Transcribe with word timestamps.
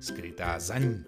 skrytá 0.00 0.58
za 0.58 0.78
ní. 0.78 1.04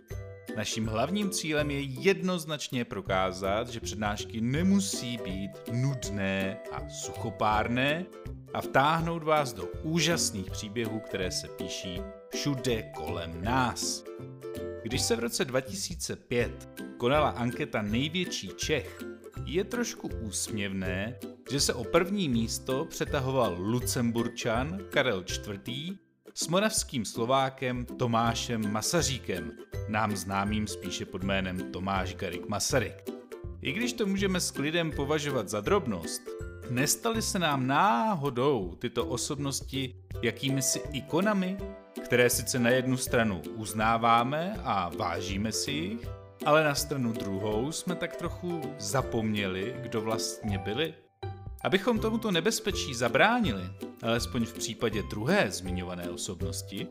Naším 0.57 0.87
hlavním 0.87 1.31
cílem 1.31 1.71
je 1.71 1.81
jednoznačně 1.81 2.85
prokázat, 2.85 3.69
že 3.69 3.81
přednášky 3.81 4.41
nemusí 4.41 5.19
být 5.25 5.51
nudné 5.73 6.59
a 6.73 6.89
suchopárné 6.89 8.07
a 8.55 8.61
vtáhnout 8.61 9.23
vás 9.23 9.53
do 9.53 9.69
úžasných 9.83 10.51
příběhů, 10.51 11.01
které 11.01 11.31
se 11.31 11.49
píší 11.49 12.01
všude 12.33 12.83
kolem 12.83 13.45
nás. 13.45 14.05
Když 14.83 15.03
se 15.03 15.17
v 15.17 15.19
roce 15.19 15.45
2005 15.45 16.69
konala 16.97 17.29
anketa 17.29 17.83
Největší 17.83 18.49
Čech, 18.57 19.03
je 19.45 19.65
trošku 19.65 20.09
úsměvné, 20.09 21.19
že 21.51 21.61
se 21.61 21.75
o 21.75 21.85
první 21.85 22.29
místo 22.29 22.85
přetahoval 22.85 23.57
Lucemburčan 23.59 24.79
Karel 24.91 25.25
IV. 25.29 25.99
S 26.39 26.49
moravským 26.49 27.05
Slovákem 27.05 27.87
Tomášem 27.87 28.73
Masaříkem, 28.73 29.53
nám 29.89 30.17
známým 30.17 30.67
spíše 30.67 31.05
pod 31.05 31.23
jménem 31.23 31.73
Tomáš 31.73 32.15
Garik 32.15 32.49
Masaryk. 32.49 33.11
I 33.63 33.73
když 33.73 33.93
to 33.93 34.07
můžeme 34.07 34.41
s 34.41 34.51
klidem 34.51 34.93
považovat 34.93 35.49
za 35.49 35.61
drobnost, 35.61 36.23
nestaly 36.71 37.23
se 37.23 37.39
nám 37.39 37.67
náhodou 37.67 38.75
tyto 38.79 39.07
osobnosti 39.07 39.97
jakými 40.23 40.63
si 40.63 40.79
ikonami, 40.93 41.57
které 42.05 42.31
sice 42.31 42.59
na 42.59 42.71
jednu 42.71 42.97
stranu 42.97 43.43
uznáváme 43.55 44.61
a 44.65 44.89
vážíme 44.89 45.53
si 45.53 45.71
jich, 45.71 46.09
ale 46.47 46.65
na 46.65 46.75
stranu 46.75 47.13
druhou 47.13 47.73
jsme 47.73 47.95
tak 47.95 48.17
trochu 48.17 48.61
zapomněli, 48.79 49.77
kdo 49.83 50.01
vlastně 50.01 50.59
byli. 50.59 50.95
Abychom 51.67 51.99
tomuto 51.99 52.31
nebezpečí 52.31 52.95
zabránili, 52.95 53.63
alespoň 54.03 54.45
v 54.45 54.53
případě 54.53 55.03
druhé 55.03 55.51
zmiňované 55.51 56.11
osobnosti, 56.11 56.87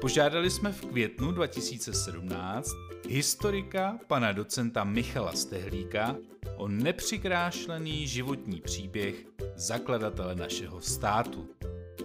požádali 0.00 0.50
jsme 0.50 0.72
v 0.72 0.80
květnu 0.80 1.32
2017 1.32 2.70
historika 3.08 3.98
pana 4.06 4.32
docenta 4.32 4.84
Michala 4.84 5.32
Stehlíka 5.32 6.16
o 6.56 6.68
nepřikrášlený 6.68 8.06
životní 8.06 8.60
příběh 8.60 9.26
zakladatele 9.54 10.34
našeho 10.34 10.80
státu. 10.80 11.48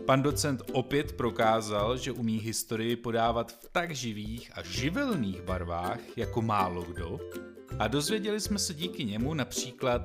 Pan 0.05 0.21
docent 0.21 0.61
opět 0.71 1.11
prokázal, 1.11 1.97
že 1.97 2.11
umí 2.11 2.39
historii 2.39 2.95
podávat 2.95 3.51
v 3.51 3.69
tak 3.71 3.95
živých 3.95 4.51
a 4.53 4.63
živelných 4.63 5.41
barvách 5.41 5.99
jako 6.15 6.41
málo 6.41 6.81
kdo 6.81 7.19
a 7.79 7.87
dozvěděli 7.87 8.39
jsme 8.39 8.59
se 8.59 8.73
díky 8.73 9.05
němu 9.05 9.33
například, 9.33 10.01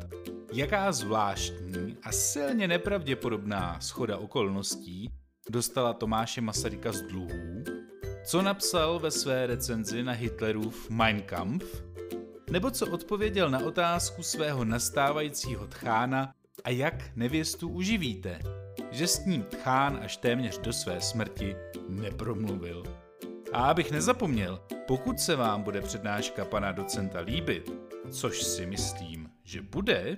jaká 0.52 0.92
zvláštní 0.92 1.96
a 2.02 2.12
silně 2.12 2.68
nepravděpodobná 2.68 3.80
schoda 3.80 4.16
okolností 4.16 5.10
dostala 5.50 5.92
Tomáše 5.92 6.40
Masaryka 6.40 6.92
z 6.92 7.02
dluhů, 7.02 7.64
co 8.24 8.42
napsal 8.42 8.98
ve 8.98 9.10
své 9.10 9.46
recenzi 9.46 10.02
na 10.02 10.12
Hitlerův 10.12 10.90
Mein 10.90 11.22
Kampf, 11.22 11.82
nebo 12.50 12.70
co 12.70 12.90
odpověděl 12.90 13.50
na 13.50 13.58
otázku 13.58 14.22
svého 14.22 14.64
nastávajícího 14.64 15.66
tchána 15.66 16.34
a 16.64 16.70
jak 16.70 17.16
nevěstu 17.16 17.68
uživíte 17.68 18.38
že 18.92 19.06
s 19.06 19.24
ním 19.24 19.42
Tchán 19.42 20.00
až 20.02 20.16
téměř 20.16 20.58
do 20.58 20.72
své 20.72 21.00
smrti 21.00 21.56
nepromluvil. 21.88 23.01
A 23.52 23.64
abych 23.70 23.90
nezapomněl, 23.90 24.60
pokud 24.86 25.20
se 25.20 25.36
vám 25.36 25.62
bude 25.62 25.80
přednáška 25.80 26.44
pana 26.44 26.72
docenta 26.72 27.20
líbit, 27.20 27.72
což 28.10 28.42
si 28.42 28.66
myslím, 28.66 29.30
že 29.44 29.62
bude, 29.62 30.16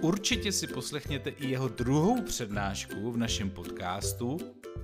určitě 0.00 0.52
si 0.52 0.66
poslechněte 0.66 1.30
i 1.30 1.48
jeho 1.48 1.68
druhou 1.68 2.22
přednášku 2.22 3.12
v 3.12 3.16
našem 3.16 3.50
podcastu, 3.50 4.36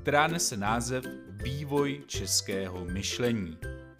která 0.03 0.27
nese 0.27 0.57
název 0.57 1.05
Vývoj 1.29 2.03
českého 2.07 2.85
myšlení. 2.85 3.59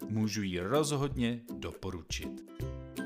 Můžu 0.09 0.41
ji 0.41 0.59
rozhodně 0.59 1.41
doporučit. 1.59 2.43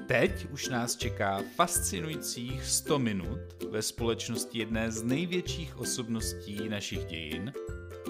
Teď 0.07 0.47
už 0.51 0.69
nás 0.69 0.95
čeká 0.95 1.41
fascinujících 1.55 2.65
100 2.65 2.99
minut 2.99 3.39
ve 3.69 3.81
společnosti 3.81 4.59
jedné 4.59 4.91
z 4.91 5.03
největších 5.03 5.77
osobností 5.77 6.69
našich 6.69 7.05
dějin, 7.05 7.53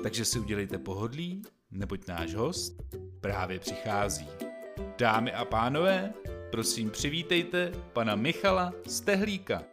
takže 0.03 0.25
si 0.25 0.39
udělejte 0.39 0.77
pohodlí, 0.77 1.41
neboť 1.75 2.07
náš 2.07 2.33
host 2.33 2.73
právě 3.21 3.59
přichází. 3.59 4.27
Dámy 4.97 5.31
a 5.31 5.45
pánové, 5.45 6.13
prosím 6.51 6.91
přivítejte 6.91 7.71
pana 7.93 8.15
Michala 8.15 8.73
Stehlíka. 8.87 9.63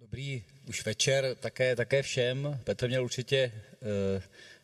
Dobrý 0.00 0.44
už 0.68 0.84
večer 0.84 1.36
také, 1.40 1.76
také 1.76 2.02
všem. 2.02 2.60
Petr 2.64 2.88
měl 2.88 3.04
určitě 3.04 3.36
e, 3.36 3.52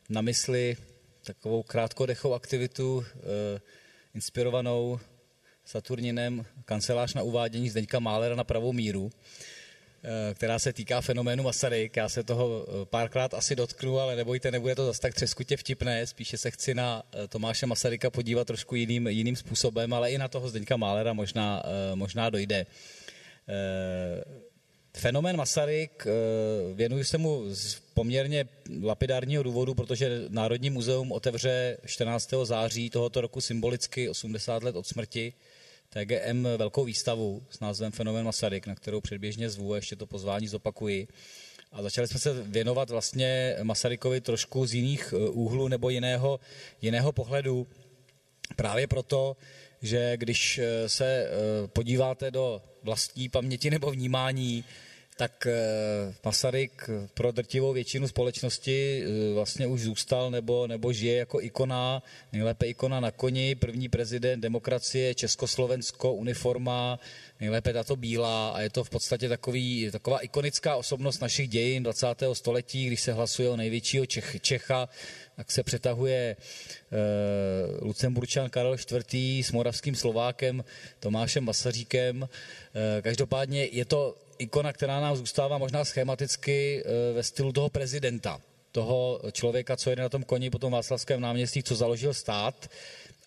na 0.08 0.20
mysli 0.20 0.76
takovou 1.24 1.62
krátkodechou 1.62 2.34
aktivitu 2.34 3.04
e, 3.06 3.60
inspirovanou 4.14 5.00
Saturninem 5.64 6.44
kancelář 6.64 7.14
na 7.14 7.22
uvádění 7.22 7.70
Zdeňka 7.70 7.98
Málera 7.98 8.34
na 8.34 8.44
pravou 8.44 8.72
míru, 8.72 9.10
která 10.34 10.58
se 10.58 10.72
týká 10.72 11.00
fenoménu 11.00 11.42
Masaryk. 11.42 11.96
Já 11.96 12.08
se 12.08 12.22
toho 12.22 12.66
eh, 12.68 12.86
párkrát 12.86 13.34
asi 13.34 13.56
dotknu, 13.56 14.00
ale 14.00 14.16
nebojte, 14.16 14.50
nebude 14.50 14.74
to 14.74 14.86
zase 14.86 15.00
tak 15.00 15.14
třeskutě 15.14 15.56
vtipné. 15.56 16.06
Spíše 16.06 16.38
se 16.38 16.50
chci 16.50 16.74
na 16.74 17.02
eh, 17.12 17.28
Tomáše 17.28 17.66
Masaryka 17.66 18.10
podívat 18.10 18.46
trošku 18.46 18.74
jiným, 18.74 19.06
jiným 19.06 19.36
způsobem, 19.36 19.92
ale 19.92 20.10
i 20.10 20.18
na 20.18 20.28
toho 20.28 20.48
Zdeňka 20.48 20.76
Málera 20.76 21.12
možná, 21.12 21.62
možná 21.94 22.30
dojde. 22.30 22.66
Fenomén 24.96 25.36
Masaryk, 25.36 26.06
věnuju 26.74 27.04
se 27.04 27.18
mu 27.18 27.54
z 27.54 27.80
poměrně 27.94 28.48
lapidárního 28.82 29.42
důvodu, 29.42 29.74
protože 29.74 30.22
Národní 30.28 30.70
muzeum 30.70 31.12
otevře 31.12 31.78
14. 31.86 32.30
září 32.44 32.90
tohoto 32.90 33.20
roku 33.20 33.40
symbolicky 33.40 34.08
80 34.08 34.62
let 34.62 34.76
od 34.76 34.86
smrti 34.86 35.32
TGM 35.90 36.46
velkou 36.56 36.84
výstavu 36.84 37.42
s 37.50 37.60
názvem 37.60 37.92
Fenomén 37.92 38.24
Masaryk, 38.24 38.66
na 38.66 38.74
kterou 38.74 39.00
předběžně 39.00 39.50
zvu, 39.50 39.74
ještě 39.74 39.96
to 39.96 40.06
pozvání 40.06 40.48
zopakuji. 40.48 41.08
A 41.72 41.82
začali 41.82 42.08
jsme 42.08 42.20
se 42.20 42.42
věnovat 42.42 42.90
vlastně 42.90 43.56
Masarykovi 43.62 44.20
trošku 44.20 44.66
z 44.66 44.74
jiných 44.74 45.14
eh, 45.16 45.28
úhlů 45.28 45.68
nebo 45.68 45.90
jiného, 45.90 46.40
jiného 46.82 47.12
pohledu. 47.12 47.66
Právě 48.56 48.86
proto, 48.86 49.36
že 49.82 50.16
když 50.16 50.58
eh, 50.58 50.88
se 50.88 51.06
eh, 51.06 51.28
podíváte 51.66 52.30
do 52.30 52.62
vlastní 52.82 53.28
paměti 53.28 53.70
nebo 53.70 53.90
vnímání, 53.90 54.64
tak 55.18 55.46
eh, 55.46 56.14
Masaryk 56.24 56.90
pro 57.14 57.32
drtivou 57.32 57.72
většinu 57.72 58.08
společnosti 58.08 59.02
eh, 59.02 59.34
vlastně 59.34 59.66
už 59.66 59.80
zůstal 59.80 60.30
nebo, 60.30 60.66
nebo 60.66 60.92
žije 60.92 61.16
jako 61.16 61.40
ikona, 61.40 62.02
nejlépe 62.32 62.66
ikona 62.66 63.00
na 63.00 63.10
koni, 63.10 63.54
první 63.54 63.88
prezident 63.88 64.40
demokracie, 64.40 65.14
Československo, 65.14 66.14
uniforma, 66.14 66.98
nejlépe 67.40 67.72
tato 67.72 67.96
bílá 67.96 68.50
a 68.50 68.60
je 68.60 68.70
to 68.70 68.84
v 68.84 68.90
podstatě 68.90 69.28
takový, 69.28 69.90
taková 69.90 70.18
ikonická 70.18 70.76
osobnost 70.76 71.20
našich 71.20 71.48
dějin 71.48 71.82
20. 71.82 72.06
století, 72.32 72.86
když 72.86 73.00
se 73.00 73.12
hlasuje 73.12 73.48
o 73.50 73.56
největšího 73.56 74.06
Čech, 74.06 74.36
Čecha, 74.40 74.88
tak 75.36 75.50
se 75.50 75.62
přetahuje 75.62 76.18
e, 76.20 76.36
Lucemburčan 77.80 78.50
Karel 78.50 78.74
IV. 78.74 79.46
s 79.46 79.52
moravským 79.52 79.94
Slovákem 79.94 80.64
Tomášem 81.00 81.44
Masaříkem. 81.44 82.28
E, 82.28 83.02
každopádně 83.02 83.64
je 83.64 83.84
to 83.84 84.16
ikona, 84.38 84.72
která 84.72 85.00
nám 85.00 85.16
zůstává 85.16 85.58
možná 85.58 85.84
schematicky 85.84 86.82
eh, 86.84 87.12
ve 87.12 87.22
stylu 87.22 87.52
toho 87.52 87.68
prezidenta, 87.68 88.40
toho 88.72 89.20
člověka, 89.32 89.76
co 89.76 89.90
jede 89.90 90.02
na 90.02 90.08
tom 90.08 90.22
koni 90.22 90.50
po 90.50 90.58
tom 90.58 90.72
Václavském 90.72 91.20
náměstí, 91.20 91.62
co 91.62 91.74
založil 91.74 92.14
stát. 92.14 92.70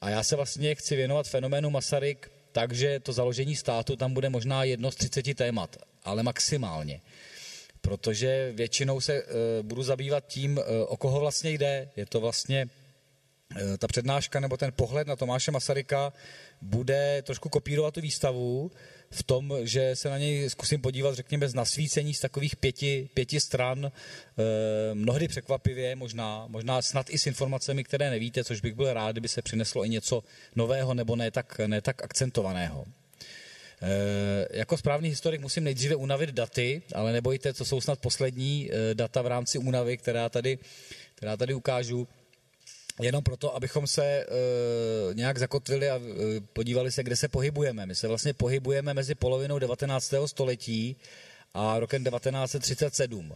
A 0.01 0.09
já 0.09 0.23
se 0.23 0.35
vlastně 0.35 0.75
chci 0.75 0.95
věnovat 0.95 1.27
fenoménu 1.27 1.69
Masaryk 1.69 2.31
takže 2.51 2.99
to 2.99 3.13
založení 3.13 3.55
státu 3.55 3.95
tam 3.95 4.13
bude 4.13 4.29
možná 4.29 4.63
jedno 4.63 4.91
z 4.91 4.95
30 4.95 5.33
témat, 5.35 5.77
ale 6.03 6.23
maximálně. 6.23 7.01
Protože 7.81 8.51
většinou 8.55 9.01
se 9.01 9.13
e, 9.13 9.23
budu 9.61 9.83
zabývat 9.83 10.27
tím, 10.27 10.59
e, 10.59 10.85
o 10.85 10.97
koho 10.97 11.19
vlastně 11.19 11.51
jde. 11.51 11.89
Je 11.95 12.05
to 12.05 12.19
vlastně 12.19 12.69
Eh, 13.55 13.77
ta 13.77 13.87
přednáška 13.87 14.39
nebo 14.39 14.57
ten 14.57 14.71
pohled 14.71 15.07
na 15.07 15.15
Tomáše 15.15 15.51
Masaryka 15.51 16.13
bude 16.61 17.21
trošku 17.21 17.49
kopírovat 17.49 17.93
tu 17.93 18.01
výstavu 18.01 18.71
v 19.09 19.23
tom, 19.23 19.53
že 19.61 19.95
se 19.95 20.09
na 20.09 20.17
něj 20.17 20.49
zkusím 20.49 20.81
podívat, 20.81 21.15
řekněme, 21.15 21.49
z 21.49 21.53
nasvícení 21.53 22.13
z 22.13 22.19
takových 22.19 22.55
pěti, 22.55 23.09
pěti 23.13 23.39
stran, 23.39 23.85
eh, 23.85 24.41
mnohdy 24.93 25.27
překvapivě, 25.27 25.95
možná, 25.95 26.45
možná 26.47 26.81
snad 26.81 27.09
i 27.09 27.17
s 27.17 27.27
informacemi, 27.27 27.83
které 27.83 28.09
nevíte, 28.09 28.43
což 28.43 28.61
bych 28.61 28.73
byl 28.73 28.93
rád, 28.93 29.11
kdyby 29.11 29.27
se 29.27 29.41
přineslo 29.41 29.85
i 29.85 29.89
něco 29.89 30.23
nového 30.55 30.93
nebo 30.93 31.15
ne 31.15 31.31
tak, 31.31 31.61
ne 31.67 31.81
tak 31.81 32.03
akcentovaného. 32.03 32.85
E, 33.81 34.57
jako 34.57 34.77
správný 34.77 35.09
historik 35.09 35.41
musím 35.41 35.63
nejdříve 35.63 35.95
unavit 35.95 36.29
daty, 36.29 36.81
ale 36.95 37.11
nebojte, 37.11 37.53
co 37.53 37.65
jsou 37.65 37.81
snad 37.81 37.99
poslední 37.99 38.69
e, 38.71 38.95
data 38.95 39.21
v 39.21 39.27
rámci 39.27 39.57
únavy, 39.57 39.97
která 39.97 40.29
tady, 40.29 40.59
která 41.15 41.37
tady 41.37 41.53
ukážu. 41.53 42.07
Jenom 43.01 43.23
proto, 43.23 43.55
abychom 43.55 43.87
se 43.87 44.05
e, 44.05 44.25
nějak 45.13 45.37
zakotvili 45.37 45.89
a 45.89 45.95
e, 45.95 46.01
podívali 46.53 46.91
se, 46.91 47.03
kde 47.03 47.15
se 47.15 47.27
pohybujeme. 47.27 47.85
My 47.85 47.95
se 47.95 48.07
vlastně 48.07 48.33
pohybujeme 48.33 48.93
mezi 48.93 49.15
polovinou 49.15 49.59
19. 49.59 50.13
století 50.25 50.95
a 51.53 51.79
rokem 51.79 52.03
1937. 52.03 53.33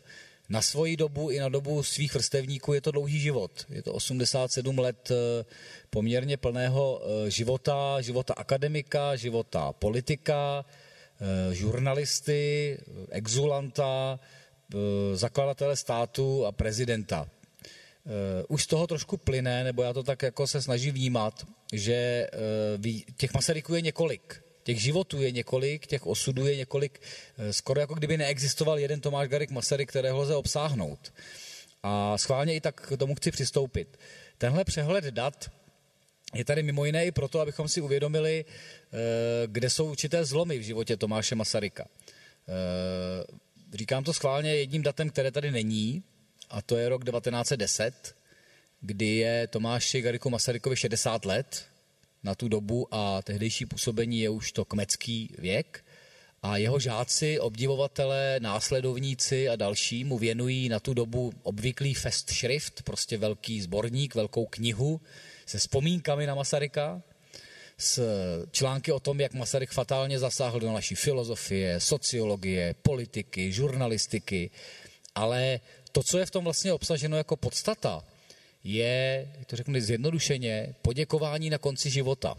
Na 0.49 0.61
svoji 0.61 0.97
dobu 0.97 1.29
i 1.29 1.39
na 1.39 1.49
dobu 1.49 1.83
svých 1.83 2.13
vrstevníků 2.13 2.73
je 2.73 2.81
to 2.81 2.91
dlouhý 2.91 3.19
život. 3.19 3.51
Je 3.69 3.83
to 3.83 3.93
87 3.93 4.79
let 4.79 5.11
e, 5.11 5.45
poměrně 5.89 6.37
plného 6.37 7.01
života, 7.27 8.01
života 8.01 8.33
akademika, 8.33 9.15
života 9.15 9.73
politika, 9.73 10.65
žurnalisty, 11.51 12.77
exulanta, 13.09 14.19
zakladatele 15.13 15.75
státu 15.75 16.45
a 16.45 16.51
prezidenta. 16.51 17.29
Uh, 18.05 18.11
už 18.47 18.63
z 18.63 18.67
toho 18.67 18.87
trošku 18.87 19.17
plyne, 19.17 19.63
nebo 19.63 19.83
já 19.83 19.93
to 19.93 20.03
tak 20.03 20.21
jako 20.21 20.47
se 20.47 20.61
snažím 20.61 20.93
vnímat, 20.93 21.47
že 21.73 22.27
uh, 22.77 22.91
těch 23.17 23.33
Masaryků 23.33 23.75
je 23.75 23.81
několik. 23.81 24.43
Těch 24.63 24.81
životů 24.81 25.21
je 25.21 25.31
několik, 25.31 25.87
těch 25.87 26.05
osudů 26.05 26.47
je 26.47 26.55
několik, 26.55 27.01
uh, 27.37 27.49
skoro 27.49 27.79
jako 27.79 27.93
kdyby 27.93 28.17
neexistoval 28.17 28.79
jeden 28.79 29.01
Tomáš 29.01 29.27
Garik 29.27 29.51
Masaryk, 29.51 29.89
kterého 29.89 30.21
lze 30.21 30.35
obsáhnout. 30.35 31.13
A 31.83 32.17
schválně 32.17 32.55
i 32.55 32.61
tak 32.61 32.81
k 32.81 32.97
tomu 32.97 33.15
chci 33.15 33.31
přistoupit. 33.31 33.99
Tenhle 34.37 34.63
přehled 34.63 35.03
dat 35.05 35.51
je 36.35 36.45
tady 36.45 36.63
mimo 36.63 36.85
jiné 36.85 37.05
i 37.05 37.11
proto, 37.11 37.39
abychom 37.39 37.67
si 37.67 37.81
uvědomili, 37.81 38.45
kde 39.45 39.69
jsou 39.69 39.91
určité 39.91 40.25
zlomy 40.25 40.57
v 40.57 40.61
životě 40.61 40.97
Tomáše 40.97 41.35
Masaryka. 41.35 41.87
Říkám 43.73 44.03
to 44.03 44.13
schválně 44.13 44.55
jedním 44.55 44.83
datem, 44.83 45.09
které 45.09 45.31
tady 45.31 45.51
není, 45.51 46.03
a 46.49 46.61
to 46.61 46.77
je 46.77 46.89
rok 46.89 47.03
1910, 47.05 48.15
kdy 48.81 49.05
je 49.05 49.47
Tomáši 49.47 50.01
Gariku 50.01 50.29
Masarykovi 50.29 50.75
60 50.75 51.25
let 51.25 51.65
na 52.23 52.35
tu 52.35 52.47
dobu 52.47 52.87
a 52.91 53.21
tehdejší 53.21 53.65
působení 53.65 54.19
je 54.19 54.29
už 54.29 54.51
to 54.51 54.65
kmecký 54.65 55.35
věk. 55.37 55.85
A 56.43 56.57
jeho 56.57 56.79
žáci, 56.79 57.39
obdivovatelé, 57.39 58.39
následovníci 58.39 59.49
a 59.49 59.55
další 59.55 60.03
mu 60.03 60.17
věnují 60.17 60.69
na 60.69 60.79
tu 60.79 60.93
dobu 60.93 61.33
obvyklý 61.43 61.93
festschrift, 61.93 62.81
prostě 62.81 63.17
velký 63.17 63.61
sborník, 63.61 64.15
velkou 64.15 64.45
knihu 64.45 65.01
se 65.45 65.57
vzpomínkami 65.57 66.27
na 66.27 66.35
Masaryka, 66.35 67.01
s 67.77 68.01
články 68.51 68.91
o 68.91 68.99
tom, 68.99 69.19
jak 69.19 69.33
Masaryk 69.33 69.71
fatálně 69.71 70.19
zasáhl 70.19 70.59
do 70.59 70.73
naší 70.73 70.95
filozofie, 70.95 71.79
sociologie, 71.79 72.75
politiky, 72.81 73.51
žurnalistiky, 73.51 74.49
ale 75.15 75.59
to, 75.95 76.03
co 76.03 76.17
je 76.17 76.25
v 76.25 76.31
tom 76.31 76.43
vlastně 76.43 76.73
obsaženo 76.73 77.17
jako 77.17 77.35
podstata, 77.37 78.03
je, 78.63 79.27
to 79.47 79.55
řeknu 79.55 79.79
zjednodušeně, 79.79 80.75
poděkování 80.81 81.49
na 81.49 81.57
konci 81.57 81.89
života. 81.89 82.35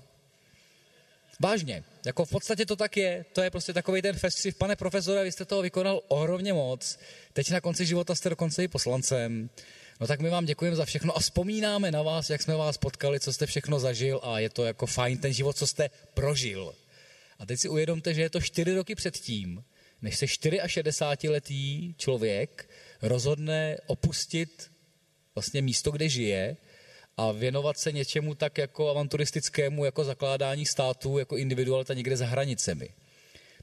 Vážně, 1.41 1.85
jako 2.07 2.25
v 2.25 2.31
podstatě 2.31 2.67
to 2.67 2.77
tak 2.77 2.97
je, 2.97 3.25
to 3.33 3.43
je 3.43 3.51
prostě 3.51 3.73
takový 3.73 4.03
ten 4.03 4.17
festival. 4.17 4.55
Pane 4.59 4.77
profesore, 4.77 5.25
vy 5.25 5.33
jste 5.33 5.45
toho 5.45 5.63
vykonal 5.63 6.01
ohromně 6.09 6.53
moc, 6.53 6.99
teď 7.33 7.51
na 7.51 7.61
konci 7.61 7.87
života 7.87 8.15
jste 8.15 8.29
dokonce 8.29 8.65
i 8.65 8.69
poslancem, 8.69 9.51
no 10.01 10.07
tak 10.07 10.21
my 10.21 10.29
vám 10.29 10.45
děkujeme 10.45 10.77
za 10.77 10.85
všechno 10.85 11.17
a 11.17 11.21
vzpomínáme 11.21 11.91
na 11.91 12.03
vás, 12.03 12.31
jak 12.31 12.43
jsme 12.43 12.57
vás 12.57 12.77
potkali, 12.79 13.21
co 13.21 13.33
jste 13.33 13.47
všechno 13.47 13.81
zažil 13.81 14.21
a 14.23 14.39
je 14.39 14.51
to 14.51 14.65
jako 14.65 14.87
fajn 14.87 15.19
ten 15.19 15.33
život, 15.33 15.57
co 15.57 15.67
jste 15.67 15.91
prožil. 16.15 16.75
A 17.39 17.47
teď 17.47 17.61
si 17.61 17.69
uvědomte, 17.69 18.15
že 18.15 18.23
je 18.23 18.31
to 18.31 18.41
čtyři 18.41 18.75
roky 18.75 18.95
předtím, 18.95 19.65
než 20.03 20.17
se 20.17 20.27
64-letý 20.27 21.95
člověk 21.99 22.69
rozhodne 23.03 23.77
opustit 23.87 24.71
vlastně 25.35 25.63
místo, 25.63 25.91
kde 25.91 26.09
žije 26.09 26.57
a 27.17 27.33
věnovat 27.33 27.79
se 27.79 27.93
něčemu 27.93 28.35
tak 28.35 28.59
jako 28.59 28.89
avanturistickému, 28.89 29.85
jako 29.85 30.05
zakládání 30.05 30.67
států, 30.67 31.19
jako 31.19 31.37
individualita 31.37 31.95
někde 31.95 32.17
za 32.17 32.27
hranicemi. 32.27 32.89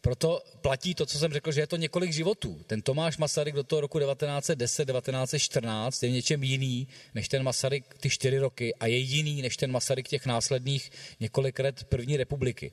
Proto 0.02 0.44
platí 0.62 0.96
to, 0.96 1.06
co 1.06 1.20
jsem 1.20 1.34
řekl, 1.34 1.52
že 1.52 1.62
je 1.62 1.68
to 1.68 1.76
několik 1.76 2.14
životů. 2.14 2.62
Ten 2.68 2.82
Tomáš 2.82 3.18
Masaryk 3.18 3.56
do 3.56 3.64
toho 3.64 3.82
roku 3.82 4.00
1910-1914 4.00 6.06
je 6.06 6.12
něčem 6.12 6.44
jiný 6.44 6.88
než 7.16 7.28
ten 7.28 7.44
Masaryk 7.44 7.96
ty 8.00 8.10
čtyři 8.10 8.38
roky 8.38 8.76
a 8.76 8.88
je 8.88 8.98
jiný 8.98 9.42
než 9.42 9.58
ten 9.58 9.72
Masaryk 9.72 10.08
těch 10.08 10.26
následných 10.26 10.92
několik 11.20 11.60
let 11.60 11.84
první 11.84 12.18
republiky. 12.18 12.72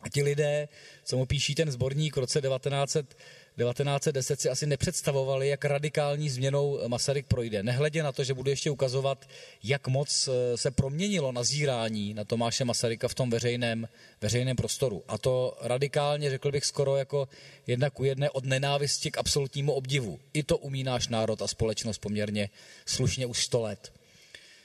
A 0.00 0.08
ti 0.08 0.22
lidé, 0.22 0.68
co 1.04 1.16
mu 1.16 1.26
píší 1.26 1.54
ten 1.54 1.70
sborník 1.70 2.16
v 2.16 2.20
roce 2.20 2.40
1900, 2.40 3.16
1910 3.56 4.40
si 4.40 4.48
asi 4.50 4.66
nepředstavovali, 4.66 5.48
jak 5.48 5.64
radikální 5.64 6.30
změnou 6.30 6.88
Masaryk 6.88 7.26
projde. 7.26 7.62
Nehledě 7.62 8.02
na 8.02 8.12
to, 8.12 8.24
že 8.24 8.34
budu 8.34 8.50
ještě 8.50 8.70
ukazovat, 8.70 9.28
jak 9.62 9.88
moc 9.88 10.28
eh, 10.28 10.56
se 10.56 10.70
proměnilo 10.70 11.32
nazírání 11.32 12.14
na 12.14 12.24
Tomáše 12.24 12.64
Masaryka 12.64 13.08
v 13.08 13.14
tom 13.14 13.30
veřejném, 13.30 13.88
veřejném 14.20 14.56
prostoru. 14.56 15.02
A 15.08 15.18
to 15.18 15.58
radikálně, 15.60 16.30
řekl 16.30 16.52
bych 16.52 16.64
skoro 16.64 16.96
jako 16.96 17.28
jedna 17.66 17.90
ku 17.90 18.04
jedné 18.04 18.30
od 18.30 18.44
nenávisti 18.44 19.10
k 19.10 19.18
absolutnímu 19.18 19.72
obdivu. 19.72 20.20
I 20.32 20.42
to 20.42 20.58
umí 20.58 20.84
náš 20.84 21.08
národ 21.08 21.42
a 21.42 21.46
společnost 21.46 21.98
poměrně 21.98 22.50
slušně 22.86 23.26
už 23.26 23.44
100 23.44 23.60
let. 23.60 23.92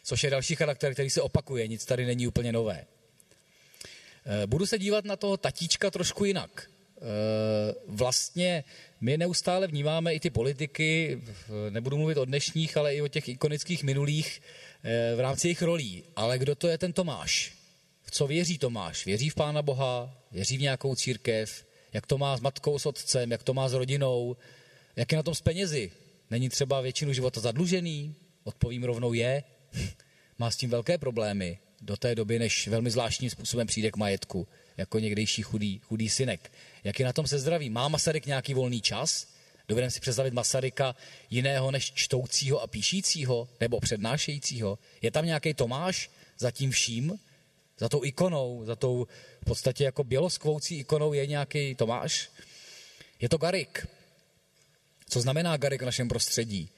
Což 0.04 0.24
je 0.24 0.30
další 0.30 0.56
charakter, 0.56 0.94
který 0.94 1.10
se 1.10 1.22
opakuje, 1.22 1.68
nic 1.68 1.86
tady 1.86 2.06
není 2.06 2.28
úplně 2.28 2.52
nové. 2.52 2.86
Eh, 4.26 4.48
budu 4.48 4.66
se 4.66 4.80
dívat 4.80 5.06
na 5.06 5.16
toho 5.16 5.38
tatíčka 5.38 5.92
trošku 5.92 6.26
jinak. 6.26 6.70
Eh, 7.02 7.76
vlastně 7.88 8.64
my 9.02 9.18
neustále 9.18 9.68
vnímáme 9.68 10.14
i 10.14 10.20
ty 10.20 10.30
politiky, 10.30 11.22
nebudu 11.70 11.98
mluvit 11.98 12.18
o 12.18 12.26
dnešních, 12.26 12.78
ale 12.78 12.96
i 12.96 13.02
o 13.02 13.08
těch 13.08 13.30
ikonických 13.30 13.84
minulých 13.84 14.42
eh, 14.84 15.16
v 15.16 15.20
rámci 15.20 15.48
jejich 15.48 15.62
rolí. 15.62 16.04
Ale 16.16 16.38
kdo 16.38 16.56
to 16.56 16.68
je 16.68 16.78
ten 16.78 16.94
Tomáš? 16.94 17.54
V 18.04 18.12
co 18.12 18.28
věří 18.28 18.58
Tomáš? 18.58 19.06
Věří 19.06 19.30
v 19.30 19.36
Pána 19.36 19.62
Boha? 19.62 20.18
Věří 20.32 20.58
v 20.58 20.62
nějakou 20.62 20.96
církev? 20.96 21.66
Jak 21.94 22.08
to 22.08 22.18
má 22.18 22.38
s 22.38 22.42
matkou, 22.42 22.80
s 22.80 22.86
otcem? 22.86 23.32
Jak 23.32 23.44
to 23.44 23.54
má 23.54 23.70
s 23.70 23.74
rodinou? 23.74 24.38
Jak 24.96 25.12
je 25.12 25.16
na 25.16 25.24
tom 25.24 25.36
s 25.36 25.42
penězi? 25.42 25.92
Není 26.30 26.50
třeba 26.50 26.82
většinu 26.82 27.14
života 27.14 27.42
zadlužený? 27.42 28.16
Odpovím 28.44 28.84
rovnou 28.84 29.14
je. 29.14 29.44
má 30.40 30.52
s 30.52 30.56
tím 30.56 30.70
velké 30.70 30.98
problémy 30.98 31.60
do 31.82 31.98
té 31.98 32.16
doby, 32.16 32.40
než 32.40 32.68
velmi 32.68 32.92
zvláštním 32.92 33.30
způsobem 33.30 33.68
přijde 33.68 33.92
k 33.92 33.98
majetku 33.98 34.48
jako 34.80 35.00
někdejší 35.00 35.42
chudý, 35.42 35.80
chudý 35.84 36.10
synek. 36.10 36.52
Jak 36.84 37.00
je 37.00 37.06
na 37.06 37.14
tom 37.14 37.28
se 37.28 37.40
zdraví? 37.40 37.70
Má 37.70 37.88
Masaryk 37.88 38.26
nějaký 38.26 38.54
volný 38.54 38.82
čas? 38.82 39.28
Dovedeme 39.68 39.92
si 39.92 40.00
představit 40.00 40.34
Masaryka 40.34 40.96
jiného 41.30 41.72
než 41.72 41.92
čtoucího 41.94 42.62
a 42.62 42.68
píšícího 42.68 43.50
nebo 43.60 43.80
přednášejícího? 43.80 44.80
Je 45.02 45.12
tam 45.12 45.26
nějaký 45.26 45.54
Tomáš 45.54 46.10
za 46.38 46.52
tím 46.52 46.72
vším? 46.72 47.20
Za 47.78 47.90
tou 47.90 48.04
ikonou, 48.04 48.66
za 48.66 48.76
tou 48.76 49.08
v 49.42 49.46
podstatě 49.46 49.84
jako 49.84 50.04
běloskvoucí 50.04 50.80
ikonou 50.80 51.14
je 51.14 51.28
nějaký 51.28 51.76
Tomáš? 51.76 52.30
Je 53.20 53.30
to 53.30 53.38
Garik. 53.38 53.88
Co 55.10 55.22
znamená 55.22 55.58
Garik 55.58 55.82
v 55.82 55.86
našem 55.86 56.08
prostředí? 56.08 56.70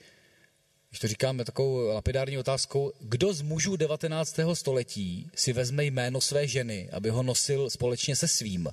Když 0.91 0.99
to 0.99 1.07
říkáme 1.07 1.45
takovou 1.45 1.87
lapidární 1.87 2.37
otázkou, 2.37 2.93
kdo 2.99 3.33
z 3.33 3.41
mužů 3.41 3.75
19. 3.75 4.39
století 4.53 5.29
si 5.35 5.53
vezme 5.53 5.85
jméno 5.85 6.21
své 6.21 6.47
ženy, 6.47 6.89
aby 6.91 7.09
ho 7.09 7.23
nosil 7.23 7.69
společně 7.69 8.15
se 8.15 8.27
svým? 8.27 8.69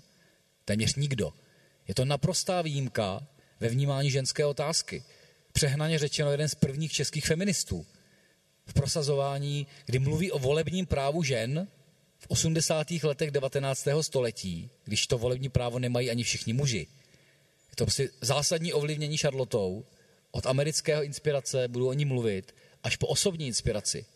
Téměř 0.64 0.94
nikdo. 0.94 1.32
Je 1.88 1.94
to 1.94 2.04
naprostá 2.04 2.62
výjimka 2.62 3.26
ve 3.60 3.68
vnímání 3.68 4.10
ženské 4.10 4.46
otázky. 4.46 5.02
Přehnaně 5.52 5.98
řečeno 5.98 6.30
jeden 6.30 6.48
z 6.48 6.54
prvních 6.54 6.92
českých 6.92 7.26
feministů. 7.26 7.86
V 8.66 8.72
prosazování, 8.72 9.66
kdy 9.86 9.98
mluví 9.98 10.32
o 10.32 10.38
volebním 10.38 10.86
právu 10.86 11.22
žen 11.22 11.68
v 12.18 12.26
80. 12.28 12.90
letech 12.90 13.30
19. 13.30 13.88
století, 14.00 14.70
když 14.84 15.06
to 15.06 15.18
volební 15.18 15.48
právo 15.48 15.78
nemají 15.78 16.10
ani 16.10 16.22
všichni 16.22 16.52
muži. 16.52 16.86
Je 17.70 17.76
to 17.76 17.84
prostě 17.84 18.08
zásadní 18.20 18.72
ovlivnění 18.72 19.16
Charlotou, 19.16 19.84
od 20.38 20.46
amerického 20.46 21.02
inspirace, 21.02 21.68
budu 21.68 21.88
o 21.88 21.92
ní 21.92 22.04
mluvit, 22.04 22.54
až 22.82 22.96
po 22.96 23.06
osobní 23.06 23.46
inspiraci. 23.46 24.06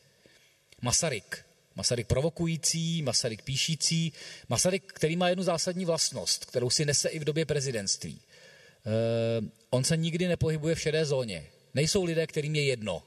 Masaryk. 0.81 1.45
Masaryk 1.75 2.07
provokující, 2.07 3.03
Masaryk 3.03 3.43
píšící, 3.43 4.13
Masaryk, 4.49 4.93
který 4.93 5.17
má 5.17 5.29
jednu 5.29 5.45
zásadní 5.45 5.85
vlastnost, 5.85 6.45
kterou 6.45 6.71
si 6.71 6.85
nese 6.85 7.09
i 7.09 7.19
v 7.19 7.25
době 7.25 7.47
prezidentství. 7.47 8.15
Uh, 8.15 9.49
on 9.71 9.85
se 9.85 9.97
nikdy 9.97 10.29
nepohybuje 10.29 10.75
v 10.75 10.81
šedé 10.81 11.05
zóně. 11.05 11.47
Nejsou 11.75 12.05
lidé, 12.05 12.27
kterým 12.27 12.55
je 12.55 12.65
jedno. 12.65 13.03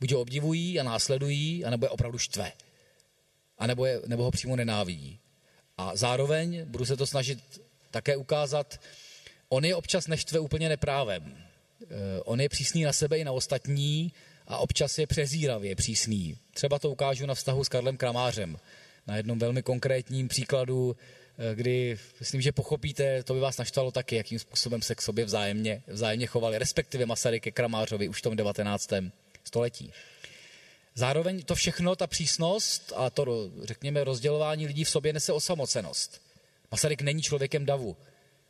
Buď 0.00 0.12
ho 0.12 0.20
obdivují 0.20 0.80
a 0.80 0.82
následují, 0.82 1.64
anebo 1.64 1.86
je 1.86 1.90
opravdu 1.90 2.18
štve. 2.18 2.52
A 3.58 3.66
nebo, 3.66 3.86
je, 3.86 4.00
nebo 4.06 4.22
ho 4.22 4.30
přímo 4.30 4.56
nenávidí. 4.56 5.18
A 5.78 5.96
zároveň 5.96 6.64
budu 6.64 6.84
se 6.84 6.96
to 6.96 7.06
snažit 7.06 7.38
také 7.90 8.16
ukázat, 8.16 8.80
on 9.48 9.64
je 9.64 9.76
občas 9.76 10.06
neštve 10.06 10.38
úplně 10.38 10.68
neprávem. 10.68 11.49
Eh, 11.82 12.20
on 12.24 12.40
je 12.40 12.48
přísný 12.48 12.82
na 12.82 12.92
sebe 12.92 13.18
i 13.18 13.24
na 13.24 13.32
ostatní 13.32 14.12
a 14.46 14.58
občas 14.58 14.98
je 14.98 15.06
přezíravě 15.06 15.76
přísný. 15.76 16.36
Třeba 16.54 16.78
to 16.78 16.90
ukážu 16.90 17.26
na 17.26 17.34
vztahu 17.34 17.64
s 17.64 17.68
Karlem 17.68 17.96
Kramářem. 17.96 18.58
Na 19.06 19.16
jednom 19.16 19.38
velmi 19.38 19.62
konkrétním 19.62 20.28
příkladu, 20.28 20.96
eh, 21.38 21.54
kdy 21.54 21.98
myslím, 22.20 22.40
že 22.40 22.52
pochopíte, 22.52 23.22
to 23.22 23.34
by 23.34 23.40
vás 23.40 23.58
naštvalo 23.58 23.90
taky, 23.90 24.16
jakým 24.16 24.38
způsobem 24.38 24.82
se 24.82 24.94
k 24.94 25.02
sobě 25.02 25.24
vzájemně, 25.24 25.82
vzájemně 25.86 26.26
chovali, 26.26 26.58
respektive 26.58 27.06
Masaryk 27.06 27.42
ke 27.42 27.50
Kramářovi 27.50 28.08
už 28.08 28.18
v 28.18 28.22
tom 28.22 28.36
19. 28.36 29.12
století. 29.44 29.92
Zároveň 30.94 31.42
to 31.42 31.54
všechno, 31.54 31.96
ta 31.96 32.06
přísnost 32.06 32.92
a 32.96 33.10
to, 33.10 33.50
řekněme, 33.62 34.04
rozdělování 34.04 34.66
lidí 34.66 34.84
v 34.84 34.90
sobě 34.90 35.12
nese 35.12 35.32
osamocenost. 35.32 36.20
Masaryk 36.70 37.02
není 37.02 37.22
člověkem 37.22 37.66
davu. 37.66 37.96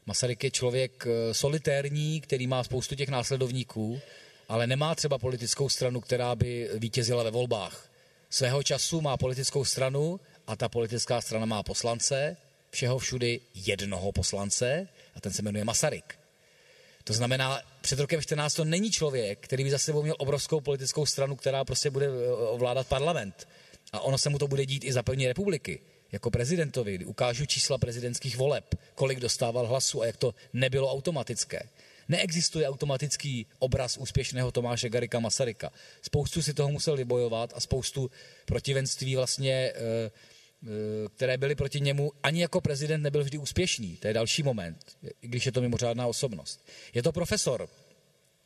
Masaryk 0.06 0.44
je 0.44 0.50
člověk 0.50 1.06
eh, 1.06 1.34
solitérní, 1.34 2.20
který 2.20 2.46
má 2.46 2.64
spoustu 2.64 2.94
těch 2.94 3.08
následovníků, 3.08 4.00
ale 4.48 4.66
nemá 4.66 4.94
třeba 4.94 5.18
politickou 5.18 5.68
stranu, 5.68 6.00
která 6.00 6.34
by 6.34 6.70
vítězila 6.74 7.22
ve 7.22 7.30
volbách. 7.30 7.90
Svého 8.30 8.62
času 8.62 9.00
má 9.00 9.16
politickou 9.16 9.64
stranu 9.64 10.20
a 10.46 10.56
ta 10.56 10.68
politická 10.68 11.20
strana 11.20 11.46
má 11.46 11.62
poslance, 11.62 12.36
všeho 12.70 12.98
všudy 12.98 13.40
jednoho 13.54 14.12
poslance 14.12 14.88
a 15.14 15.20
ten 15.20 15.32
se 15.32 15.42
jmenuje 15.42 15.64
Masaryk. 15.64 16.18
To 17.04 17.12
znamená, 17.12 17.60
před 17.80 17.98
rokem 17.98 18.22
14 18.22 18.54
to 18.54 18.64
není 18.64 18.90
člověk, 18.90 19.38
který 19.40 19.64
by 19.64 19.70
za 19.70 19.78
sebou 19.78 20.02
měl 20.02 20.14
obrovskou 20.18 20.60
politickou 20.60 21.06
stranu, 21.06 21.36
která 21.36 21.64
prostě 21.64 21.90
bude 21.90 22.06
eh, 22.06 22.32
ovládat 22.32 22.86
parlament. 22.86 23.48
A 23.92 24.00
ono 24.00 24.18
se 24.18 24.30
mu 24.30 24.38
to 24.38 24.48
bude 24.48 24.66
dít 24.66 24.84
i 24.84 24.92
za 24.92 25.02
první 25.02 25.26
republiky. 25.26 25.80
Jako 26.12 26.30
prezidentovi, 26.30 26.94
kdy 26.94 27.04
ukážu 27.04 27.46
čísla 27.46 27.78
prezidentských 27.78 28.36
voleb, 28.36 28.74
kolik 28.94 29.20
dostával 29.20 29.66
hlasu 29.66 30.02
a 30.02 30.06
jak 30.06 30.16
to 30.16 30.34
nebylo 30.52 30.92
automatické. 30.92 31.68
Neexistuje 32.08 32.68
automatický 32.68 33.46
obraz 33.58 33.96
úspěšného 33.96 34.52
Tomáše 34.52 34.88
Garika 34.88 35.20
Masaryka. 35.20 35.70
Spoustu 36.02 36.42
si 36.42 36.54
toho 36.54 36.70
musel 36.70 36.96
vybojovat 36.96 37.52
a 37.56 37.60
spoustu 37.60 38.10
protivenství 38.46 39.16
vlastně 39.16 39.52
e, 39.52 39.72
Eh, 40.66 41.08
které 41.16 41.38
byly 41.38 41.54
proti 41.54 41.80
němu, 41.80 42.12
ani 42.22 42.40
jako 42.40 42.60
prezident 42.60 43.02
nebyl 43.02 43.24
vždy 43.24 43.38
úspěšný. 43.38 43.96
To 43.96 44.08
je 44.08 44.14
další 44.14 44.42
moment, 44.42 44.96
když 45.20 45.46
je 45.46 45.52
to 45.52 45.60
mimořádná 45.60 46.06
osobnost. 46.06 46.68
Je 46.94 47.02
to 47.02 47.12
profesor, 47.12 47.68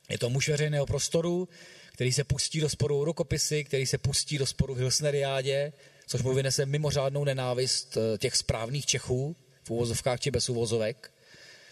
je 0.08 0.18
to 0.18 0.30
muž 0.30 0.48
veřejného 0.48 0.86
prostoru, 0.86 1.48
který 1.92 2.12
se 2.12 2.24
pustí 2.24 2.60
do 2.60 2.68
sporu 2.68 3.04
rukopisy, 3.04 3.64
který 3.64 3.86
se 3.86 3.98
pustí 3.98 4.38
do 4.38 4.46
sporu 4.46 4.74
v 4.74 4.78
Hilsneriádě, 4.78 5.72
což 6.06 6.22
mu 6.22 6.34
vynese 6.34 6.66
mimořádnou 6.66 7.24
nenávist 7.24 7.96
eh, 7.96 8.18
těch 8.18 8.36
správných 8.36 8.86
Čechů, 8.86 9.36
v 9.64 9.70
úvozovkách 9.70 10.20
či 10.20 10.30
bez 10.30 10.48
úvozovek. 10.48 11.12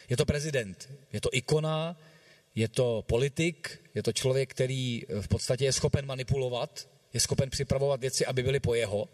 Je 0.08 0.16
to 0.16 0.24
prezident, 0.24 0.90
je 1.12 1.20
to 1.20 1.28
ikona, 1.32 1.96
je 2.54 2.68
to 2.68 3.04
politik, 3.06 3.80
je 3.94 4.02
to 4.02 4.12
člověk, 4.12 4.50
který 4.50 5.02
eh, 5.08 5.22
v 5.22 5.28
podstatě 5.28 5.64
je 5.64 5.72
schopen 5.72 6.06
manipulovat, 6.06 6.88
je 7.12 7.20
schopen 7.20 7.50
připravovat 7.50 8.00
věci, 8.00 8.26
aby 8.26 8.42
byly 8.42 8.60
po 8.60 8.74
jeho, 8.74 9.08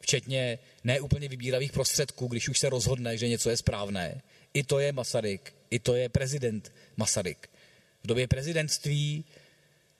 včetně 0.00 0.58
neúplně 0.84 1.28
vybíravých 1.28 1.72
prostředků, 1.72 2.26
když 2.26 2.48
už 2.48 2.58
se 2.58 2.68
rozhodne, 2.68 3.16
že 3.16 3.28
něco 3.28 3.50
je 3.50 3.56
správné. 3.56 4.22
I 4.54 4.62
to 4.62 4.78
je 4.78 4.92
Masaryk, 4.92 5.54
i 5.70 5.78
to 5.78 5.94
je 5.94 6.08
prezident 6.08 6.72
Masaryk. 6.96 7.50
V 8.04 8.06
době 8.06 8.28
prezidentství 8.28 9.24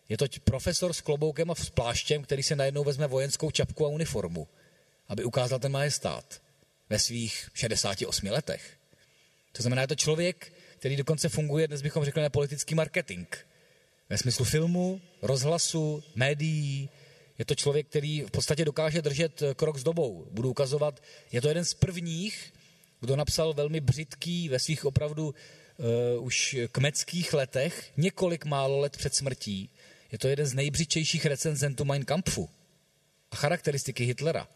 je 0.08 0.18
to 0.18 0.26
profesor 0.44 0.92
s 0.92 1.00
kloboukem 1.00 1.50
a 1.50 1.54
s 1.54 1.70
pláštěm, 1.70 2.22
který 2.22 2.42
se 2.42 2.56
najednou 2.56 2.84
vezme 2.84 3.06
vojenskou 3.06 3.50
čapku 3.50 3.86
a 3.86 3.88
uniformu, 3.88 4.48
aby 5.08 5.25
ukázal 5.25 5.58
ten 5.58 5.72
majestát 5.72 6.42
ve 6.90 6.98
svých 6.98 7.50
68 7.54 8.26
letech. 8.26 8.76
To 9.52 9.62
znamená, 9.62 9.82
je 9.82 9.88
to 9.88 9.94
člověk, 9.94 10.52
který 10.78 10.96
dokonce 10.96 11.28
funguje, 11.28 11.68
dnes 11.68 11.82
bychom 11.82 12.04
řekli, 12.04 12.22
na 12.22 12.28
politický 12.28 12.75
marketing. 12.75 13.26
Ve 14.08 14.18
smyslu 14.18 14.44
filmu, 14.44 15.00
rozhlasu, 15.22 16.02
médií, 16.14 16.90
je 17.38 17.44
to 17.44 17.54
člověk, 17.54 17.86
který 17.86 18.20
v 18.20 18.30
podstatě 18.30 18.64
dokáže 18.64 19.02
držet 19.02 19.42
krok 19.56 19.78
s 19.78 19.82
dobou. 19.82 20.26
Budu 20.30 20.50
ukazovat, 20.50 21.02
je 21.32 21.40
to 21.40 21.48
jeden 21.48 21.64
z 21.64 21.75
prvních, 21.75 22.52
kdo 23.00 23.16
napsal 23.16 23.54
velmi 23.54 23.80
břitký 23.80 24.48
ve 24.48 24.58
svých 24.58 24.84
opravdu 24.84 25.34
uh, 26.16 26.25
už 26.25 26.56
kmeckých 26.72 27.32
letech, 27.34 27.92
několik 27.96 28.44
málo 28.44 28.80
let 28.80 28.96
před 28.96 29.14
smrtí. 29.14 29.70
Je 30.12 30.18
to 30.18 30.28
jeden 30.28 30.46
z 30.46 30.54
nejbřičejších 30.54 31.26
recenzentů 31.26 31.84
Mein 31.84 32.04
Kampfu 32.04 32.50
a 33.30 33.36
charakteristiky 33.36 34.04
Hitlera. 34.04 34.48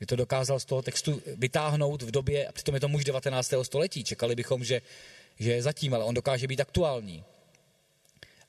Je 0.00 0.06
to 0.06 0.16
dokázal 0.16 0.60
z 0.60 0.64
toho 0.64 0.82
textu 0.82 1.22
vytáhnout 1.36 2.02
v 2.02 2.10
době, 2.10 2.46
a 2.46 2.52
přitom 2.52 2.74
je 2.74 2.80
to 2.80 2.88
muž 2.88 3.04
19. 3.04 3.54
století. 3.62 4.04
Čekali 4.04 4.34
bychom, 4.34 4.64
že, 4.64 4.82
že 5.38 5.52
je 5.52 5.62
zatím, 5.62 5.94
ale 5.94 6.04
on 6.04 6.14
dokáže 6.14 6.46
být 6.46 6.60
aktuální. 6.60 7.24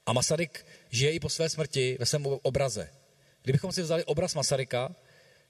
A 0.05 0.13
Masaryk 0.13 0.65
žije 0.89 1.11
i 1.11 1.19
po 1.19 1.29
své 1.29 1.49
smrti 1.49 1.97
ve 1.99 2.05
svém 2.05 2.25
obraze. 2.25 2.89
Kdybychom 3.43 3.71
si 3.71 3.81
vzali 3.81 4.03
obraz 4.03 4.35
Masaryka, 4.35 4.95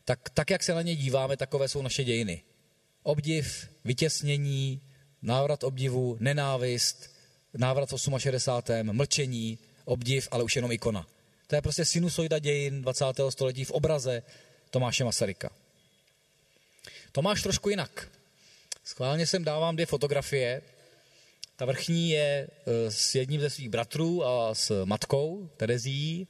tak, 0.06 0.30
tak 0.30 0.50
jak 0.50 0.64
se 0.64 0.74
na 0.74 0.82
ně 0.82 0.96
díváme, 0.96 1.38
takové 1.38 1.68
jsou 1.68 1.82
naše 1.82 2.04
dějiny. 2.04 2.44
Obdiv, 3.04 3.70
vytěsnění, 3.86 4.82
návrat 5.22 5.64
obdivu, 5.64 6.18
nenávist, 6.20 7.16
návrat 7.54 7.92
v 7.92 8.20
68. 8.20 8.94
mlčení, 8.94 9.60
obdiv, 9.86 10.28
ale 10.32 10.44
už 10.44 10.56
jenom 10.56 10.72
ikona. 10.72 11.08
To 11.48 11.56
je 11.56 11.62
prostě 11.62 11.86
sinusoida 11.86 12.40
dějin 12.40 12.82
20. 12.82 13.06
století 13.30 13.64
v 13.66 13.72
obraze 13.72 14.24
Tomáše 14.70 15.04
Masaryka. 15.04 15.50
Tomáš 17.12 17.44
trošku 17.44 17.70
jinak. 17.70 18.08
Schválně 18.84 19.28
sem 19.28 19.44
dávám 19.44 19.76
dvě 19.76 19.86
fotografie. 19.86 20.62
Ta 21.56 21.66
vrchní 21.66 22.10
je 22.10 22.22
e, 22.22 22.48
s 22.92 23.16
jedním 23.16 23.42
ze 23.42 23.50
svých 23.50 23.70
bratrů 23.70 24.26
a 24.26 24.56
s 24.56 24.86
matkou 24.86 25.50
Terezí. 25.58 26.28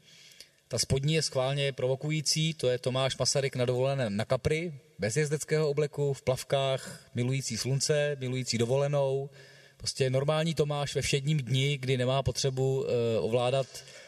Ta 0.68 0.80
spodní 0.80 1.14
je 1.14 1.22
schválně 1.22 1.74
provokující, 1.74 2.54
to 2.54 2.70
je 2.70 2.78
Tomáš 2.78 3.18
Masaryk 3.18 3.56
na 3.56 3.66
dovolené 3.66 4.10
na 4.10 4.26
Kapry, 4.26 4.74
bez 5.00 5.18
jezdeckého 5.18 5.70
obleku, 5.70 6.14
v 6.14 6.22
plavkách, 6.22 7.10
milující 7.16 7.58
slunce, 7.58 8.18
milující 8.20 8.58
dovolenou. 8.58 9.30
Prostě 9.78 10.10
normální 10.10 10.56
Tomáš 10.56 10.96
ve 10.96 11.02
všedním 11.02 11.38
dni, 11.38 11.78
kdy 11.78 11.98
nemá 11.98 12.24
potřebu 12.24 12.82
uh, 12.82 12.88
ovládat 13.20 13.68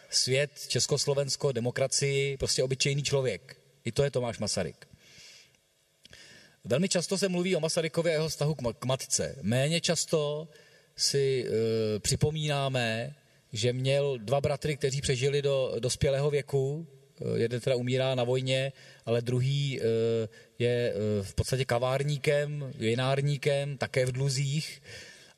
svět, 0.10 0.52
Československo, 0.68 1.52
demokracii, 1.52 2.38
prostě 2.38 2.64
obyčejný 2.64 3.04
člověk. 3.04 3.58
I 3.86 3.92
to 3.92 4.04
je 4.04 4.12
Tomáš 4.12 4.40
Masaryk. 4.40 4.88
Velmi 6.64 6.90
často 6.90 7.18
se 7.18 7.30
mluví 7.30 7.56
o 7.56 7.60
Masarykově 7.60 8.12
a 8.12 8.14
jeho 8.14 8.30
vztahu 8.30 8.56
k 8.56 8.86
matce. 8.86 9.36
Méně 9.42 9.82
často 9.82 10.48
si 10.96 11.46
uh, 11.46 11.54
připomínáme, 12.00 13.16
že 13.54 13.74
měl 13.74 14.18
dva 14.18 14.42
bratry, 14.42 14.78
kteří 14.78 15.02
přežili 15.02 15.42
do 15.42 15.76
dospělého 15.80 16.30
věku. 16.30 16.88
Eh, 17.22 17.40
jeden 17.40 17.62
teda 17.62 17.76
umírá 17.76 18.16
na 18.16 18.24
vojně, 18.24 18.72
ale 19.06 19.22
druhý 19.22 19.82
eh, 19.82 19.84
je 20.60 20.94
eh, 20.94 21.24
v 21.24 21.34
podstatě 21.34 21.66
kavárníkem, 21.66 22.72
vinárníkem, 22.78 23.78
také 23.78 24.06
v 24.06 24.12
dluzích. 24.12 24.82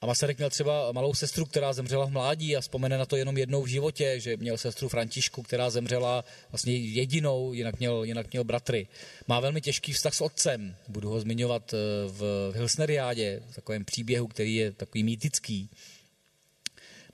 A 0.01 0.05
Masaryk 0.05 0.37
měl 0.37 0.49
třeba 0.49 0.91
malou 0.91 1.13
sestru, 1.13 1.45
která 1.45 1.73
zemřela 1.73 2.05
v 2.05 2.11
mládí 2.11 2.55
a 2.55 2.61
vzpomene 2.61 2.97
na 2.97 3.05
to 3.05 3.15
jenom 3.15 3.37
jednou 3.37 3.63
v 3.63 3.67
životě, 3.67 4.19
že 4.19 4.37
měl 4.37 4.57
sestru 4.57 4.89
Františku, 4.89 5.43
která 5.43 5.69
zemřela 5.69 6.23
vlastně 6.51 6.77
jedinou, 6.77 7.53
jinak 7.53 7.79
měl, 7.79 8.03
jinak 8.03 8.31
měl 8.31 8.43
bratry. 8.43 8.87
Má 9.27 9.39
velmi 9.39 9.61
těžký 9.61 9.93
vztah 9.93 10.13
s 10.13 10.21
otcem, 10.21 10.75
budu 10.87 11.09
ho 11.09 11.19
zmiňovat 11.19 11.71
v 12.07 12.51
Hilsneriádě, 12.55 13.41
v 13.51 13.55
takovém 13.55 13.85
příběhu, 13.85 14.27
který 14.27 14.55
je 14.55 14.71
takový 14.71 15.03
mýtický. 15.03 15.69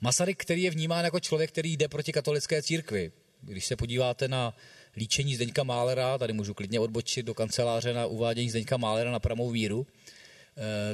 Masaryk, 0.00 0.42
který 0.42 0.62
je 0.62 0.70
vnímán 0.70 1.04
jako 1.04 1.20
člověk, 1.20 1.50
který 1.50 1.76
jde 1.76 1.88
proti 1.88 2.12
katolické 2.12 2.62
církvi. 2.62 3.12
Když 3.40 3.66
se 3.66 3.76
podíváte 3.76 4.28
na 4.28 4.56
líčení 4.96 5.34
Zdeňka 5.34 5.62
Málera, 5.62 6.18
tady 6.18 6.32
můžu 6.32 6.54
klidně 6.54 6.80
odbočit 6.80 7.26
do 7.26 7.34
kanceláře 7.34 7.92
na 7.92 8.06
uvádění 8.06 8.50
Zdeňka 8.50 8.76
Málera 8.76 9.10
na 9.10 9.18
pramou 9.18 9.50
víru, 9.50 9.86
eh, 9.86 10.15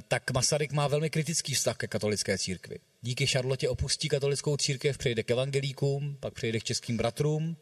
tak 0.09 0.31
Masaryk 0.31 0.73
má 0.73 0.88
velmi 0.88 1.11
kritický 1.11 1.54
vztah 1.54 1.76
ke 1.76 1.87
katolické 1.87 2.38
církvi. 2.38 2.78
Díky 3.02 3.26
Šarlotě 3.26 3.69
opustí 3.69 4.09
katolickou 4.09 4.57
církev, 4.57 4.99
přejde 4.99 5.23
k 5.23 5.31
evangelíkům, 5.31 6.16
pak 6.21 6.35
přejde 6.35 6.61
k 6.61 6.64
českým 6.64 6.97
bratrům, 6.97 7.57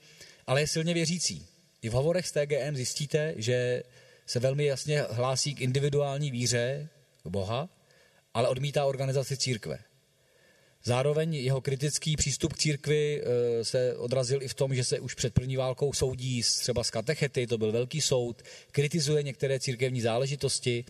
ale 0.46 0.60
je 0.60 0.66
silně 0.66 0.94
věřící. 0.94 1.46
I 1.82 1.88
v 1.88 1.92
hovorech 1.92 2.26
s 2.26 2.32
TGM 2.32 2.76
zjistíte, 2.76 3.34
že 3.36 3.82
se 4.26 4.40
velmi 4.40 4.64
jasně 4.64 5.02
hlásí 5.10 5.54
k 5.54 5.60
individuální 5.60 6.30
víře 6.30 6.88
k 7.22 7.26
Boha, 7.26 7.68
ale 8.34 8.48
odmítá 8.48 8.84
organizaci 8.84 9.36
církve. 9.36 9.78
Zároveň 10.84 11.34
jeho 11.34 11.60
kritický 11.60 12.16
přístup 12.16 12.52
k 12.52 12.58
církvi 12.58 13.22
eh, 13.22 13.64
se 13.64 13.96
odrazil 13.96 14.42
i 14.42 14.48
v 14.48 14.54
tom, 14.54 14.74
že 14.74 14.84
se 14.84 15.00
už 15.00 15.14
před 15.14 15.34
první 15.34 15.56
válkou 15.56 15.92
soudí 15.92 16.42
třeba 16.42 16.84
z 16.84 16.90
katechety, 16.90 17.46
to 17.46 17.58
byl 17.58 17.72
velký 17.72 18.00
soud, 18.00 18.42
kritizuje 18.72 19.22
některé 19.22 19.60
církevní 19.60 20.00
záležitosti 20.00 20.84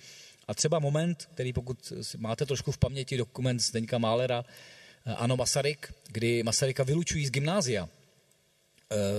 a 0.50 0.54
třeba 0.54 0.78
moment, 0.78 1.28
který 1.34 1.52
pokud 1.52 1.92
máte 2.16 2.46
trošku 2.46 2.72
v 2.72 2.78
paměti 2.78 3.16
dokument 3.16 3.60
Zdeňka 3.60 3.98
Málera, 3.98 4.44
eh, 5.06 5.14
ano 5.14 5.36
Masaryk, 5.36 5.94
kdy 6.08 6.42
Masaryka 6.42 6.82
vylučují 6.82 7.26
z 7.26 7.30
gymnázia. 7.30 7.88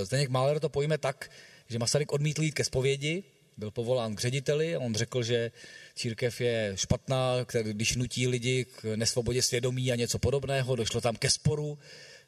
Zdeněk 0.04 0.30
Máler 0.30 0.60
to 0.60 0.70
pojme 0.70 0.98
tak, 0.98 1.32
že 1.68 1.80
Masaryk 1.80 2.12
odmítl 2.12 2.44
jít 2.44 2.52
ke 2.52 2.64
zpovědi, 2.64 3.24
byl 3.58 3.72
povolán 3.72 4.16
k 4.16 4.20
řediteli 4.20 4.78
on 4.78 4.96
řekl, 4.96 5.24
že 5.24 5.52
církev 5.96 6.42
je 6.42 6.72
špatná, 6.76 7.36
když 7.62 7.96
nutí 7.96 8.28
lidi 8.28 8.66
k 8.66 8.96
nesvobodě 8.96 9.42
svědomí 9.42 9.92
a 9.92 9.96
něco 9.96 10.20
podobného, 10.20 10.76
došlo 10.76 11.02
tam 11.02 11.16
ke 11.16 11.30
sporu, 11.30 11.80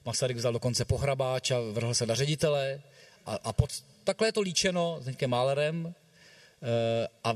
Masaryk 0.06 0.38
vzal 0.38 0.54
dokonce 0.54 0.86
pohrabáč 0.86 1.52
a 1.52 1.60
vrhl 1.60 1.94
se 1.94 2.06
na 2.06 2.16
ředitele. 2.16 2.82
A, 3.26 3.36
a 3.44 3.54
pod, 3.54 3.70
takhle 4.04 4.28
je 4.28 4.32
to 4.32 4.42
líčeno 4.42 5.00
s 5.02 5.28
Málerem. 5.28 5.96
E, 6.62 7.08
a 7.24 7.34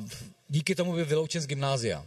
díky 0.50 0.76
tomu 0.76 0.94
byl 0.94 1.06
vyloučen 1.06 1.42
z 1.42 1.48
gymnázia. 1.48 2.06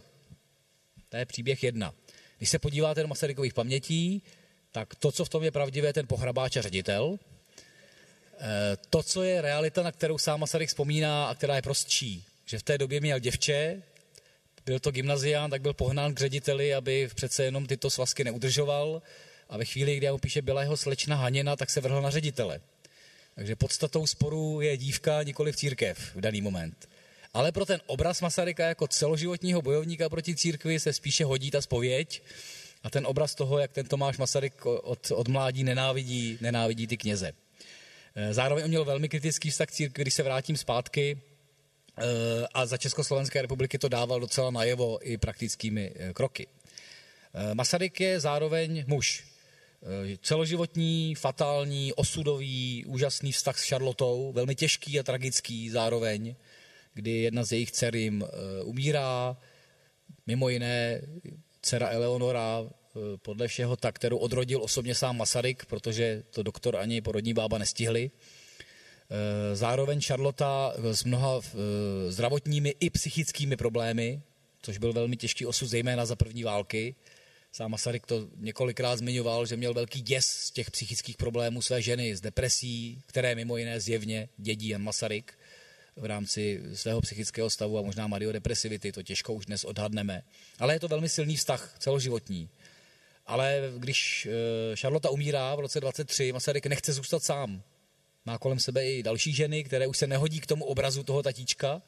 To 1.09 1.17
je 1.17 1.25
příběh 1.25 1.63
jedna. 1.63 1.93
Když 2.37 2.49
se 2.49 2.59
podíváte 2.59 3.01
do 3.01 3.07
Masarykových 3.07 3.53
pamětí, 3.53 4.23
tak 4.71 4.95
to, 4.95 5.11
co 5.11 5.25
v 5.25 5.29
tom 5.29 5.43
je 5.43 5.51
pravdivé, 5.51 5.93
ten 5.93 6.07
pohrabáč 6.07 6.57
a 6.57 6.61
ředitel, 6.61 7.19
Eh, 8.43 8.77
to, 8.89 9.03
co 9.03 9.23
je 9.23 9.41
realita, 9.41 9.83
na 9.83 9.91
kterou 9.91 10.17
sám 10.17 10.39
Masaryk 10.39 10.69
vzpomíná 10.69 11.27
a 11.27 11.35
která 11.35 11.55
je 11.55 11.61
prostší, 11.61 12.25
že 12.45 12.59
v 12.59 12.63
té 12.63 12.77
době 12.77 13.01
měl 13.01 13.19
děvče, 13.19 13.81
byl 14.65 14.79
to 14.79 14.91
gymnazián, 14.91 15.51
tak 15.51 15.61
byl 15.61 15.73
pohnán 15.73 16.13
k 16.13 16.19
řediteli, 16.19 16.73
aby 16.73 17.09
přece 17.15 17.43
jenom 17.43 17.67
tyto 17.67 17.89
svazky 17.89 18.23
neudržoval 18.23 19.01
a 19.49 19.57
ve 19.57 19.65
chvíli, 19.65 19.97
kdy 19.97 20.11
mu 20.11 20.17
píše, 20.17 20.41
byla 20.41 20.61
jeho 20.61 20.77
slečna 20.77 21.15
Haněna, 21.15 21.55
tak 21.55 21.69
se 21.69 21.81
vrhl 21.81 22.01
na 22.01 22.09
ředitele. 22.09 22.61
Takže 23.35 23.55
podstatou 23.55 24.07
sporu 24.07 24.61
je 24.61 24.77
dívka, 24.77 25.23
nikoli 25.23 25.51
v 25.51 25.55
církev 25.55 26.15
v 26.15 26.21
daný 26.21 26.41
moment. 26.41 26.89
Ale 27.33 27.51
pro 27.51 27.65
ten 27.65 27.81
obraz 27.85 28.21
Masaryka 28.21 28.67
jako 28.67 28.87
celoživotního 28.87 29.61
bojovníka 29.61 30.09
proti 30.09 30.35
církvi 30.35 30.79
se 30.79 30.93
spíše 30.93 31.25
hodí 31.25 31.51
ta 31.51 31.61
spověď 31.61 32.21
a 32.83 32.89
ten 32.89 33.07
obraz 33.07 33.35
toho, 33.35 33.59
jak 33.59 33.71
ten 33.71 33.85
Tomáš 33.85 34.17
Masaryk 34.17 34.65
od, 34.65 35.11
od 35.11 35.27
mládí 35.27 35.63
nenávidí, 35.63 36.37
nenávidí 36.41 36.87
ty 36.87 36.97
kněze. 36.97 37.31
Eh, 38.15 38.33
zároveň 38.33 38.63
on 38.63 38.69
měl 38.69 38.85
velmi 38.85 39.09
kritický 39.09 39.49
vztah 39.49 39.67
k 39.67 39.71
církvi, 39.71 40.01
když 40.01 40.13
se 40.13 40.23
vrátím 40.23 40.57
zpátky, 40.57 41.17
eh, 41.97 42.03
a 42.53 42.65
za 42.65 42.77
Československé 42.77 43.41
republiky 43.41 43.77
to 43.77 43.89
dával 43.89 44.19
docela 44.19 44.51
najevo 44.51 44.99
i 45.01 45.17
praktickými 45.17 45.91
eh, 45.95 46.13
kroky. 46.13 46.47
Masaryk 47.53 47.99
je 47.99 48.19
zároveň 48.19 48.83
muž. 48.87 49.23
Celoživotní, 50.21 51.15
fatální, 51.15 51.93
osudový, 51.93 52.85
úžasný 52.85 53.31
vztah 53.31 53.59
s 53.59 53.69
Charlotou, 53.69 54.31
velmi 54.31 54.55
těžký 54.55 54.99
a 54.99 55.03
tragický 55.03 55.69
zároveň, 55.69 56.35
kdy 56.93 57.11
jedna 57.11 57.43
z 57.43 57.51
jejich 57.51 57.71
dcer 57.71 57.95
jim 57.95 58.25
umírá, 58.63 59.37
mimo 60.27 60.49
jiné 60.49 61.01
dcera 61.61 61.89
Eleonora 61.89 62.69
Eh, 62.95 63.17
podle 63.17 63.47
všeho 63.47 63.75
ta, 63.75 63.91
kterou 63.91 64.17
odrodil 64.17 64.63
osobně 64.63 64.95
sám 64.95 65.17
Masaryk, 65.17 65.65
protože 65.65 66.23
to 66.29 66.43
doktor 66.43 66.75
ani 66.75 67.01
porodní 67.01 67.33
bába 67.33 67.57
nestihli. 67.57 68.11
Eh, 68.11 69.55
zároveň 69.55 70.01
Charlotta 70.01 70.73
s 70.91 71.03
mnoha 71.03 71.39
eh, 71.39 72.11
zdravotními 72.11 72.75
i 72.79 72.89
psychickými 72.89 73.57
problémy, 73.57 74.21
což 74.61 74.77
byl 74.77 74.93
velmi 74.93 75.17
těžký 75.17 75.45
osud, 75.45 75.67
zejména 75.67 76.05
za 76.05 76.15
první 76.15 76.43
války. 76.43 76.95
Sám 77.51 77.71
Masaryk 77.71 78.05
to 78.05 78.27
několikrát 78.37 78.95
zmiňoval, 78.95 79.45
že 79.45 79.57
měl 79.57 79.73
velký 79.73 80.01
děs 80.01 80.25
z 80.25 80.51
těch 80.51 80.71
psychických 80.71 81.17
problémů 81.17 81.61
své 81.61 81.81
ženy, 81.81 82.15
z 82.15 82.21
depresí, 82.21 83.01
které 83.05 83.35
mimo 83.35 83.57
jiné 83.57 83.79
zjevně 83.79 84.29
dědí 84.37 84.67
Jan 84.67 84.83
Masaryk 84.83 85.37
v 85.95 86.05
rámci 86.05 86.61
svého 86.73 87.01
psychického 87.01 87.49
stavu 87.49 87.77
a 87.77 87.81
možná 87.81 88.07
mariodepresivity, 88.07 88.91
to 88.91 89.03
těžko 89.03 89.33
už 89.33 89.45
dnes 89.45 89.63
odhadneme. 89.63 90.23
Ale 90.59 90.73
je 90.75 90.79
to 90.79 90.87
velmi 90.87 91.09
silný 91.09 91.35
vztah, 91.35 91.75
celoživotní. 91.79 92.49
Ale 93.25 93.73
když 93.77 94.27
eh, 94.31 94.75
Charlotte 94.75 95.09
umírá 95.09 95.55
v 95.55 95.59
roce 95.59 95.79
23, 95.79 96.31
Masaryk 96.31 96.65
nechce 96.65 96.93
zůstat 96.93 97.23
sám. 97.23 97.63
Má 98.25 98.37
kolem 98.37 98.59
sebe 98.59 98.85
i 98.85 99.03
další 99.03 99.33
ženy, 99.33 99.63
které 99.63 99.87
už 99.87 99.97
se 99.97 100.07
nehodí 100.07 100.39
k 100.39 100.45
tomu 100.45 100.65
obrazu 100.65 101.03
toho 101.03 101.23
tatíčka. 101.23 101.81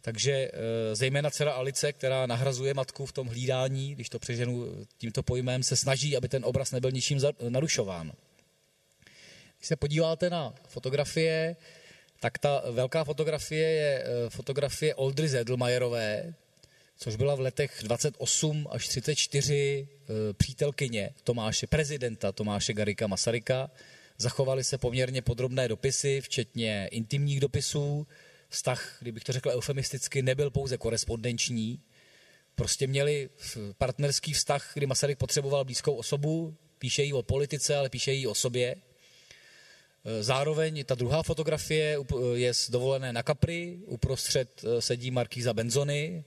Takže 0.00 0.32
eh, 0.32 0.50
zejména 0.94 1.30
dcera 1.30 1.52
Alice, 1.52 1.92
která 1.92 2.26
nahrazuje 2.26 2.74
matku 2.74 3.06
v 3.06 3.12
tom 3.12 3.26
hlídání, 3.26 3.94
když 3.94 4.08
to 4.08 4.18
přeženu 4.18 4.86
tímto 4.98 5.22
pojmem, 5.22 5.62
se 5.62 5.76
snaží, 5.76 6.16
aby 6.16 6.28
ten 6.28 6.44
obraz 6.44 6.70
nebyl 6.70 6.90
ničím 6.90 7.20
narušován. 7.48 8.12
Když 9.58 9.68
se 9.68 9.76
podíváte 9.76 10.30
na 10.30 10.54
fotografie, 10.68 11.56
tak 12.22 12.38
ta 12.38 12.62
velká 12.70 13.04
fotografie 13.04 13.68
je 13.68 14.04
eh, 14.04 14.30
fotografie 14.30 14.94
Oldry 14.94 15.28
Zedlmajerové, 15.28 16.34
což 16.96 17.16
byla 17.16 17.34
v 17.34 17.40
letech 17.40 17.80
28 17.82 18.68
až 18.70 18.88
34 18.88 19.54
e, 19.54 20.32
přítelkyně 20.32 21.10
Tomáše, 21.24 21.66
prezidenta 21.66 22.32
Tomáše 22.32 22.72
Garika 22.72 23.06
Masaryka. 23.06 23.70
Zachovaly 24.18 24.64
se 24.64 24.78
poměrně 24.78 25.22
podrobné 25.22 25.68
dopisy, 25.68 26.20
včetně 26.20 26.88
intimních 26.90 27.40
dopisů. 27.40 28.06
Vztah, 28.48 28.96
kdybych 29.00 29.24
to 29.24 29.32
řekl 29.32 29.50
eufemisticky, 29.50 30.22
nebyl 30.22 30.50
pouze 30.50 30.78
korespondenční. 30.78 31.80
Prostě 32.54 32.86
měli 32.86 33.30
partnerský 33.78 34.32
vztah, 34.32 34.70
kdy 34.74 34.86
Masaryk 34.86 35.18
potřeboval 35.18 35.64
blízkou 35.64 35.94
osobu, 35.94 36.56
píše 36.78 37.02
jí 37.02 37.12
o 37.12 37.22
politice, 37.22 37.76
ale 37.76 37.88
píše 37.88 38.12
jí 38.12 38.26
o 38.26 38.34
sobě. 38.34 38.76
E, 40.04 40.22
zároveň 40.22 40.84
ta 40.84 40.94
druhá 40.94 41.22
fotografie 41.22 41.98
je 42.34 42.54
z 42.54 42.70
dovolené 42.70 43.12
na 43.12 43.22
Capri, 43.22 43.78
uprostřed 43.86 44.64
e, 44.64 44.82
sedí 44.82 45.10
Markýza 45.10 45.52
Benzony, 45.52 46.24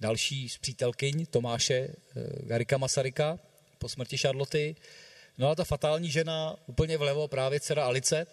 další 0.00 0.48
z 0.48 0.58
přítelkyň 0.58 1.26
Tomáše 1.26 1.74
eh, 1.74 1.92
Garika 2.40 2.78
Masaryka 2.78 3.38
po 3.78 3.88
smrti 3.88 4.18
Charloty. 4.18 4.76
No 5.38 5.50
a 5.50 5.54
ta 5.54 5.64
fatální 5.64 6.10
žena 6.10 6.56
úplně 6.66 6.98
vlevo 6.98 7.28
právě 7.28 7.60
dcera 7.60 7.84
Alice, 7.84 8.26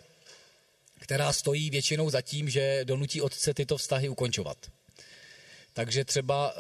která 1.00 1.34
stojí 1.34 1.70
většinou 1.70 2.10
za 2.10 2.22
tím, 2.22 2.50
že 2.50 2.86
donutí 2.86 3.22
otce 3.22 3.54
tyto 3.54 3.78
vztahy 3.78 4.10
ukončovat. 4.10 4.58
Takže 5.74 6.06
třeba 6.06 6.54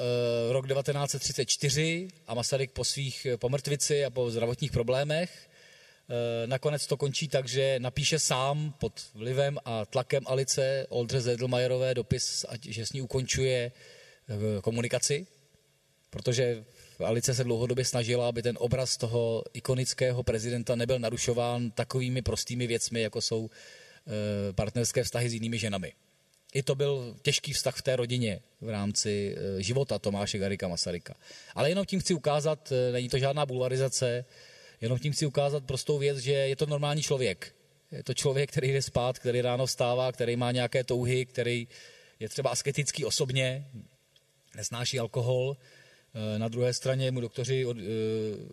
e, 0.49 0.53
rok 0.53 0.67
1934 0.67 2.07
a 2.27 2.33
Masaryk 2.33 2.71
po 2.71 2.85
svých 2.85 3.25
eh, 3.25 3.37
pomrtvici 3.37 4.05
a 4.05 4.09
po 4.09 4.31
zdravotních 4.31 4.71
problémech 4.71 5.49
nakonec 6.45 6.87
to 6.87 6.97
končí 6.97 7.27
tak, 7.27 7.47
že 7.47 7.79
napíše 7.79 8.19
sám 8.19 8.73
pod 8.79 8.93
vlivem 9.13 9.57
a 9.65 9.85
tlakem 9.85 10.23
Alice 10.25 10.85
Oldře 10.89 11.21
Zedlmajerové 11.21 11.93
dopis, 11.93 12.45
že 12.67 12.85
s 12.85 12.93
ní 12.93 13.01
ukončuje 13.01 13.71
komunikaci, 14.61 15.27
protože 16.09 16.63
Alice 16.99 17.33
se 17.33 17.43
dlouhodobě 17.43 17.85
snažila, 17.85 18.29
aby 18.29 18.41
ten 18.41 18.57
obraz 18.59 18.97
toho 18.97 19.43
ikonického 19.53 20.23
prezidenta 20.23 20.75
nebyl 20.75 20.99
narušován 20.99 21.71
takovými 21.71 22.21
prostými 22.21 22.67
věcmi, 22.67 23.01
jako 23.01 23.21
jsou 23.21 23.49
e, 23.49 24.53
partnerské 24.53 25.03
vztahy 25.03 25.29
s 25.29 25.33
jinými 25.33 25.59
ženami. 25.59 25.93
I 26.53 26.63
to 26.63 26.75
byl 26.75 27.15
těžký 27.21 27.53
vztah 27.53 27.75
v 27.75 27.81
té 27.81 27.95
rodině 27.95 28.41
v 28.61 28.69
rámci 28.69 29.35
života 29.57 29.99
Tomáše 29.99 30.37
Garika 30.37 30.67
Masaryka. 30.67 31.15
Ale 31.55 31.69
jenom 31.69 31.85
tím 31.85 31.99
chci 31.99 32.13
ukázat, 32.13 32.73
není 32.91 33.09
to 33.09 33.17
žádná 33.19 33.45
bulvarizace, 33.45 34.25
jenom 34.81 34.99
tím 34.99 35.13
chci 35.13 35.25
ukázat 35.25 35.63
prostou 35.63 35.97
věc, 35.97 36.17
že 36.17 36.31
je 36.31 36.55
to 36.55 36.65
normální 36.65 37.01
člověk. 37.01 37.55
Je 37.91 38.03
to 38.03 38.13
člověk, 38.13 38.51
který 38.51 38.73
jde 38.73 38.81
spát, 38.81 39.19
který 39.19 39.41
ráno 39.41 39.65
vstává, 39.65 40.11
který 40.11 40.35
má 40.35 40.51
nějaké 40.51 40.83
touhy, 40.83 41.25
který 41.25 41.67
je 42.19 42.29
třeba 42.29 42.49
asketický 42.49 43.05
osobně, 43.05 43.65
nesnáší 44.55 44.99
alkohol. 44.99 45.57
Eh, 46.13 46.39
na 46.39 46.47
druhé 46.47 46.73
straně 46.73 47.11
mu 47.11 47.21
doktoři 47.21 47.65
eh, 47.65 47.75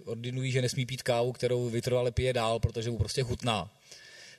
ordinují, 0.05 0.53
že 0.53 0.63
nesmí 0.63 0.87
pít 0.87 1.03
kávu, 1.03 1.33
kterou 1.33 1.69
vytrvale 1.69 2.11
pije 2.11 2.33
dál, 2.33 2.59
protože 2.59 2.91
mu 2.91 2.99
prostě 2.99 3.23
chutná. 3.23 3.71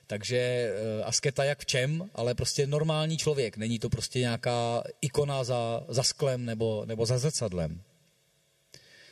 Takže 0.06 0.38
eh, 0.38 1.04
asketa 1.04 1.44
jak 1.44 1.58
v 1.58 1.66
čem, 1.66 2.10
ale 2.14 2.34
prostě 2.34 2.66
normální 2.66 3.18
člověk. 3.18 3.56
Není 3.56 3.78
to 3.78 3.88
prostě 3.90 4.18
nějaká 4.18 4.82
ikona 5.00 5.44
za, 5.44 5.84
za 5.88 6.02
sklem 6.02 6.44
nebo, 6.44 6.84
nebo 6.86 7.06
za 7.06 7.18
zrcadlem. 7.18 7.82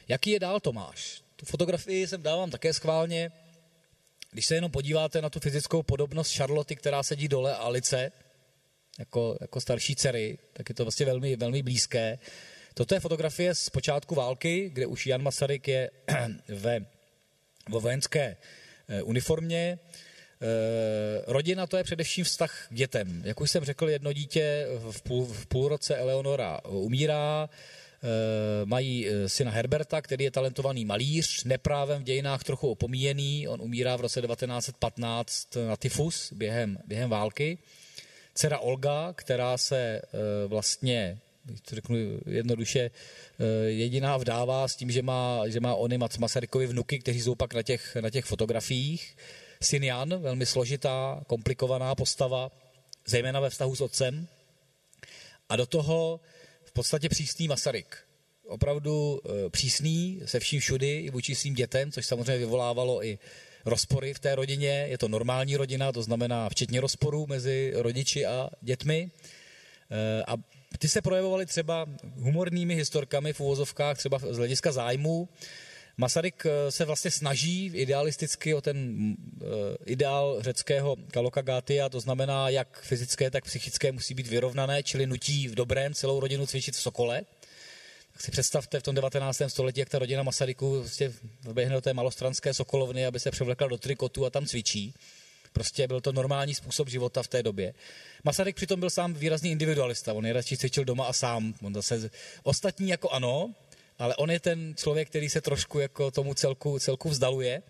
Jaký 0.09 0.31
je 0.31 0.41
dál 0.41 0.61
Tomáš? 0.61 1.28
Tu 1.41 1.47
fotografii 1.47 2.07
jsem 2.07 2.23
dávám 2.23 2.51
také 2.51 2.73
schválně. 2.73 3.31
Když 4.31 4.47
se 4.47 4.55
jenom 4.55 4.71
podíváte 4.71 5.23
na 5.23 5.31
tu 5.31 5.41
fyzickou 5.41 5.83
podobnost 5.83 6.37
Charloty, 6.37 6.77
která 6.77 7.03
sedí 7.03 7.29
dole 7.29 7.55
a 7.55 7.57
Alice, 7.57 8.13
jako, 8.99 9.39
jako 9.41 9.61
starší 9.61 9.97
dcery, 9.97 10.39
tak 10.53 10.69
je 10.69 10.75
to 10.75 10.85
vlastně 10.85 11.07
velmi, 11.07 11.37
velmi 11.37 11.63
blízké. 11.63 12.19
Toto 12.75 12.95
je 12.95 13.01
fotografie 13.01 13.55
z 13.55 13.71
počátku 13.71 14.15
války, 14.15 14.71
kde 14.73 14.87
už 14.87 15.07
Jan 15.07 15.23
Masaryk 15.23 15.69
je 15.69 15.91
ve, 16.49 16.81
ve 17.71 17.79
vojenské 17.81 18.37
eh, 18.89 19.03
uniformě. 19.03 19.59
E, 19.59 19.79
rodina 21.27 21.67
to 21.67 21.77
je 21.77 21.85
především 21.85 22.25
vztah 22.25 22.67
k 22.69 22.75
dětem. 22.75 23.23
Jak 23.25 23.41
už 23.41 23.51
jsem 23.51 23.65
řekl, 23.65 23.89
jedno 23.89 24.13
dítě 24.13 24.67
v, 24.91 25.03
půl, 25.03 25.27
v 25.27 25.47
půlroce 25.47 25.97
Eleonora 25.97 26.65
umírá, 26.65 27.49
mají 28.65 29.07
syna 29.27 29.51
Herberta, 29.51 30.03
který 30.03 30.25
je 30.25 30.31
talentovaný 30.31 30.85
malíř, 30.85 31.45
neprávem 31.45 32.01
v 32.01 32.05
dějinách 32.05 32.45
trochu 32.45 32.71
opomíjený, 32.71 33.49
on 33.49 33.63
umírá 33.63 33.97
v 33.97 34.01
roce 34.01 34.21
1915 34.21 35.57
na 35.69 35.77
tyfus 35.77 36.33
během, 36.33 36.79
během 36.87 37.11
války 37.11 37.59
dcera 38.39 38.59
Olga, 38.59 39.13
která 39.13 39.59
se 39.59 39.77
eh, 39.77 40.47
vlastně 40.47 41.19
to 41.63 41.75
řeknu 41.75 41.97
jednoduše, 42.27 42.91
eh, 42.91 43.45
jediná 43.65 44.17
vdává 44.17 44.69
s 44.69 44.77
tím, 44.77 44.91
že 44.91 45.03
má, 45.03 45.49
že 45.49 45.61
má 45.61 45.75
ony 45.75 45.99
Masarykovi 46.19 46.67
vnuky, 46.67 46.99
kteří 46.99 47.21
jsou 47.21 47.35
pak 47.35 47.55
na 47.55 47.63
těch, 47.63 47.97
na 47.97 48.11
těch 48.11 48.25
fotografiích. 48.25 49.17
syn 49.63 49.85
Jan, 49.85 50.23
velmi 50.23 50.47
složitá, 50.47 51.25
komplikovaná 51.27 51.95
postava, 51.95 52.51
zejména 53.07 53.41
ve 53.41 53.51
vztahu 53.51 53.77
s 53.77 53.81
otcem. 53.81 54.27
A 55.49 55.57
do 55.57 55.67
toho 55.67 56.21
podstatě 56.79 57.09
přísný 57.09 57.49
Masaryk. 57.49 57.97
Opravdu 58.47 59.21
e, 59.47 59.51
přísný 59.51 60.23
se 60.25 60.41
vším 60.41 60.61
všudy 60.61 60.99
i 60.99 61.11
vůči 61.11 61.35
svým 61.35 61.55
dětem, 61.55 61.93
což 61.93 62.07
samozřejmě 62.07 62.39
vyvolávalo 62.39 63.05
i 63.05 63.19
rozpory 63.65 64.15
v 64.15 64.19
té 64.19 64.35
rodině. 64.35 64.87
Je 64.89 64.99
to 64.99 65.09
normální 65.09 65.57
rodina, 65.57 65.93
to 65.93 66.03
znamená 66.03 66.49
včetně 66.49 66.81
rozporů 66.81 67.27
mezi 67.27 67.73
rodiči 67.75 68.27
a 68.27 68.51
dětmi. 68.61 69.11
E, 69.91 70.23
a 70.23 70.37
ty 70.79 70.89
se 70.89 71.03
projevovaly 71.03 71.47
třeba 71.47 71.87
humornými 72.17 72.75
historkami 72.75 73.33
v 73.33 73.41
uvozovkách, 73.41 73.97
třeba 73.99 74.19
z 74.19 74.37
hlediska 74.37 74.73
zájmu. 74.73 75.29
Masaryk 76.01 76.47
eh, 76.47 76.71
se 76.71 76.85
vlastně 76.85 77.11
snaží 77.11 77.67
idealisticky 77.75 78.55
o 78.55 78.61
ten 78.61 78.97
uh, 79.41 79.49
ideál 79.87 80.43
řeckého 80.43 80.97
Kalokagatia, 81.11 81.89
to 81.89 82.01
znamená, 82.01 82.49
jak 82.49 82.81
fyzické, 82.83 83.31
tak 83.31 83.45
psychické 83.45 83.93
musí 83.93 84.15
být 84.15 84.27
vyrovnané, 84.27 84.83
čili 84.83 85.07
nutí 85.07 85.49
v 85.49 85.55
dobrém 85.55 85.95
celou 85.95 86.21
rodinu 86.21 86.47
cvičit 86.47 86.75
v 86.75 86.81
Sokole. 86.81 87.23
Tak 88.13 88.23
si 88.23 88.31
představte 88.31 88.81
v 88.81 88.83
tom 88.83 88.95
19. 88.95 89.43
století, 89.49 89.81
jak 89.81 89.89
ta 89.89 89.99
rodina 89.99 90.23
Masaryku 90.23 90.81
vlastně 90.81 91.13
vběhne 91.43 91.75
do 91.75 91.81
té 91.81 91.95
malostranské 91.95 92.55
Sokolovny, 92.55 93.07
aby 93.07 93.21
se 93.21 93.31
převlekla 93.31 93.69
do 93.69 93.79
trikotu 93.79 94.27
a 94.27 94.31
tam 94.31 94.47
cvičí. 94.47 94.95
Prostě 95.53 95.89
byl 95.89 96.01
to 96.01 96.13
normální 96.13 96.55
způsob 96.55 96.89
života 96.89 97.23
v 97.23 97.29
té 97.29 97.43
době. 97.43 97.75
Masaryk 98.25 98.57
přitom 98.57 98.81
byl 98.81 98.91
sám 98.91 99.15
výrazný 99.15 99.51
individualista, 99.51 100.13
on 100.13 100.23
nejradši 100.23 100.57
cvičil 100.57 100.85
doma 100.85 101.05
a 101.05 101.13
sám. 101.13 101.55
On 101.63 101.75
zase, 101.75 102.11
ostatní 102.43 102.89
jako 102.89 103.11
ano, 103.11 103.55
ale 103.99 104.17
on 104.17 104.31
je 104.31 104.41
ten 104.41 104.75
člověk, 104.77 105.09
který 105.09 105.29
se 105.29 105.41
trošku 105.41 105.79
jako 105.79 106.11
tomu 106.11 106.35
celku, 106.35 106.79
celku 106.79 107.09
vzdaluje. 107.09 107.63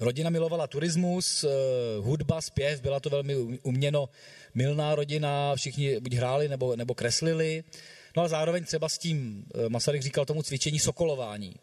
Rodina 0.00 0.30
milovala 0.30 0.66
turismus, 0.66 1.44
eh, 1.44 1.48
hudba, 2.00 2.40
zpěv, 2.40 2.80
byla 2.80 3.00
to 3.00 3.10
velmi 3.10 3.36
uměno 3.62 4.08
milná 4.54 4.94
rodina, 4.94 5.56
všichni 5.56 6.00
buď 6.00 6.14
hráli 6.14 6.48
nebo, 6.48 6.76
nebo 6.76 6.94
kreslili. 6.94 7.64
No 8.16 8.22
a 8.22 8.28
zároveň 8.28 8.64
třeba 8.64 8.88
s 8.88 8.98
tím, 8.98 9.44
eh, 9.54 9.68
Masaryk 9.68 10.02
říkal 10.02 10.24
tomu 10.24 10.42
cvičení 10.42 10.78
sokolování. 10.78 11.54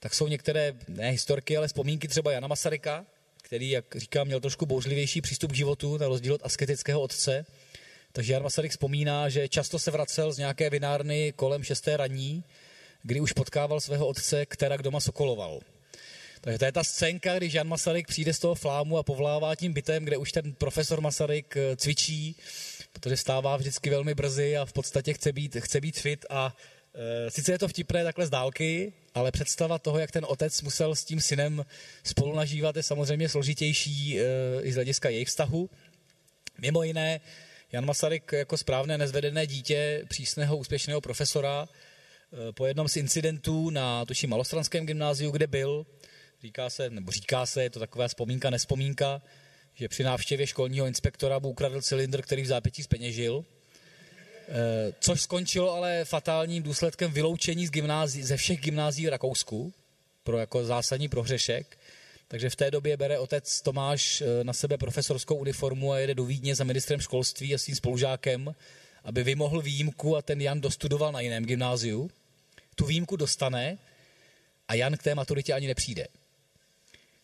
Tak 0.00 0.14
jsou 0.14 0.28
některé, 0.28 0.74
ne 0.88 1.10
historky, 1.10 1.56
ale 1.56 1.68
vzpomínky 1.68 2.08
třeba 2.08 2.32
Jana 2.32 2.48
Masaryka, 2.48 3.06
který, 3.42 3.70
jak 3.70 3.84
říkám, 3.96 4.26
měl 4.26 4.40
trošku 4.40 4.66
bouřlivější 4.66 5.20
přístup 5.20 5.52
k 5.52 5.56
životu, 5.56 5.98
na 5.98 6.08
rozdíl 6.08 6.34
od 6.34 6.40
asketického 6.44 7.00
otce. 7.00 7.46
Takže 8.12 8.32
Jan 8.32 8.42
Masaryk 8.42 8.70
vzpomíná, 8.70 9.28
že 9.28 9.48
často 9.48 9.78
se 9.78 9.90
vracel 9.90 10.32
z 10.32 10.38
nějaké 10.38 10.70
vinárny 10.70 11.32
kolem 11.36 11.62
6. 11.64 11.96
raní, 11.96 12.44
kdy 13.02 13.20
už 13.20 13.32
potkával 13.32 13.80
svého 13.80 14.06
otce, 14.06 14.46
která 14.46 14.76
doma 14.76 15.00
sokoloval. 15.00 15.60
Takže 16.40 16.58
to 16.58 16.64
je 16.64 16.72
ta 16.72 16.84
scénka, 16.84 17.38
když 17.38 17.54
Jan 17.54 17.68
Masaryk 17.68 18.06
přijde 18.06 18.34
z 18.34 18.38
toho 18.38 18.54
flámu 18.54 18.98
a 18.98 19.02
povlává 19.02 19.54
tím 19.54 19.72
bytem, 19.72 20.04
kde 20.04 20.16
už 20.16 20.32
ten 20.32 20.54
profesor 20.54 21.00
Masaryk 21.00 21.56
eh, 21.56 21.76
cvičí, 21.76 22.36
protože 22.92 23.16
stává 23.16 23.56
vždycky 23.56 23.90
velmi 23.90 24.14
brzy 24.14 24.56
a 24.56 24.64
v 24.64 24.72
podstatě 24.72 25.12
chce 25.12 25.32
být, 25.32 25.56
chce 25.60 25.80
být 25.80 25.98
fit 25.98 26.26
a 26.30 26.56
e, 26.94 27.30
sice 27.30 27.52
je 27.52 27.58
to 27.58 27.68
vtipné 27.68 28.04
takhle 28.04 28.26
z 28.26 28.30
dálky, 28.30 28.92
ale 29.14 29.32
představa 29.32 29.78
toho, 29.78 29.98
jak 29.98 30.10
ten 30.10 30.24
otec 30.28 30.62
musel 30.62 30.94
s 30.94 31.04
tím 31.04 31.20
synem 31.20 31.64
spolu 32.04 32.36
nažívat, 32.36 32.76
je 32.76 32.82
samozřejmě 32.82 33.28
složitější 33.28 34.20
e, 34.20 34.24
i 34.62 34.72
z 34.72 34.74
hlediska 34.74 35.08
jejich 35.08 35.28
vztahu. 35.28 35.70
Mimo 36.58 36.82
jiné, 36.82 37.20
Jan 37.72 37.86
Masaryk 37.86 38.32
jako 38.32 38.56
správné 38.56 38.98
nezvedené 38.98 39.46
dítě 39.46 40.04
přísného 40.08 40.56
úspěšného 40.56 41.00
profesora 41.00 41.68
po 42.54 42.66
jednom 42.66 42.88
z 42.88 42.96
incidentů 42.96 43.70
na 43.70 44.04
tuším 44.04 44.30
malostranském 44.30 44.86
gymnáziu, 44.86 45.30
kde 45.30 45.46
byl, 45.46 45.86
říká 46.42 46.70
se, 46.70 46.90
nebo 46.90 47.12
říká 47.12 47.46
se, 47.46 47.62
je 47.62 47.70
to 47.70 47.80
taková 47.80 48.08
vzpomínka, 48.08 48.50
nespomínka, 48.50 49.22
že 49.74 49.88
při 49.88 50.04
návštěvě 50.04 50.46
školního 50.46 50.86
inspektora 50.86 51.38
mu 51.38 51.48
ukradl 51.48 51.82
cylindr, 51.82 52.22
který 52.22 52.42
v 52.42 52.46
zápětí 52.46 52.82
zpeněžil 52.82 53.44
Eh, 54.48 54.92
což 55.00 55.20
skončilo 55.20 55.72
ale 55.72 56.04
fatálním 56.04 56.62
důsledkem 56.62 57.12
vyloučení 57.12 57.66
z 57.66 57.70
gymnází, 57.70 58.22
ze 58.22 58.36
všech 58.36 58.60
gymnází 58.60 59.06
v 59.06 59.10
Rakousku 59.10 59.72
pro 60.24 60.38
jako 60.38 60.64
zásadní 60.64 61.08
prohřešek. 61.08 61.78
Takže 62.28 62.50
v 62.50 62.56
té 62.56 62.70
době 62.70 62.96
bere 62.96 63.18
otec 63.18 63.60
Tomáš 63.60 64.20
eh, 64.20 64.44
na 64.44 64.52
sebe 64.52 64.78
profesorskou 64.78 65.36
uniformu 65.36 65.92
a 65.92 65.98
jede 65.98 66.14
do 66.14 66.24
Vídně 66.24 66.54
za 66.54 66.64
ministrem 66.64 67.00
školství 67.00 67.54
a 67.54 67.58
s 67.58 67.64
tím 67.64 67.74
spolužákem, 67.74 68.54
aby 69.04 69.22
vymohl 69.22 69.62
výjimku 69.62 70.16
a 70.16 70.22
ten 70.22 70.40
Jan 70.40 70.60
dostudoval 70.60 71.12
na 71.12 71.20
jiném 71.20 71.44
gymnáziu. 71.44 72.10
Tu 72.74 72.86
výjimku 72.86 73.16
dostane 73.16 73.78
a 74.68 74.74
Jan 74.74 74.96
k 74.96 75.02
té 75.02 75.14
maturitě 75.14 75.52
ani 75.52 75.66
nepřijde. 75.66 76.06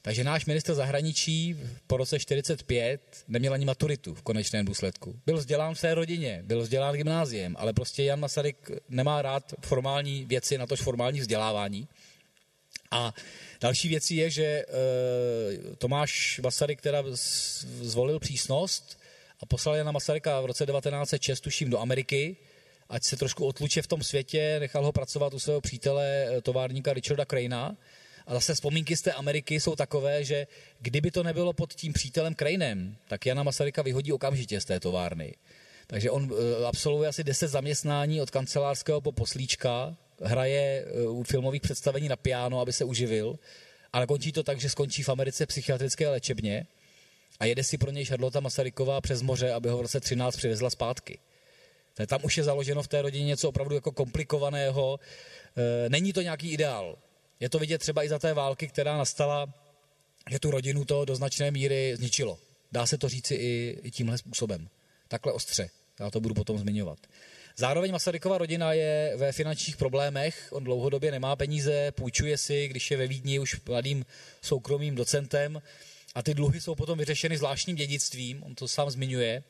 Takže 0.03 0.25
náš 0.25 0.47
minister 0.47 0.75
zahraničí 0.75 1.57
po 1.87 1.97
roce 1.97 2.19
45 2.19 3.25
neměl 3.29 3.53
ani 3.53 3.65
maturitu 3.65 4.15
v 4.15 4.23
konečném 4.23 4.67
důsledku. 4.67 5.21
Byl 5.27 5.37
vzdělán 5.39 5.75
v 5.75 5.81
té 5.81 5.95
rodině, 5.95 6.41
byl 6.45 6.61
vzdělán 6.61 6.95
gymnáziem, 6.95 7.57
ale 7.59 7.73
prostě 7.73 8.05
Jan 8.05 8.21
Masaryk 8.21 8.71
nemá 8.89 9.23
rád 9.23 9.55
formální 9.61 10.25
věci, 10.25 10.59
na 10.59 10.67
tož 10.67 10.81
formální 10.81 11.21
vzdělávání. 11.21 11.89
A 12.91 13.15
další 13.61 13.89
věcí 13.89 14.17
je, 14.17 14.31
že 14.31 14.45
e, 14.45 14.65
Tomáš 15.79 16.41
Masaryk 16.43 16.81
teda 16.81 17.03
zvolil 17.81 18.19
přísnost 18.19 19.01
a 19.41 19.47
poslal 19.47 19.75
Jana 19.75 19.93
Masaryka 19.93 20.41
v 20.41 20.47
roce 20.47 20.67
1906, 20.67 21.41
tuším, 21.41 21.71
do 21.71 21.79
Ameriky, 21.81 22.37
ať 22.89 23.05
se 23.05 23.17
trošku 23.17 23.47
otluče 23.47 23.83
v 23.83 23.87
tom 23.87 24.03
světě, 24.03 24.57
nechal 24.61 24.85
ho 24.85 24.93
pracovat 24.93 25.35
u 25.35 25.39
svého 25.39 25.61
přítele, 25.61 26.27
eh, 26.29 26.41
továrníka 26.41 26.93
Richarda 26.93 27.25
Craina, 27.25 27.77
a 28.29 28.35
zase 28.35 28.55
vzpomínky 28.55 28.97
z 28.97 29.03
té 29.03 29.13
Ameriky 29.13 29.61
jsou 29.61 29.77
takové, 29.77 30.25
že 30.25 30.47
kdyby 30.81 31.11
to 31.11 31.23
nebylo 31.23 31.53
pod 31.53 31.75
tím 31.75 31.93
přítelem 31.93 32.35
Krajnem, 32.35 32.97
tak 33.09 33.27
Jana 33.27 33.43
Masaryka 33.43 33.83
vyhodí 33.83 34.13
okamžitě 34.13 34.61
z 34.61 34.65
té 34.65 34.81
továrny. 34.81 35.35
Takže 35.87 36.11
on 36.11 36.33
eh, 36.33 36.67
absolvuje 36.67 37.09
asi 37.09 37.25
10 37.25 37.49
zaměstnání 37.49 38.21
od 38.21 38.31
kancelářského 38.31 39.01
po 39.01 39.13
poslíčka, 39.13 39.97
hraje 40.23 40.85
eh, 40.87 41.09
u 41.09 41.23
filmových 41.23 41.63
představení 41.63 42.09
na 42.09 42.17
piano, 42.17 42.61
aby 42.61 42.73
se 42.73 42.85
uživil, 42.85 43.39
ale 43.93 44.07
končí 44.07 44.33
to 44.33 44.43
tak, 44.43 44.61
že 44.61 44.71
skončí 44.71 45.03
v 45.03 45.09
Americe 45.09 45.47
psychiatrické 45.47 46.09
léčebně 46.09 46.67
a 47.41 47.45
jede 47.45 47.65
si 47.65 47.79
pro 47.79 47.91
něj 47.91 48.05
Charlotte 48.05 48.41
Masaryková 48.41 49.01
přes 49.01 49.23
moře, 49.23 49.53
aby 49.53 49.69
ho 49.69 49.79
v 49.79 49.83
roce 49.83 50.01
13 50.01 50.37
přivezla 50.37 50.71
zpátky. 50.71 51.19
Tam 52.07 52.21
už 52.23 52.37
je 52.37 52.45
založeno 52.45 52.83
v 52.83 52.89
té 52.89 53.03
rodině 53.03 53.25
něco 53.27 53.49
opravdu 53.49 53.75
jako 53.75 53.93
komplikovaného. 53.93 55.01
Eh, 55.57 55.89
není 55.89 56.13
to 56.13 56.23
nějaký 56.23 56.53
ideál. 56.53 56.99
Je 57.41 57.49
to 57.49 57.59
vidět 57.59 57.79
třeba 57.79 58.05
i 58.05 58.09
za 58.09 58.19
té 58.19 58.35
války, 58.35 58.69
která 58.69 58.97
nastala, 58.97 59.55
že 60.31 60.39
tu 60.39 60.51
rodinu 60.51 60.85
to 60.85 61.05
do 61.05 61.17
značné 61.17 61.51
míry 61.51 61.97
zničilo. 61.97 62.39
Dá 62.73 62.87
se 62.87 62.99
to 62.99 63.09
říci 63.09 63.35
i, 63.35 63.79
i 63.83 63.91
tímhle 63.91 64.19
způsobem. 64.19 64.69
Takhle 65.09 65.33
ostře. 65.33 65.71
Já 66.01 66.11
to 66.11 66.21
budu 66.21 66.35
potom 66.35 66.59
zmiňovat. 66.59 66.99
Zároveň 67.57 67.93
Masarykova 67.93 68.39
rodina 68.39 68.73
je 68.73 69.13
ve 69.17 69.33
finančních 69.33 69.77
problémech, 69.77 70.49
on 70.51 70.65
dlouhodobě 70.65 71.11
nemá 71.11 71.37
peníze, 71.37 71.93
půjčuje 71.93 72.39
si, 72.39 72.69
když 72.69 72.91
je 72.91 72.97
ve 72.97 73.07
Vídni 73.07 73.39
už 73.39 73.61
mladým 73.69 74.07
soukromým 74.43 74.95
docentem 74.95 75.63
a 76.15 76.23
ty 76.23 76.35
dluhy 76.35 76.61
jsou 76.61 76.75
potom 76.75 76.99
vyřešeny 76.99 77.39
zvláštním 77.39 77.77
dědictvím, 77.77 78.43
on 78.43 78.55
to 78.55 78.69
sám 78.69 78.91
zmiňuje, 78.91 79.43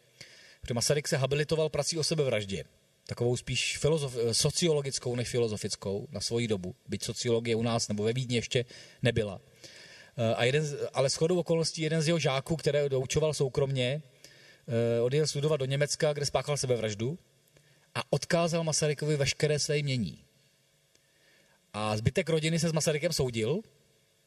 protože 0.60 0.74
Masaryk 0.74 1.08
se 1.08 1.16
habilitoval 1.16 1.68
prací 1.68 1.98
o 1.98 2.04
sebevraždě 2.04 2.64
takovou 3.08 3.36
spíš 3.36 3.78
filozof, 3.78 4.16
sociologickou 4.32 5.16
než 5.16 5.28
filozofickou 5.28 6.08
na 6.12 6.20
svoji 6.20 6.48
dobu, 6.48 6.74
byť 6.88 7.04
sociologie 7.04 7.56
u 7.56 7.62
nás 7.62 7.88
nebo 7.88 8.04
ve 8.04 8.12
Vídni 8.12 8.36
ještě 8.36 8.64
nebyla. 9.02 9.40
Eh, 10.16 10.34
a 10.34 10.44
jeden, 10.44 10.64
ale 10.92 11.08
shodou 11.08 11.38
okolností 11.38 11.82
jeden 11.82 12.02
z 12.02 12.06
jeho 12.06 12.18
žáků, 12.18 12.56
které 12.56 12.88
doučoval 12.88 13.34
soukromně, 13.34 14.02
eh, 14.68 15.00
odjel 15.00 15.26
studovat 15.26 15.56
do 15.56 15.64
Německa, 15.64 16.12
kde 16.12 16.26
spáchal 16.26 16.56
sebevraždu 16.56 17.18
a 17.94 18.02
odkázal 18.10 18.64
Masarykovi 18.64 19.16
veškeré 19.16 19.58
své 19.58 19.82
mění. 19.82 20.24
A 21.72 21.96
zbytek 21.96 22.28
rodiny 22.28 22.58
se 22.58 22.68
s 22.68 22.72
Masarykem 22.72 23.12
soudil, 23.12 23.60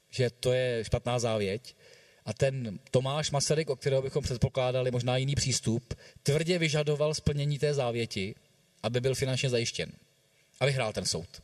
že 0.09 0.29
to 0.29 0.53
je 0.53 0.83
špatná 0.83 1.19
závěť. 1.19 1.75
A 2.25 2.33
ten 2.33 2.79
Tomáš 2.91 3.31
Masaryk, 3.31 3.69
o 3.69 3.75
kterého 3.75 4.01
bychom 4.01 4.23
předpokládali 4.23 4.91
možná 4.91 5.17
jiný 5.17 5.35
přístup, 5.35 5.93
tvrdě 6.23 6.57
vyžadoval 6.57 7.13
splnění 7.13 7.59
té 7.59 7.73
závěti 7.73 8.35
aby 8.83 9.01
byl 9.01 9.15
finančně 9.15 9.49
zajištěn. 9.49 9.91
A 10.59 10.65
vyhrál 10.65 10.93
ten 10.93 11.05
soud. 11.05 11.41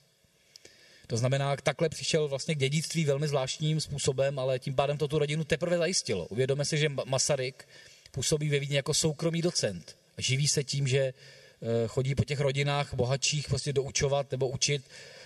To 1.07 1.17
znamená, 1.17 1.55
takhle 1.55 1.89
přišel 1.89 2.27
vlastně 2.27 2.55
k 2.55 2.59
dědictví 2.59 3.05
velmi 3.05 3.27
zvláštním 3.27 3.81
způsobem, 3.81 4.39
ale 4.39 4.59
tím 4.59 4.75
pádem 4.75 4.97
to 4.97 5.07
tu 5.07 5.19
rodinu 5.19 5.43
teprve 5.43 5.77
zajistilo. 5.77 6.25
Uvědomme 6.25 6.65
si, 6.65 6.77
že 6.77 6.89
Masaryk 6.89 7.67
působí 8.11 8.49
ve 8.49 8.59
Vídni 8.59 8.75
jako 8.75 8.93
soukromý 8.93 9.41
docent. 9.41 9.97
Živí 10.17 10.47
se 10.47 10.63
tím, 10.63 10.87
že 10.87 10.99
eh, 10.99 11.13
chodí 11.87 12.15
po 12.15 12.23
těch 12.23 12.39
rodinách 12.39 12.93
bohatších 12.93 13.47
prostě 13.47 13.73
doučovat 13.73 14.31
nebo 14.31 14.49
učit 14.49 14.83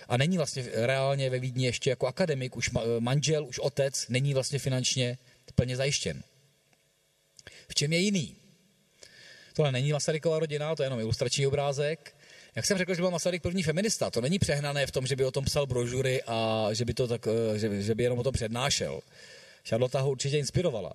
a 0.08 0.16
není 0.16 0.36
vlastně 0.36 0.64
reálně 0.72 1.30
ve 1.30 1.38
Vídni 1.38 1.66
ještě 1.66 1.90
jako 1.90 2.06
akademik, 2.06 2.56
už 2.56 2.70
manžel, 2.98 3.46
už 3.46 3.58
otec 3.58 4.08
není 4.08 4.34
vlastně 4.34 4.58
finančně 4.58 5.18
plně 5.54 5.76
zajištěn. 5.76 6.22
V 7.68 7.74
čem 7.74 7.92
je 7.92 7.98
jiný? 7.98 8.36
Tohle 9.54 9.72
není 9.72 9.92
Masarykova 9.92 10.38
rodina, 10.38 10.74
to 10.74 10.82
je 10.82 10.86
jenom 10.86 11.00
ilustrační 11.00 11.46
obrázek. 11.46 12.14
Jak 12.54 12.66
jsem 12.66 12.78
řekl, 12.78 12.94
že 12.94 13.02
byl 13.02 13.10
Masaryk 13.10 13.42
první 13.42 13.62
feminista, 13.62 14.10
to 14.10 14.20
není 14.20 14.38
přehnané 14.38 14.86
v 14.86 14.90
tom, 14.90 15.06
že 15.06 15.16
by 15.16 15.24
o 15.24 15.30
tom 15.30 15.44
psal 15.44 15.66
brožury 15.66 16.22
a 16.26 16.68
že 16.72 16.84
by, 16.84 16.94
to 16.94 17.08
tak, 17.08 17.26
eh, 17.26 17.58
že, 17.58 17.82
že 17.82 17.94
by 17.94 18.02
jenom 18.02 18.18
o 18.18 18.22
tom 18.22 18.32
přednášel. 18.32 19.00
Charlotte 19.68 19.98
ho 19.98 20.10
určitě 20.10 20.38
inspirovala. 20.38 20.92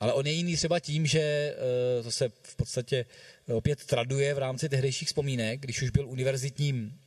Ale 0.00 0.12
on 0.12 0.26
je 0.26 0.32
jiný 0.32 0.56
třeba 0.56 0.80
tím, 0.80 1.06
že 1.06 1.54
to 2.02 2.10
se 2.10 2.28
v 2.42 2.56
podstatě 2.56 3.04
opět 3.52 3.84
traduje 3.84 4.34
v 4.34 4.38
rámci 4.38 4.68
tehdejších 4.68 5.08
vzpomínek, 5.08 5.60
když 5.60 5.82
už 5.82 5.90
byl 5.90 6.08
univerzitním 6.08 6.98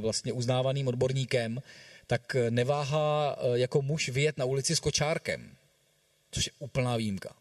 vlastně 0.00 0.32
uznávaným 0.32 0.88
odborníkem, 0.88 1.62
tak 2.06 2.36
neváhá 2.50 3.38
jako 3.54 3.82
muž 3.82 4.08
vyjet 4.08 4.38
na 4.38 4.44
ulici 4.44 4.76
s 4.76 4.80
kočárkem, 4.80 5.56
což 6.32 6.46
je 6.46 6.52
úplná 6.58 6.96
výjimka 6.96 7.34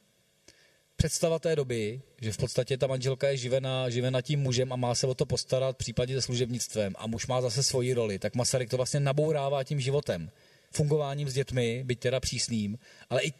představa 1.01 1.39
té 1.39 1.56
doby, 1.56 2.01
že 2.21 2.32
v 2.32 2.38
podstatě 2.38 2.77
ta 2.77 2.88
manželka 2.88 3.30
je 3.30 3.38
živena, 3.38 3.89
živena 3.89 4.21
tím 4.21 4.39
mužem 4.39 4.73
a 4.73 4.75
má 4.75 4.95
se 4.95 5.08
o 5.08 5.13
to 5.13 5.25
postarat, 5.25 5.77
případně 5.77 6.15
se 6.15 6.21
služebnictvem 6.21 6.93
a 6.97 7.08
muž 7.08 7.27
má 7.27 7.41
zase 7.41 7.63
svoji 7.63 7.93
roli, 7.93 8.19
tak 8.19 8.36
Masaryk 8.36 8.69
to 8.69 8.77
vlastně 8.77 8.99
nabourává 8.99 9.63
tím 9.63 9.82
životem, 9.82 10.32
fungováním 10.71 11.30
s 11.30 11.34
dětmi, 11.34 11.84
byť 11.86 11.99
teda 11.99 12.19
přísným, 12.19 12.77
ale 13.10 13.21
i 13.21 13.34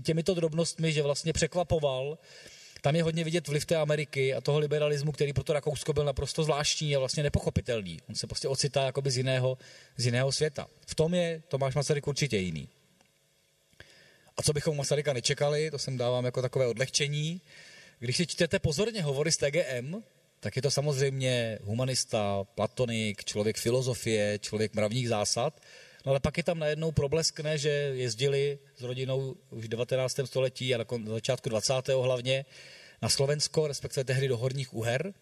těmito 0.00 0.34
drobnostmi, 0.34 0.92
že 0.92 1.02
vlastně 1.02 1.32
překvapoval, 1.32 2.18
tam 2.82 2.96
je 2.96 3.02
hodně 3.02 3.24
vidět 3.24 3.48
vliv 3.48 3.66
té 3.66 3.76
Ameriky 3.76 4.34
a 4.34 4.40
toho 4.40 4.58
liberalismu, 4.58 5.12
který 5.12 5.32
pro 5.32 5.44
to 5.44 5.52
Rakousko 5.52 5.92
byl 5.92 6.04
naprosto 6.04 6.44
zvláštní 6.44 6.96
a 6.96 6.98
vlastně 6.98 7.22
nepochopitelný. 7.22 7.98
On 8.08 8.14
se 8.14 8.26
prostě 8.26 8.48
ocitá 8.48 8.84
jakoby 8.84 9.10
z 9.10 9.16
jiného, 9.16 9.58
z 9.96 10.06
jiného 10.06 10.32
světa. 10.32 10.68
V 10.86 10.94
tom 10.94 11.14
je 11.14 11.42
Tomáš 11.48 11.74
Masaryk 11.74 12.06
určitě 12.06 12.36
jiný. 12.36 12.68
A 14.38 14.42
co 14.42 14.52
bychom 14.52 14.76
Masaryka 14.76 15.12
nečekali, 15.12 15.70
to 15.70 15.78
jsem 15.78 15.96
dávám 15.96 16.24
jako 16.24 16.42
takové 16.42 16.66
odlehčení. 16.66 17.40
Když 17.98 18.16
si 18.16 18.26
čtete 18.26 18.58
pozorně 18.58 19.02
hovory 19.02 19.32
z 19.32 19.36
TGM, 19.36 19.94
tak 20.40 20.56
je 20.56 20.62
to 20.62 20.70
samozřejmě 20.70 21.58
humanista, 21.62 22.44
platonik, 22.54 23.24
člověk 23.24 23.56
filozofie, 23.56 24.38
člověk 24.38 24.74
mravních 24.74 25.08
zásad, 25.08 25.60
no 26.06 26.10
ale 26.10 26.20
pak 26.20 26.36
je 26.36 26.42
tam 26.42 26.58
najednou 26.58 26.92
probleskne, 26.92 27.58
že 27.58 27.68
jezdili 27.94 28.58
s 28.76 28.82
rodinou 28.82 29.36
už 29.50 29.64
v 29.64 29.68
19. 29.68 30.20
století 30.24 30.74
a 30.74 30.78
na 30.78 31.12
začátku 31.12 31.48
20. 31.48 31.88
hlavně 31.88 32.44
na 33.02 33.08
Slovensko, 33.08 33.66
respektive 33.66 34.04
tehdy 34.04 34.28
do 34.28 34.36
Horních 34.36 34.74
Uher. 34.74 35.14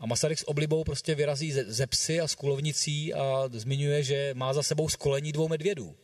A 0.00 0.06
Masaryk 0.06 0.38
s 0.38 0.48
oblibou 0.48 0.84
prostě 0.84 1.14
vyrazí 1.14 1.52
ze, 1.52 1.64
ze 1.64 1.86
psy 1.86 2.20
a 2.20 2.28
s 2.28 2.34
kulovnicí 2.34 3.14
a 3.14 3.48
zmiňuje, 3.52 4.02
že 4.02 4.34
má 4.34 4.52
za 4.52 4.62
sebou 4.62 4.88
skolení 4.88 5.32
dvou 5.32 5.48
medvědů 5.48 5.96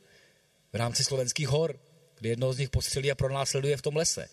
v 0.73 0.77
rámci 0.77 1.05
slovenských 1.05 1.49
hor 1.49 1.79
kdy 2.21 2.29
jednoho 2.29 2.53
z 2.53 2.59
nich 2.59 2.71
postřelí 2.71 3.11
a 3.11 3.15
pronásleduje 3.15 3.77
v 3.77 3.83
tom 3.83 3.97
lese. 3.97 4.29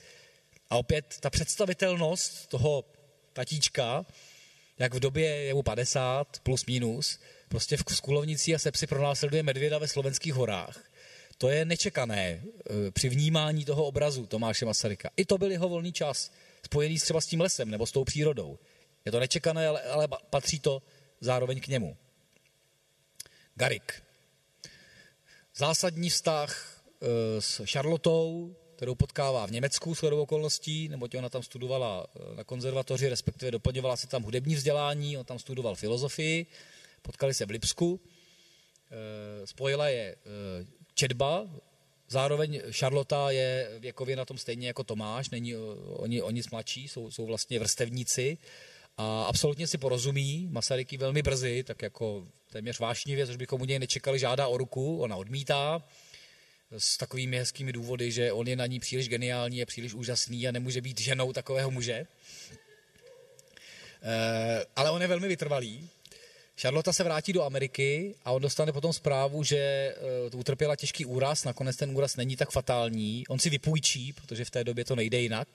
A 0.69 0.77
opět 0.77 1.17
ta 1.19 1.29
představitelnost 1.29 2.47
toho 2.47 2.85
tatíčka, 3.33 4.05
jak 4.79 4.93
v 4.93 4.99
době 4.99 5.25
je 5.25 5.53
mu 5.53 5.63
50 5.63 6.39
plus 6.43 6.65
minus, 6.65 7.19
prostě 7.47 7.77
v 7.77 7.83
Skulovnici 7.95 8.55
a 8.55 8.59
Sepsi 8.59 8.87
pronásleduje 8.87 9.43
medvěda 9.43 9.77
ve 9.77 9.87
slovenských 9.87 10.33
horách. 10.33 10.83
To 11.37 11.49
je 11.49 11.65
nečekané 11.65 12.41
eh, 12.43 12.91
při 12.91 13.09
vnímání 13.09 13.65
toho 13.65 13.85
obrazu 13.85 14.25
Tomáše 14.25 14.65
Masaryka. 14.65 15.09
I 15.17 15.25
to 15.25 15.37
byl 15.37 15.51
jeho 15.51 15.69
volný 15.69 15.91
čas, 15.93 16.31
spojený 16.65 16.99
třeba 16.99 17.21
s 17.21 17.25
tím 17.25 17.41
lesem 17.41 17.69
nebo 17.69 17.85
s 17.85 17.91
tou 17.91 18.03
přírodou. 18.03 18.59
Je 19.05 19.11
to 19.11 19.19
nečekané, 19.19 19.67
ale, 19.67 19.81
ale 19.81 20.07
patří 20.29 20.59
to 20.59 20.81
zároveň 21.21 21.61
k 21.61 21.67
němu. 21.67 21.97
Garik. 23.55 24.03
Zásadní 25.55 26.09
vztah 26.09 26.76
s 27.39 27.61
Charlotou, 27.65 28.55
kterou 28.77 28.95
potkává 28.95 29.45
v 29.45 29.51
Německu 29.51 29.95
s 29.95 30.03
okolností, 30.03 30.89
neboť 30.89 31.15
ona 31.15 31.29
tam 31.29 31.43
studovala 31.43 32.05
eh, 32.05 32.35
na 32.35 32.43
konzervatoři, 32.43 33.09
respektive 33.09 33.51
doplňovala 33.51 33.95
se 33.95 34.07
tam 34.07 34.23
hudební 34.23 34.55
vzdělání, 34.55 35.17
on 35.17 35.25
tam 35.25 35.39
studoval 35.39 35.75
filozofii, 35.75 36.45
potkali 37.01 37.33
se 37.33 37.45
v 37.45 37.49
Lipsku, 37.49 37.99
eh, 37.99 39.47
spojila 39.47 39.89
je 39.89 40.15
četba, 40.93 41.49
zároveň 42.09 42.61
Charlota 42.71 43.31
je 43.31 43.77
věkově 43.79 44.15
na 44.15 44.25
tom 44.25 44.37
stejně 44.37 44.67
jako 44.67 44.83
Tomáš, 44.83 45.29
není 45.29 45.55
oni, 45.85 46.21
oni 46.21 46.41
mladší, 46.51 46.87
jsou, 46.87 47.11
jsou 47.11 47.25
vlastně 47.25 47.59
vrstevníci 47.59 48.37
a 48.97 49.23
absolutně 49.23 49.67
si 49.67 49.77
porozumí, 49.77 50.47
Masaryky 50.51 50.97
velmi 50.97 51.21
brzy, 51.21 51.63
tak 51.63 51.81
jako 51.81 52.27
téměř 52.51 52.79
vášnivě, 52.79 53.27
což 53.27 53.35
bychom 53.35 53.61
u 53.61 53.65
něj 53.65 53.79
nečekali, 53.79 54.19
žádá 54.19 54.47
o 54.47 54.57
ruku, 54.57 55.01
ona 55.01 55.15
odmítá, 55.15 55.83
s 56.71 56.97
takovými 56.97 57.37
hezkými 57.37 57.73
důvody, 57.73 58.11
že 58.11 58.31
on 58.31 58.47
je 58.47 58.55
na 58.55 58.65
ní 58.65 58.79
příliš 58.79 59.09
geniální, 59.09 59.57
je 59.57 59.65
příliš 59.65 59.93
úžasný 59.93 60.47
a 60.47 60.51
nemůže 60.51 60.81
být 60.81 61.01
ženou 61.01 61.33
takového 61.33 61.71
muže. 61.71 61.93
E, 61.93 62.07
ale 64.75 64.91
on 64.91 65.01
je 65.01 65.07
velmi 65.07 65.27
vytrvalý. 65.27 65.89
Charlotte 66.61 66.93
se 66.93 67.03
vrátí 67.03 67.33
do 67.33 67.43
Ameriky 67.43 68.15
a 68.25 68.31
on 68.31 68.41
dostane 68.41 68.71
potom 68.71 68.93
zprávu, 68.93 69.43
že 69.43 69.95
uh, 70.33 70.39
utrpěla 70.39 70.75
těžký 70.75 71.05
úraz, 71.05 71.43
nakonec 71.43 71.75
ten 71.75 71.97
úraz 71.97 72.15
není 72.15 72.35
tak 72.35 72.51
fatální. 72.51 73.23
On 73.29 73.39
si 73.39 73.49
vypůjčí, 73.49 74.13
protože 74.13 74.45
v 74.45 74.49
té 74.49 74.63
době 74.63 74.85
to 74.85 74.95
nejde 74.95 75.21
jinak. 75.21 75.47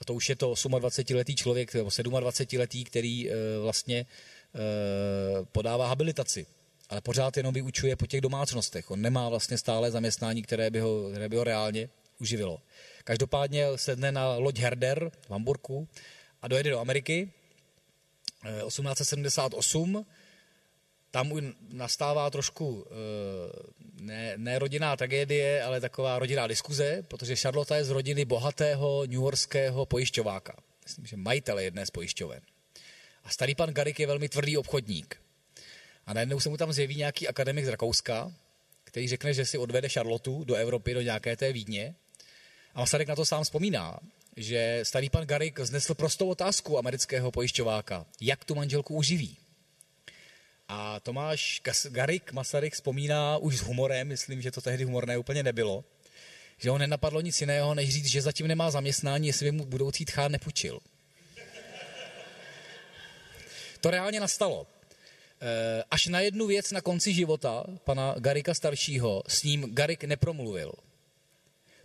A 0.00 0.04
to 0.04 0.14
už 0.14 0.28
je 0.28 0.36
to 0.36 0.52
28-letý 0.52 1.36
člověk, 1.36 1.74
nebo 1.74 1.88
27-letý, 1.90 2.84
který 2.84 3.28
uh, 3.28 3.34
vlastně 3.62 4.06
uh, 4.54 5.46
podává 5.52 5.88
habilitaci 5.88 6.46
ale 6.88 7.00
pořád 7.00 7.36
jenom 7.36 7.54
vyučuje 7.54 7.96
po 7.96 8.06
těch 8.06 8.20
domácnostech. 8.20 8.90
On 8.90 9.02
nemá 9.02 9.28
vlastně 9.28 9.58
stále 9.58 9.90
zaměstnání, 9.90 10.42
které 10.42 10.70
by 10.70 10.80
ho, 10.80 11.10
které 11.10 11.28
by 11.28 11.36
ho 11.36 11.44
reálně 11.44 11.88
uživilo. 12.20 12.62
Každopádně 13.04 13.66
sedne 13.76 14.12
na 14.12 14.36
loď 14.36 14.58
Herder 14.58 15.10
v 15.26 15.30
Hamburgu 15.30 15.88
a 16.42 16.48
dojede 16.48 16.70
do 16.70 16.78
Ameriky. 16.78 17.32
1878 18.66 19.96
eh, 19.96 20.14
tam 21.10 21.32
nastává 21.72 22.30
trošku 22.30 22.86
eh, 22.86 22.92
ne, 24.00 24.32
ne 24.36 24.58
rodinná 24.58 24.96
tragédie, 24.96 25.62
ale 25.62 25.80
taková 25.80 26.18
rodinná 26.18 26.46
diskuze, 26.46 27.02
protože 27.08 27.36
Charlotte 27.36 27.76
je 27.76 27.84
z 27.84 27.90
rodiny 27.90 28.24
bohatého 28.24 29.04
newyorského 29.06 29.86
pojišťováka. 29.86 30.56
Myslím, 30.84 31.06
že 31.06 31.16
majitele 31.16 31.64
jedné 31.64 31.86
z 31.86 31.90
pojišťoven. 31.90 32.40
A 33.24 33.30
starý 33.30 33.54
pan 33.54 33.70
Garik 33.70 34.00
je 34.00 34.06
velmi 34.06 34.28
tvrdý 34.28 34.56
obchodník. 34.56 35.20
A 36.08 36.12
najednou 36.12 36.40
se 36.40 36.48
mu 36.48 36.56
tam 36.56 36.72
zjeví 36.72 36.96
nějaký 36.96 37.28
akademik 37.28 37.64
z 37.64 37.68
Rakouska, 37.68 38.32
který 38.84 39.08
řekne, 39.08 39.34
že 39.34 39.44
si 39.44 39.58
odvede 39.58 39.88
Charlotu 39.88 40.44
do 40.44 40.54
Evropy, 40.54 40.94
do 40.94 41.00
nějaké 41.00 41.36
té 41.36 41.52
Vídně. 41.52 41.94
A 42.74 42.80
Masaryk 42.80 43.08
na 43.08 43.16
to 43.16 43.24
sám 43.24 43.44
vzpomíná, 43.44 43.98
že 44.36 44.80
starý 44.82 45.10
pan 45.10 45.26
Garik 45.26 45.60
znesl 45.60 45.94
prostou 45.94 46.28
otázku 46.28 46.78
amerického 46.78 47.30
pojišťováka. 47.30 48.06
Jak 48.20 48.44
tu 48.44 48.54
manželku 48.54 48.94
uživí? 48.94 49.36
A 50.68 51.00
Tomáš 51.00 51.60
Garik 51.88 52.32
Masaryk 52.32 52.74
vzpomíná 52.74 53.36
už 53.36 53.58
s 53.58 53.62
humorem, 53.62 54.08
myslím, 54.08 54.42
že 54.42 54.50
to 54.50 54.60
tehdy 54.60 54.84
humorné 54.84 55.18
úplně 55.18 55.42
nebylo, 55.42 55.84
že 56.58 56.70
ho 56.70 56.78
nenapadlo 56.78 57.20
nic 57.20 57.40
jiného, 57.40 57.74
než 57.74 57.94
říct, 57.94 58.06
že 58.06 58.22
zatím 58.22 58.48
nemá 58.48 58.70
zaměstnání, 58.70 59.26
jestli 59.26 59.44
by 59.46 59.52
mu 59.52 59.64
budoucí 59.64 60.04
tchán 60.04 60.32
nepůjčil. 60.32 60.80
To 63.80 63.90
reálně 63.90 64.20
nastalo. 64.20 64.66
Eh, 65.40 65.84
až 65.90 66.06
na 66.06 66.20
jednu 66.20 66.46
věc 66.46 66.72
na 66.72 66.80
konci 66.80 67.14
života 67.14 67.64
pana 67.84 68.14
Garika 68.18 68.54
staršího 68.54 69.22
s 69.28 69.42
ním 69.42 69.74
Garik 69.74 70.04
nepromluvil. 70.04 70.72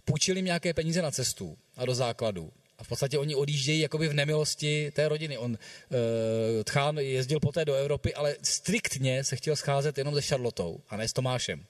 Půjčili 0.06 0.38
jim 0.40 0.46
nějaké 0.46 0.74
peníze 0.74 1.02
na 1.02 1.12
cestu 1.12 1.58
a 1.78 1.86
do 1.86 1.96
základu. 1.96 2.52
A 2.78 2.84
v 2.84 2.88
podstatě 2.88 3.18
oni 3.18 3.36
odjíždějí 3.36 3.80
jakoby 3.80 4.08
v 4.08 4.14
nemilosti 4.14 4.92
té 4.92 5.10
rodiny. 5.10 5.38
On, 5.38 5.52
uh, 5.52 5.98
Tchán 6.64 6.98
jezdil 6.98 7.40
poté 7.40 7.66
do 7.66 7.74
Evropy, 7.74 8.14
ale 8.14 8.36
striktně 8.44 9.24
se 9.24 9.36
chtěl 9.36 9.56
scházet 9.56 9.98
jenom 9.98 10.16
se 10.16 10.22
Charlotou 10.22 10.82
a 10.90 10.98
ne 10.98 11.08
s 11.08 11.14
Tomášem. 11.14 11.66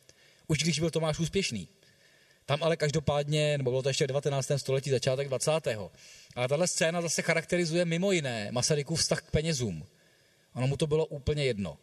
Už 0.47 0.57
když 0.57 0.79
byl 0.79 0.91
Tomáš 0.91 1.19
úspěšný. 1.19 1.67
Tam 2.45 2.63
ale 2.63 2.77
každopádně, 2.77 3.57
nebo 3.57 3.71
bylo 3.71 3.83
to 3.83 3.89
ještě 3.89 4.03
v 4.03 4.07
19. 4.07 4.51
století, 4.57 4.89
začátek 4.89 5.27
20. 5.27 5.51
Ale 6.35 6.47
tahle 6.47 6.67
scéna 6.67 7.01
zase 7.01 7.21
charakterizuje 7.21 7.85
mimo 7.85 8.11
jiné 8.11 8.47
Masarykův 8.51 8.99
vztah 8.99 9.21
k 9.21 9.31
penězům. 9.31 9.85
Ono 10.53 10.67
mu 10.67 10.77
to 10.77 10.87
bylo 10.87 11.05
úplně 11.05 11.45
jedno 11.45 11.77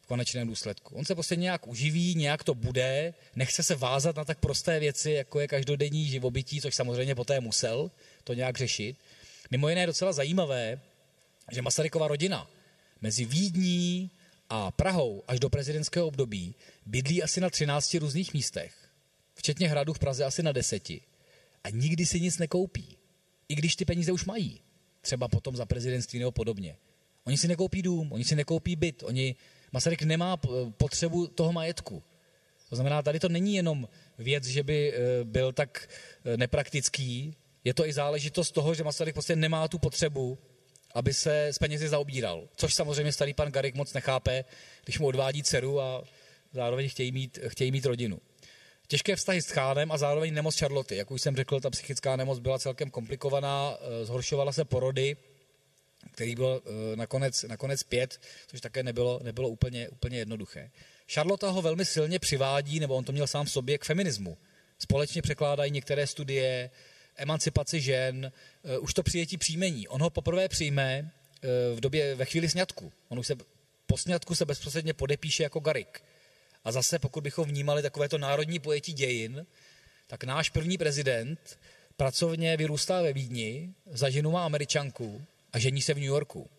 v 0.00 0.06
konečném 0.06 0.46
důsledku. 0.46 0.94
On 0.94 1.04
se 1.04 1.14
prostě 1.14 1.36
nějak 1.36 1.66
uživí, 1.66 2.14
nějak 2.14 2.44
to 2.44 2.54
bude, 2.54 3.14
nechce 3.36 3.62
se 3.62 3.74
vázat 3.74 4.16
na 4.16 4.24
tak 4.24 4.38
prosté 4.38 4.80
věci, 4.80 5.10
jako 5.10 5.40
je 5.40 5.48
každodenní 5.48 6.06
živobytí, 6.06 6.60
což 6.60 6.74
samozřejmě 6.74 7.14
poté 7.14 7.40
musel 7.40 7.90
to 8.24 8.34
nějak 8.34 8.58
řešit. 8.58 8.96
Mimo 9.50 9.68
jiné 9.68 9.80
je 9.80 9.86
docela 9.86 10.12
zajímavé, 10.12 10.80
že 11.52 11.62
Masarykova 11.62 12.08
rodina 12.08 12.50
mezi 13.00 13.24
Vídní 13.24 14.10
a 14.48 14.70
Prahou 14.70 15.22
až 15.28 15.40
do 15.40 15.50
prezidentského 15.50 16.06
období 16.06 16.54
bydlí 16.86 17.22
asi 17.22 17.40
na 17.40 17.50
13 17.50 17.94
různých 17.94 18.34
místech, 18.34 18.74
včetně 19.34 19.68
hradu 19.68 19.92
v 19.92 19.98
Praze 19.98 20.24
asi 20.24 20.42
na 20.42 20.52
deseti. 20.52 21.00
A 21.64 21.70
nikdy 21.70 22.06
si 22.06 22.20
nic 22.20 22.38
nekoupí. 22.38 22.96
I 23.48 23.54
když 23.54 23.76
ty 23.76 23.84
peníze 23.84 24.12
už 24.12 24.24
mají. 24.24 24.60
Třeba 25.00 25.28
potom 25.28 25.56
za 25.56 25.66
prezidentství 25.66 26.18
nebo 26.18 26.32
podobně. 26.32 26.76
Oni 27.24 27.38
si 27.38 27.48
nekoupí 27.48 27.82
dům, 27.82 28.12
oni 28.12 28.24
si 28.24 28.36
nekoupí 28.36 28.76
byt, 28.76 29.02
oni, 29.02 29.34
Masaryk 29.72 30.02
nemá 30.02 30.36
potřebu 30.76 31.26
toho 31.26 31.52
majetku. 31.52 32.02
To 32.68 32.76
znamená, 32.76 33.02
tady 33.02 33.20
to 33.20 33.28
není 33.28 33.54
jenom 33.54 33.88
věc, 34.18 34.44
že 34.44 34.62
by 34.62 34.92
eh, 34.92 35.24
byl 35.24 35.52
tak 35.52 35.88
eh, 36.24 36.36
nepraktický, 36.36 37.34
je 37.64 37.74
to 37.74 37.86
i 37.86 37.92
záležitost 37.92 38.50
toho, 38.50 38.74
že 38.74 38.84
Masaryk 38.84 39.14
prostě 39.14 39.36
nemá 39.36 39.68
tu 39.68 39.78
potřebu, 39.78 40.38
aby 40.94 41.14
se 41.14 41.46
s 41.46 41.58
penězi 41.58 41.88
zaobíral. 41.88 42.48
Což 42.56 42.74
samozřejmě 42.74 43.12
starý 43.12 43.34
pan 43.34 43.52
Garik 43.52 43.74
moc 43.74 43.92
nechápe, 43.92 44.44
když 44.84 44.98
mu 44.98 45.06
odvádí 45.06 45.42
dceru 45.42 45.80
a 45.80 46.04
zároveň 46.52 46.88
chtějí 46.88 47.12
mít, 47.12 47.38
chtějí 47.48 47.72
mít 47.72 47.86
rodinu. 47.86 48.20
těžké 48.88 49.16
vztahy 49.16 49.42
s 49.42 49.50
Chánem 49.50 49.92
a 49.92 49.98
zároveň 49.98 50.34
nemoc 50.34 50.58
Charloty. 50.58 50.96
Jak 50.96 51.10
už 51.10 51.22
jsem 51.22 51.36
řekl, 51.36 51.60
ta 51.60 51.70
psychická 51.70 52.16
nemoc 52.16 52.38
byla 52.38 52.58
celkem 52.58 52.90
komplikovaná, 52.90 53.76
eh, 53.80 54.04
zhoršovala 54.04 54.52
se 54.52 54.64
porody, 54.64 55.16
který 56.10 56.34
byl 56.34 56.62
eh, 56.64 56.96
nakonec, 56.96 57.42
nakonec 57.42 57.82
pět, 57.82 58.20
což 58.46 58.60
také 58.60 58.82
nebylo, 58.82 59.20
nebylo 59.22 59.48
úplně, 59.48 59.88
úplně 59.88 60.18
jednoduché. 60.18 60.70
Charlotte 61.12 61.46
ho 61.46 61.62
velmi 61.62 61.84
silně 61.84 62.18
přivádí, 62.18 62.80
nebo 62.80 62.94
on 62.94 63.04
to 63.04 63.12
měl 63.12 63.26
sám 63.26 63.46
v 63.46 63.50
sobě, 63.50 63.78
k 63.78 63.84
feminismu. 63.84 64.38
Společně 64.78 65.22
překládají 65.22 65.70
některé 65.70 66.06
studie, 66.06 66.70
emancipaci 67.16 67.80
žen, 67.80 68.32
eh, 68.64 68.78
už 68.78 68.94
to 68.94 69.02
přijetí 69.02 69.38
příjmení. 69.38 69.88
On 69.88 70.02
ho 70.02 70.10
poprvé 70.10 70.48
přijme 70.48 71.10
v 71.74 71.80
době, 71.80 72.14
ve 72.14 72.24
chvíli 72.24 72.48
sňatku. 72.48 72.92
On 73.08 73.18
už 73.18 73.26
se 73.26 73.34
po 73.86 73.96
sňatku 73.96 74.34
se 74.34 74.44
bezprostředně 74.44 74.94
podepíše 74.94 75.42
jako 75.42 75.60
Garik. 75.60 76.02
A 76.64 76.72
zase, 76.72 76.98
pokud 76.98 77.24
bychom 77.24 77.48
vnímali 77.48 77.82
takovéto 77.82 78.18
národní 78.18 78.58
pojetí 78.58 78.92
dějin, 78.92 79.46
tak 80.06 80.24
náš 80.24 80.50
první 80.50 80.78
prezident 80.78 81.58
pracovně 81.96 82.56
vyrůstá 82.56 83.02
ve 83.02 83.12
Vídni, 83.12 83.74
za 83.86 84.10
ženu 84.10 84.30
má 84.30 84.44
američanku 84.44 85.24
a 85.52 85.58
žení 85.58 85.82
se 85.82 85.94
v 85.94 85.96
New 85.96 86.06
Yorku. 86.06 86.50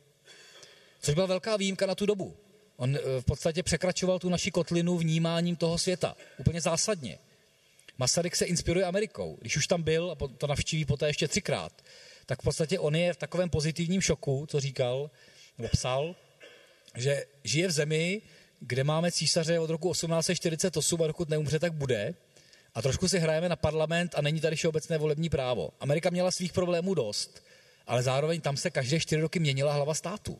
Což 1.02 1.14
byla 1.14 1.26
velká 1.26 1.58
výjimka 1.58 1.86
na 1.86 1.96
tu 1.96 2.06
dobu. 2.06 2.38
On 2.78 2.96
eh, 2.96 3.22
v 3.22 3.26
podstatě 3.26 3.64
překračoval 3.64 4.20
tu 4.20 4.30
naši 4.30 4.52
kotlinu 4.52 4.98
vnímáním 4.98 5.56
toho 5.56 5.78
světa. 5.78 6.16
Úplně 6.38 6.62
zásadně. 6.62 7.20
Masaryk 7.98 8.36
se 8.36 8.46
inspiruje 8.46 8.86
Amerikou. 8.86 9.38
Když 9.42 9.58
už 9.58 9.68
tam 9.68 9.84
byl 9.84 10.12
a 10.12 10.28
to 10.38 10.48
navštíví 10.48 10.86
poté 10.86 11.08
ještě 11.08 11.28
třikrát, 11.28 11.72
tak 12.26 12.42
v 12.42 12.44
podstatě 12.44 12.80
on 12.80 12.96
je 12.96 13.14
v 13.14 13.18
takovém 13.18 13.50
pozitivním 13.50 14.02
šoku, 14.02 14.46
co 14.50 14.60
říkal, 14.60 15.12
nebo 15.58 15.70
psal, 15.70 16.16
že 16.96 17.26
žije 17.44 17.68
v 17.68 17.72
zemi, 17.72 18.22
kde 18.60 18.84
máme 18.84 19.12
císaře 19.12 19.60
od 19.60 19.70
roku 19.70 19.92
1848 19.92 21.02
a 21.02 21.08
dokud 21.08 21.30
neumře, 21.30 21.60
tak 21.60 21.74
bude. 21.74 22.14
A 22.76 22.82
trošku 22.82 23.10
si 23.10 23.20
hrajeme 23.20 23.50
na 23.50 23.56
parlament 23.56 24.16
a 24.16 24.22
není 24.22 24.42
tady 24.42 24.56
všeobecné 24.56 24.98
volební 24.98 25.30
právo. 25.30 25.70
Amerika 25.80 26.10
měla 26.10 26.32
svých 26.32 26.54
problémů 26.54 26.94
dost, 26.94 27.44
ale 27.88 28.04
zároveň 28.04 28.42
tam 28.42 28.58
se 28.58 28.70
každé 28.70 29.00
čtyři 29.00 29.22
roky 29.22 29.40
měnila 29.40 29.74
hlava 29.74 29.94
státu. 29.94 30.40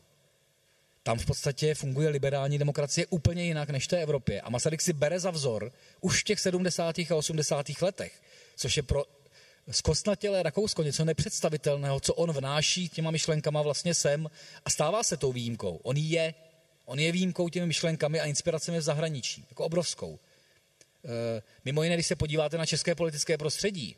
Tam 1.02 1.18
v 1.18 1.26
podstatě 1.26 1.74
funguje 1.74 2.08
liberální 2.08 2.58
demokracie 2.58 3.06
úplně 3.06 3.44
jinak 3.44 3.70
než 3.70 3.84
v 3.84 3.88
té 3.88 4.02
Evropě. 4.02 4.40
A 4.40 4.50
Masaryk 4.50 4.80
si 4.80 4.92
bere 4.92 5.20
za 5.20 5.30
vzor 5.30 5.72
už 6.00 6.20
v 6.20 6.24
těch 6.24 6.40
70. 6.40 6.98
a 6.98 7.14
80. 7.14 7.66
letech, 7.80 8.22
což 8.56 8.76
je 8.76 8.82
pro 8.82 9.04
zkostnatělé 9.70 10.42
Rakousko 10.42 10.82
něco 10.82 11.04
nepředstavitelného, 11.04 12.00
co 12.00 12.14
on 12.14 12.32
vnáší 12.32 12.88
těma 12.88 13.10
myšlenkama 13.10 13.62
vlastně 13.62 13.94
sem 13.94 14.30
a 14.64 14.70
stává 14.70 15.02
se 15.02 15.16
tou 15.16 15.32
výjimkou. 15.32 15.80
On 15.82 15.96
je 15.96 16.34
On 16.84 16.98
je 16.98 17.12
výjimkou 17.12 17.48
těmi 17.48 17.66
myšlenkami 17.66 18.20
a 18.20 18.24
inspiracemi 18.24 18.78
v 18.78 18.82
zahraničí, 18.82 19.44
jako 19.50 19.64
obrovskou. 19.64 20.18
E, 21.04 21.42
mimo 21.64 21.82
jiné, 21.82 21.96
když 21.96 22.06
se 22.06 22.16
podíváte 22.16 22.58
na 22.58 22.66
české 22.66 22.94
politické 22.94 23.38
prostředí, 23.38 23.96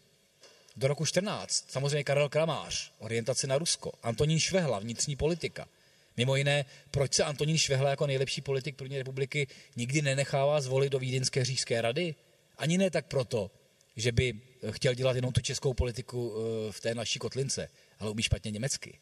do 0.77 0.89
roku 0.89 1.07
14, 1.07 1.65
samozřejmě 1.69 2.05
Karel 2.05 2.29
Kramář, 2.29 2.93
orientace 2.99 3.47
na 3.47 3.59
Rusko, 3.59 3.93
Antonín 4.03 4.41
Švehla, 4.41 4.79
vnitřní 4.79 5.17
politika. 5.17 5.69
Mimo 6.17 6.37
jiné, 6.37 6.65
proč 6.91 7.15
se 7.15 7.25
Antonín 7.25 7.59
Švehla 7.59 7.91
jako 7.91 8.07
nejlepší 8.07 8.41
politik 8.41 8.77
první 8.77 8.99
republiky 8.99 9.47
nikdy 9.77 10.03
nenechává 10.03 10.61
zvolit 10.61 10.93
do 10.93 10.99
Vídeňské 10.99 11.45
říšské 11.45 11.81
rady? 11.83 12.15
Ani 12.59 12.79
ne 12.79 12.91
tak 12.91 13.07
proto, 13.07 13.51
že 13.97 14.12
by 14.12 14.35
chtěl 14.71 14.95
dělat 14.95 15.17
jenom 15.17 15.33
tu 15.33 15.41
českou 15.41 15.75
politiku 15.75 16.35
e, 16.37 16.73
v 16.73 16.81
té 16.81 16.95
naší 16.95 17.19
kotlince, 17.19 17.69
ale 17.99 18.11
umí 18.11 18.23
špatně 18.23 18.51
německy 18.51 18.99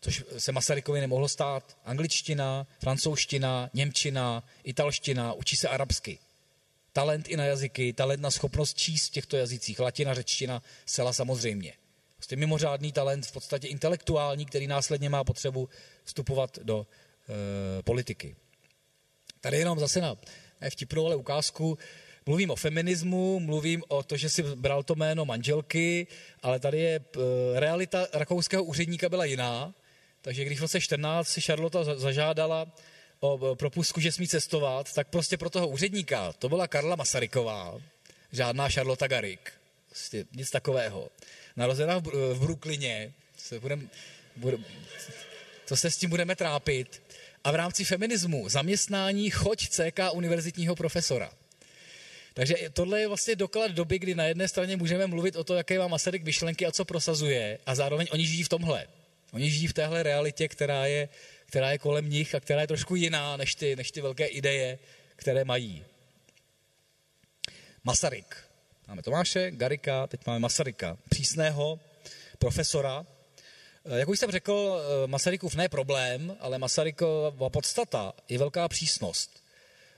což 0.00 0.24
se 0.38 0.52
Masarykovi 0.52 1.00
nemohlo 1.00 1.28
stát. 1.28 1.76
Angličtina, 1.84 2.66
francouzština, 2.80 3.70
němčina, 3.74 4.42
italština, 4.64 5.32
učí 5.32 5.56
se 5.56 5.68
arabsky. 5.68 6.18
Talent 6.92 7.28
i 7.28 7.36
na 7.36 7.44
jazyky, 7.44 7.92
talent 7.92 8.22
na 8.22 8.30
schopnost 8.30 8.76
číst 8.76 9.08
v 9.08 9.10
těchto 9.10 9.36
jazycích, 9.36 9.80
latina, 9.80 10.14
řečtina, 10.14 10.62
sela 10.86 11.12
samozřejmě. 11.12 11.72
Prostě 12.16 12.36
mimořádný 12.36 12.92
talent, 12.92 13.26
v 13.26 13.32
podstatě 13.32 13.68
intelektuální, 13.68 14.46
který 14.46 14.66
následně 14.66 15.10
má 15.10 15.24
potřebu 15.24 15.68
vstupovat 16.04 16.58
do 16.62 16.86
e, 16.86 17.82
politiky. 17.82 18.36
Tady 19.40 19.58
jenom 19.58 19.78
zase 19.78 20.00
na 20.00 20.16
ne 20.60 20.70
vtipnou, 20.70 21.06
ale 21.06 21.16
ukázku, 21.16 21.78
mluvím 22.26 22.50
o 22.50 22.56
feminismu, 22.56 23.40
mluvím 23.40 23.82
o 23.88 24.02
to, 24.02 24.16
že 24.16 24.28
si 24.28 24.42
bral 24.42 24.82
to 24.82 24.94
jméno 24.94 25.24
manželky, 25.24 26.06
ale 26.42 26.60
tady 26.60 26.78
je 26.78 26.94
e, 26.96 27.00
realita 27.60 28.06
rakouského 28.12 28.64
úředníka 28.64 29.08
byla 29.08 29.24
jiná. 29.24 29.74
Takže 30.22 30.44
když 30.44 30.58
v 30.58 30.62
roce 30.62 30.80
14 30.80 31.28
si 31.28 31.40
Charlotte 31.40 31.78
zažádala 31.84 32.72
o 33.20 33.54
propustku, 33.54 34.00
že 34.00 34.12
smí 34.12 34.28
cestovat, 34.28 34.92
tak 34.92 35.08
prostě 35.08 35.36
pro 35.36 35.50
toho 35.50 35.68
úředníka, 35.68 36.32
to 36.32 36.48
byla 36.48 36.68
Karla 36.68 36.96
Masaryková, 36.96 37.80
žádná 38.32 38.68
Charlotte 38.68 39.08
Garik, 39.08 39.52
prostě 39.88 40.24
nic 40.32 40.50
takového. 40.50 41.08
Narozená 41.56 41.98
v, 41.98 42.02
v 42.34 42.40
Brooklyně, 42.40 43.12
se 43.36 43.60
budem, 43.60 43.90
bude, 44.36 44.58
to 45.68 45.76
se 45.76 45.90
s 45.90 45.96
tím 45.96 46.10
budeme 46.10 46.36
trápit. 46.36 47.02
A 47.44 47.50
v 47.50 47.54
rámci 47.54 47.84
feminismu 47.84 48.48
zaměstnání 48.48 49.30
choď 49.30 49.68
CK 49.68 50.00
univerzitního 50.12 50.76
profesora. 50.76 51.32
Takže 52.34 52.56
tohle 52.72 53.00
je 53.00 53.08
vlastně 53.08 53.36
doklad 53.36 53.70
doby, 53.70 53.98
kdy 53.98 54.14
na 54.14 54.24
jedné 54.24 54.48
straně 54.48 54.76
můžeme 54.76 55.06
mluvit 55.06 55.36
o 55.36 55.44
to, 55.44 55.54
jaké 55.54 55.78
má 55.78 55.88
Masaryk 55.88 56.24
myšlenky 56.24 56.66
a 56.66 56.72
co 56.72 56.84
prosazuje, 56.84 57.58
a 57.66 57.74
zároveň 57.74 58.06
oni 58.10 58.26
žijí 58.26 58.42
v 58.42 58.48
tomhle. 58.48 58.86
Oni 59.32 59.50
žijí 59.50 59.66
v 59.66 59.72
téhle 59.72 60.02
realitě, 60.02 60.48
která 60.48 60.86
je, 60.86 61.08
která 61.50 61.70
je 61.70 61.78
kolem 61.78 62.10
nich 62.10 62.34
a 62.34 62.40
která 62.40 62.60
je 62.60 62.66
trošku 62.66 62.94
jiná 62.94 63.36
než 63.36 63.54
ty, 63.54 63.76
než 63.76 63.90
ty 63.90 64.00
velké 64.00 64.26
ideje, 64.26 64.78
které 65.16 65.44
mají. 65.44 65.84
Masaryk. 67.84 68.36
Máme 68.88 69.02
Tomáše, 69.02 69.50
Garika, 69.50 70.06
teď 70.06 70.26
máme 70.26 70.38
Masaryka. 70.38 70.98
Přísného 71.08 71.80
profesora. 72.38 73.06
Eh, 73.84 73.98
jak 73.98 74.08
už 74.08 74.18
jsem 74.18 74.30
řekl, 74.30 74.80
eh, 74.80 75.06
Masarykův 75.06 75.54
ne 75.54 75.68
problém, 75.68 76.36
ale 76.40 76.58
Masarykova 76.58 77.50
podstata 77.50 78.12
je 78.28 78.38
velká 78.38 78.68
přísnost. 78.68 79.42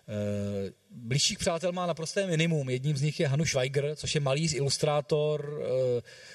Eh, 0.08 0.72
blížších 0.90 1.38
přátel 1.38 1.72
má 1.72 1.86
naprosté 1.86 2.26
minimum. 2.26 2.70
Jedním 2.70 2.96
z 2.96 3.02
nich 3.02 3.20
je 3.20 3.28
Hanu 3.28 3.44
Schweiger, 3.44 3.96
což 3.96 4.14
je 4.14 4.20
malý 4.20 4.54
ilustrátor, 4.54 5.62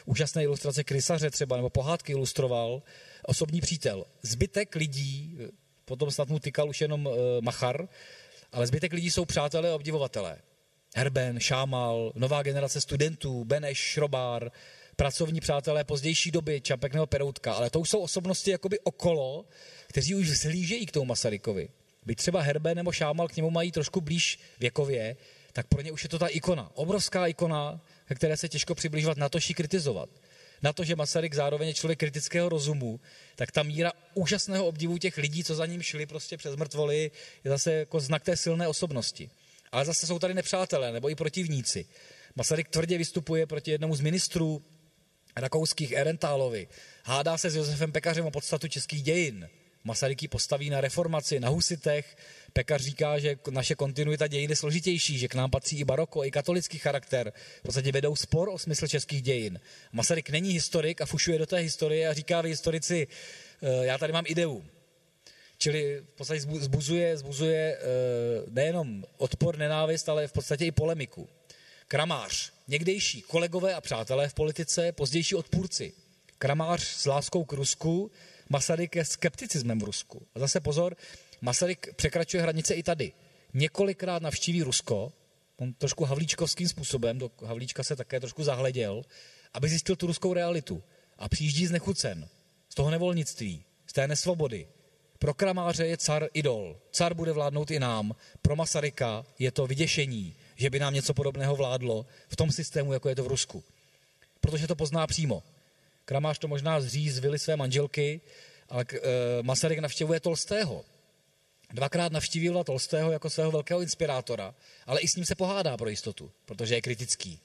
úžasné 0.06 0.44
ilustrace 0.44 0.84
krysaře 0.84 1.30
třeba, 1.30 1.56
nebo 1.56 1.70
pohádky 1.70 2.12
ilustroval, 2.12 2.82
osobní 3.28 3.62
přítel. 3.62 4.06
Zbytek 4.22 4.76
lidí, 4.76 5.38
eh, 5.40 5.48
potom 5.86 6.12
snad 6.12 6.30
mu 6.30 6.40
tykal 6.40 6.70
už 6.70 6.82
jenom 6.82 7.10
Machar, 7.42 7.88
ale 8.52 8.68
zbytek 8.68 8.94
lidí 8.94 9.12
jsou 9.12 9.26
přátelé 9.26 9.72
a 9.72 9.76
obdivovatelé. 9.76 10.38
Herben, 10.96 11.40
Šámal, 11.40 12.12
nová 12.16 12.44
generace 12.44 12.82
studentů, 12.82 13.46
Beneš, 13.46 13.78
Šrobár, 13.78 14.52
pracovní 14.96 15.40
přátelé 15.40 15.84
pozdější 15.84 16.32
doby, 16.32 16.62
Čapek 16.62 16.94
nebo 16.94 17.08
Peroutka, 17.08 17.54
ale 17.54 17.70
to 17.70 17.80
už 17.80 17.90
jsou 17.90 18.00
osobnosti 18.00 18.52
jakoby 18.52 18.80
okolo, 18.80 19.46
kteří 19.88 20.16
už 20.16 20.30
vzhlížejí 20.30 20.86
k 20.86 20.92
tomu 20.92 21.06
Masarykovi 21.06 21.70
byť 22.08 22.18
třeba 22.18 22.42
Herbe 22.42 22.76
nebo 22.76 22.92
Šámal 22.92 23.28
k 23.28 23.36
němu 23.36 23.52
mají 23.52 23.72
trošku 23.72 24.02
blíž 24.02 24.40
věkově, 24.60 25.18
tak 25.54 25.68
pro 25.68 25.82
ně 25.82 25.92
už 25.92 26.04
je 26.04 26.10
to 26.10 26.20
ta 26.20 26.28
ikona, 26.28 26.72
obrovská 26.74 27.28
ikona, 27.28 27.82
které 28.16 28.38
se 28.38 28.50
těžko 28.50 28.76
přibližovat, 28.76 29.18
na 29.18 29.30
to 29.30 29.40
kritizovat. 29.56 30.10
Na 30.62 30.74
to, 30.74 30.84
že 30.84 30.96
Masaryk 30.96 31.34
zároveň 31.34 31.68
je 31.68 31.74
člověk 31.74 32.00
kritického 32.00 32.50
rozumu, 32.50 33.00
tak 33.36 33.52
ta 33.52 33.64
míra 33.64 33.92
úžasného 34.14 34.66
obdivu 34.66 34.98
těch 34.98 35.18
lidí, 35.18 35.44
co 35.44 35.56
za 35.56 35.66
ním 35.66 35.82
šli 35.82 36.06
prostě 36.06 36.38
přes 36.38 36.56
mrtvoly, 36.56 37.12
je 37.44 37.52
zase 37.52 37.74
jako 37.74 38.00
znak 38.00 38.24
té 38.24 38.38
silné 38.38 38.68
osobnosti. 38.68 39.30
Ale 39.72 39.86
zase 39.86 40.08
jsou 40.08 40.20
tady 40.20 40.34
nepřátelé 40.34 40.92
nebo 40.92 41.10
i 41.10 41.16
protivníci. 41.16 41.86
Masaryk 42.36 42.68
tvrdě 42.68 42.98
vystupuje 42.98 43.46
proti 43.46 43.72
jednomu 43.72 43.96
z 43.96 44.02
ministrů 44.02 44.64
rakouských 45.36 45.92
Erentálovi. 45.92 46.68
Hádá 47.04 47.38
se 47.38 47.50
s 47.50 47.56
Josefem 47.56 47.92
Pekařem 47.92 48.26
o 48.26 48.32
podstatu 48.32 48.68
českých 48.68 49.04
dějin. 49.04 49.50
Masaryk 49.88 50.30
postaví 50.30 50.70
na 50.70 50.82
reformaci, 50.82 51.40
na 51.40 51.50
husitech. 51.50 52.18
Pekař 52.54 52.82
říká, 52.82 53.20
že 53.20 53.40
naše 53.50 53.76
kontinuita 53.76 54.28
dějin 54.28 54.50
je 54.50 54.56
složitější, 54.56 55.18
že 55.18 55.28
k 55.28 55.36
nám 55.36 55.50
patří 55.50 55.80
i 55.80 55.84
baroko, 55.84 56.24
i 56.24 56.32
katolický 56.32 56.78
charakter. 56.78 57.34
V 57.60 57.62
podstatě 57.62 57.92
vedou 57.92 58.16
spor 58.16 58.50
o 58.50 58.60
smysl 58.60 58.88
českých 58.88 59.22
dějin. 59.22 59.60
Masaryk 59.92 60.30
není 60.30 60.52
historik 60.52 61.02
a 61.02 61.06
fušuje 61.06 61.40
do 61.40 61.46
té 61.46 61.58
historie 61.58 62.08
a 62.08 62.14
říká 62.14 62.42
vy 62.42 62.50
historici, 62.50 63.08
eh, 63.62 63.86
já 63.86 63.98
tady 63.98 64.14
mám 64.14 64.24
ideu. 64.28 64.64
Čili 65.58 66.02
v 66.02 66.14
podstatě 66.18 66.42
zbuzuje, 66.42 67.18
zbuzuje 67.18 67.78
eh, 67.78 67.82
nejenom 68.48 69.06
odpor, 69.18 69.58
nenávist, 69.58 70.10
ale 70.10 70.28
v 70.28 70.32
podstatě 70.32 70.66
i 70.66 70.72
polemiku. 70.72 71.30
Kramář, 71.88 72.52
někdejší 72.68 73.22
kolegové 73.22 73.74
a 73.74 73.82
přátelé 73.82 74.30
v 74.30 74.34
politice, 74.34 74.92
pozdější 74.92 75.36
odpůrci. 75.36 75.94
Kramář 76.38 76.82
s 76.82 77.06
láskou 77.06 77.46
k 77.46 77.54
Rusku, 77.54 78.12
Masaryk 78.50 78.96
je 78.96 79.06
skepticismem 79.06 79.80
v 79.80 79.84
Rusku. 79.84 80.28
A 80.36 80.40
zase 80.40 80.60
pozor, 80.60 80.96
Masaryk 81.42 81.94
překračuje 81.96 82.44
hranice 82.44 82.74
i 82.74 82.84
tady. 82.84 83.12
Několikrát 83.54 84.22
navštíví 84.22 84.64
Rusko, 84.64 85.12
on 85.58 85.74
trošku 85.74 86.06
havlíčkovským 86.06 86.70
způsobem, 86.70 87.18
do 87.18 87.32
Havlíčka 87.46 87.84
se 87.84 87.96
také 87.96 88.20
trošku 88.20 88.44
zahleděl, 88.44 89.02
aby 89.54 89.70
zjistil 89.70 89.96
tu 89.96 90.08
ruskou 90.08 90.34
realitu. 90.34 90.84
A 91.18 91.30
přijíždí 91.30 91.68
znechucen 91.68 92.28
z 92.70 92.76
toho 92.76 92.92
nevolnictví, 92.92 93.64
z 93.88 93.94
té 93.94 94.08
nesvobody. 94.08 94.68
Pro 95.20 95.34
kramáře 95.34 95.88
je 95.88 95.98
car 95.98 96.28
idol. 96.34 96.78
Car 96.92 97.14
bude 97.14 97.32
vládnout 97.32 97.72
i 97.72 97.80
nám. 97.80 98.16
Pro 98.42 98.56
Masaryka 98.56 99.26
je 99.40 99.52
to 99.52 99.68
vyděšení, 99.68 100.36
že 100.56 100.70
by 100.70 100.80
nám 100.80 100.94
něco 100.94 101.14
podobného 101.14 101.56
vládlo 101.56 102.06
v 102.28 102.36
tom 102.36 102.52
systému, 102.52 102.94
jako 102.94 103.10
je 103.10 103.16
to 103.16 103.24
v 103.24 103.28
Rusku. 103.28 103.64
Protože 104.42 104.68
to 104.68 104.76
pozná 104.76 105.08
přímo. 105.08 105.44
Kramář 106.08 106.40
to 106.40 106.48
možná 106.48 106.82
zří 106.82 107.10
vily 107.10 107.40
své 107.40 107.56
manželky, 107.56 108.22
ale 108.70 108.86
e, 108.92 108.98
Masaryk 109.42 109.80
navštěvuje 109.80 110.20
Tolstého. 110.20 110.86
Dvakrát 111.74 112.12
navštívil 112.12 112.64
Tolstého 112.64 113.12
jako 113.12 113.30
svého 113.30 113.52
velkého 113.52 113.82
inspirátora, 113.82 114.56
ale 114.86 115.02
i 115.02 115.08
s 115.08 115.16
ním 115.16 115.26
se 115.26 115.36
pohádá 115.36 115.78
pro 115.78 115.90
jistotu, 115.90 116.32
protože 116.46 116.76
je 116.76 116.82
kritický. 116.82 117.40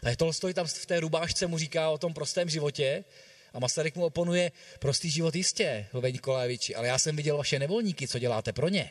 Takže 0.00 0.16
Tolstoj 0.16 0.54
tam 0.54 0.66
v 0.66 0.86
té 0.86 1.00
rubášce 1.00 1.46
mu 1.46 1.58
říká 1.58 1.90
o 1.90 1.98
tom 1.98 2.14
prostém 2.14 2.48
životě 2.48 3.04
a 3.52 3.58
Masaryk 3.58 3.96
mu 3.96 4.04
oponuje, 4.04 4.52
prostý 4.78 5.10
život 5.10 5.34
jistě, 5.34 5.86
Lve 5.92 6.12
Nikolájeviči, 6.12 6.74
ale 6.74 6.86
já 6.86 6.98
jsem 6.98 7.16
viděl 7.16 7.36
vaše 7.36 7.58
nevolníky, 7.58 8.08
co 8.08 8.18
děláte 8.18 8.52
pro 8.52 8.68
ně. 8.68 8.90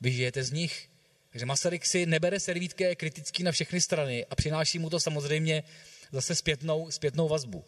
Vy 0.00 0.12
žijete 0.12 0.44
z 0.44 0.52
nich. 0.52 0.88
Takže 1.30 1.46
Masaryk 1.46 1.86
si 1.86 2.06
nebere 2.06 2.40
servítky, 2.40 2.96
kritický 2.96 3.42
na 3.42 3.52
všechny 3.52 3.80
strany 3.80 4.26
a 4.30 4.34
přináší 4.34 4.78
mu 4.78 4.90
to 4.90 5.00
samozřejmě 5.00 5.62
zase 6.12 6.34
zpětnou, 6.34 6.90
zpětnou 6.90 7.28
vazbu. 7.28 7.64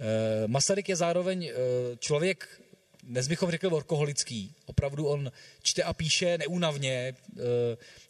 E, 0.00 0.48
Masaryk 0.48 0.88
je 0.88 0.96
zároveň 0.96 1.44
e, 1.44 1.52
člověk, 1.96 2.62
dnes 3.02 3.28
bychom 3.28 3.50
řekl 3.50 3.70
workoholický. 3.70 4.54
Opravdu 4.66 5.06
on 5.06 5.32
čte 5.62 5.82
a 5.82 5.92
píše 5.92 6.38
neúnavně, 6.38 6.92
e, 6.92 7.14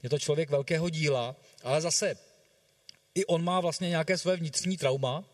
je 0.03 0.11
to 0.11 0.19
člověk 0.19 0.51
velkého 0.51 0.89
díla, 0.89 1.37
ale 1.63 1.81
zase 1.81 2.15
i 3.15 3.25
on 3.27 3.45
má 3.45 3.61
vlastně 3.61 3.89
nějaké 3.89 4.19
své 4.19 4.37
vnitřní 4.37 4.77
trauma. 4.77 5.25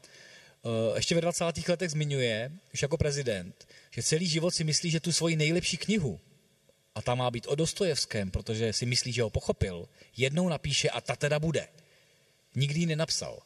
Ještě 0.95 1.15
ve 1.15 1.21
20. 1.21 1.45
letech 1.69 1.91
zmiňuje, 1.91 2.53
už 2.75 2.83
jako 2.83 2.97
prezident, 2.97 3.69
že 3.91 4.03
celý 4.03 4.27
život 4.27 4.51
si 4.51 4.65
myslí, 4.65 4.91
že 4.91 5.01
tu 5.01 5.13
svoji 5.13 5.37
nejlepší 5.37 5.77
knihu, 5.77 6.21
a 6.99 7.03
ta 7.03 7.15
má 7.15 7.31
být 7.31 7.47
o 7.47 7.55
Dostojevském, 7.55 8.31
protože 8.31 8.73
si 8.73 8.87
myslí, 8.87 9.13
že 9.13 9.23
ho 9.23 9.31
pochopil, 9.31 9.89
jednou 10.17 10.49
napíše 10.49 10.91
a 10.91 11.01
ta 11.01 11.17
teda 11.17 11.39
bude. 11.39 11.69
Nikdy 12.55 12.81
ji 12.81 12.87
nenapsal. 12.87 13.39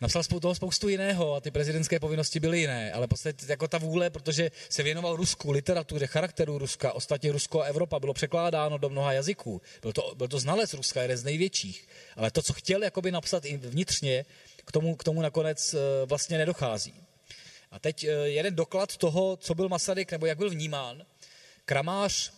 Napsal 0.00 0.22
toho 0.22 0.54
spoustu 0.54 0.88
jiného 0.88 1.34
a 1.34 1.40
ty 1.40 1.50
prezidentské 1.50 2.00
povinnosti 2.00 2.40
byly 2.40 2.60
jiné, 2.60 2.92
ale 2.92 3.06
prostě 3.06 3.34
jako 3.48 3.68
ta 3.68 3.78
vůle, 3.78 4.10
protože 4.10 4.50
se 4.68 4.82
věnoval 4.82 5.16
Rusku, 5.16 5.50
literatuře, 5.50 6.06
charakteru 6.06 6.58
Ruska, 6.58 6.92
ostatně 6.92 7.32
Rusko 7.32 7.62
a 7.62 7.64
Evropa 7.64 8.00
bylo 8.00 8.14
překládáno 8.14 8.78
do 8.78 8.88
mnoha 8.88 9.12
jazyků. 9.12 9.62
Byl 9.82 9.92
to, 9.92 10.14
byl 10.16 10.28
to 10.28 10.38
znalec 10.38 10.74
Ruska, 10.74 11.02
jeden 11.02 11.16
z 11.16 11.24
největších. 11.24 11.88
Ale 12.16 12.30
to, 12.30 12.42
co 12.42 12.52
chtěl 12.52 12.82
jakoby 12.82 13.10
napsat 13.10 13.44
i 13.44 13.56
vnitřně, 13.56 14.24
k 14.64 14.72
tomu, 14.72 14.96
k 14.96 15.04
tomu 15.04 15.22
nakonec 15.22 15.74
eh, 15.74 15.78
vlastně 16.06 16.38
nedochází. 16.38 16.94
A 17.70 17.78
teď 17.78 18.04
eh, 18.04 18.10
jeden 18.10 18.54
doklad 18.54 18.96
toho, 18.96 19.36
co 19.36 19.54
byl 19.54 19.68
Masaryk, 19.68 20.12
nebo 20.12 20.26
jak 20.26 20.38
byl 20.38 20.50
vnímán. 20.50 21.02
Kramář 21.64 22.32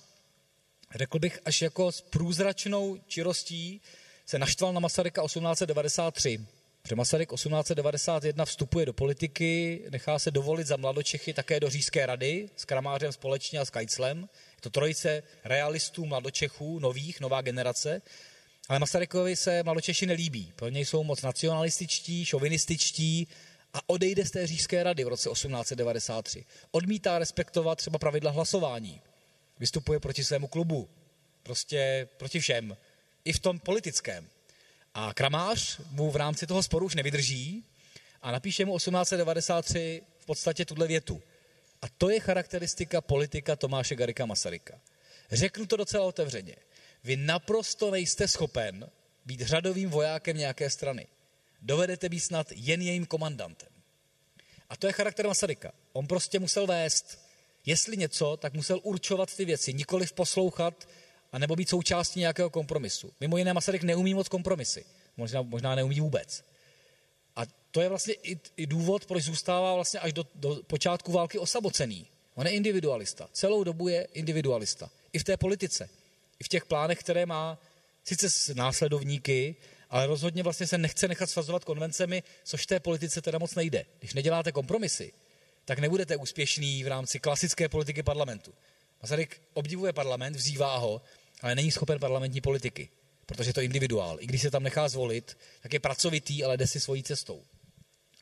řekl 0.94 1.18
bych, 1.18 1.38
až 1.44 1.62
jako 1.62 1.92
s 1.92 2.00
průzračnou 2.00 2.98
čirostí 3.06 3.80
se 4.26 4.38
naštval 4.38 4.72
na 4.72 4.80
Masaryka 4.80 5.22
1893. 5.22 6.46
Protože 6.82 6.96
Masaryk 6.96 7.32
1891 7.34 8.44
vstupuje 8.44 8.86
do 8.86 8.92
politiky, 8.92 9.82
nechá 9.90 10.18
se 10.18 10.30
dovolit 10.30 10.66
za 10.66 10.76
mladočechy 10.76 11.32
také 11.32 11.60
do 11.60 11.70
Říjské 11.70 12.06
rady 12.06 12.50
s 12.56 12.64
Kramářem 12.64 13.12
společně 13.12 13.58
a 13.58 13.64
s 13.64 13.70
Kajclem. 13.70 14.18
Je 14.56 14.60
to 14.60 14.70
trojice 14.70 15.22
realistů, 15.44 16.06
mladočechů, 16.06 16.78
nových, 16.78 17.20
nová 17.20 17.40
generace. 17.40 18.02
Ale 18.68 18.78
Masarykovi 18.78 19.36
se 19.36 19.62
mladočeši 19.62 20.06
nelíbí. 20.06 20.52
Pro 20.56 20.68
něj 20.68 20.84
jsou 20.84 21.04
moc 21.04 21.22
nacionalističtí, 21.22 22.24
šovinističtí 22.24 23.28
a 23.74 23.78
odejde 23.86 24.26
z 24.26 24.30
té 24.30 24.46
Říjské 24.46 24.82
rady 24.82 25.04
v 25.04 25.08
roce 25.08 25.30
1893. 25.30 26.44
Odmítá 26.70 27.18
respektovat 27.18 27.78
třeba 27.78 27.98
pravidla 27.98 28.30
hlasování 28.30 29.00
vystupuje 29.60 30.00
proti 30.00 30.24
svému 30.24 30.48
klubu. 30.48 30.88
Prostě 31.42 32.08
proti 32.16 32.40
všem. 32.40 32.76
I 33.24 33.32
v 33.32 33.38
tom 33.38 33.58
politickém. 33.58 34.28
A 34.94 35.14
Kramář 35.14 35.80
mu 35.90 36.10
v 36.10 36.16
rámci 36.16 36.46
toho 36.46 36.62
sporu 36.62 36.86
už 36.86 36.94
nevydrží 36.94 37.64
a 38.22 38.32
napíše 38.32 38.64
mu 38.64 38.78
1893 38.78 40.02
v 40.18 40.26
podstatě 40.26 40.64
tuhle 40.64 40.86
větu. 40.86 41.22
A 41.82 41.86
to 41.98 42.10
je 42.10 42.20
charakteristika 42.20 43.00
politika 43.00 43.56
Tomáše 43.56 43.96
Garika 43.96 44.26
Masaryka. 44.26 44.80
Řeknu 45.32 45.66
to 45.66 45.76
docela 45.76 46.06
otevřeně. 46.06 46.56
Vy 47.04 47.16
naprosto 47.16 47.90
nejste 47.90 48.28
schopen 48.28 48.90
být 49.26 49.40
řadovým 49.40 49.90
vojákem 49.90 50.36
nějaké 50.36 50.70
strany. 50.70 51.06
Dovedete 51.62 52.08
být 52.08 52.20
snad 52.20 52.46
jen 52.54 52.82
jejím 52.82 53.06
komandantem. 53.06 53.68
A 54.68 54.76
to 54.76 54.86
je 54.86 54.92
charakter 54.92 55.26
Masaryka. 55.26 55.72
On 55.92 56.06
prostě 56.06 56.38
musel 56.38 56.66
vést 56.66 57.18
Jestli 57.66 57.96
něco, 57.96 58.36
tak 58.36 58.54
musel 58.54 58.80
určovat 58.82 59.36
ty 59.36 59.44
věci, 59.44 59.74
nikoli 59.74 60.06
poslouchat 60.14 60.88
a 61.32 61.38
nebo 61.38 61.56
být 61.56 61.68
součástí 61.68 62.20
nějakého 62.20 62.50
kompromisu. 62.50 63.12
Mimo 63.20 63.36
jiné 63.36 63.54
Masaryk 63.54 63.82
neumí 63.82 64.14
moc 64.14 64.28
kompromisy. 64.28 64.84
Možná, 65.16 65.42
možná 65.42 65.74
neumí 65.74 66.00
vůbec. 66.00 66.44
A 67.36 67.42
to 67.70 67.80
je 67.80 67.88
vlastně 67.88 68.14
i, 68.14 68.40
i 68.56 68.66
důvod, 68.66 69.06
proč 69.06 69.24
zůstává 69.24 69.74
vlastně 69.74 70.00
až 70.00 70.12
do, 70.12 70.26
do 70.34 70.60
počátku 70.66 71.12
války 71.12 71.38
osamocený. 71.38 72.06
On 72.34 72.46
je 72.46 72.52
individualista. 72.52 73.28
Celou 73.32 73.64
dobu 73.64 73.88
je 73.88 74.08
individualista. 74.12 74.90
I 75.12 75.18
v 75.18 75.24
té 75.24 75.36
politice. 75.36 75.88
I 76.40 76.44
v 76.44 76.48
těch 76.48 76.64
plánech, 76.64 76.98
které 76.98 77.26
má 77.26 77.58
sice 78.04 78.30
s 78.30 78.54
následovníky, 78.54 79.56
ale 79.90 80.06
rozhodně 80.06 80.42
vlastně 80.42 80.66
se 80.66 80.78
nechce 80.78 81.08
nechat 81.08 81.30
svazovat 81.30 81.64
konvencemi, 81.64 82.22
což 82.44 82.62
v 82.62 82.66
té 82.66 82.80
politice 82.80 83.22
teda 83.22 83.38
moc 83.38 83.54
nejde. 83.54 83.86
Když 83.98 84.14
neděláte 84.14 84.52
kompromisy, 84.52 85.12
tak 85.64 85.78
nebudete 85.78 86.16
úspěšný 86.16 86.84
v 86.84 86.88
rámci 86.88 87.20
klasické 87.20 87.68
politiky 87.68 88.02
parlamentu. 88.02 88.54
Masaryk 89.02 89.42
obdivuje 89.54 89.92
parlament, 89.92 90.36
vzývá 90.36 90.76
ho, 90.76 91.02
ale 91.42 91.54
není 91.54 91.70
schopen 91.70 91.98
parlamentní 91.98 92.40
politiky, 92.40 92.88
protože 93.26 93.50
je 93.50 93.54
to 93.54 93.60
individuál. 93.60 94.16
I 94.20 94.26
když 94.26 94.42
se 94.42 94.50
tam 94.50 94.62
nechá 94.62 94.88
zvolit, 94.88 95.38
tak 95.62 95.72
je 95.72 95.80
pracovitý, 95.80 96.44
ale 96.44 96.56
jde 96.56 96.66
si 96.66 96.80
svojí 96.80 97.02
cestou. 97.02 97.42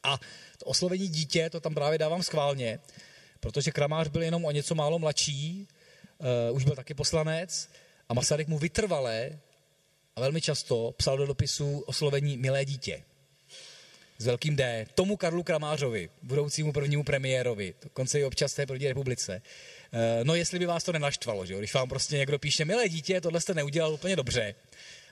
A 0.02 0.18
to 0.58 0.64
oslovení 0.64 1.08
dítě, 1.08 1.50
to 1.50 1.60
tam 1.60 1.74
právě 1.74 1.98
dávám 1.98 2.22
schválně, 2.22 2.80
protože 3.40 3.70
Kramář 3.70 4.08
byl 4.08 4.22
jenom 4.22 4.44
o 4.44 4.50
něco 4.50 4.74
málo 4.74 4.98
mladší, 4.98 5.68
uh, 6.18 6.56
už 6.56 6.64
byl 6.64 6.76
taky 6.76 6.94
poslanec 6.94 7.68
a 8.08 8.14
Masaryk 8.14 8.48
mu 8.48 8.58
vytrvalé 8.58 9.38
a 10.16 10.20
velmi 10.20 10.40
často 10.40 10.94
psal 10.96 11.16
do 11.16 11.26
dopisu 11.26 11.78
oslovení 11.86 12.36
milé 12.36 12.64
dítě 12.64 13.02
s 14.18 14.26
velkým 14.26 14.56
D, 14.56 14.86
tomu 14.94 15.16
Karlu 15.16 15.42
Kramářovi, 15.42 16.10
budoucímu 16.22 16.72
prvnímu 16.72 17.04
premiérovi, 17.04 17.74
dokonce 17.82 18.20
i 18.20 18.24
občas 18.24 18.54
té 18.54 18.66
první 18.66 18.88
republice. 18.88 19.42
Eh, 19.93 20.24
no 20.24 20.34
jestli 20.34 20.59
by 20.59 20.66
vás 20.66 20.84
to 20.84 20.93
nenaštvalo, 20.93 21.47
že 21.47 21.53
jo? 21.53 21.59
když 21.59 21.74
vám 21.74 21.89
prostě 21.89 22.16
někdo 22.16 22.39
píše, 22.39 22.64
milé 22.64 22.89
dítě, 22.89 23.20
tohle 23.20 23.41
jste 23.41 23.55
neudělal 23.55 23.93
úplně 23.93 24.16
dobře. 24.16 24.55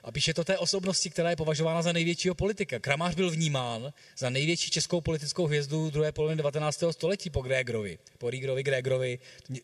A 0.03 0.11
píše 0.11 0.33
to 0.33 0.43
té 0.43 0.57
osobnosti, 0.57 1.09
která 1.09 1.29
je 1.29 1.35
považována 1.35 1.81
za 1.81 1.93
největšího 1.93 2.35
politika. 2.35 2.79
Kramář 2.79 3.15
byl 3.15 3.31
vnímán 3.31 3.93
za 4.17 4.29
největší 4.29 4.71
českou 4.71 5.01
politickou 5.01 5.45
hvězdu 5.45 5.89
druhé 5.89 6.11
poloviny 6.11 6.37
19. 6.37 6.83
století 6.91 7.29
po 7.29 7.41
Grégrovi. 7.41 7.97
Po 8.17 8.29
Rígrovi, 8.29 8.63
Grégrovi, 8.63 9.19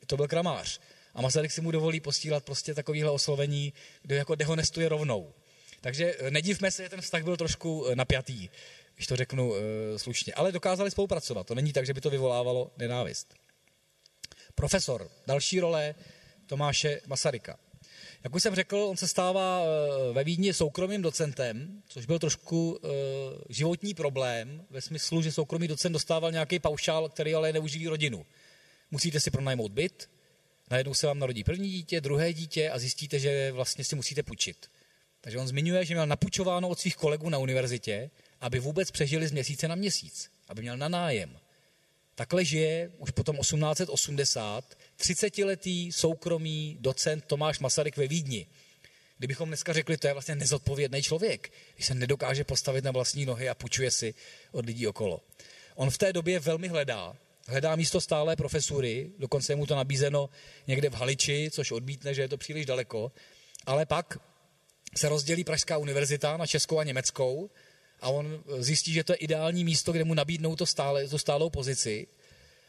to 0.08 0.18
byl 0.18 0.28
Kramář. 0.28 0.80
A 1.14 1.22
Masaryk 1.22 1.52
si 1.52 1.62
mu 1.62 1.72
dovolí 1.72 2.00
posílat 2.00 2.44
prostě 2.44 2.74
takovýhle 2.74 3.12
oslovení, 3.12 3.74
kde 4.02 4.16
jako 4.16 4.36
dehonestuje 4.36 4.90
rovnou. 4.90 5.34
Takže 5.82 6.16
eh, 6.20 6.32
nedivme 6.32 6.72
se, 6.72 6.84
že 6.84 6.90
ten 6.90 7.02
vztah 7.02 7.24
byl 7.24 7.38
trošku 7.38 7.88
eh, 7.88 7.96
napjatý 7.96 8.50
když 8.96 9.08
to 9.08 9.16
řeknu 9.16 9.54
slušně. 9.98 10.34
Ale 10.34 10.52
dokázali 10.52 10.92
spolupracovat. 10.92 11.48
To 11.48 11.56
není 11.56 11.74
tak, 11.74 11.86
že 11.86 11.94
by 11.94 12.02
to 12.02 12.10
vyvolávalo 12.10 12.72
nenávist. 12.78 13.34
Profesor, 14.56 15.10
další 15.28 15.60
role 15.60 15.96
Tomáše 16.46 17.02
Masaryka. 17.08 17.60
Jak 18.24 18.36
už 18.36 18.44
jsem 18.44 18.56
řekl, 18.56 18.78
on 18.78 18.98
se 18.98 19.08
stává 19.08 19.64
uh, 19.64 19.68
ve 20.16 20.24
Vídni 20.24 20.54
soukromým 20.54 21.02
docentem, 21.02 21.84
což 21.88 22.06
byl 22.06 22.20
trošku 22.20 22.72
uh, 22.72 22.90
životní 23.50 23.94
problém, 23.94 24.66
ve 24.70 24.82
smyslu, 24.82 25.22
že 25.22 25.32
soukromý 25.32 25.68
docent 25.68 25.94
dostával 25.94 26.32
nějaký 26.32 26.60
paušál, 26.60 27.10
který 27.10 27.36
ale 27.36 27.54
neuživí 27.54 27.88
rodinu. 27.88 28.26
Musíte 28.92 29.20
si 29.20 29.32
pronajmout 29.32 29.72
byt, 29.72 30.10
najednou 30.72 30.94
se 30.94 31.08
vám 31.08 31.20
narodí 31.20 31.44
první 31.44 31.70
dítě, 31.70 32.02
druhé 32.02 32.34
dítě 32.34 32.70
a 32.70 32.80
zjistíte, 32.80 33.20
že 33.20 33.52
vlastně 33.52 33.84
si 33.84 33.96
musíte 33.96 34.24
půjčit. 34.24 34.70
Takže 35.22 35.40
on 35.40 35.48
zmiňuje, 35.48 35.86
že 35.86 35.94
měl 35.94 36.08
napučováno 36.08 36.70
od 36.70 36.80
svých 36.80 36.96
kolegů 36.96 37.30
na 37.30 37.38
univerzitě 37.38 38.10
aby 38.44 38.60
vůbec 38.60 38.92
přežili 38.92 39.28
z 39.28 39.32
měsíce 39.32 39.68
na 39.68 39.76
měsíc, 39.76 40.32
aby 40.48 40.62
měl 40.62 40.78
na 40.78 40.90
nájem. 40.90 41.40
Takhle 42.16 42.46
žije 42.46 42.92
už 42.98 43.12
potom 43.12 43.38
1880 43.38 44.78
30-letý 45.00 45.92
soukromý 45.92 46.78
docent 46.80 47.26
Tomáš 47.26 47.60
Masaryk 47.60 47.98
ve 47.98 48.08
Vídni. 48.08 48.48
Kdybychom 49.18 49.50
dneska 49.50 49.74
řekli, 49.74 49.98
to 49.98 50.08
je 50.08 50.14
vlastně 50.14 50.36
nezodpovědný 50.36 51.02
člověk, 51.02 51.52
když 51.76 51.86
se 51.86 51.94
nedokáže 51.94 52.44
postavit 52.44 52.84
na 52.84 52.92
vlastní 52.92 53.26
nohy 53.26 53.50
a 53.50 53.56
půjčuje 53.56 53.92
si 53.92 54.14
od 54.52 54.66
lidí 54.66 54.88
okolo. 54.88 55.22
On 55.76 55.90
v 55.90 55.98
té 55.98 56.14
době 56.14 56.40
velmi 56.40 56.68
hledá, 56.68 57.16
hledá 57.48 57.76
místo 57.76 58.02
stále 58.02 58.36
profesury, 58.36 59.12
dokonce 59.20 59.52
je 59.52 59.56
mu 59.56 59.66
to 59.66 59.76
nabízeno 59.76 60.30
někde 60.68 60.90
v 60.90 60.94
Haliči, 60.94 61.50
což 61.52 61.72
odmítne, 61.72 62.14
že 62.14 62.22
je 62.22 62.28
to 62.28 62.38
příliš 62.38 62.66
daleko, 62.66 63.12
ale 63.66 63.86
pak 63.86 64.18
se 64.96 65.10
rozdělí 65.10 65.44
Pražská 65.44 65.78
univerzita 65.78 66.38
na 66.38 66.48
českou 66.48 66.80
a 66.80 66.84
německou 66.84 67.50
a 68.04 68.10
on 68.10 68.44
zjistí, 68.58 68.94
že 68.94 69.04
to 69.04 69.14
je 69.14 69.18
ideální 69.18 69.64
místo, 69.64 69.92
kde 69.92 70.04
mu 70.04 70.14
nabídnou 70.14 70.56
to 70.56 70.66
stále, 70.66 71.08
to 71.08 71.20
stálou 71.20 71.50
pozici. 71.50 72.08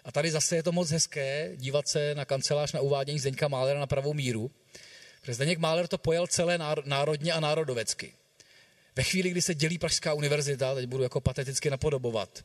A 0.05 0.13
tady 0.13 0.31
zase 0.31 0.57
je 0.57 0.63
to 0.63 0.73
moc 0.73 0.91
hezké 0.91 1.53
dívat 1.57 1.89
se 1.89 2.15
na 2.15 2.25
kancelář 2.25 2.73
na 2.73 2.81
uvádění 2.81 3.19
Zdeňka 3.19 3.49
Málera 3.49 3.81
na 3.81 3.87
pravou 3.87 4.15
míru. 4.15 4.51
Protože 5.21 5.35
Zdeněk 5.35 5.59
Máler 5.59 5.87
to 5.87 5.99
pojel 5.99 6.27
celé 6.27 6.59
národně 6.85 7.33
a 7.33 7.41
národovecky. 7.41 8.13
Ve 8.97 9.03
chvíli, 9.03 9.31
kdy 9.31 9.43
se 9.43 9.55
dělí 9.55 9.79
Pražská 9.79 10.15
univerzita, 10.15 10.75
teď 10.75 10.87
budu 10.87 11.03
jako 11.03 11.21
pateticky 11.21 11.71
napodobovat, 11.71 12.45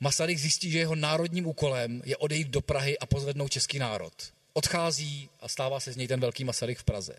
Masaryk 0.00 0.38
zjistí, 0.38 0.70
že 0.70 0.78
jeho 0.78 0.94
národním 0.94 1.46
úkolem 1.46 2.02
je 2.04 2.16
odejít 2.16 2.48
do 2.48 2.60
Prahy 2.60 2.98
a 2.98 3.06
pozvednout 3.06 3.52
český 3.52 3.78
národ. 3.78 4.12
Odchází 4.52 5.28
a 5.40 5.48
stává 5.48 5.80
se 5.80 5.92
z 5.92 5.96
něj 5.96 6.08
ten 6.08 6.20
velký 6.20 6.44
Masaryk 6.44 6.78
v 6.78 6.84
Praze. 6.84 7.16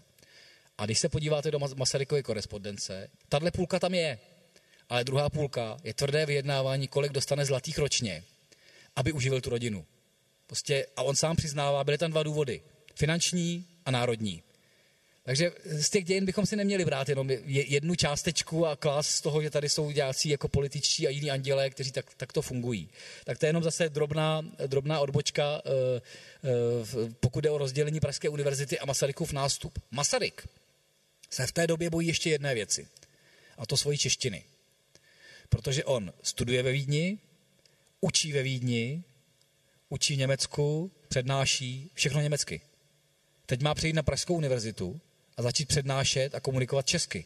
A 0.78 0.86
když 0.86 1.00
se 1.00 1.10
podíváte 1.10 1.52
do 1.52 1.60
Masarykovy 1.60 2.24
korespondence, 2.24 3.10
tahle 3.30 3.52
půlka 3.52 3.80
tam 3.80 3.94
je, 3.94 4.20
ale 4.90 5.04
druhá 5.04 5.30
půlka 5.30 5.78
je 5.84 5.94
tvrdé 5.94 6.26
vyjednávání, 6.26 6.88
kolik 6.88 7.12
dostane 7.12 7.46
zlatých 7.46 7.78
ročně, 7.78 8.24
aby 8.96 9.12
uživil 9.12 9.42
tu 9.42 9.50
rodinu. 9.50 9.86
Prostě, 10.48 10.86
a 10.96 11.02
on 11.02 11.16
sám 11.16 11.36
přiznává, 11.36 11.84
byly 11.84 11.98
tam 11.98 12.12
dva 12.12 12.24
důvody. 12.24 12.62
Finanční 12.96 13.66
a 13.86 13.92
národní. 13.92 14.44
Takže 15.28 15.52
z 15.66 15.90
těch 15.90 16.06
dějin 16.06 16.26
bychom 16.26 16.46
si 16.46 16.56
neměli 16.56 16.86
brát 16.86 17.10
jenom 17.10 17.30
jednu 17.46 17.96
částečku 17.96 18.68
a 18.68 18.76
klas 18.76 19.08
z 19.08 19.22
toho, 19.22 19.42
že 19.42 19.50
tady 19.50 19.70
jsou 19.70 19.92
nějací 19.92 20.30
jako 20.30 20.48
političtí 20.48 21.08
a 21.08 21.10
jiní 21.10 21.32
andělé, 21.32 21.70
kteří 21.70 21.92
tak, 21.92 22.06
tak 22.18 22.34
to 22.34 22.42
fungují. 22.42 22.90
Tak 23.24 23.38
to 23.38 23.46
je 23.46 23.50
jenom 23.50 23.64
zase 23.64 23.90
drobná, 23.90 24.42
drobná 24.68 25.00
odbočka, 25.00 25.62
eh, 25.66 26.02
eh, 26.44 27.14
pokud 27.20 27.42
jde 27.42 27.50
o 27.50 27.58
rozdělení 27.58 28.00
Pražské 28.00 28.30
univerzity 28.30 28.80
a 28.80 28.86
Masarykův 28.86 29.34
nástup. 29.34 29.80
Masaryk 29.92 30.48
se 31.30 31.48
v 31.48 31.52
té 31.52 31.68
době 31.68 31.90
bojí 31.90 32.08
ještě 32.08 32.30
jedné 32.30 32.54
věci, 32.56 32.88
a 33.58 33.66
to 33.66 33.78
svoji 33.78 33.98
češtiny. 33.98 34.44
Protože 35.50 35.86
on 35.86 36.14
studuje 36.24 36.64
ve 36.64 36.72
Vídni, 36.72 37.18
učí 38.02 38.34
ve 38.34 38.44
Vídni, 38.44 39.04
učí 39.90 40.16
v 40.16 40.18
Německu, 40.18 40.92
přednáší 41.08 41.92
všechno 41.94 42.22
německy. 42.22 42.62
Teď 43.46 43.62
má 43.62 43.76
přejít 43.76 43.94
na 43.94 44.04
Pražskou 44.04 44.36
univerzitu 44.36 45.00
a 45.38 45.42
začít 45.42 45.68
přednášet 45.68 46.36
a 46.36 46.40
komunikovat 46.40 46.88
česky. 46.88 47.26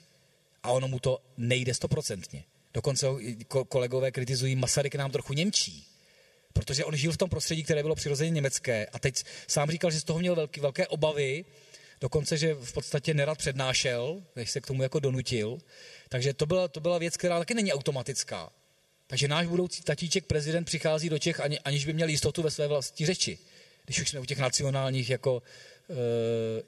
A 0.63 0.72
ono 0.72 0.88
mu 0.88 0.99
to 0.99 1.22
nejde 1.38 1.74
stoprocentně. 1.74 2.43
Dokonce 2.74 3.07
kolegové 3.69 4.11
kritizují, 4.11 4.55
Masaryk 4.55 4.95
nám 4.95 5.11
trochu 5.11 5.34
němčí, 5.34 5.88
protože 6.53 6.86
on 6.86 6.95
žil 6.95 7.11
v 7.11 7.17
tom 7.17 7.30
prostředí, 7.30 7.63
které 7.63 7.82
bylo 7.84 7.95
přirozeně 7.95 8.32
německé 8.32 8.86
a 8.86 8.99
teď 8.99 9.24
sám 9.47 9.72
říkal, 9.72 9.91
že 9.91 9.99
z 9.99 10.03
toho 10.03 10.19
měl 10.19 10.36
velký, 10.36 10.59
velké 10.59 10.88
obavy, 10.88 11.45
dokonce, 12.02 12.38
že 12.38 12.54
v 12.54 12.74
podstatě 12.74 13.14
nerad 13.14 13.38
přednášel, 13.38 14.24
než 14.36 14.52
se 14.52 14.62
k 14.62 14.68
tomu 14.68 14.84
jako 14.84 14.99
donutil. 14.99 15.58
Takže 16.10 16.34
to 16.34 16.45
byla, 16.45 16.68
to 16.68 16.80
byla 16.80 16.97
věc, 16.97 17.18
která 17.18 17.39
taky 17.39 17.54
není 17.54 17.74
automatická. 17.74 18.52
Takže 19.08 19.28
náš 19.28 19.47
budoucí 19.47 19.84
tatíček 19.84 20.26
prezident 20.26 20.66
přichází 20.66 21.10
do 21.10 21.20
Čech, 21.20 21.39
ani, 21.39 21.60
aniž 21.60 21.86
by 21.86 21.93
měl 21.93 22.10
jistotu 22.10 22.41
ve 22.41 22.52
své 22.52 22.68
vlastní 22.68 23.06
řeči. 23.06 23.38
Když 23.86 24.02
už 24.02 24.10
jsme 24.10 24.20
u 24.20 24.26
těch 24.26 24.39
nacionálních 24.39 25.10
jako 25.10 25.41
e, 25.89 25.93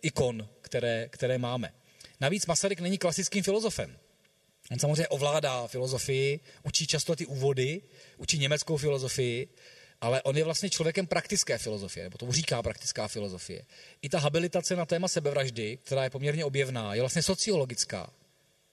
ikon, 0.02 0.50
které, 0.62 1.10
které 1.10 1.38
máme. 1.38 1.74
Navíc 2.20 2.46
Masaryk 2.46 2.80
není 2.80 2.98
klasickým 2.98 3.44
filozofem. 3.44 3.98
On 4.72 4.80
samozřejmě 4.80 5.08
ovládá 5.08 5.68
filozofii, 5.68 6.40
učí 6.64 6.88
často 6.88 7.16
ty 7.16 7.26
úvody, 7.26 7.82
učí 8.18 8.38
německou 8.38 8.78
filozofii, 8.78 9.48
ale 10.04 10.22
on 10.22 10.38
je 10.38 10.44
vlastně 10.44 10.70
člověkem 10.70 11.08
praktické 11.08 11.58
filozofie, 11.58 12.04
nebo 12.04 12.18
tomu 12.18 12.32
říká 12.32 12.64
praktická 12.64 13.08
filozofie. 13.08 13.66
I 14.02 14.10
ta 14.10 14.20
habilitace 14.20 14.76
na 14.76 14.86
téma 14.86 15.08
sebevraždy, 15.08 15.78
která 15.84 16.04
je 16.04 16.10
poměrně 16.10 16.46
objevná, 16.46 16.94
je 16.94 17.02
vlastně 17.02 17.24
sociologická. 17.24 18.10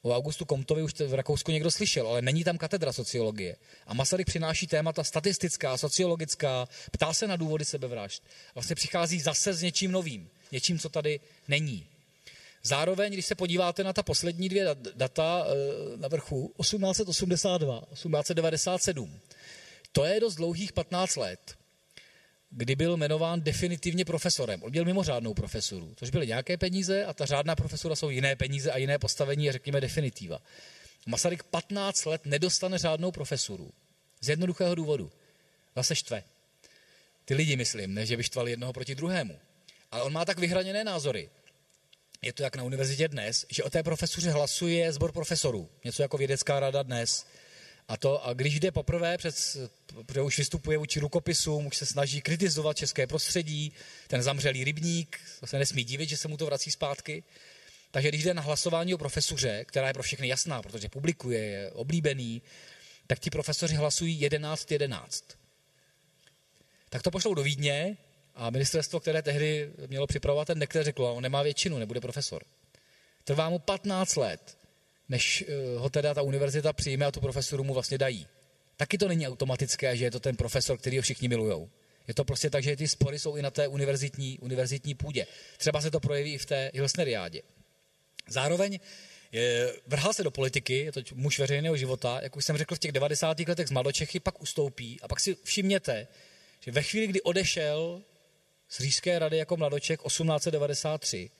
O 0.03 0.17
Augustu 0.17 0.45
Komtovi 0.45 0.83
už 0.83 0.95
v 0.95 1.15
Rakousku 1.15 1.51
někdo 1.51 1.71
slyšel, 1.71 2.09
ale 2.09 2.23
není 2.23 2.45
tam 2.45 2.59
katedra 2.59 2.93
sociologie. 2.93 3.57
A 3.87 3.95
Masaryk 3.95 4.27
přináší 4.27 4.67
témata 4.67 5.05
statistická, 5.05 5.77
sociologická, 5.77 6.69
ptá 6.93 7.13
se 7.13 7.27
na 7.27 7.37
důvody 7.37 7.65
sebevražd. 7.65 8.23
Vlastně 8.55 8.77
přichází 8.77 9.21
zase 9.21 9.55
s 9.55 9.63
něčím 9.63 9.93
novým, 9.93 10.31
něčím, 10.53 10.79
co 10.79 10.89
tady 10.89 11.21
není. 11.49 11.87
Zároveň, 12.63 13.13
když 13.13 13.27
se 13.27 13.35
podíváte 13.35 13.85
na 13.85 13.93
ta 13.93 14.03
poslední 14.03 14.49
dvě 14.49 14.77
data 14.95 15.47
eh, 15.47 15.97
na 15.97 16.09
vrchu, 16.09 16.55
1882, 16.61 17.81
1897, 17.81 19.21
to 19.93 20.05
je 20.05 20.21
dost 20.21 20.35
dlouhých 20.35 20.73
15 20.73 21.17
let, 21.17 21.59
kdy 22.51 22.77
byl 22.77 22.97
jmenován 22.97 23.41
definitivně 23.41 24.05
profesorem. 24.05 24.63
On 24.63 24.71
měl 24.71 24.85
mimořádnou 24.85 25.35
profesuru, 25.35 25.95
což 25.97 26.11
byly 26.11 26.27
nějaké 26.27 26.57
peníze 26.57 27.05
a 27.05 27.13
ta 27.15 27.27
řádná 27.27 27.57
profesura 27.57 27.97
jsou 27.97 28.11
jiné 28.11 28.37
peníze 28.37 28.73
a 28.73 28.77
jiné 28.77 28.99
postavení 28.99 29.49
a 29.49 29.53
řekněme 29.53 29.81
definitiva. 29.81 30.39
Masaryk 31.07 31.43
15 31.43 32.05
let 32.05 32.27
nedostane 32.27 32.79
řádnou 32.79 33.11
profesuru. 33.11 33.71
Z 34.21 34.29
jednoduchého 34.29 34.75
důvodu. 34.75 35.13
Zase 35.77 35.97
štve. 35.97 36.23
Ty 37.25 37.35
lidi, 37.35 37.57
myslím, 37.57 37.95
ne, 37.95 38.07
že 38.07 38.17
by 38.17 38.23
štval 38.23 38.49
jednoho 38.49 38.73
proti 38.73 38.95
druhému. 38.95 39.39
Ale 39.91 40.03
on 40.03 40.13
má 40.13 40.25
tak 40.25 40.39
vyhraněné 40.39 40.85
názory. 40.85 41.31
Je 42.23 42.33
to 42.33 42.43
jak 42.43 42.57
na 42.57 42.63
univerzitě 42.63 43.09
dnes, 43.09 43.47
že 43.51 43.63
o 43.63 43.71
té 43.71 43.83
profesuře 43.83 44.31
hlasuje 44.31 44.93
sbor 44.93 45.13
profesorů. 45.13 45.69
Něco 45.85 46.03
jako 46.03 46.17
vědecká 46.19 46.61
rada 46.61 46.83
dnes. 46.83 47.27
A, 47.91 47.97
to, 47.97 48.27
a 48.27 48.35
když 48.35 48.61
jde 48.61 48.71
poprvé, 48.71 49.19
před, 49.19 49.57
protože 50.07 50.21
už 50.21 50.39
vystupuje 50.39 50.79
vůči 50.79 51.01
rukopisům, 51.01 51.67
už 51.67 51.77
se 51.77 51.87
snaží 51.87 52.21
kritizovat 52.21 52.77
české 52.77 53.07
prostředí, 53.07 53.73
ten 54.09 54.23
zamřelý 54.23 54.65
rybník, 54.65 55.21
to 55.41 55.47
se 55.47 55.59
nesmí 55.59 55.85
divit, 55.85 56.09
že 56.09 56.17
se 56.17 56.29
mu 56.29 56.37
to 56.37 56.47
vrací 56.47 56.71
zpátky. 56.71 57.23
Takže 57.91 58.09
když 58.09 58.23
jde 58.23 58.35
na 58.35 58.43
hlasování 58.43 58.95
o 58.95 58.99
profesuře, 58.99 59.65
která 59.65 59.89
je 59.89 59.95
pro 59.95 60.03
všechny 60.03 60.29
jasná, 60.29 60.63
protože 60.63 60.89
publikuje, 60.89 61.39
je 61.39 61.71
oblíbený, 61.71 62.43
tak 63.07 63.19
ti 63.19 63.31
profesoři 63.31 63.75
hlasují 63.75 64.21
11-11. 64.29 65.23
Tak 66.91 67.03
to 67.03 67.11
pošlou 67.11 67.35
do 67.35 67.43
Vídně 67.43 67.97
a 68.35 68.51
ministerstvo, 68.51 69.01
které 69.01 69.23
tehdy 69.23 69.71
mělo 69.87 70.07
připravovat 70.07 70.45
ten 70.45 70.59
nekter, 70.59 70.85
řeklo, 70.85 71.15
on 71.15 71.23
nemá 71.23 71.43
většinu, 71.43 71.79
nebude 71.79 72.01
profesor. 72.01 72.45
Trvá 73.25 73.51
mu 73.51 73.59
15 73.59 74.17
let, 74.17 74.60
než 75.11 75.45
eh, 75.49 75.79
ho 75.79 75.91
teda 75.91 76.15
ta 76.15 76.23
univerzita 76.23 76.73
přijme 76.73 77.07
a 77.07 77.11
tu 77.11 77.21
profesoru 77.21 77.65
mu 77.65 77.75
vlastně 77.75 77.99
dají. 77.99 78.27
Taky 78.77 78.99
to 78.99 79.09
není 79.09 79.29
automatické, 79.29 79.97
že 79.97 80.05
je 80.05 80.11
to 80.11 80.21
ten 80.21 80.37
profesor, 80.37 80.79
který 80.79 80.97
ho 80.97 81.03
všichni 81.03 81.29
milují. 81.29 81.69
Je 82.09 82.15
to 82.15 82.25
prostě 82.25 82.51
tak, 82.51 82.63
že 82.63 82.77
ty 82.77 82.89
spory 82.89 83.19
jsou 83.19 83.37
i 83.37 83.43
na 83.43 83.51
té 83.51 83.69
univerzitní, 83.69 84.39
univerzitní 84.39 84.95
půdě. 84.95 85.27
Třeba 85.57 85.81
se 85.81 85.91
to 85.91 86.01
projeví 86.01 86.35
i 86.35 86.39
v 86.39 86.47
té 86.47 86.71
Hilsneriádě. 86.75 87.43
Zároveň 88.29 88.79
je, 89.33 89.75
vrhal 89.87 90.13
se 90.13 90.25
do 90.25 90.31
politiky, 90.31 90.79
je 90.79 90.93
to 90.93 91.01
muž 91.15 91.39
veřejného 91.39 91.77
života, 91.77 92.21
jak 92.23 92.37
už 92.37 92.45
jsem 92.45 92.57
řekl, 92.57 92.75
v 92.75 92.79
těch 92.79 92.93
90. 92.93 93.41
letech 93.41 93.69
z 93.69 93.71
Mladočechy, 93.71 94.21
pak 94.21 94.43
ustoupí 94.43 94.99
a 95.03 95.09
pak 95.09 95.21
si 95.21 95.37
všimněte, 95.45 96.07
že 96.61 96.73
ve 96.73 96.83
chvíli, 96.83 97.07
kdy 97.07 97.23
odešel 97.23 98.03
z 98.69 98.81
Říšské 98.81 99.19
rady 99.19 99.37
jako 99.37 99.57
mladoček 99.57 100.01
1893, 100.03 101.31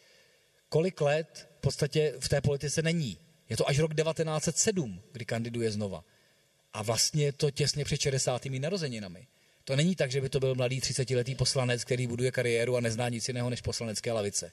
kolik 0.69 1.01
let 1.01 1.49
v 1.59 1.61
podstatě 1.61 2.15
v 2.19 2.29
té 2.29 2.41
politice 2.41 2.83
není. 2.83 3.19
Je 3.51 3.57
to 3.57 3.69
až 3.69 3.79
rok 3.79 3.95
1907, 3.95 5.03
kdy 5.13 5.25
kandiduje 5.25 5.71
znova. 5.71 6.05
A 6.73 6.83
vlastně 6.83 7.25
je 7.25 7.33
to 7.33 7.51
těsně 7.51 7.85
před 7.85 8.01
60. 8.01 8.45
narozeninami. 8.45 9.27
To 9.65 9.77
není 9.77 9.97
tak, 9.97 10.11
že 10.11 10.21
by 10.21 10.29
to 10.29 10.41
byl 10.41 10.55
mladý 10.55 10.81
30-letý 10.81 11.35
poslanec, 11.35 11.85
který 11.85 12.07
buduje 12.07 12.31
kariéru 12.31 12.77
a 12.77 12.81
nezná 12.81 13.09
nic 13.09 13.29
jiného 13.29 13.51
než 13.51 13.61
poslanecké 13.61 14.13
lavice. 14.13 14.53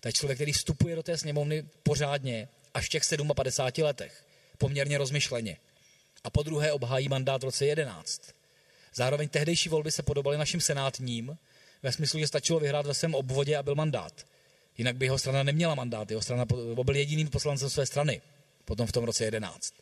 To 0.00 0.08
je 0.08 0.12
člověk, 0.12 0.38
který 0.38 0.52
vstupuje 0.52 0.96
do 0.96 1.02
té 1.02 1.18
sněmovny 1.18 1.64
pořádně 1.82 2.48
až 2.74 2.86
v 2.86 2.88
těch 2.88 3.02
57 3.34 3.84
letech. 3.84 4.24
Poměrně 4.58 4.98
rozmyšleně. 4.98 5.56
A 6.24 6.30
po 6.30 6.42
druhé 6.42 6.72
obhájí 6.72 7.08
mandát 7.08 7.42
v 7.42 7.44
roce 7.44 7.66
11. 7.66 8.22
Zároveň 8.94 9.28
tehdejší 9.28 9.68
volby 9.68 9.92
se 9.92 10.02
podobaly 10.02 10.38
našim 10.38 10.60
senátním, 10.60 11.38
ve 11.82 11.92
smyslu, 11.92 12.20
že 12.20 12.26
stačilo 12.26 12.60
vyhrát 12.60 12.86
ve 12.86 12.94
svém 12.94 13.14
obvodě 13.14 13.56
a 13.56 13.62
byl 13.62 13.74
mandát. 13.74 14.26
Jinak 14.78 14.96
by 14.96 15.06
jeho 15.06 15.18
strana 15.18 15.42
neměla 15.42 15.74
mandát, 15.74 16.10
jeho 16.10 16.22
strana 16.22 16.44
byl 16.84 16.96
jediným 16.96 17.28
poslancem 17.28 17.70
své 17.70 17.86
strany 17.86 18.20
potom 18.66 18.86
v 18.86 18.92
tom 18.92 19.04
roce 19.04 19.24
11. 19.24 19.74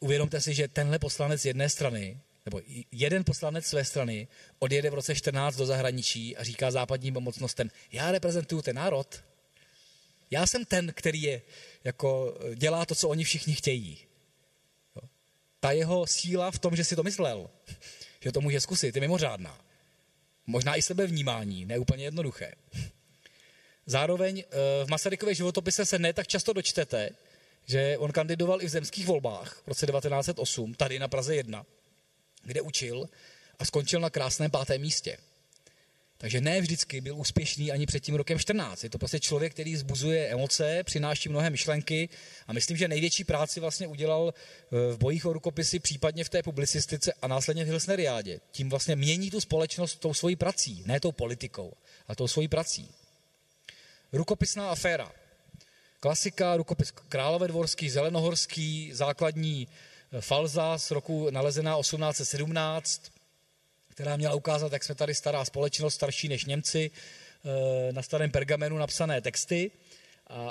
Uvědomte 0.00 0.40
si, 0.40 0.54
že 0.54 0.68
tenhle 0.68 0.98
poslanec 0.98 1.44
jedné 1.44 1.68
strany, 1.68 2.20
nebo 2.44 2.60
jeden 2.92 3.24
poslanec 3.24 3.66
své 3.66 3.84
strany, 3.84 4.28
odjede 4.58 4.90
v 4.90 4.94
roce 4.94 5.14
14 5.14 5.56
do 5.56 5.66
zahraničí 5.66 6.36
a 6.36 6.44
říká 6.44 6.70
západním 6.70 7.14
mocnostem, 7.14 7.70
já 7.92 8.12
reprezentuju 8.12 8.62
ten 8.62 8.76
národ, 8.76 9.22
já 10.30 10.46
jsem 10.46 10.64
ten, 10.64 10.92
který 10.92 11.22
je, 11.22 11.42
jako, 11.84 12.38
dělá 12.54 12.86
to, 12.86 12.94
co 12.94 13.08
oni 13.08 13.24
všichni 13.24 13.54
chtějí. 13.54 13.98
Ta 15.60 15.72
jeho 15.72 16.06
síla 16.06 16.50
v 16.50 16.58
tom, 16.58 16.76
že 16.76 16.84
si 16.84 16.96
to 16.96 17.02
myslel, 17.02 17.50
že 18.20 18.32
to 18.32 18.40
může 18.40 18.60
zkusit, 18.60 18.94
je 18.94 19.00
mimořádná. 19.00 19.60
Možná 20.46 20.76
i 20.76 20.82
sebevnímání, 20.82 21.66
ne 21.66 21.78
úplně 21.78 22.04
jednoduché. 22.04 22.54
Zároveň 23.86 24.44
eh, 24.46 24.84
v 24.84 24.88
Masarykově 24.88 25.34
životopise 25.34 25.86
se 25.86 25.98
ne 25.98 26.12
tak 26.12 26.26
často 26.26 26.52
dočtete, 26.52 27.10
že 27.66 27.98
on 27.98 28.12
kandidoval 28.12 28.62
i 28.62 28.66
v 28.66 28.70
zemských 28.70 29.06
volbách 29.06 29.62
v 29.64 29.68
roce 29.68 29.86
1908, 29.86 30.74
tady 30.74 30.98
na 30.98 31.08
Praze 31.08 31.36
1, 31.36 31.66
kde 32.42 32.60
učil 32.60 33.08
a 33.58 33.64
skončil 33.64 34.00
na 34.00 34.10
krásném 34.10 34.50
pátém 34.50 34.80
místě. 34.80 35.18
Takže 36.18 36.40
ne 36.40 36.60
vždycky 36.60 37.00
byl 37.00 37.16
úspěšný 37.16 37.72
ani 37.72 37.86
před 37.86 38.00
tím 38.00 38.14
rokem 38.14 38.38
14. 38.38 38.84
Je 38.84 38.90
to 38.90 38.98
prostě 38.98 39.20
člověk, 39.20 39.52
který 39.52 39.76
zbuzuje 39.76 40.28
emoce, 40.28 40.82
přináší 40.84 41.28
mnohé 41.28 41.50
myšlenky 41.50 42.08
a 42.46 42.52
myslím, 42.52 42.76
že 42.76 42.88
největší 42.88 43.24
práci 43.24 43.60
vlastně 43.60 43.86
udělal 43.86 44.34
eh, 44.34 44.92
v 44.92 44.98
bojích 44.98 45.26
o 45.26 45.32
rukopisy, 45.32 45.78
případně 45.78 46.24
v 46.24 46.28
té 46.28 46.42
publicistice 46.42 47.12
a 47.22 47.28
následně 47.28 47.64
v 47.64 47.68
Hilsneriádě. 47.68 48.40
Tím 48.50 48.70
vlastně 48.70 48.96
mění 48.96 49.30
tu 49.30 49.40
společnost 49.40 49.96
tou 49.96 50.14
svojí 50.14 50.36
prací, 50.36 50.82
ne 50.86 51.00
tou 51.00 51.12
politikou, 51.12 51.72
ale 52.08 52.16
tou 52.16 52.28
svojí 52.28 52.48
prací. 52.48 52.90
Rukopisná 54.12 54.70
aféra. 54.70 55.12
Klasika, 56.00 56.56
rukopis 56.56 56.90
Královedvorský, 56.90 57.90
Zelenohorský, 57.90 58.90
základní 58.92 59.68
eh, 60.12 60.20
falza 60.20 60.78
z 60.78 60.90
roku 60.90 61.30
nalezená 61.30 61.76
1817, 61.80 63.12
která 63.88 64.16
měla 64.16 64.34
ukázat, 64.34 64.72
jak 64.72 64.84
jsme 64.84 64.94
tady 64.94 65.14
stará 65.14 65.44
společnost, 65.44 65.94
starší 65.94 66.28
než 66.28 66.44
Němci, 66.44 66.90
eh, 66.90 67.92
na 67.92 68.02
starém 68.02 68.30
pergamenu 68.30 68.78
napsané 68.78 69.20
texty. 69.20 69.70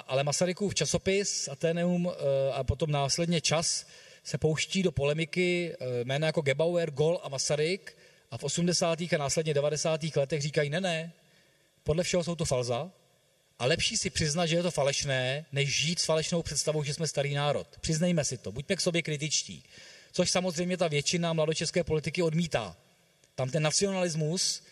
Ale 0.07 0.23
Masarykův 0.23 0.75
časopis 0.75 1.47
Ateneum 1.47 2.09
eh, 2.09 2.53
a 2.53 2.63
potom 2.63 2.91
následně 2.91 3.41
čas 3.41 3.85
se 4.23 4.37
pouští 4.37 4.83
do 4.83 4.91
polemiky 4.91 5.75
jména 6.03 6.27
jako 6.27 6.41
Gebauer, 6.41 6.91
Gol 6.91 7.19
a 7.23 7.29
Masaryk 7.29 7.97
a 8.31 8.37
v 8.37 8.43
80. 8.43 9.01
a 9.01 9.17
následně 9.17 9.53
90. 9.53 10.01
letech 10.15 10.41
říkají, 10.41 10.69
ne, 10.69 10.81
ne, 10.81 11.11
podle 11.83 12.03
všeho 12.03 12.23
jsou 12.23 12.35
to 12.35 12.45
falza, 12.45 12.91
a 13.59 13.65
lepší 13.65 13.97
si 13.97 14.09
přiznat, 14.09 14.45
že 14.45 14.55
je 14.55 14.63
to 14.63 14.71
falešné, 14.71 15.45
než 15.51 15.75
žít 15.75 15.99
s 15.99 16.05
falešnou 16.05 16.41
představou, 16.41 16.83
že 16.83 16.93
jsme 16.93 17.07
starý 17.07 17.33
národ. 17.33 17.67
Přiznejme 17.81 18.23
si 18.25 18.37
to, 18.37 18.51
buďme 18.51 18.75
k 18.75 18.81
sobě 18.81 19.01
kritičtí. 19.01 19.63
Což 20.11 20.31
samozřejmě 20.31 20.77
ta 20.77 20.87
většina 20.87 21.33
mladočeské 21.33 21.83
politiky 21.83 22.21
odmítá. 22.21 22.77
Tam 23.35 23.49
ten 23.49 23.63
nacionalismus 23.63 24.63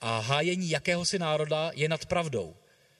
a 0.00 0.18
hájení 0.18 0.70
jakéhosi 0.70 1.18
národa 1.18 1.70
je 1.74 1.88
nad 1.88 2.06
pravdou. 2.06 2.56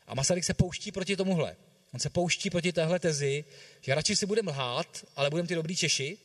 A 0.06 0.14
Masaryk 0.14 0.44
se 0.44 0.54
pouští 0.54 0.92
proti 0.92 1.16
tomuhle. 1.16 1.56
On 1.94 2.00
se 2.00 2.10
pouští 2.10 2.50
proti 2.50 2.72
téhle 2.72 2.98
tezi, 2.98 3.44
že 3.80 3.94
radši 3.94 4.16
si 4.16 4.26
budeme 4.26 4.50
lhát, 4.50 5.04
ale 5.16 5.30
budeme 5.30 5.48
ty 5.48 5.54
dobrý 5.54 5.76
Češi, 5.76 6.18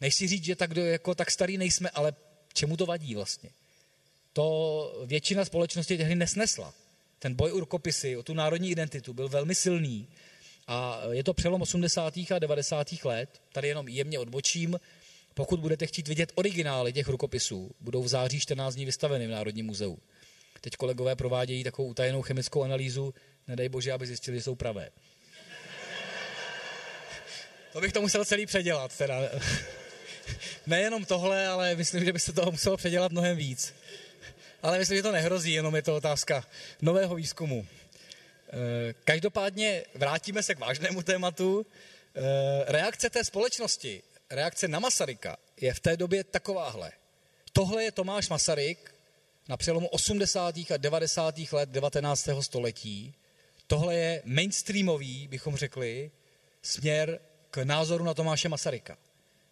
než 0.00 0.14
si 0.14 0.28
říct, 0.28 0.44
že 0.44 0.56
tak, 0.56 0.76
jako, 0.76 1.14
tak 1.14 1.30
starý 1.30 1.58
nejsme, 1.58 1.90
ale 1.90 2.14
čemu 2.52 2.76
to 2.76 2.86
vadí 2.86 3.14
vlastně. 3.14 3.50
To 4.32 5.04
většina 5.06 5.44
společnosti 5.44 5.98
tehdy 5.98 6.14
nesnesla 6.14 6.74
ten 7.18 7.34
boj 7.34 7.52
o 7.52 7.60
rukopisy, 7.60 8.16
o 8.16 8.22
tu 8.22 8.34
národní 8.34 8.70
identitu 8.70 9.12
byl 9.12 9.28
velmi 9.28 9.54
silný. 9.54 10.08
A 10.66 11.00
je 11.10 11.24
to 11.24 11.34
přelom 11.34 11.62
80. 11.62 12.14
a 12.16 12.38
90. 12.38 12.86
let. 13.04 13.40
Tady 13.52 13.68
jenom 13.68 13.88
jemně 13.88 14.18
odbočím. 14.18 14.80
Pokud 15.34 15.60
budete 15.60 15.86
chtít 15.86 16.08
vidět 16.08 16.32
originály 16.34 16.92
těch 16.92 17.08
rukopisů, 17.08 17.70
budou 17.80 18.02
v 18.02 18.08
září 18.08 18.40
14 18.40 18.74
dní 18.74 18.84
vystaveny 18.84 19.26
v 19.26 19.30
Národním 19.30 19.66
muzeu. 19.66 19.98
Teď 20.60 20.76
kolegové 20.76 21.16
provádějí 21.16 21.64
takovou 21.64 21.88
utajenou 21.88 22.22
chemickou 22.22 22.62
analýzu, 22.62 23.14
nedej 23.48 23.68
bože, 23.68 23.92
aby 23.92 24.06
zjistili, 24.06 24.36
že 24.36 24.42
jsou 24.42 24.54
pravé. 24.54 24.90
To 27.72 27.80
bych 27.80 27.92
to 27.92 28.00
musel 28.00 28.24
celý 28.24 28.46
předělat. 28.46 28.96
Teda. 28.98 29.20
Nejenom 30.66 31.04
tohle, 31.04 31.46
ale 31.46 31.76
myslím, 31.76 32.04
že 32.04 32.12
by 32.12 32.18
se 32.18 32.32
toho 32.32 32.50
muselo 32.50 32.76
předělat 32.76 33.12
mnohem 33.12 33.36
víc 33.36 33.74
ale 34.66 34.78
myslím, 34.78 34.96
že 34.96 35.02
to 35.02 35.12
nehrozí, 35.12 35.52
jenom 35.52 35.76
je 35.76 35.82
to 35.82 35.96
otázka 35.96 36.44
nového 36.82 37.14
výzkumu. 37.14 37.66
Eh, 37.66 38.94
každopádně 39.04 39.84
vrátíme 39.94 40.42
se 40.42 40.54
k 40.54 40.58
vážnému 40.58 41.02
tématu. 41.02 41.66
Eh, 41.66 42.20
reakce 42.66 43.10
té 43.10 43.24
společnosti, 43.24 44.02
reakce 44.30 44.68
na 44.68 44.78
Masaryka 44.78 45.36
je 45.60 45.74
v 45.74 45.80
té 45.80 45.96
době 45.96 46.24
takováhle. 46.24 46.92
Tohle 47.52 47.84
je 47.84 47.92
Tomáš 47.92 48.28
Masaryk 48.28 48.94
na 49.48 49.56
přelomu 49.56 49.88
80. 49.88 50.70
a 50.70 50.76
90. 50.76 51.52
let 51.52 51.68
19. 51.68 52.42
století. 52.42 53.14
Tohle 53.66 53.94
je 53.94 54.22
mainstreamový, 54.24 55.28
bychom 55.28 55.56
řekli, 55.56 56.10
směr 56.62 57.20
k 57.50 57.64
názoru 57.64 58.04
na 58.04 58.14
Tomáše 58.14 58.48
Masaryka. 58.48 58.98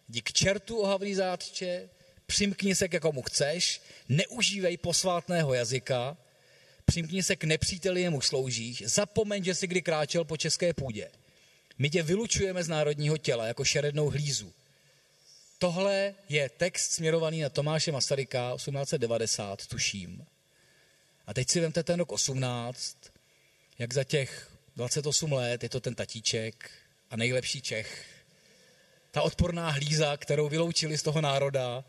Dík 0.07 0.33
čertu 0.33 0.77
ohavný 0.77 1.15
zátče, 1.15 1.89
přimkni 2.25 2.75
se 2.75 2.87
ke 2.87 2.99
komu 2.99 3.21
chceš, 3.21 3.81
neužívej 4.09 4.77
posvátného 4.77 5.53
jazyka, 5.53 6.17
přimkni 6.85 7.23
se 7.23 7.35
k 7.35 7.43
nepříteli, 7.43 8.01
jemu 8.01 8.21
sloužíš, 8.21 8.83
zapomeň, 8.85 9.43
že 9.43 9.55
jsi 9.55 9.67
kdy 9.67 9.81
kráčel 9.81 10.25
po 10.25 10.37
české 10.37 10.73
půdě. 10.73 11.11
My 11.77 11.89
tě 11.89 12.03
vylučujeme 12.03 12.63
z 12.63 12.67
národního 12.67 13.17
těla 13.17 13.47
jako 13.47 13.63
šerednou 13.63 14.09
hlízu. 14.09 14.53
Tohle 15.57 16.15
je 16.29 16.49
text 16.49 16.91
směrovaný 16.91 17.41
na 17.41 17.49
Tomáše 17.49 17.91
Masaryka 17.91 18.55
1890, 18.55 19.67
tuším. 19.67 20.25
A 21.27 21.33
teď 21.33 21.49
si 21.49 21.59
vemte 21.59 21.83
ten 21.83 21.99
rok 21.99 22.11
18, 22.11 22.97
jak 23.79 23.93
za 23.93 24.03
těch 24.03 24.51
28 24.75 25.31
let 25.31 25.63
je 25.63 25.69
to 25.69 25.79
ten 25.79 25.95
tatíček 25.95 26.71
a 27.09 27.15
nejlepší 27.17 27.61
Čech. 27.61 28.05
Ta 29.11 29.21
odporná 29.21 29.69
hlíza, 29.69 30.17
kterou 30.17 30.49
vyloučili 30.49 30.97
z 30.97 31.03
toho 31.03 31.21
národa, 31.21 31.83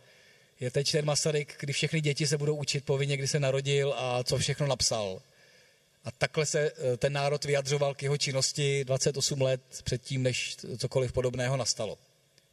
je 0.61 0.71
teď 0.71 0.93
ten 0.93 1.05
Masaryk, 1.05 1.57
kdy 1.61 1.73
všechny 1.73 2.01
děti 2.01 2.27
se 2.27 2.39
budou 2.39 2.57
učit 2.57 2.85
povinně, 2.85 3.17
kdy 3.17 3.29
se 3.29 3.41
narodil 3.41 3.95
a 3.97 4.25
co 4.25 4.39
všechno 4.39 4.67
napsal. 4.67 5.23
A 6.05 6.11
takhle 6.11 6.47
se 6.47 6.61
eh, 6.71 6.97
ten 6.97 7.13
národ 7.13 7.45
vyjadřoval 7.45 7.95
k 7.95 8.03
jeho 8.03 8.17
činnosti 8.17 8.85
28 8.85 9.41
let 9.41 9.61
předtím, 9.85 10.23
než 10.23 10.57
cokoliv 10.79 11.13
podobného 11.13 11.57
nastalo. 11.57 11.99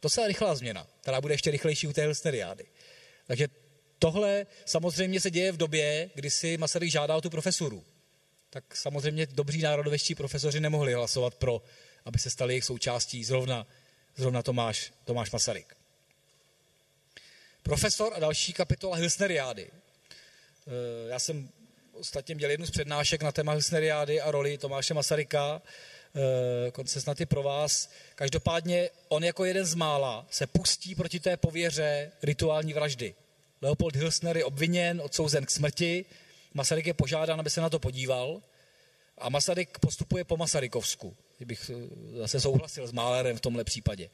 To 0.00 0.10
se 0.10 0.28
rychlá 0.28 0.54
změna, 0.54 0.86
která 1.00 1.20
bude 1.20 1.34
ještě 1.34 1.50
rychlejší 1.50 1.86
u 1.86 1.92
té 1.92 2.02
Hilsteriády. 2.02 2.64
Takže 3.26 3.48
tohle 3.98 4.46
samozřejmě 4.64 5.20
se 5.20 5.30
děje 5.30 5.52
v 5.52 5.56
době, 5.56 6.10
kdy 6.14 6.30
si 6.30 6.58
Masaryk 6.58 6.90
žádá 6.90 7.16
o 7.16 7.20
tu 7.20 7.30
profesuru. 7.30 7.84
Tak 8.50 8.76
samozřejmě 8.76 9.26
dobří 9.26 9.62
národovečtí 9.62 10.14
profesoři 10.14 10.60
nemohli 10.60 10.94
hlasovat 10.94 11.34
pro, 11.34 11.62
aby 12.04 12.18
se 12.18 12.30
stali 12.30 12.52
jejich 12.52 12.64
součástí 12.64 13.24
zrovna, 13.24 13.66
zrovna 14.16 14.42
Tomáš, 14.42 14.92
Tomáš 15.04 15.30
Masaryk. 15.30 15.76
Profesor 17.64 18.12
a 18.14 18.18
další 18.18 18.52
kapitola 18.52 18.96
Hilsneriády. 18.96 19.70
Eh, 19.70 21.08
já 21.08 21.18
jsem 21.18 21.48
ostatně 21.92 22.34
měl 22.34 22.50
jednu 22.50 22.66
z 22.66 22.70
přednášek 22.70 23.22
na 23.22 23.32
téma 23.32 23.52
Hilsneriády 23.52 24.20
a 24.20 24.30
roli 24.30 24.58
Tomáše 24.58 24.94
Masaryka, 24.94 25.62
eh, 26.14 26.70
konce 26.70 27.00
snaty 27.00 27.26
pro 27.26 27.42
vás. 27.42 27.90
Každopádně 28.14 28.90
on 29.08 29.24
jako 29.24 29.44
jeden 29.44 29.64
z 29.64 29.74
mála 29.74 30.26
se 30.30 30.46
pustí 30.46 30.94
proti 30.94 31.20
té 31.20 31.36
pověře 31.36 32.12
rituální 32.22 32.72
vraždy. 32.72 33.14
Leopold 33.62 33.96
Hilsner 33.96 34.36
je 34.36 34.44
obviněn, 34.44 35.00
odsouzen 35.04 35.46
k 35.46 35.50
smrti, 35.50 36.04
Masaryk 36.54 36.86
je 36.86 36.94
požádán, 36.94 37.40
aby 37.40 37.50
se 37.50 37.60
na 37.60 37.70
to 37.70 37.78
podíval 37.78 38.42
a 39.18 39.28
Masaryk 39.28 39.78
postupuje 39.78 40.24
po 40.24 40.36
Masarykovsku, 40.36 41.16
kdybych 41.36 41.70
eh, 41.70 42.18
zase 42.18 42.40
souhlasil 42.40 42.86
s 42.86 42.92
Málerem 42.92 43.36
v 43.36 43.40
tomhle 43.40 43.64
případě. 43.64 44.10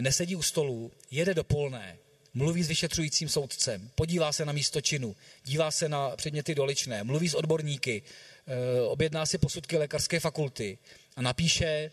Nesedí 0.00 0.36
u 0.36 0.42
stolu, 0.42 0.92
jede 1.10 1.34
do 1.34 1.44
Polné, 1.44 1.98
mluví 2.34 2.62
s 2.62 2.68
vyšetřujícím 2.68 3.28
soudcem, 3.28 3.90
podívá 3.94 4.32
se 4.32 4.44
na 4.44 4.52
místo 4.52 4.80
činu, 4.80 5.16
dívá 5.44 5.70
se 5.70 5.88
na 5.88 6.16
předměty 6.16 6.54
doličné, 6.54 7.04
mluví 7.04 7.28
s 7.28 7.34
odborníky, 7.34 8.02
eh, 8.46 8.80
objedná 8.80 9.26
si 9.26 9.38
posudky 9.38 9.76
lékařské 9.76 10.20
fakulty 10.20 10.78
a 11.16 11.22
napíše 11.22 11.90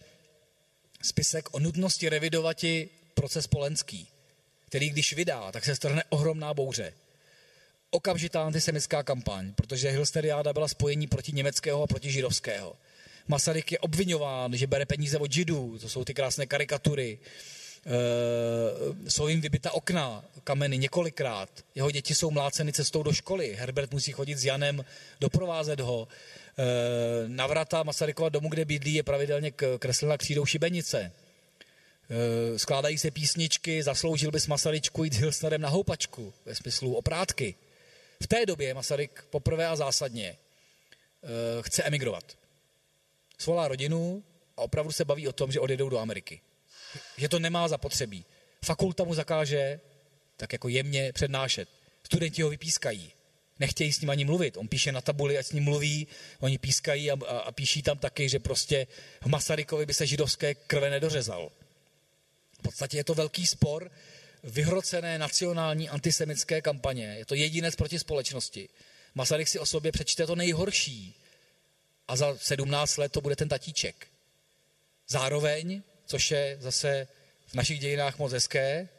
spisek 1.02 1.54
o 1.54 1.60
nutnosti 1.60 2.10
revidovati 2.10 2.90
proces 3.14 3.48
Polenský, 3.48 4.08
který 4.66 4.90
když 4.90 5.14
vydá, 5.14 5.52
tak 5.52 5.66
se 5.66 5.76
strhne 5.76 6.04
ohromná 6.10 6.54
bouře. 6.54 6.94
Okamžitá 7.92 8.44
antisemická 8.44 9.04
kampaň, 9.04 9.54
protože 9.54 9.90
Hilsteriáda 9.90 10.54
byla 10.54 10.68
spojení 10.68 11.08
proti 11.08 11.32
německého 11.32 11.84
a 11.84 11.88
proti 11.88 12.12
židovského. 12.12 12.76
Masaryk 13.28 13.72
je 13.72 13.80
obvinován, 13.80 14.58
že 14.58 14.68
bere 14.68 14.86
peníze 14.86 15.18
od 15.18 15.32
židů, 15.32 15.78
to 15.80 15.90
jsou 15.90 16.06
ty 16.06 16.14
krásné 16.14 16.46
karikatury. 16.46 17.20
Eh, 17.86 19.10
jsou 19.10 19.28
jim 19.28 19.42
vybita 19.42 19.72
okna, 19.72 20.26
kameny 20.44 20.78
několikrát. 20.78 21.50
Jeho 21.76 21.92
děti 21.92 22.16
jsou 22.16 22.32
mláceny 22.32 22.74
cestou 22.74 23.04
do 23.04 23.14
školy. 23.14 23.56
Herbert 23.60 23.92
musí 23.92 24.12
chodit 24.12 24.38
s 24.38 24.46
Janem, 24.46 24.86
doprovázet 25.20 25.80
ho. 25.80 26.08
E, 26.58 26.64
navrata 27.28 27.84
Masarykova 27.84 28.30
domu, 28.30 28.50
kde 28.50 28.66
bydlí, 28.66 28.94
je 28.94 29.04
pravidelně 29.04 29.52
kreslena 29.80 30.18
křídou 30.18 30.46
šibenice. 30.46 31.00
E, 31.02 32.60
skládají 32.60 32.98
se 32.98 33.12
písničky, 33.12 33.84
zasloužil 33.84 34.32
bys 34.32 34.48
Masaryčku 34.48 35.04
jít 35.04 35.14
Hilsnerem 35.14 35.62
na 35.62 35.70
houpačku, 35.70 36.34
ve 36.46 36.56
smyslu 36.56 36.96
oprátky. 36.96 37.56
V 38.24 38.28
té 38.28 38.46
době 38.46 38.74
Masaryk 38.74 39.24
poprvé 39.30 39.68
a 39.68 39.76
zásadně 39.76 40.38
chce 41.62 41.84
emigrovat. 41.84 42.24
Svolá 43.38 43.68
rodinu 43.68 44.24
a 44.58 44.62
opravdu 44.62 44.92
se 44.92 45.06
baví 45.06 45.28
o 45.28 45.34
tom, 45.34 45.52
že 45.52 45.60
odjedou 45.60 45.90
do 45.90 46.00
Ameriky 46.00 46.42
že 47.18 47.30
to 47.30 47.40
nemá 47.40 47.68
zapotřebí. 47.68 48.26
Fakulta 48.66 49.04
mu 49.04 49.14
zakáže 49.14 49.80
tak 50.38 50.54
jako 50.54 50.68
jemně 50.68 51.14
přednášet. 51.14 51.70
Studenti 52.04 52.42
ho 52.42 52.50
vypískají. 52.50 53.12
Nechtějí 53.60 53.94
s 53.94 54.02
ním 54.02 54.10
ani 54.10 54.26
mluvit. 54.26 54.58
On 54.58 54.68
píše 54.68 54.92
na 54.92 55.02
tabuli, 55.02 55.38
ať 55.38 55.46
s 55.46 55.52
ním 55.52 55.64
mluví, 55.64 56.08
oni 56.40 56.58
pískají 56.58 57.12
a, 57.12 57.18
a, 57.28 57.38
a 57.38 57.52
píší 57.52 57.82
tam 57.82 57.98
taky, 57.98 58.30
že 58.30 58.40
prostě 58.40 58.88
v 59.22 59.26
Masarykovi 59.26 59.86
by 59.86 59.94
se 59.94 60.08
židovské 60.08 60.56
krve 60.56 60.90
nedořezal. 60.90 61.52
V 62.60 62.62
podstatě 62.62 62.98
je 62.98 63.04
to 63.04 63.14
velký 63.14 63.48
spor 63.48 63.92
vyhrocené 64.44 65.18
nacionální 65.18 65.90
antisemické 65.90 66.62
kampaně. 66.62 67.16
Je 67.18 67.26
to 67.26 67.36
jedinec 67.36 67.76
proti 67.76 68.00
společnosti. 68.00 68.70
Masaryk 69.16 69.48
si 69.48 69.60
o 69.60 69.66
sobě 69.66 69.92
přečte 69.92 70.28
to 70.28 70.36
nejhorší 70.36 71.16
a 72.08 72.16
za 72.16 72.38
17 72.38 72.98
let 72.98 73.12
to 73.12 73.22
bude 73.22 73.36
ten 73.36 73.50
tatíček. 73.50 74.08
Zároveň 75.08 75.82
což 76.10 76.32
je 76.32 76.58
zase 76.60 77.08
v 77.48 77.54
našich 77.54 77.80
dějinách 77.80 78.20
moc 78.20 78.32
hezké. 78.32 78.90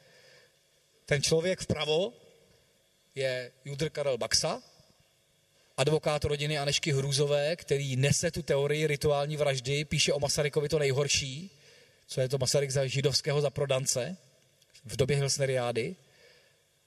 Ten 1.07 1.23
člověk 1.23 1.61
vpravo 1.61 2.13
je 3.15 3.53
Judr 3.65 3.91
Karel 3.91 4.19
Baxa 4.19 4.63
advokát 5.77 6.25
rodiny 6.25 6.59
Anešky 6.59 6.93
Hrůzové, 6.93 7.57
který 7.57 7.97
nese 7.97 8.31
tu 8.31 8.43
teorii 8.43 8.87
rituální 8.87 9.37
vraždy, 9.37 9.85
píše 9.85 10.13
o 10.13 10.21
Masarykovi 10.21 10.69
to 10.69 10.79
nejhorší, 10.79 11.51
co 12.07 12.21
je 12.21 12.29
to 12.29 12.39
Masaryk 12.39 12.71
za 12.71 12.87
židovského 12.87 13.41
zaprodance 13.41 14.17
v 14.85 14.97
době 14.97 15.17
Hilsneriády. 15.17 15.97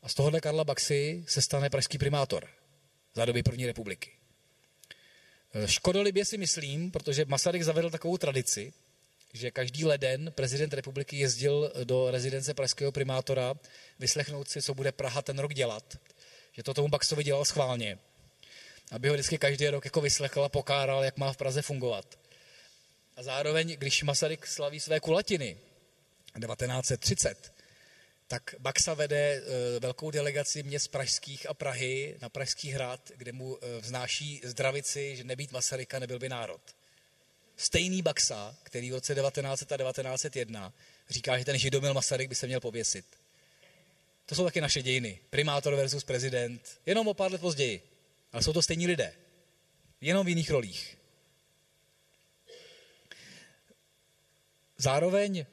A 0.02 0.10
z 0.10 0.14
tohohle 0.14 0.42
Karla 0.42 0.64
Baxy 0.64 1.24
se 1.28 1.42
stane 1.42 1.70
pražský 1.70 1.98
primátor 1.98 2.48
za 3.14 3.26
doby 3.26 3.44
první 3.44 3.66
republiky. 3.66 4.12
Škodolibě 5.66 6.26
si 6.26 6.38
myslím, 6.38 6.92
protože 6.92 7.26
Masaryk 7.26 7.64
zavedl 7.64 7.90
takovou 7.90 8.18
tradici, 8.18 8.74
že 9.34 9.52
každý 9.52 9.86
leden 9.86 10.32
prezident 10.32 10.74
republiky 10.74 11.18
jezdil 11.18 11.74
do 11.84 12.12
rezidence 12.12 12.54
pražského 12.54 12.92
primátora 12.92 13.54
vyslechnout 14.00 14.50
si, 14.50 14.62
co 14.62 14.74
bude 14.74 14.92
Praha 14.92 15.22
ten 15.22 15.40
rok 15.40 15.54
dělat. 15.54 15.98
Že 16.52 16.64
to 16.64 16.74
tomu 16.74 16.88
Baxovi 16.88 17.24
dělal 17.24 17.46
schválně. 17.46 17.98
Aby 18.92 19.08
ho 19.08 19.14
vždycky 19.14 19.38
každý 19.38 19.68
rok 19.68 19.86
jako 19.86 20.02
vyslechl 20.02 20.44
a 20.44 20.50
pokáral, 20.50 21.04
jak 21.04 21.18
má 21.18 21.34
v 21.34 21.38
Praze 21.38 21.62
fungovat. 21.62 22.20
A 23.16 23.24
zároveň, 23.24 23.76
když 23.78 24.04
Masaryk 24.04 24.48
slaví 24.48 24.80
své 24.80 25.00
kulatiny 25.00 25.58
1930, 26.40 27.54
tak 28.28 28.56
Baxa 28.60 28.94
vede 28.94 29.18
e, 29.18 29.42
velkou 29.80 30.12
delegaci 30.12 30.64
měst 30.64 30.88
pražských 30.88 31.50
a 31.50 31.54
Prahy 31.54 32.18
na 32.22 32.30
Pražský 32.30 32.72
hrad, 32.72 33.12
kde 33.16 33.32
mu 33.32 33.58
e, 33.58 33.80
vznáší 33.80 34.42
zdravici, 34.44 35.16
že 35.16 35.24
nebýt 35.24 35.52
Masaryka 35.52 36.00
nebyl 36.00 36.20
by 36.20 36.30
národ. 36.30 36.62
Stejný 37.58 38.02
Baxa, 38.02 38.56
který 38.64 38.92
v 38.92 38.94
roce 38.94 39.16
1900 39.16 39.72
a 39.72 39.78
1901 39.78 40.74
říká, 41.10 41.38
že 41.38 41.46
ten 41.46 41.58
židomil 41.58 41.94
Masaryk 41.94 42.30
by 42.30 42.36
se 42.36 42.48
měl 42.48 42.60
pověsit. 42.60 43.06
To 44.26 44.36
jsou 44.36 44.44
taky 44.44 44.62
naše 44.62 44.82
dějiny. 44.82 45.20
Primátor 45.30 45.76
versus 45.76 46.04
prezident. 46.04 46.80
Jenom 46.86 47.08
o 47.08 47.14
pár 47.14 47.32
let 47.32 47.42
později. 47.42 47.82
Ale 48.32 48.44
jsou 48.44 48.54
to 48.54 48.62
stejní 48.62 48.88
lidé. 48.88 49.14
Jenom 50.02 50.26
v 50.26 50.30
jiných 50.30 50.50
rolích. 50.50 50.98
Zároveň 54.78 55.38
e, 55.38 55.46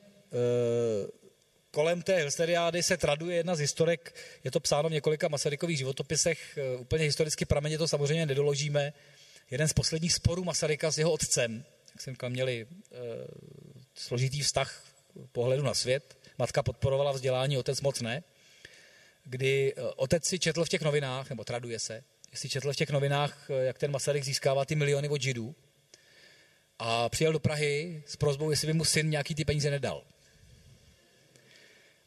kolem 1.71 2.03
té 2.03 2.17
Hilsteriády 2.17 2.83
se 2.83 2.97
traduje 2.97 3.37
jedna 3.37 3.55
z 3.55 3.59
historek, 3.59 4.15
je 4.45 4.51
to 4.51 4.61
psáno 4.61 4.89
v 4.89 4.93
několika 4.93 5.29
Masarykových 5.29 5.79
životopisech, 5.79 6.59
e, 6.59 6.77
úplně 6.77 7.05
historicky 7.05 7.45
prameně 7.45 7.79
to 7.79 7.89
samozřejmě 7.89 8.27
nedoložíme. 8.27 8.93
Jeden 9.51 9.69
z 9.69 9.73
posledních 9.73 10.13
sporů 10.13 10.45
Masaryka 10.45 10.91
s 10.91 10.99
jeho 10.99 11.13
otcem, 11.13 11.65
jak 11.93 12.01
jsem 12.03 12.17
měli 12.29 12.67
e, 12.67 12.67
složitý 13.95 14.41
vztah 14.41 14.85
pohledu 15.33 15.63
na 15.63 15.75
svět, 15.75 16.19
matka 16.39 16.63
podporovala 16.63 17.13
vzdělání, 17.13 17.59
otec 17.59 17.81
moc 17.81 18.01
ne, 18.01 18.23
kdy 19.25 19.75
e, 19.77 19.83
otec 19.83 20.25
si 20.25 20.39
četl 20.39 20.65
v 20.65 20.69
těch 20.69 20.83
novinách, 20.83 21.31
nebo 21.31 21.45
traduje 21.45 21.79
se, 21.79 22.05
jestli 22.31 22.49
četl 22.49 22.73
v 22.73 22.77
těch 22.77 22.91
novinách, 22.91 23.51
jak 23.61 23.79
ten 23.79 23.91
Masaryk 23.91 24.25
získává 24.25 24.65
ty 24.65 24.75
miliony 24.75 25.09
od 25.09 25.23
židů, 25.23 25.55
a 26.83 27.09
přijel 27.09 27.33
do 27.33 27.41
Prahy 27.41 28.03
s 28.07 28.17
prozbou, 28.17 28.51
jestli 28.51 28.67
by 28.67 28.73
mu 28.73 28.85
syn 28.85 29.11
nějaký 29.11 29.35
ty 29.35 29.45
peníze 29.45 29.71
nedal. 29.71 30.03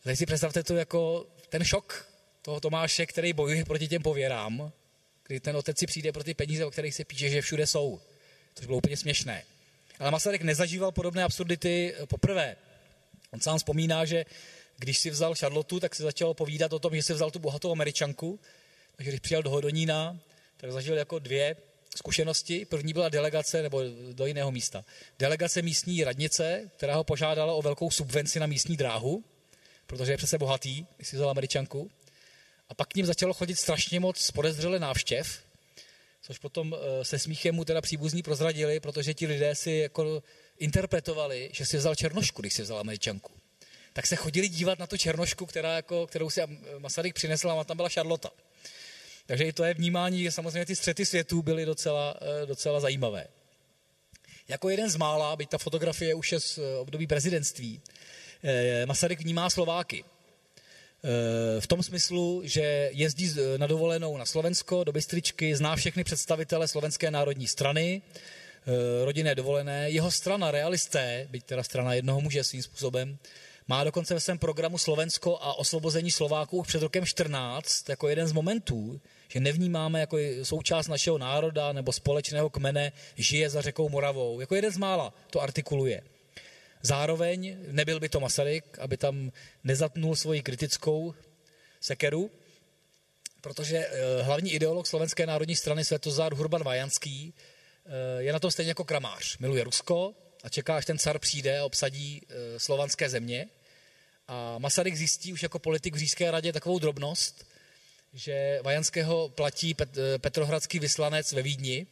Teď 0.04 0.18
si 0.18 0.26
představte 0.26 0.64
to 0.64 0.76
jako 0.76 1.28
ten 1.50 1.64
šok 1.64 2.08
toho 2.42 2.60
Tomáše, 2.60 3.06
který 3.06 3.34
bojuje 3.34 3.66
proti 3.66 3.88
těm 3.88 4.02
pověrám, 4.02 4.72
kdy 5.28 5.40
ten 5.40 5.58
otec 5.58 5.80
si 5.80 5.86
přijde 5.86 6.12
pro 6.12 6.24
ty 6.24 6.34
peníze, 6.34 6.66
o 6.66 6.72
kterých 6.72 6.96
se 6.96 7.06
píše, 7.06 7.30
že 7.30 7.42
všude 7.42 7.68
jsou. 7.68 8.02
To 8.54 8.66
bylo 8.66 8.78
úplně 8.78 8.98
směšné. 8.98 9.44
Ale 10.00 10.12
Masaryk 10.12 10.42
nezažíval 10.42 10.92
podobné 10.92 11.24
absurdity 11.24 11.94
poprvé. 12.08 12.56
On 13.32 13.40
sám 13.40 13.58
vzpomíná, 13.58 14.06
že 14.06 14.26
když 14.78 15.00
si 15.00 15.10
vzal 15.10 15.36
Charlotu, 15.36 15.80
tak 15.80 15.96
se 15.96 16.04
začalo 16.04 16.34
povídat 16.34 16.74
o 16.74 16.80
tom, 16.80 16.96
že 16.96 17.04
si 17.04 17.14
vzal 17.14 17.32
tu 17.32 17.40
bohatou 17.40 17.72
američanku. 17.72 18.40
Takže 18.96 19.12
když 19.12 19.20
přijel 19.20 19.44
do 19.44 19.50
Hodonína, 19.50 20.20
tak 20.58 20.72
zažil 20.72 20.98
jako 20.98 21.20
dvě 21.20 21.56
zkušenosti. 21.96 22.66
První 22.66 22.94
byla 22.94 23.10
delegace, 23.10 23.62
nebo 23.62 23.82
do 24.12 24.26
jiného 24.26 24.52
místa. 24.52 24.86
Delegace 25.20 25.62
místní 25.62 26.04
radnice, 26.04 26.72
která 26.78 26.96
ho 26.96 27.04
požádala 27.04 27.54
o 27.54 27.62
velkou 27.62 27.92
subvenci 27.92 28.40
na 28.40 28.46
místní 28.46 28.78
dráhu, 28.78 29.24
protože 29.88 30.12
je 30.12 30.18
přece 30.18 30.38
bohatý, 30.38 30.86
když 30.98 31.08
si 31.08 31.16
vzal 31.16 31.30
američanku. 31.30 31.92
A 32.70 32.74
pak 32.74 32.88
k 32.88 32.96
ním 32.96 33.06
začalo 33.06 33.34
chodit 33.34 33.56
strašně 33.56 34.00
moc 34.00 34.32
podezřele 34.32 34.80
návštěv, 34.80 35.44
což 36.24 36.40
potom 36.40 36.76
eh, 36.76 37.06
se 37.06 37.20
smíchem 37.20 37.56
mu 37.56 37.66
teda 37.66 37.82
příbuzní 37.82 38.24
prozradili, 38.24 38.80
protože 38.80 39.14
ti 39.14 39.28
lidé 39.28 39.56
si 39.56 39.72
jako 39.72 40.24
interpretovali, 40.58 41.50
že 41.54 41.66
si 41.66 41.78
vzal 41.78 41.96
černošku, 41.96 42.42
když 42.42 42.54
si 42.54 42.62
vzal 42.62 42.80
američanku. 42.80 43.32
Tak 43.94 44.08
se 44.08 44.16
chodili 44.16 44.50
dívat 44.50 44.80
na 44.80 44.88
tu 44.88 44.98
černošku, 44.98 45.46
která 45.46 45.76
jako, 45.76 46.08
kterou 46.08 46.30
si 46.30 46.42
Masaryk 46.80 47.14
přinesl 47.14 47.52
a 47.52 47.64
tam 47.64 47.78
byla 47.78 47.90
Charlotte. 47.90 48.30
Takže 49.26 49.44
i 49.44 49.54
to 49.54 49.64
je 49.64 49.74
vnímání, 49.74 50.24
že 50.24 50.32
samozřejmě 50.32 50.66
ty 50.66 50.76
střety 50.76 51.06
světů 51.06 51.42
byly 51.42 51.66
docela, 51.66 52.16
eh, 52.22 52.46
docela 52.46 52.80
zajímavé. 52.80 53.28
Jako 54.48 54.70
jeden 54.70 54.90
z 54.90 54.96
mála, 54.96 55.36
byť 55.36 55.50
ta 55.50 55.58
fotografie 55.58 56.16
už 56.16 56.32
je 56.32 56.40
z 56.40 56.58
eh, 56.58 56.78
období 56.78 57.08
prezidentství, 57.08 57.82
Masaryk 58.86 59.20
vnímá 59.22 59.50
Slováky. 59.50 60.04
V 61.60 61.68
tom 61.68 61.84
smyslu, 61.84 62.42
že 62.44 62.90
jezdí 62.94 63.36
na 63.58 63.68
dovolenou 63.68 64.18
na 64.18 64.26
Slovensko, 64.26 64.84
do 64.84 64.92
Bystričky, 64.92 65.56
zná 65.56 65.76
všechny 65.76 66.04
představitele 66.04 66.68
Slovenské 66.68 67.12
národní 67.12 67.48
strany, 67.48 68.02
rodinné 69.04 69.36
dovolené. 69.36 69.90
Jeho 69.90 70.12
strana, 70.12 70.52
realisté, 70.52 71.28
byť 71.32 71.44
teda 71.44 71.64
strana 71.64 71.94
jednoho 71.94 72.22
muže 72.22 72.44
svým 72.44 72.64
způsobem, 72.64 73.18
má 73.68 73.84
dokonce 73.84 74.14
ve 74.14 74.20
svém 74.20 74.38
programu 74.38 74.78
Slovensko 74.78 75.38
a 75.42 75.54
osvobození 75.54 76.12
Slováků 76.12 76.58
už 76.58 76.68
před 76.68 76.82
rokem 76.82 77.06
14 77.06 77.90
jako 77.90 78.10
jeden 78.10 78.28
z 78.28 78.32
momentů, 78.32 79.02
že 79.28 79.40
nevnímáme 79.40 80.00
jako 80.00 80.18
součást 80.44 80.88
našeho 80.88 81.18
národa 81.18 81.74
nebo 81.74 81.92
společného 81.92 82.50
kmene 82.50 82.92
žije 83.16 83.50
za 83.50 83.62
řekou 83.62 83.90
Moravou. 83.90 84.40
Jako 84.40 84.56
jeden 84.56 84.72
z 84.72 84.78
mála 84.78 85.14
to 85.30 85.42
artikuluje. 85.42 86.02
Zároveň 86.84 87.58
nebyl 87.72 88.00
by 88.00 88.10
to 88.10 88.20
Masaryk, 88.20 88.80
aby 88.80 88.98
tam 88.98 89.32
nezatnul 89.64 90.16
svoji 90.16 90.42
kritickou 90.42 91.16
sekeru, 91.82 92.32
protože 93.42 93.78
eh, 93.78 94.22
hlavní 94.22 94.54
ideolog 94.54 94.88
Slovenské 94.88 95.26
národní 95.26 95.56
strany 95.56 95.86
Světozár 95.86 96.34
Hurban 96.34 96.64
Vajanský 96.64 97.34
eh, 97.86 98.24
je 98.24 98.34
na 98.34 98.40
tom 98.40 98.52
stejně 98.52 98.70
jako 98.70 98.84
kramář. 98.84 99.38
Miluje 99.38 99.64
Rusko 99.64 100.14
a 100.44 100.50
čeká, 100.50 100.78
až 100.78 100.86
ten 100.86 100.98
car 100.98 101.20
přijde 101.20 101.60
a 101.60 101.66
obsadí 101.66 102.22
eh, 102.22 102.60
slovanské 102.60 103.10
země. 103.10 103.48
A 104.28 104.58
Masaryk 104.58 104.96
zjistí 104.96 105.34
už 105.34 105.44
jako 105.44 105.60
politik 105.60 105.96
v 105.96 105.98
Říšské 105.98 106.32
radě 106.32 106.54
takovou 106.54 106.80
drobnost, 106.80 107.48
že 108.14 108.60
Vajanského 108.64 109.30
platí 109.30 109.74
Pet, 109.74 109.98
petrohradský 110.18 110.80
vyslanec 110.80 111.32
ve 111.32 111.42
Vídni, 111.42 111.88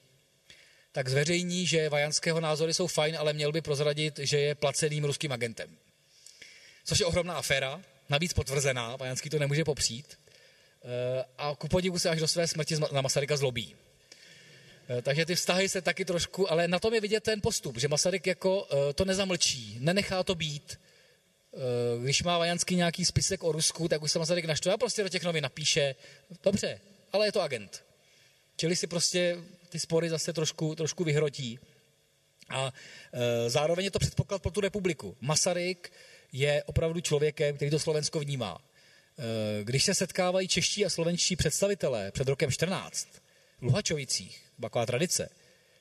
tak 0.91 1.09
zveřejní, 1.09 1.67
že 1.67 1.89
Vajanského 1.89 2.39
názory 2.39 2.73
jsou 2.73 2.87
fajn, 2.87 3.17
ale 3.19 3.33
měl 3.33 3.51
by 3.51 3.61
prozradit, 3.61 4.19
že 4.19 4.39
je 4.39 4.55
placeným 4.55 5.03
ruským 5.03 5.31
agentem. 5.31 5.77
Což 6.85 6.99
je 6.99 7.05
ohromná 7.05 7.33
aféra, 7.33 7.81
navíc 8.09 8.33
potvrzená, 8.33 8.95
Vajanský 8.95 9.29
to 9.29 9.39
nemůže 9.39 9.63
popřít. 9.63 10.17
Eh, 10.83 11.25
a 11.37 11.55
ku 11.55 11.67
podivu 11.67 11.99
se 11.99 12.09
až 12.09 12.19
do 12.19 12.27
své 12.27 12.47
smrti 12.47 12.75
na 12.91 13.01
Masaryka 13.01 13.37
zlobí. 13.37 13.75
Eh, 14.89 15.01
takže 15.01 15.25
ty 15.25 15.35
vztahy 15.35 15.69
se 15.69 15.81
taky 15.81 16.05
trošku, 16.05 16.51
ale 16.51 16.67
na 16.67 16.79
tom 16.79 16.93
je 16.93 17.01
vidět 17.01 17.23
ten 17.23 17.41
postup, 17.41 17.77
že 17.77 17.87
Masaryk 17.87 18.27
jako 18.27 18.67
to 18.95 19.05
nezamlčí, 19.05 19.77
nenechá 19.79 20.23
to 20.23 20.35
být, 20.35 20.77
Eh, 21.53 22.03
když 22.03 22.23
má 22.23 22.37
Vajanský 22.37 22.75
nějaký 22.75 23.05
spisek 23.05 23.43
o 23.43 23.51
Rusku, 23.51 23.87
tak 23.87 24.01
už 24.01 24.11
se 24.11 24.19
Masaryk 24.19 24.45
naštve 24.45 24.73
a 24.73 24.77
prostě 24.77 25.03
do 25.03 25.09
těch 25.09 25.23
novin 25.23 25.43
napíše, 25.43 25.95
dobře, 26.43 26.79
ale 27.13 27.27
je 27.27 27.31
to 27.31 27.41
agent. 27.41 27.83
Čili 28.55 28.75
si 28.75 28.87
prostě 28.87 29.37
ty 29.72 29.80
spory 29.80 30.09
zase 30.09 30.34
trošku, 30.34 30.76
trošku 30.76 31.03
vyhrotí. 31.03 31.59
A 32.49 32.74
e, 33.13 33.49
zároveň 33.49 33.86
je 33.86 33.91
to 33.91 33.99
předpoklad 33.99 34.41
pro 34.41 34.51
tu 34.51 34.61
republiku. 34.61 35.17
Masaryk 35.22 35.91
je 36.32 36.63
opravdu 36.63 37.01
člověkem, 37.01 37.55
který 37.55 37.72
to 37.72 37.80
Slovensko 37.80 38.19
vnímá. 38.19 38.57
E, 38.59 39.63
když 39.63 39.84
se 39.84 39.95
setkávají 39.95 40.47
čeští 40.47 40.86
a 40.86 40.89
slovenští 40.89 41.36
představitelé 41.36 42.11
před 42.11 42.28
rokem 42.28 42.51
14 42.51 43.07
v 43.59 43.63
Luhačovicích, 43.63 44.41
taková 44.61 44.86
tradice, 44.86 45.30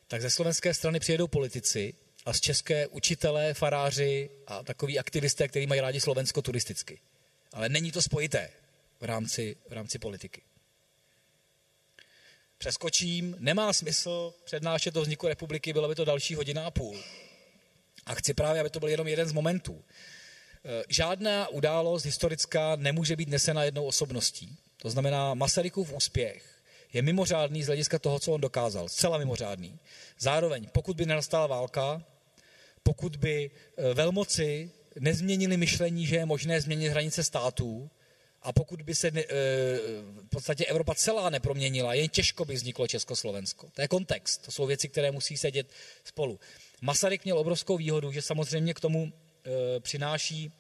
tak 0.09 0.23
ze 0.23 0.31
slovenské 0.31 0.75
strany 0.75 1.01
přijedou 1.01 1.27
politici 1.27 1.95
a 2.27 2.33
z 2.33 2.41
české 2.41 2.87
učitelé, 2.87 3.55
faráři 3.55 4.31
a 4.47 4.63
takový 4.63 4.99
aktivisté, 4.99 5.49
kteří 5.49 5.67
mají 5.67 5.81
rádi 5.81 6.01
Slovensko 6.01 6.43
turisticky. 6.43 7.01
Ale 7.53 7.69
není 7.69 7.93
to 7.93 8.03
spojité 8.03 8.51
v 9.01 9.05
rámci, 9.05 9.57
v 9.69 9.73
rámci 9.73 9.99
politiky. 9.99 10.43
Přeskočím, 12.61 13.37
nemá 13.39 13.73
smysl 13.73 14.35
přednášet 14.45 14.95
do 14.95 15.03
vzniku 15.03 15.29
republiky, 15.29 15.73
bylo 15.73 15.89
by 15.89 15.95
to 15.95 16.05
další 16.05 16.35
hodina 16.35 16.67
a 16.67 16.71
půl. 16.71 16.97
A 18.07 18.15
chci 18.15 18.35
právě, 18.35 18.61
aby 18.61 18.71
to 18.71 18.81
byl 18.81 18.89
jenom 18.89 19.09
jeden 19.09 19.29
z 19.29 19.33
momentů. 19.33 19.85
E, 20.65 20.85
žádná 20.89 21.49
událost 21.49 22.05
historická 22.05 22.77
nemůže 22.77 23.17
být 23.17 23.29
nesena 23.29 23.65
jednou 23.65 23.87
osobností. 23.87 24.57
To 24.77 24.91
znamená, 24.91 25.35
Masarykův 25.35 25.93
úspěch 25.93 26.63
je 26.93 27.03
mimořádný 27.03 27.63
z 27.63 27.67
hlediska 27.67 27.99
toho, 27.99 28.19
co 28.19 28.33
on 28.33 28.41
dokázal. 28.41 28.89
Zcela 28.89 29.19
mimořádný. 29.19 29.79
Zároveň, 30.19 30.69
pokud 30.73 30.97
by 30.97 31.07
nenastala 31.07 31.47
válka, 31.47 32.03
pokud 32.83 33.17
by 33.17 33.51
eh, 33.51 33.95
velmoci 33.95 34.71
nezměnili 34.99 35.57
myšlení, 35.57 36.07
že 36.07 36.17
je 36.17 36.27
možné 36.27 36.61
změnit 36.61 36.89
hranice 36.89 37.25
států 37.25 37.91
A 38.43 38.53
pokud 38.53 38.83
by 38.83 38.95
se 38.95 39.09
e, 39.09 39.23
v 40.23 40.29
podstatě 40.31 40.65
Evropa 40.65 40.95
celá 40.95 41.31
neproměnila, 41.31 41.95
jen 41.95 42.09
těžko 42.09 42.45
by 42.45 42.55
vzniklo 42.55 42.89
Československo. 42.89 43.69
To 43.73 43.83
je 43.83 43.89
kontext, 43.89 44.45
to 44.45 44.51
jsou 44.53 44.67
věci, 44.67 44.89
které 44.89 45.11
musí 45.11 45.37
sedět 45.37 45.67
spolu. 46.05 46.41
Masaryk 46.81 47.25
měl 47.25 47.39
obrovskou 47.39 47.77
výhodu, 47.77 48.13
že 48.13 48.23
samozřejmě 48.23 48.75
k 48.75 48.81
tomu 48.81 49.13
e, 49.13 49.81
přináší, 49.81 50.53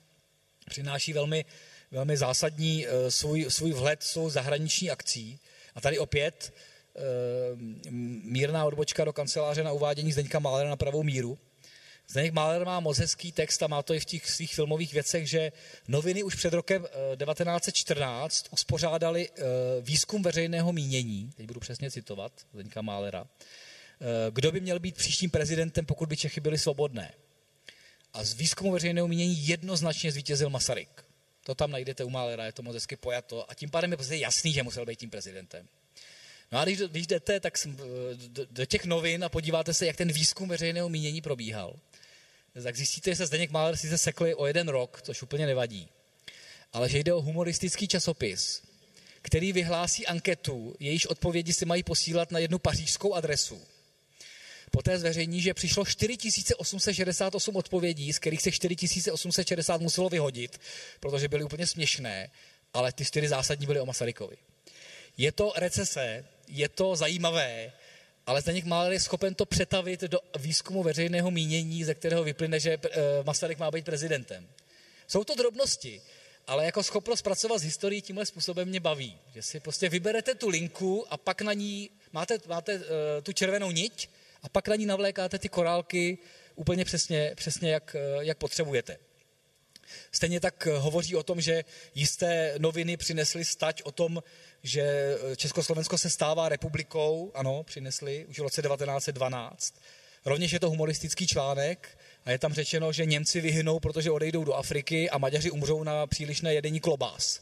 přináší 0.68 1.12
velmi, 1.12 1.45
velmi 1.91 2.16
zásadní 2.16 2.87
e, 2.87 3.11
svůj, 3.11 3.47
svůj 3.49 3.72
vhled 3.72 4.03
svou 4.03 4.31
zahraniční 4.31 4.91
akcí. 4.91 5.39
A 5.74 5.81
tady 5.81 5.99
opět 5.99 6.53
mírná 8.24 8.64
odbočka 8.64 9.05
do 9.05 9.12
kanceláře 9.12 9.64
na 9.64 9.72
uvádění 9.72 10.12
Zdeňka 10.12 10.39
Málera 10.39 10.70
na 10.70 10.76
pravou 10.76 11.03
míru. 11.03 11.39
Zdeněk 12.11 12.32
Mahler 12.32 12.64
má 12.64 12.80
moc 12.80 12.98
hezký 12.98 13.32
text 13.32 13.62
a 13.62 13.66
má 13.66 13.82
to 13.82 13.94
i 13.94 14.00
v 14.00 14.04
těch 14.04 14.30
svých 14.30 14.54
filmových 14.54 14.92
věcech, 14.92 15.26
že 15.26 15.52
noviny 15.88 16.22
už 16.22 16.34
před 16.34 16.52
rokem 16.52 16.82
1914 16.82 18.46
eh, 18.46 18.48
uspořádali 18.52 19.28
eh, 19.28 19.42
výzkum 19.80 20.22
veřejného 20.22 20.72
mínění, 20.72 21.32
teď 21.36 21.46
budu 21.46 21.61
přesně 21.61 21.90
citovat 21.90 22.32
Zdeňka 22.54 22.82
Mahlera, 22.82 23.26
eh, 23.26 24.04
kdo 24.30 24.52
by 24.52 24.61
měl 24.61 24.78
být 24.78 24.96
příštím 24.96 25.30
prezidentem, 25.30 25.86
pokud 25.86 26.08
by 26.08 26.16
Čechy 26.16 26.40
byly 26.40 26.58
svobodné. 26.58 27.14
A 28.12 28.24
z 28.24 28.32
výzkumu 28.32 28.72
veřejného 28.72 29.08
mínění 29.08 29.48
jednoznačně 29.48 30.12
zvítězil 30.12 30.50
Masaryk. 30.50 31.04
To 31.44 31.54
tam 31.54 31.70
najdete 31.70 32.04
u 32.04 32.11
Mahlera, 32.11 32.44
je 32.44 32.52
to 32.52 32.62
moc 32.62 32.74
hezky 32.74 32.96
pojato. 32.96 33.50
A 33.50 33.54
tím 33.54 33.70
pádem 33.70 33.90
je 33.90 33.96
prostě 33.96 34.16
jasný, 34.16 34.52
že 34.52 34.62
musel 34.62 34.86
být 34.86 34.98
tím 34.98 35.11
prezidentem. 35.11 35.68
No 36.52 36.58
a 36.58 36.64
když, 36.64 36.78
když 36.78 37.06
jdete 37.06 37.40
tak 37.40 37.54
do, 38.14 38.46
do 38.50 38.66
těch 38.66 38.84
novin 38.84 39.24
a 39.24 39.28
podíváte 39.28 39.74
se, 39.74 39.86
jak 39.86 39.96
ten 39.96 40.12
výzkum 40.12 40.48
veřejného 40.48 40.88
mínění 40.88 41.20
probíhal, 41.20 41.76
tak 42.62 42.76
zjistíte, 42.76 43.11
že 43.11 43.16
se 43.16 43.26
Zdeněk 43.26 43.51
Máler 43.51 43.76
sice 43.76 43.98
sekli 43.98 44.34
o 44.34 44.46
jeden 44.46 44.68
rok, 44.68 45.03
což 45.03 45.22
úplně 45.22 45.46
nevadí, 45.46 45.88
ale 46.72 46.88
že 46.88 46.98
jde 46.98 47.12
o 47.12 47.20
humoristický 47.20 47.88
časopis, 47.88 48.62
který 49.22 49.53
vyhlásí 49.53 50.07
anketu, 50.07 50.76
jejíž 50.80 51.07
odpovědi 51.07 51.53
si 51.53 51.64
mají 51.64 51.82
posílat 51.82 52.30
na 52.30 52.38
jednu 52.38 52.59
pařížskou 52.59 53.14
adresu. 53.14 53.62
Poté 54.70 54.98
zveřejní, 54.98 55.40
že 55.40 55.55
přišlo 55.55 55.84
4868 55.84 57.57
odpovědí, 57.57 58.12
z 58.12 58.18
kterých 58.18 58.42
se 58.42 58.53
4860 58.53 59.80
muselo 59.80 60.09
vyhodit, 60.09 60.61
protože 61.01 61.28
byly 61.28 61.44
úplně 61.44 61.66
směšné, 61.66 62.30
ale 62.74 62.92
ty 62.92 63.05
čtyři 63.05 63.28
zásadní 63.28 63.66
byly 63.66 63.80
o 63.80 63.86
Masarykovi. 63.86 64.36
Je 65.16 65.32
to 65.32 65.53
recese, 65.57 66.24
je 66.48 66.68
to 66.68 66.96
zajímavé, 66.96 67.72
ale 68.27 68.41
Zdeněk 68.41 68.64
Máler 68.64 68.93
je 68.93 69.01
schopen 69.01 69.35
to 69.35 69.47
přetavit 69.47 70.01
do 70.01 70.18
výzkumu 70.39 70.83
veřejného 70.83 71.31
mínění, 71.31 71.85
ze 71.85 71.95
kterého 71.95 72.25
vyplyne, 72.25 72.61
že 72.61 72.73
eh, 72.73 72.89
Masaryk 73.25 73.59
má 73.59 73.71
být 73.71 73.85
prezidentem. 73.85 74.49
Jsou 75.07 75.25
to 75.25 75.35
drobnosti, 75.35 76.03
ale 76.47 76.64
jako 76.64 76.83
schopnost 76.83 77.23
pracovat 77.23 77.59
s 77.59 77.62
historií 77.62 78.03
tímhle 78.03 78.27
způsobem 78.27 78.68
mě 78.68 78.81
baví. 78.81 79.18
Že 79.35 79.43
si 79.43 79.61
prostě 79.61 79.89
vyberete 79.89 80.35
tu 80.35 80.49
linku 80.49 81.12
a 81.12 81.16
pak 81.16 81.43
na 81.43 81.53
ní 81.53 81.91
máte, 82.12 82.39
máte 82.49 82.75
uh, 82.75 82.83
tu 83.23 83.33
červenou 83.33 83.71
niť 83.71 84.09
a 84.43 84.49
pak 84.49 84.68
na 84.68 84.77
ní 84.77 84.87
navlékáte 84.87 85.39
ty 85.39 85.49
korálky 85.49 86.18
úplně 86.55 86.85
přesně, 86.85 87.33
přesně 87.37 87.71
jak, 87.73 87.97
uh, 88.16 88.23
jak 88.23 88.39
potřebujete. 88.39 88.99
Stejně 90.12 90.41
tak 90.41 90.66
hovoří 90.66 91.16
o 91.16 91.23
tom, 91.23 91.41
že 91.41 91.64
jisté 91.95 92.55
noviny 92.59 92.97
přinesly 92.97 93.45
stať 93.45 93.83
o 93.83 93.93
tom, 93.93 94.23
že 94.62 94.82
eh, 94.82 95.36
Československo 95.36 95.98
se 95.98 96.11
stává 96.11 96.48
republikou, 96.48 97.32
ano, 97.34 97.62
přinesli 97.62 98.24
už 98.24 98.38
v 98.38 98.42
roce 98.42 98.62
1912. 98.62 99.74
Rovněž 100.24 100.52
je 100.52 100.61
to 100.61 100.70
humoristický 100.70 101.26
článek 101.26 101.98
a 102.24 102.30
je 102.30 102.38
tam 102.38 102.52
řečeno, 102.52 102.92
že 102.92 103.04
Němci 103.04 103.40
vyhynou, 103.40 103.80
protože 103.80 104.11
odejdou 104.11 104.44
do 104.44 104.54
Afriky 104.54 105.11
a 105.11 105.18
Maďaři 105.18 105.50
umřou 105.50 105.84
na 105.84 106.06
přílišné 106.06 106.54
jedení 106.54 106.80
klobás. 106.80 107.40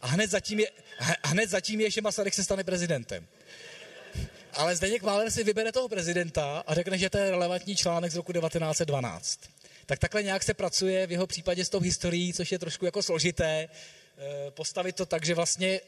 A 0.00 0.06
hned 0.06 0.30
zatím 0.30 0.60
je, 0.60 0.70
hned 1.24 1.50
zatím 1.50 1.80
je 1.80 1.90
že 1.90 2.00
Masaryk 2.00 2.34
se 2.34 2.44
stane 2.44 2.64
prezidentem. 2.64 3.26
Ale 4.52 4.76
Zdeněk 4.76 5.02
Máler 5.02 5.30
si 5.30 5.44
vybere 5.44 5.72
toho 5.72 5.88
prezidenta 5.88 6.64
a 6.66 6.74
řekne, 6.74 6.98
že 6.98 7.10
to 7.10 7.18
je 7.18 7.30
relevantní 7.30 7.76
článek 7.76 8.12
z 8.12 8.16
roku 8.16 8.32
1912. 8.32 9.40
Tak 9.86 9.98
takhle 9.98 10.22
nějak 10.22 10.42
se 10.42 10.54
pracuje 10.54 11.06
v 11.06 11.12
jeho 11.12 11.26
případě 11.26 11.64
s 11.64 11.68
tou 11.68 11.80
historií, 11.80 12.32
což 12.32 12.52
je 12.52 12.58
trošku 12.58 12.84
jako 12.84 13.02
složité, 13.02 13.68
eh, 13.68 14.50
postavit 14.50 14.96
to 14.96 15.06
tak, 15.06 15.24
že 15.24 15.34
vlastně 15.34 15.80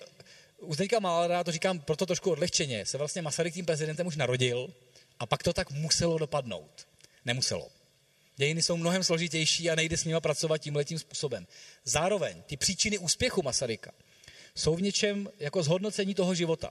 u 0.61 0.75
Zdeňka 0.75 1.01
Málera, 1.01 1.45
to 1.45 1.53
říkám 1.53 1.81
proto 1.81 2.07
trošku 2.07 2.31
odlehčeně, 2.31 2.87
se 2.87 2.99
vlastně 2.99 3.23
Masaryk 3.23 3.55
tím 3.55 3.67
prezidentem 3.67 4.07
už 4.07 4.17
narodil 4.17 4.75
a 5.19 5.27
pak 5.27 5.43
to 5.43 5.53
tak 5.53 5.71
muselo 5.71 6.19
dopadnout. 6.19 6.87
Nemuselo. 7.25 7.71
Dějiny 8.37 8.63
jsou 8.63 8.77
mnohem 8.77 9.05
složitější 9.05 9.71
a 9.71 9.75
nejde 9.75 9.97
s 9.97 10.05
nimi 10.05 10.21
pracovat 10.21 10.59
tímhletím 10.59 10.99
způsobem. 10.99 11.47
Zároveň 11.85 12.43
ty 12.43 12.57
příčiny 12.57 12.99
úspěchu 12.99 13.43
Masaryka 13.43 13.93
jsou 14.55 14.75
v 14.75 14.83
něčem 14.83 15.29
jako 15.39 15.63
zhodnocení 15.63 16.15
toho 16.15 16.35
života. 16.35 16.71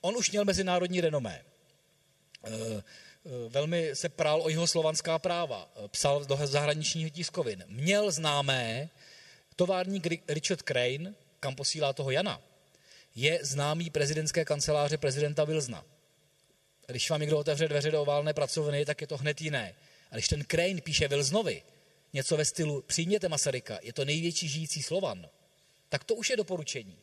On 0.00 0.16
už 0.16 0.30
měl 0.30 0.44
mezinárodní 0.44 1.00
renomé. 1.00 1.42
Eh, 2.44 2.50
eh, 2.50 2.82
velmi 3.48 3.90
se 3.94 4.08
prál 4.08 4.42
o 4.42 4.48
jeho 4.48 4.66
slovanská 4.66 5.18
práva, 5.18 5.72
eh, 5.76 5.88
psal 5.88 6.24
do 6.24 6.38
zahraničních 6.44 7.12
tiskovin. 7.12 7.64
Měl 7.66 8.10
známé 8.10 8.90
továrník 9.56 10.06
Richard 10.28 10.62
Crane, 10.62 11.14
kam 11.40 11.54
posílá 11.54 11.92
toho 11.92 12.10
Jana, 12.10 12.40
je 13.16 13.38
známý 13.42 13.90
prezidentské 13.90 14.44
kanceláře 14.44 14.98
prezidenta 14.98 15.44
Wilsona. 15.44 15.84
Když 16.86 17.10
vám 17.10 17.20
někdo 17.20 17.38
otevře 17.38 17.68
dveře 17.68 17.90
do 17.90 18.02
oválné 18.02 18.34
pracovny, 18.34 18.84
tak 18.84 19.00
je 19.00 19.06
to 19.06 19.16
hned 19.16 19.40
jiné. 19.40 19.74
A 20.10 20.14
když 20.14 20.28
ten 20.28 20.44
Crane 20.44 20.80
píše 20.80 21.08
Wilsonovi 21.08 21.62
něco 22.12 22.36
ve 22.36 22.44
stylu 22.44 22.82
přijměte 22.82 23.28
Masaryka, 23.28 23.78
je 23.82 23.92
to 23.92 24.04
největší 24.04 24.48
žijící 24.48 24.82
Slovan, 24.82 25.28
tak 25.88 26.04
to 26.04 26.14
už 26.14 26.30
je 26.30 26.36
doporučení. 26.36 26.98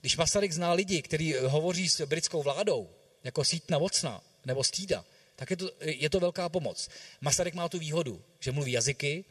Když 0.00 0.16
Masaryk 0.16 0.52
zná 0.52 0.72
lidi, 0.72 1.02
kteří 1.02 1.34
hovoří 1.34 1.88
s 1.88 2.06
britskou 2.06 2.42
vládou, 2.42 2.90
jako 3.24 3.44
Sítna 3.44 3.78
Vocna 3.78 4.22
nebo 4.44 4.64
Stída, 4.64 5.04
tak 5.36 5.50
je 5.50 5.56
to, 5.56 5.70
je 5.80 6.10
to 6.10 6.20
velká 6.20 6.48
pomoc. 6.48 6.88
Masaryk 7.20 7.54
má 7.54 7.68
tu 7.68 7.78
výhodu, 7.78 8.22
že 8.40 8.52
mluví 8.52 8.72
jazyky, 8.72 9.24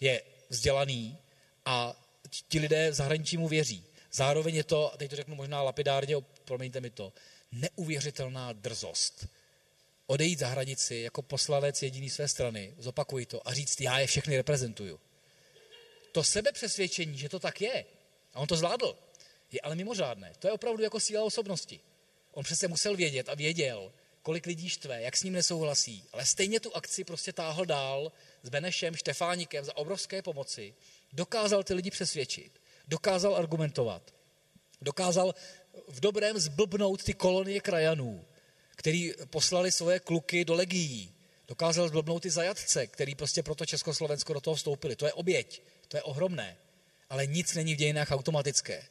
je 0.00 0.22
vzdělaný 0.48 1.18
a 1.64 2.04
ti 2.48 2.58
lidé 2.58 2.90
v 2.90 2.94
zahraničí 2.94 3.36
mu 3.36 3.48
věří. 3.48 3.84
Zároveň 4.12 4.54
je 4.54 4.64
to, 4.64 4.92
teď 4.96 5.10
to 5.10 5.16
řeknu 5.16 5.34
možná 5.34 5.62
lapidárně, 5.62 6.16
promiňte 6.44 6.80
mi 6.80 6.90
to, 6.90 7.12
neuvěřitelná 7.52 8.52
drzost. 8.52 9.26
Odejít 10.06 10.38
za 10.38 10.48
hranici 10.48 10.96
jako 10.96 11.22
poslanec 11.22 11.82
jediný 11.82 12.10
své 12.10 12.28
strany, 12.28 12.74
zopakuji 12.78 13.26
to 13.26 13.48
a 13.48 13.54
říct, 13.54 13.80
já 13.80 13.98
je 13.98 14.06
všechny 14.06 14.36
reprezentuju. 14.36 15.00
To 16.12 16.24
sebepřesvědčení, 16.24 17.18
že 17.18 17.28
to 17.28 17.40
tak 17.40 17.60
je, 17.60 17.84
a 18.34 18.40
on 18.40 18.46
to 18.46 18.56
zvládl, 18.56 18.98
je 19.52 19.60
ale 19.60 19.74
mimořádné. 19.74 20.32
To 20.38 20.48
je 20.48 20.52
opravdu 20.52 20.82
jako 20.82 21.00
síla 21.00 21.24
osobnosti. 21.24 21.80
On 22.32 22.44
přece 22.44 22.68
musel 22.68 22.96
vědět 22.96 23.28
a 23.28 23.34
věděl, 23.34 23.92
kolik 24.22 24.46
lidí 24.46 24.68
štve, 24.68 25.02
jak 25.02 25.16
s 25.16 25.22
ním 25.22 25.32
nesouhlasí, 25.32 26.04
ale 26.12 26.26
stejně 26.26 26.60
tu 26.60 26.76
akci 26.76 27.04
prostě 27.04 27.32
táhl 27.32 27.64
dál 27.64 28.12
s 28.42 28.48
Benešem, 28.48 28.96
Štefánikem 28.96 29.64
za 29.64 29.76
obrovské 29.76 30.22
pomoci, 30.22 30.74
dokázal 31.12 31.62
ty 31.62 31.74
lidi 31.74 31.90
přesvědčit 31.90 32.60
dokázal 32.88 33.36
argumentovat. 33.36 34.14
Dokázal 34.80 35.34
v 35.88 36.00
dobrém 36.00 36.38
zblbnout 36.38 37.04
ty 37.04 37.14
kolonie 37.14 37.60
krajanů, 37.60 38.24
který 38.76 39.12
poslali 39.30 39.72
svoje 39.72 40.00
kluky 40.00 40.44
do 40.44 40.54
legií. 40.54 41.14
Dokázal 41.48 41.88
zblbnout 41.88 42.22
ty 42.22 42.30
zajatce, 42.30 42.86
který 42.86 43.14
prostě 43.14 43.42
proto 43.42 43.66
Československo 43.66 44.32
do 44.32 44.40
toho 44.40 44.54
vstoupili. 44.54 44.96
To 44.96 45.06
je 45.06 45.12
oběť, 45.12 45.62
to 45.88 45.96
je 45.96 46.02
ohromné. 46.02 46.56
Ale 47.10 47.26
nic 47.26 47.54
není 47.54 47.74
v 47.74 47.78
dějinách 47.78 48.10
automatické. 48.10 48.86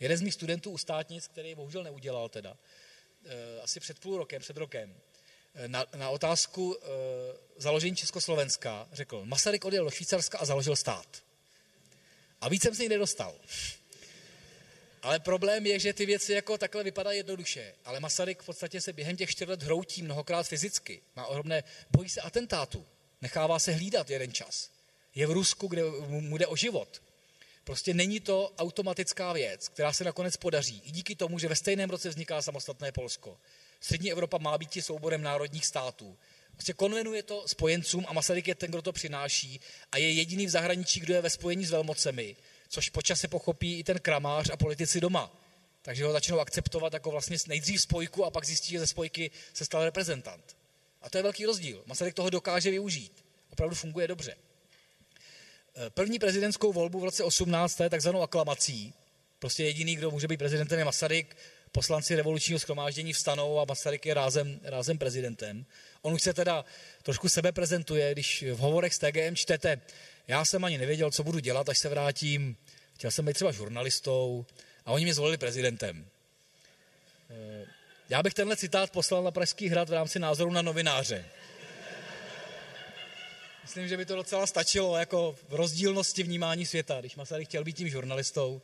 Jeden 0.00 0.18
z 0.18 0.20
mých 0.20 0.34
studentů 0.34 0.70
u 0.70 0.78
státnic, 0.78 1.28
který 1.28 1.54
bohužel 1.54 1.84
neudělal 1.84 2.28
teda, 2.28 2.56
eh, 3.24 3.60
asi 3.62 3.80
před 3.80 3.98
půl 3.98 4.18
rokem, 4.18 4.42
před 4.42 4.56
rokem, 4.56 4.94
eh, 5.54 5.68
na, 5.68 5.86
na 5.96 6.10
otázku 6.10 6.76
e, 6.76 6.86
založení 7.56 7.96
Československa 7.96 8.88
řekl, 8.92 9.24
Masaryk 9.24 9.64
odjel 9.64 9.84
do 9.84 9.90
Švýcarska 9.90 10.38
a 10.38 10.44
založil 10.44 10.76
stát. 10.76 11.22
A 12.42 12.48
víc 12.48 12.62
jsem 12.62 12.74
se 12.74 12.82
jí 12.82 12.88
nedostal. 12.88 13.34
Ale 15.02 15.20
problém 15.20 15.66
je, 15.66 15.78
že 15.78 15.92
ty 15.92 16.06
věci 16.06 16.32
jako 16.32 16.58
takhle 16.58 16.84
vypadají 16.84 17.16
jednoduše. 17.16 17.74
Ale 17.84 18.00
Masaryk 18.00 18.42
v 18.42 18.46
podstatě 18.46 18.80
se 18.80 18.92
během 18.92 19.16
těch 19.16 19.30
čtyř 19.30 19.48
let 19.48 19.62
hroutí 19.62 20.02
mnohokrát 20.02 20.46
fyzicky. 20.46 21.02
Má 21.16 21.26
ohromné, 21.26 21.64
bojí 21.90 22.08
se 22.08 22.20
atentátu. 22.20 22.86
Nechává 23.20 23.58
se 23.58 23.72
hlídat 23.72 24.10
jeden 24.10 24.32
čas. 24.32 24.70
Je 25.14 25.26
v 25.26 25.30
Rusku, 25.30 25.66
kde 25.66 25.82
mu 26.08 26.38
jde 26.38 26.46
o 26.46 26.56
život. 26.56 27.02
Prostě 27.64 27.94
není 27.94 28.20
to 28.20 28.52
automatická 28.58 29.32
věc, 29.32 29.68
která 29.68 29.92
se 29.92 30.04
nakonec 30.04 30.36
podaří. 30.36 30.82
I 30.84 30.90
díky 30.90 31.16
tomu, 31.16 31.38
že 31.38 31.48
ve 31.48 31.56
stejném 31.56 31.90
roce 31.90 32.08
vzniká 32.08 32.42
samostatné 32.42 32.92
Polsko. 32.92 33.38
Střední 33.80 34.12
Evropa 34.12 34.38
má 34.38 34.58
být 34.58 34.84
souborem 34.84 35.22
národních 35.22 35.66
států. 35.66 36.18
Prostě 36.52 36.72
konvenuje 36.72 37.22
to 37.22 37.48
spojencům 37.48 38.04
a 38.08 38.12
Masaryk 38.12 38.48
je 38.48 38.54
ten, 38.54 38.70
kdo 38.70 38.82
to 38.82 38.92
přináší 38.92 39.60
a 39.92 39.98
je 39.98 40.12
jediný 40.12 40.46
v 40.46 40.50
zahraničí, 40.50 41.00
kdo 41.00 41.14
je 41.14 41.20
ve 41.20 41.30
spojení 41.30 41.66
s 41.66 41.70
velmocemi, 41.70 42.36
což 42.68 42.88
počase 42.88 43.28
pochopí 43.28 43.78
i 43.78 43.84
ten 43.84 43.98
kramář 43.98 44.50
a 44.50 44.56
politici 44.56 45.00
doma. 45.00 45.36
Takže 45.82 46.04
ho 46.04 46.12
začnou 46.12 46.40
akceptovat 46.40 46.92
jako 46.92 47.10
vlastně 47.10 47.36
nejdřív 47.48 47.80
spojku 47.80 48.24
a 48.24 48.30
pak 48.30 48.44
zjistí, 48.44 48.70
že 48.70 48.80
ze 48.80 48.86
spojky 48.86 49.30
se 49.54 49.64
stal 49.64 49.84
reprezentant. 49.84 50.56
A 51.02 51.10
to 51.10 51.18
je 51.18 51.22
velký 51.22 51.46
rozdíl. 51.46 51.82
Masaryk 51.86 52.14
toho 52.14 52.30
dokáže 52.30 52.70
využít. 52.70 53.24
Opravdu 53.50 53.76
funguje 53.76 54.08
dobře. 54.08 54.36
Eh, 55.76 55.90
první 55.90 56.18
prezidentskou 56.18 56.72
volbu 56.72 57.00
v 57.00 57.04
roce 57.04 57.24
18. 57.24 57.90
takzvanou 57.90 58.22
aklamací 58.22 58.94
Prostě 59.42 59.64
jediný, 59.64 59.96
kdo 59.96 60.10
může 60.10 60.28
být 60.28 60.36
prezidentem, 60.36 60.78
je 60.78 60.84
Masaryk. 60.84 61.36
Poslanci 61.72 62.16
revolučního 62.16 62.58
schromáždění 62.58 63.12
vstanou 63.12 63.60
a 63.60 63.64
Masaryk 63.68 64.06
je 64.06 64.14
rázem, 64.14 64.60
rázem 64.62 64.98
prezidentem. 64.98 65.64
On 66.02 66.14
už 66.14 66.22
se 66.22 66.34
teda 66.34 66.64
trošku 67.02 67.28
sebe 67.28 67.52
prezentuje, 67.52 68.12
když 68.12 68.42
v 68.42 68.58
hovorech 68.58 68.94
s 68.94 68.98
TGM 68.98 69.36
čtete, 69.36 69.80
já 70.28 70.44
jsem 70.44 70.64
ani 70.64 70.78
nevěděl, 70.78 71.10
co 71.10 71.24
budu 71.24 71.38
dělat, 71.38 71.68
až 71.68 71.78
se 71.78 71.88
vrátím. 71.88 72.56
Chtěl 72.94 73.10
jsem 73.10 73.24
být 73.24 73.34
třeba 73.34 73.52
žurnalistou 73.52 74.46
a 74.84 74.92
oni 74.92 75.04
mě 75.04 75.14
zvolili 75.14 75.36
prezidentem. 75.36 76.06
Eh, 77.30 77.66
já 78.08 78.22
bych 78.22 78.34
tenhle 78.34 78.56
citát 78.56 78.90
poslal 78.90 79.22
na 79.22 79.30
Pražský 79.30 79.68
hrad 79.68 79.88
v 79.88 79.92
rámci 79.92 80.18
názoru 80.18 80.50
na 80.50 80.62
novináře. 80.62 81.24
Myslím, 83.62 83.88
že 83.88 83.96
by 83.96 84.06
to 84.06 84.16
docela 84.16 84.46
stačilo 84.46 84.96
jako 84.96 85.36
v 85.48 85.54
rozdílnosti 85.54 86.22
vnímání 86.22 86.66
světa, 86.66 87.00
když 87.00 87.16
Masaryk 87.16 87.48
chtěl 87.48 87.64
být 87.64 87.76
tím 87.76 87.88
žurnalistou. 87.88 88.62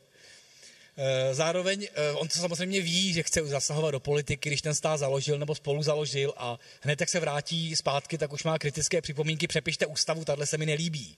Eh, 1.01 1.33
zároveň 1.33 1.87
eh, 1.93 2.11
on 2.11 2.27
to 2.27 2.39
samozřejmě 2.39 2.81
ví, 2.81 3.13
že 3.13 3.23
chce 3.23 3.45
zasahovat 3.45 3.91
do 3.91 3.99
politiky, 3.99 4.49
když 4.49 4.61
ten 4.61 4.75
stát 4.75 4.97
založil 4.97 5.39
nebo 5.39 5.55
spolu 5.55 5.83
založil 5.83 6.33
a 6.37 6.59
hned 6.81 6.99
jak 6.99 7.09
se 7.09 7.19
vrátí 7.19 7.75
zpátky, 7.75 8.17
tak 8.17 8.33
už 8.33 8.43
má 8.43 8.59
kritické 8.59 9.01
připomínky, 9.01 9.47
přepište 9.47 9.85
ústavu, 9.85 10.25
tahle 10.25 10.45
se 10.45 10.57
mi 10.57 10.65
nelíbí. 10.65 11.17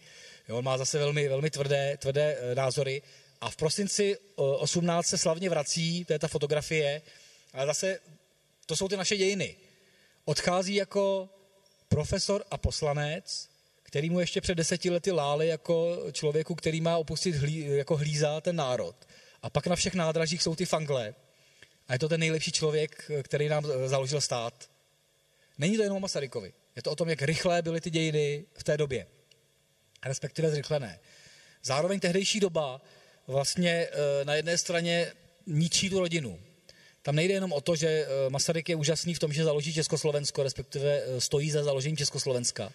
Jo, 0.50 0.58
on 0.58 0.66
má 0.66 0.78
zase 0.78 1.00
velmi, 1.00 1.28
velmi 1.28 1.50
tvrdé, 1.50 1.98
tvrdé 1.98 2.38
eh, 2.40 2.56
názory. 2.56 3.02
A 3.42 3.50
v 3.50 3.56
prosinci 3.56 4.18
18 4.36 5.08
se 5.08 5.18
slavně 5.18 5.50
vrací, 5.50 6.06
to 6.06 6.14
je 6.14 6.20
ta 6.20 6.28
fotografie, 6.28 7.02
ale 7.54 7.66
zase 7.66 8.00
to 8.66 8.76
jsou 8.76 8.88
ty 8.88 8.98
naše 8.98 9.18
dějiny. 9.18 9.56
Odchází 10.26 10.76
jako 10.76 11.30
profesor 11.90 12.44
a 12.52 12.58
poslanec, 12.58 13.50
který 13.84 14.10
mu 14.10 14.20
ještě 14.20 14.42
před 14.42 14.56
deseti 14.56 14.90
lety 14.90 15.12
láli 15.12 15.48
jako 15.48 15.98
člověku, 16.12 16.56
který 16.56 16.82
má 16.82 16.98
opustit 16.98 17.36
hlí, 17.36 17.60
jako 17.60 17.98
hlízá 17.98 18.42
ten 18.42 18.56
národ. 18.56 18.96
A 19.44 19.50
pak 19.50 19.68
na 19.68 19.76
všech 19.76 19.94
nádražích 19.94 20.42
jsou 20.42 20.56
ty 20.56 20.66
fangle. 20.66 21.16
A 21.88 21.94
je 21.94 22.00
to 22.00 22.10
ten 22.10 22.20
nejlepší 22.20 22.52
člověk, 22.52 23.12
který 23.24 23.50
nám 23.50 23.66
založil 23.86 24.22
stát. 24.22 24.70
Není 25.58 25.78
to 25.78 25.84
jenom 25.84 25.98
o 25.98 26.00
Masarykovi. 26.00 26.54
Je 26.76 26.82
to 26.82 26.92
o 26.92 26.96
tom, 26.96 27.10
jak 27.10 27.22
rychlé 27.22 27.62
byly 27.62 27.82
ty 27.82 27.90
dějiny 27.90 28.46
v 28.54 28.64
té 28.64 28.78
době. 28.78 29.08
Respektive 30.06 30.52
zrychlené. 30.52 31.00
Zároveň 31.64 32.00
tehdejší 32.00 32.40
doba 32.40 32.82
vlastně 33.28 33.88
eh, 33.92 34.26
na 34.26 34.36
jedné 34.36 34.58
straně 34.58 35.14
ničí 35.48 35.90
tu 35.90 36.00
rodinu. 36.00 36.40
Tam 37.02 37.16
nejde 37.16 37.34
jenom 37.34 37.54
o 37.54 37.62
to, 37.62 37.76
že 37.76 37.88
eh, 37.88 38.30
Masaryk 38.30 38.70
je 38.70 38.76
úžasný 38.76 39.14
v 39.14 39.20
tom, 39.20 39.34
že 39.34 39.44
založí 39.44 39.74
Československo, 39.74 40.44
respektive 40.44 41.04
eh, 41.04 41.22
stojí 41.22 41.52
za 41.52 41.64
založením 41.64 41.98
Československa. 41.98 42.72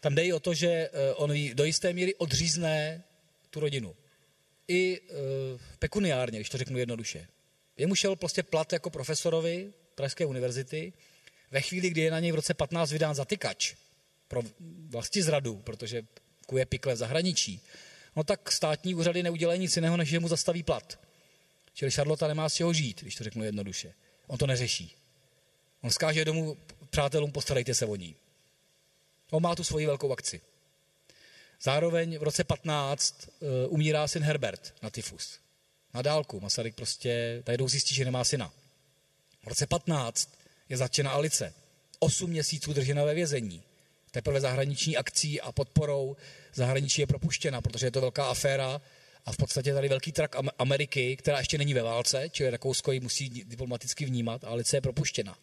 Tam 0.00 0.14
jde 0.14 0.24
i 0.24 0.32
o 0.32 0.40
to, 0.40 0.54
že 0.54 0.90
on 1.14 1.32
do 1.54 1.64
jisté 1.64 1.92
míry 1.92 2.14
odřízne 2.14 3.02
tu 3.50 3.60
rodinu 3.60 3.94
i 4.68 5.00
e, 5.00 5.14
pekuniárně, 5.78 6.38
když 6.38 6.48
to 6.48 6.58
řeknu 6.58 6.78
jednoduše. 6.78 7.26
Jemu 7.76 7.94
šel 7.94 8.16
prostě 8.16 8.42
plat 8.42 8.72
jako 8.72 8.90
profesorovi 8.90 9.72
Pražské 9.94 10.26
univerzity 10.26 10.92
ve 11.50 11.60
chvíli, 11.60 11.90
kdy 11.90 12.00
je 12.00 12.10
na 12.10 12.20
něj 12.20 12.32
v 12.32 12.34
roce 12.34 12.54
15 12.54 12.92
vydán 12.92 13.14
zatykač 13.14 13.74
pro 14.28 14.42
vlasti 14.88 15.22
zradu, 15.22 15.56
protože 15.56 16.02
kuje 16.46 16.66
pikle 16.66 16.94
v 16.94 16.96
zahraničí, 16.96 17.60
no 18.16 18.24
tak 18.24 18.52
státní 18.52 18.94
úřady 18.94 19.22
neudělají 19.22 19.60
nic 19.60 19.76
jiného, 19.76 19.96
než 19.96 20.08
že 20.08 20.20
mu 20.20 20.28
zastaví 20.28 20.62
plat. 20.62 21.00
Čili 21.74 21.90
Charlotte 21.90 22.28
nemá 22.28 22.48
z 22.48 22.54
čeho 22.54 22.72
žít, 22.72 23.02
když 23.02 23.14
to 23.14 23.24
řeknu 23.24 23.44
jednoduše. 23.44 23.94
On 24.26 24.38
to 24.38 24.46
neřeší. 24.46 24.96
On 25.82 25.90
skáže 25.90 26.24
domů 26.24 26.56
přátelům, 26.90 27.32
postarejte 27.32 27.74
se 27.74 27.86
o 27.86 27.96
ní. 27.96 28.16
On 29.30 29.42
má 29.42 29.54
tu 29.54 29.64
svoji 29.64 29.86
velkou 29.86 30.12
akci. 30.12 30.40
Zároveň 31.64 32.18
v 32.18 32.22
roce 32.22 32.44
15 32.44 33.28
uh, 33.28 33.48
eh, 33.48 33.66
umírá 33.68 34.08
syn 34.08 34.22
Herbert 34.22 34.74
na 34.82 34.90
tyfus. 34.90 35.38
Na 35.94 36.02
dálku. 36.02 36.40
Masaryk 36.40 36.74
prostě 36.74 37.42
najednou 37.46 37.68
zjistí, 37.68 37.94
že 37.94 38.04
nemá 38.04 38.24
syna. 38.24 38.52
V 39.44 39.46
roce 39.46 39.66
15 39.66 40.30
je 40.68 40.76
zatčena 40.76 41.10
Alice. 41.10 41.54
Osm 41.98 42.30
měsíců 42.30 42.72
držena 42.72 43.04
ve 43.04 43.14
vězení. 43.14 43.62
Teprve 44.10 44.40
zahraniční 44.40 44.96
akcí 44.96 45.40
a 45.40 45.52
podporou 45.52 46.16
zahraničí 46.54 47.00
je 47.00 47.06
propuštěna, 47.06 47.60
protože 47.60 47.86
je 47.86 47.90
to 47.90 48.00
velká 48.00 48.26
aféra 48.26 48.80
a 49.24 49.32
v 49.32 49.36
podstatě 49.36 49.74
tady 49.74 49.88
velký 49.88 50.12
trak 50.12 50.36
Ameriky, 50.58 51.16
která 51.16 51.38
ještě 51.38 51.58
není 51.58 51.74
ve 51.74 51.82
válce, 51.82 52.28
čili 52.30 52.50
Rakousko 52.50 52.92
ji 52.92 53.00
musí 53.00 53.28
diplomaticky 53.28 54.04
vnímat 54.04 54.44
a 54.44 54.48
Alice 54.48 54.76
je 54.76 54.80
propuštěna. 54.80 55.38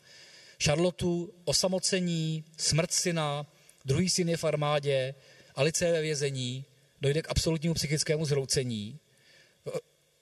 Charlotte 0.63 1.05
osamocení, 1.45 2.43
smrt 2.57 2.91
syna, 2.91 3.45
druhý 3.85 4.09
syn 4.09 4.29
je 4.29 4.37
v 4.37 4.43
armádě, 4.43 5.13
Alice 5.55 5.85
je 5.85 5.91
ve 5.91 6.01
vězení, 6.01 6.65
dojde 7.01 7.21
k 7.21 7.29
absolutnímu 7.29 7.73
psychickému 7.73 8.25
zhroucení. 8.25 8.99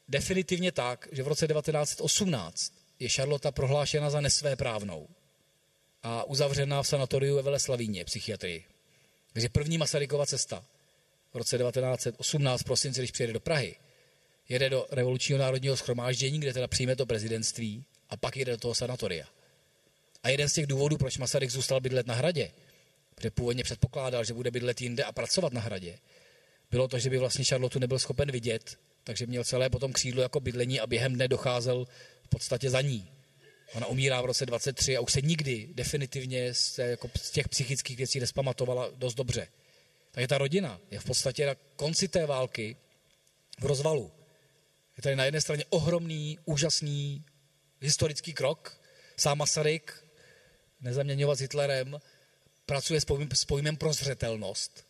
Definitivně 0.08 0.72
tak, 0.72 1.08
že 1.12 1.24
v 1.24 1.28
roce 1.28 1.48
1918 1.48 2.74
je 3.00 3.10
Charlotte 3.10 3.52
prohlášena 3.52 4.10
za 4.10 4.22
nesvéprávnou 4.22 5.08
a 6.04 6.24
uzavřena 6.24 6.84
v 6.84 6.88
sanatoriu 6.88 7.36
ve 7.36 7.42
Veleslavíně, 7.42 8.06
psychiatrii. 8.06 8.66
Takže 9.34 9.50
první 9.50 9.78
Masarykova 9.78 10.26
cesta 10.26 10.66
v 11.34 11.38
roce 11.38 11.58
1918 11.58 12.64
prosince, 12.64 13.02
když 13.02 13.12
přijede 13.12 13.34
do 13.34 13.40
Prahy, 13.40 13.76
jede 14.50 14.70
do 14.70 14.88
revolučního 14.92 15.40
národního 15.40 15.78
schromáždění, 15.78 16.40
kde 16.40 16.54
teda 16.54 16.68
přijme 16.68 16.96
to 16.96 17.06
prezidentství 17.06 17.84
a 18.10 18.18
pak 18.18 18.38
jede 18.38 18.52
do 18.52 18.58
toho 18.58 18.76
sanatoria. 18.76 19.26
A 20.24 20.30
jeden 20.30 20.50
z 20.50 20.54
těch 20.54 20.68
důvodů, 20.68 20.98
proč 20.98 21.18
Masaryk 21.18 21.50
zůstal 21.50 21.80
bydlet 21.82 22.08
na 22.08 22.14
hradě, 22.14 22.52
protože 23.20 23.32
původně 23.32 23.63
předpokládal, 23.63 24.24
že 24.24 24.34
bude 24.34 24.51
bydlet 24.51 24.82
jinde 24.82 25.03
a 25.03 25.11
pracovat 25.11 25.53
na 25.53 25.61
hradě, 25.61 25.99
bylo 26.72 26.88
to, 26.88 26.99
že 26.99 27.09
by 27.09 27.17
vlastně 27.17 27.45
Charlotte 27.45 27.80
nebyl 27.80 27.99
schopen 27.99 28.32
vidět, 28.32 28.80
takže 29.03 29.26
měl 29.26 29.43
celé 29.43 29.70
potom 29.70 29.93
křídlo 29.93 30.22
jako 30.22 30.39
bydlení 30.39 30.80
a 30.80 30.88
během 30.88 31.13
dne 31.13 31.28
docházel 31.28 31.88
v 32.24 32.30
podstatě 32.30 32.70
za 32.70 32.82
ní. 32.82 33.11
Ona 33.74 33.88
umírá 33.88 34.22
v 34.22 34.26
roce 34.26 34.45
23 34.45 34.97
a 34.97 35.01
už 35.01 35.11
se 35.11 35.22
nikdy 35.22 35.70
definitivně 35.74 36.53
z, 36.53 36.78
jako 36.78 37.09
z 37.22 37.32
těch 37.32 37.49
psychických 37.49 37.97
věcí 37.97 38.20
nespamatovala 38.20 38.89
dost 38.95 39.15
dobře. 39.15 39.47
Takže 40.11 40.28
ta 40.28 40.38
rodina 40.38 40.80
je 40.91 40.99
v 40.99 41.03
podstatě 41.03 41.45
na 41.45 41.55
konci 41.76 42.07
té 42.07 42.26
války 42.26 42.76
v 43.59 43.65
rozvalu. 43.65 44.11
Je 44.97 45.03
tady 45.03 45.15
na 45.15 45.26
jedné 45.26 45.41
straně 45.41 45.65
ohromný, 45.70 46.39
úžasný 46.45 47.24
historický 47.82 48.34
krok. 48.34 48.82
Sám 49.17 49.38
Masaryk, 49.38 50.05
nezaměňovat 50.82 51.38
s 51.38 51.41
Hitlerem, 51.41 51.99
pracuje 52.70 53.01
s 53.34 53.45
pojmem, 53.45 53.78
prozřetelnost. 53.78 54.86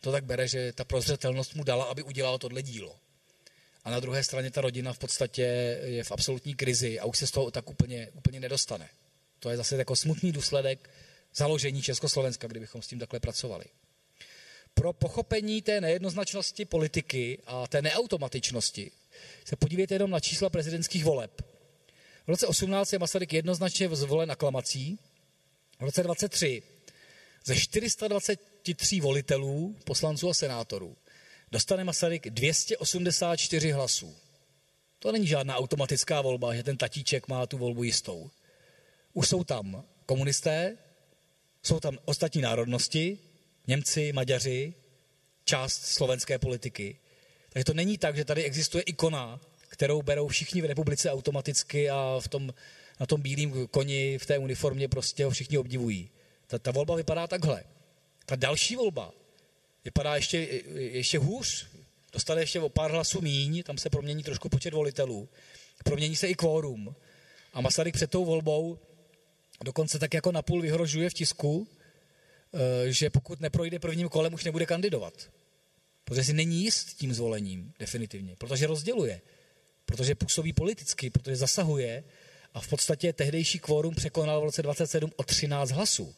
To 0.00 0.12
tak 0.12 0.24
bere, 0.24 0.48
že 0.48 0.72
ta 0.72 0.84
prozřetelnost 0.84 1.54
mu 1.54 1.64
dala, 1.64 1.84
aby 1.84 2.02
udělal 2.02 2.38
tohle 2.38 2.62
dílo. 2.62 2.96
A 3.84 3.90
na 3.90 4.00
druhé 4.00 4.24
straně 4.24 4.50
ta 4.50 4.60
rodina 4.60 4.92
v 4.92 4.98
podstatě 4.98 5.42
je 5.84 6.04
v 6.04 6.12
absolutní 6.12 6.54
krizi 6.54 7.00
a 7.00 7.04
už 7.04 7.18
se 7.18 7.26
z 7.26 7.30
toho 7.30 7.50
tak 7.50 7.70
úplně, 7.70 8.10
úplně 8.14 8.40
nedostane. 8.40 8.88
To 9.38 9.50
je 9.50 9.56
zase 9.56 9.76
jako 9.76 9.96
smutný 9.96 10.32
důsledek 10.32 10.90
založení 11.34 11.82
Československa, 11.82 12.48
kdybychom 12.48 12.82
s 12.82 12.86
tím 12.86 12.98
takhle 12.98 13.20
pracovali. 13.20 13.64
Pro 14.74 14.92
pochopení 14.92 15.62
té 15.62 15.80
nejednoznačnosti 15.80 16.64
politiky 16.64 17.38
a 17.46 17.66
té 17.66 17.82
neautomatičnosti 17.82 18.90
se 19.44 19.56
podívejte 19.56 19.94
jenom 19.94 20.10
na 20.10 20.20
čísla 20.20 20.50
prezidentských 20.50 21.04
voleb. 21.04 21.42
V 22.26 22.28
roce 22.28 22.46
18 22.46 22.92
je 22.92 22.98
Masaryk 22.98 23.32
jednoznačně 23.32 23.88
zvolen 23.88 24.30
aklamací, 24.30 24.98
v 25.78 25.84
roce 25.84 26.02
23 26.02 26.62
ze 27.44 27.56
423 27.56 29.00
volitelů, 29.00 29.76
poslanců 29.84 30.28
a 30.28 30.34
senátorů, 30.34 30.96
dostane 31.52 31.84
Masaryk 31.84 32.30
284 32.30 33.70
hlasů. 33.70 34.16
To 34.98 35.12
není 35.12 35.26
žádná 35.26 35.56
automatická 35.56 36.20
volba, 36.20 36.54
že 36.54 36.62
ten 36.62 36.76
tatíček 36.76 37.28
má 37.28 37.46
tu 37.46 37.58
volbu 37.58 37.82
jistou. 37.82 38.30
Už 39.12 39.28
jsou 39.28 39.44
tam 39.44 39.84
komunisté, 40.06 40.76
jsou 41.62 41.80
tam 41.80 41.98
ostatní 42.04 42.42
národnosti, 42.42 43.18
Němci, 43.66 44.12
Maďaři, 44.12 44.74
část 45.44 45.82
slovenské 45.82 46.38
politiky. 46.38 46.98
Takže 47.48 47.64
to 47.64 47.74
není 47.74 47.98
tak, 47.98 48.16
že 48.16 48.24
tady 48.24 48.44
existuje 48.44 48.82
ikona, 48.82 49.40
kterou 49.68 50.02
berou 50.02 50.28
všichni 50.28 50.62
v 50.62 50.64
republice 50.64 51.10
automaticky 51.10 51.90
a 51.90 52.20
v 52.20 52.28
tom, 52.28 52.54
na 53.00 53.06
tom 53.06 53.22
bílém 53.22 53.66
koni 53.68 54.18
v 54.18 54.26
té 54.26 54.38
uniformě 54.38 54.88
prostě 54.88 55.24
ho 55.24 55.30
všichni 55.30 55.58
obdivují. 55.58 56.10
Ta, 56.54 56.58
ta 56.58 56.70
volba 56.70 56.96
vypadá 56.96 57.26
takhle. 57.26 57.64
Ta 58.26 58.36
další 58.36 58.76
volba 58.76 59.12
vypadá 59.84 60.16
ještě, 60.16 60.38
ještě 60.74 61.18
hůř. 61.18 61.66
Dostane 62.12 62.42
ještě 62.42 62.60
o 62.60 62.68
pár 62.68 62.90
hlasů 62.90 63.20
míň, 63.20 63.62
tam 63.62 63.78
se 63.78 63.90
promění 63.90 64.22
trošku 64.22 64.48
počet 64.48 64.74
volitelů. 64.74 65.28
Promění 65.84 66.16
se 66.16 66.28
i 66.28 66.34
kvórum. 66.34 66.94
A 67.52 67.60
Masaryk 67.60 67.94
před 67.94 68.10
tou 68.10 68.24
volbou 68.24 68.78
dokonce 69.64 69.98
tak 69.98 70.14
jako 70.14 70.32
napůl 70.32 70.62
vyhrožuje 70.62 71.10
v 71.10 71.14
tisku, 71.14 71.68
eh, 72.54 72.92
že 72.92 73.10
pokud 73.10 73.40
neprojde 73.40 73.78
prvním 73.78 74.08
kolem, 74.08 74.34
už 74.34 74.44
nebude 74.44 74.66
kandidovat. 74.66 75.30
Protože 76.04 76.24
si 76.24 76.32
není 76.32 76.62
jist 76.62 76.84
tím 76.84 77.14
zvolením, 77.14 77.72
definitivně. 77.78 78.36
Protože 78.36 78.66
rozděluje. 78.66 79.20
Protože 79.86 80.14
působí 80.14 80.52
politicky, 80.52 81.10
protože 81.10 81.36
zasahuje 81.36 82.04
a 82.54 82.60
v 82.60 82.68
podstatě 82.68 83.12
tehdejší 83.12 83.58
kvórum 83.58 83.94
překonal 83.94 84.40
v 84.40 84.44
roce 84.44 84.62
27 84.62 85.12
o 85.16 85.22
13 85.22 85.70
hlasů 85.70 86.14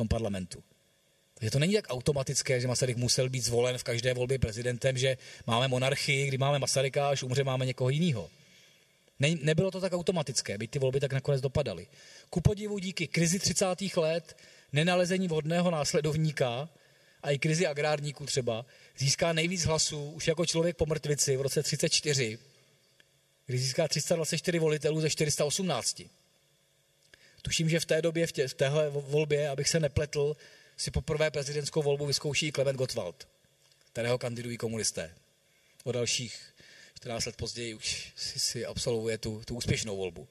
tom 0.00 0.08
parlamentu. 0.08 0.62
Takže 1.34 1.50
to 1.50 1.58
není 1.58 1.74
tak 1.74 1.86
automatické, 1.88 2.60
že 2.60 2.68
Masaryk 2.68 2.96
musel 2.96 3.28
být 3.28 3.44
zvolen 3.44 3.78
v 3.78 3.82
každé 3.84 4.14
volbě 4.14 4.38
prezidentem, 4.38 4.98
že 4.98 5.16
máme 5.46 5.68
monarchii, 5.68 6.26
kdy 6.26 6.38
máme 6.38 6.58
Masaryka, 6.58 7.08
až 7.08 7.22
umře 7.22 7.44
máme 7.44 7.66
někoho 7.66 7.90
jiného. 7.90 8.30
Ne, 9.20 9.28
nebylo 9.42 9.70
to 9.70 9.80
tak 9.80 9.92
automatické, 9.92 10.58
by 10.58 10.68
ty 10.68 10.78
volby 10.78 11.00
tak 11.00 11.12
nakonec 11.12 11.40
dopadaly. 11.40 11.86
Ku 12.30 12.40
podivu 12.40 12.78
díky 12.78 13.08
krizi 13.08 13.38
30. 13.38 13.66
let, 13.96 14.36
nenalezení 14.72 15.28
vhodného 15.28 15.70
následovníka 15.70 16.68
a 17.22 17.30
i 17.30 17.38
krizi 17.38 17.66
agrárníků 17.66 18.26
třeba, 18.26 18.64
získá 18.98 19.32
nejvíc 19.32 19.64
hlasů 19.64 20.10
už 20.10 20.28
jako 20.28 20.46
člověk 20.46 20.76
po 20.76 20.86
mrtvici 20.86 21.36
v 21.36 21.40
roce 21.40 21.62
34, 21.62 22.38
kdy 23.46 23.58
získá 23.58 23.88
324 23.88 24.58
volitelů 24.58 25.00
ze 25.00 25.10
418. 25.10 26.02
Tuším, 27.42 27.68
že 27.68 27.80
v 27.80 27.84
té 27.84 28.02
době, 28.02 28.26
v, 28.26 28.32
tě, 28.32 28.48
v 28.48 28.54
téhle 28.54 28.90
volbě, 28.90 29.48
abych 29.48 29.68
se 29.68 29.80
nepletl, 29.80 30.36
si 30.76 30.90
poprvé 30.90 31.30
prezidentskou 31.30 31.82
volbu 31.82 32.06
vyzkouší 32.06 32.52
Klement 32.52 32.78
Gottwald, 32.78 33.28
kterého 33.92 34.18
kandidují 34.18 34.56
komunisté. 34.56 35.14
O 35.84 35.92
dalších 35.92 36.40
14 36.96 37.26
let 37.26 37.36
později 37.36 37.74
už 37.74 38.12
si, 38.16 38.40
si 38.40 38.66
absolvuje 38.66 39.18
tu, 39.18 39.42
tu 39.44 39.54
úspěšnou 39.54 39.96
volbu. 39.96 40.28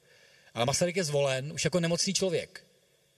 Ale 0.54 0.66
Masaryk 0.66 0.96
je 0.96 1.04
zvolen 1.04 1.54
už 1.54 1.66
jako 1.66 1.80
nemocný 1.80 2.14
člověk. 2.14 2.66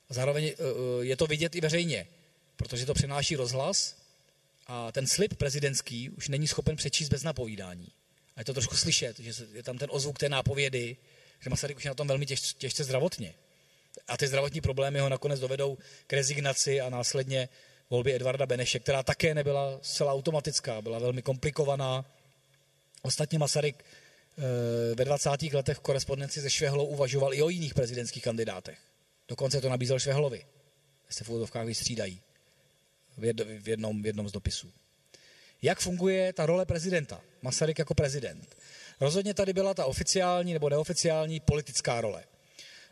A 0.09 0.13
zároveň 0.13 0.43
uh, 0.45 1.05
je 1.05 1.17
to 1.17 1.27
vidět 1.27 1.55
i 1.55 1.61
veřejně, 1.61 2.07
protože 2.55 2.85
to 2.85 2.93
přináší 2.93 3.35
rozhlas 3.35 3.95
a 4.67 4.91
ten 4.91 5.07
slib 5.07 5.33
prezidentský 5.33 6.09
už 6.09 6.27
není 6.27 6.47
schopen 6.47 6.75
přečíst 6.75 7.09
bez 7.09 7.23
napovídání. 7.23 7.87
A 8.35 8.41
je 8.41 8.45
to 8.45 8.53
trošku 8.53 8.75
slyšet, 8.75 9.19
že 9.19 9.45
je 9.53 9.63
tam 9.63 9.77
ten 9.77 9.89
ozvuk 9.91 10.19
té 10.19 10.29
nápovědy, 10.29 10.97
že 11.39 11.49
Masaryk 11.49 11.77
už 11.77 11.85
je 11.85 11.91
na 11.91 11.95
tom 11.95 12.07
velmi 12.07 12.25
těž, 12.25 12.53
těžce 12.53 12.83
zdravotně. 12.83 13.33
A 14.07 14.17
ty 14.17 14.27
zdravotní 14.27 14.61
problémy 14.61 14.99
ho 14.99 15.09
nakonec 15.09 15.39
dovedou 15.39 15.77
k 16.07 16.13
rezignaci 16.13 16.81
a 16.81 16.89
následně 16.89 17.49
volby 17.89 18.15
Edvarda 18.15 18.45
Beneše, 18.45 18.79
která 18.79 19.03
také 19.03 19.33
nebyla 19.33 19.79
zcela 19.81 20.13
automatická, 20.13 20.81
byla 20.81 20.99
velmi 20.99 21.21
komplikovaná. 21.21 22.05
Ostatně 23.01 23.39
Masaryk 23.39 23.75
eh, 23.83 24.95
ve 24.95 25.05
20. 25.05 25.29
letech 25.53 25.77
v 25.77 25.81
korespondenci 25.81 26.41
se 26.41 26.49
Švehlou 26.49 26.85
uvažoval 26.85 27.33
i 27.33 27.41
o 27.41 27.49
jiných 27.49 27.73
prezidentských 27.73 28.23
kandidátech. 28.23 28.79
Dokonce 29.27 29.61
to 29.61 29.69
nabízel 29.69 29.99
Švehlovi. 29.99 30.45
Se 31.09 31.23
v 31.23 31.29
úvodovkách 31.29 31.65
vystřídají 31.65 32.21
v 33.17 33.67
jednom, 33.67 34.01
v 34.01 34.05
jednom 34.05 34.29
z 34.29 34.31
dopisů. 34.31 34.71
Jak 35.61 35.79
funguje 35.79 36.33
ta 36.33 36.45
role 36.45 36.65
prezidenta? 36.65 37.21
Masaryk 37.41 37.79
jako 37.79 37.93
prezident. 37.93 38.57
Rozhodně 38.99 39.33
tady 39.33 39.53
byla 39.53 39.73
ta 39.73 39.85
oficiální 39.85 40.53
nebo 40.53 40.69
neoficiální 40.69 41.39
politická 41.39 42.01
role. 42.01 42.23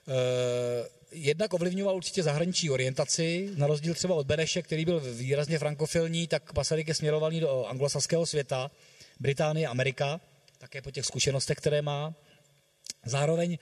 Eh, 0.10 0.90
jednak 1.12 1.54
ovlivňoval 1.54 1.96
určitě 1.96 2.24
zahraniční 2.24 2.70
orientaci, 2.70 3.50
na 3.56 3.68
rozdíl 3.68 3.94
třeba 3.94 4.16
od 4.16 4.28
Beneše, 4.28 4.62
který 4.62 4.86
byl 4.86 5.00
výrazně 5.00 5.60
frankofilní, 5.60 6.28
tak 6.28 6.54
Masaryk 6.54 6.88
je 6.88 6.96
směrovaný 6.96 7.40
do 7.40 7.66
anglosaského 7.66 8.26
světa, 8.26 8.72
Británie, 9.20 9.68
Amerika, 9.68 10.22
také 10.58 10.82
po 10.82 10.92
těch 10.92 11.06
zkušenostech, 11.06 11.58
které 11.58 11.82
má. 11.82 12.14
Zároveň 13.06 13.58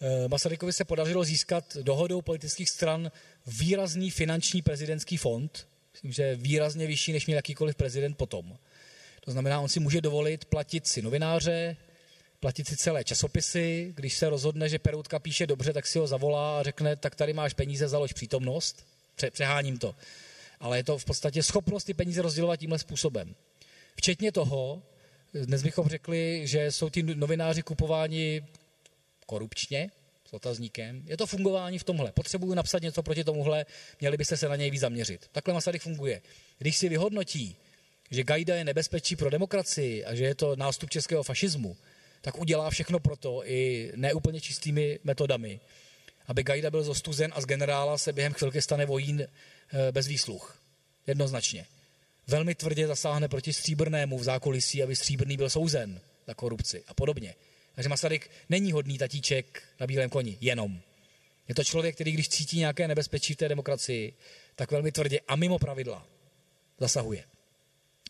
eh, 0.00 0.28
Masarykovi 0.28 0.72
se 0.72 0.84
podařilo 0.84 1.24
získat 1.24 1.76
dohodou 1.76 2.22
politických 2.22 2.70
stran 2.70 3.12
výrazný 3.46 4.10
finanční 4.10 4.62
prezidentský 4.62 5.16
fond, 5.16 5.68
myslím, 5.92 6.12
že 6.12 6.36
výrazně 6.36 6.86
vyšší, 6.86 7.12
než 7.12 7.26
měl 7.26 7.38
jakýkoliv 7.38 7.76
prezident 7.76 8.14
potom. 8.14 8.58
To 9.20 9.30
znamená, 9.30 9.60
on 9.60 9.68
si 9.68 9.80
může 9.80 10.00
dovolit 10.00 10.44
platit 10.44 10.86
si 10.86 11.02
novináře, 11.02 11.76
platit 12.46 12.68
si 12.68 12.76
celé 12.76 13.04
časopisy, 13.04 13.92
když 13.96 14.14
se 14.14 14.28
rozhodne, 14.28 14.68
že 14.68 14.78
Peroutka 14.78 15.18
píše 15.18 15.46
dobře, 15.46 15.72
tak 15.72 15.86
si 15.86 15.98
ho 15.98 16.06
zavolá 16.06 16.60
a 16.60 16.62
řekne, 16.62 16.96
tak 16.96 17.14
tady 17.14 17.32
máš 17.32 17.54
peníze, 17.54 17.88
založ 17.88 18.12
přítomnost. 18.12 18.86
Přeháním 19.30 19.78
to. 19.78 19.94
Ale 20.60 20.78
je 20.78 20.84
to 20.84 20.98
v 20.98 21.04
podstatě 21.04 21.42
schopnost 21.42 21.84
ty 21.84 21.94
peníze 21.94 22.22
rozdělovat 22.22 22.60
tímhle 22.60 22.78
způsobem. 22.78 23.34
Včetně 23.96 24.32
toho, 24.32 24.82
dnes 25.34 25.62
bychom 25.62 25.88
řekli, 25.88 26.42
že 26.44 26.72
jsou 26.72 26.88
ti 26.88 27.02
novináři 27.02 27.62
kupováni 27.62 28.42
korupčně, 29.26 29.90
s 30.30 30.32
otazníkem. 30.32 31.02
Je 31.06 31.16
to 31.16 31.26
fungování 31.26 31.78
v 31.78 31.84
tomhle. 31.84 32.12
Potřebuju 32.12 32.54
napsat 32.54 32.82
něco 32.82 33.02
proti 33.02 33.24
tomuhle, 33.24 33.66
měli 34.00 34.16
byste 34.16 34.36
se 34.36 34.48
na 34.48 34.56
něj 34.56 34.70
víc 34.70 34.80
zaměřit. 34.80 35.28
Takhle 35.32 35.54
Masaryk 35.54 35.82
funguje. 35.82 36.22
Když 36.58 36.76
si 36.76 36.88
vyhodnotí, 36.88 37.56
že 38.10 38.24
Gajda 38.24 38.54
je 38.56 38.64
nebezpečí 38.64 39.16
pro 39.16 39.30
demokracii 39.30 40.04
a 40.04 40.14
že 40.14 40.24
je 40.24 40.34
to 40.34 40.56
nástup 40.56 40.90
českého 40.90 41.22
fašismu, 41.22 41.76
tak 42.20 42.38
udělá 42.38 42.70
všechno 42.70 42.98
proto 42.98 43.42
i 43.44 43.92
neúplně 43.96 44.40
čistými 44.40 44.98
metodami, 45.04 45.60
aby 46.26 46.42
Gajda 46.42 46.70
byl 46.70 46.82
zostuzen 46.82 47.32
a 47.34 47.40
z 47.40 47.46
generála 47.46 47.98
se 47.98 48.12
během 48.12 48.32
chvilky 48.32 48.62
stane 48.62 48.86
vojín 48.86 49.20
eh, 49.20 49.92
bez 49.92 50.06
výsluh. 50.06 50.62
Jednoznačně. 51.06 51.66
Velmi 52.26 52.54
tvrdě 52.54 52.86
zasáhne 52.86 53.28
proti 53.28 53.52
stříbrnému 53.52 54.18
v 54.18 54.24
zákulisí, 54.24 54.82
aby 54.82 54.96
stříbrný 54.96 55.36
byl 55.36 55.50
souzen 55.50 56.00
za 56.26 56.34
korupci 56.34 56.84
a 56.88 56.94
podobně. 56.94 57.34
Takže 57.74 57.88
Masaryk 57.88 58.30
není 58.48 58.72
hodný 58.72 58.98
tatíček 58.98 59.62
na 59.80 59.86
bílém 59.86 60.10
koni, 60.10 60.38
jenom. 60.40 60.80
Je 61.48 61.54
to 61.54 61.64
člověk, 61.64 61.94
který 61.94 62.12
když 62.12 62.28
cítí 62.28 62.58
nějaké 62.58 62.88
nebezpečí 62.88 63.34
v 63.34 63.36
té 63.36 63.48
demokracii, 63.48 64.12
tak 64.56 64.70
velmi 64.70 64.92
tvrdě 64.92 65.20
a 65.28 65.36
mimo 65.36 65.58
pravidla 65.58 66.06
zasahuje. 66.78 67.24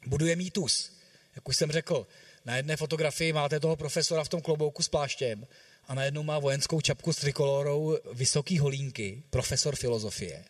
Buduje 0.07 0.37
mýtus. 0.37 0.93
Jak 1.37 1.49
už 1.49 1.57
jsem 1.57 1.73
řekl, 1.73 2.07
na 2.47 2.57
jedné 2.57 2.77
fotografii 2.77 3.33
máte 3.33 3.61
toho 3.61 3.77
profesora 3.77 4.25
v 4.25 4.29
tom 4.29 4.41
klobouku 4.41 4.83
s 4.83 4.89
pláštěm 4.89 5.47
a 5.89 5.95
najednou 5.95 6.23
má 6.23 6.39
vojenskou 6.39 6.81
čapku 6.81 7.13
s 7.13 7.17
trikolorou 7.17 7.99
vysoký 8.13 8.59
holínky, 8.59 9.23
profesor 9.31 9.77
filozofie 9.77 10.45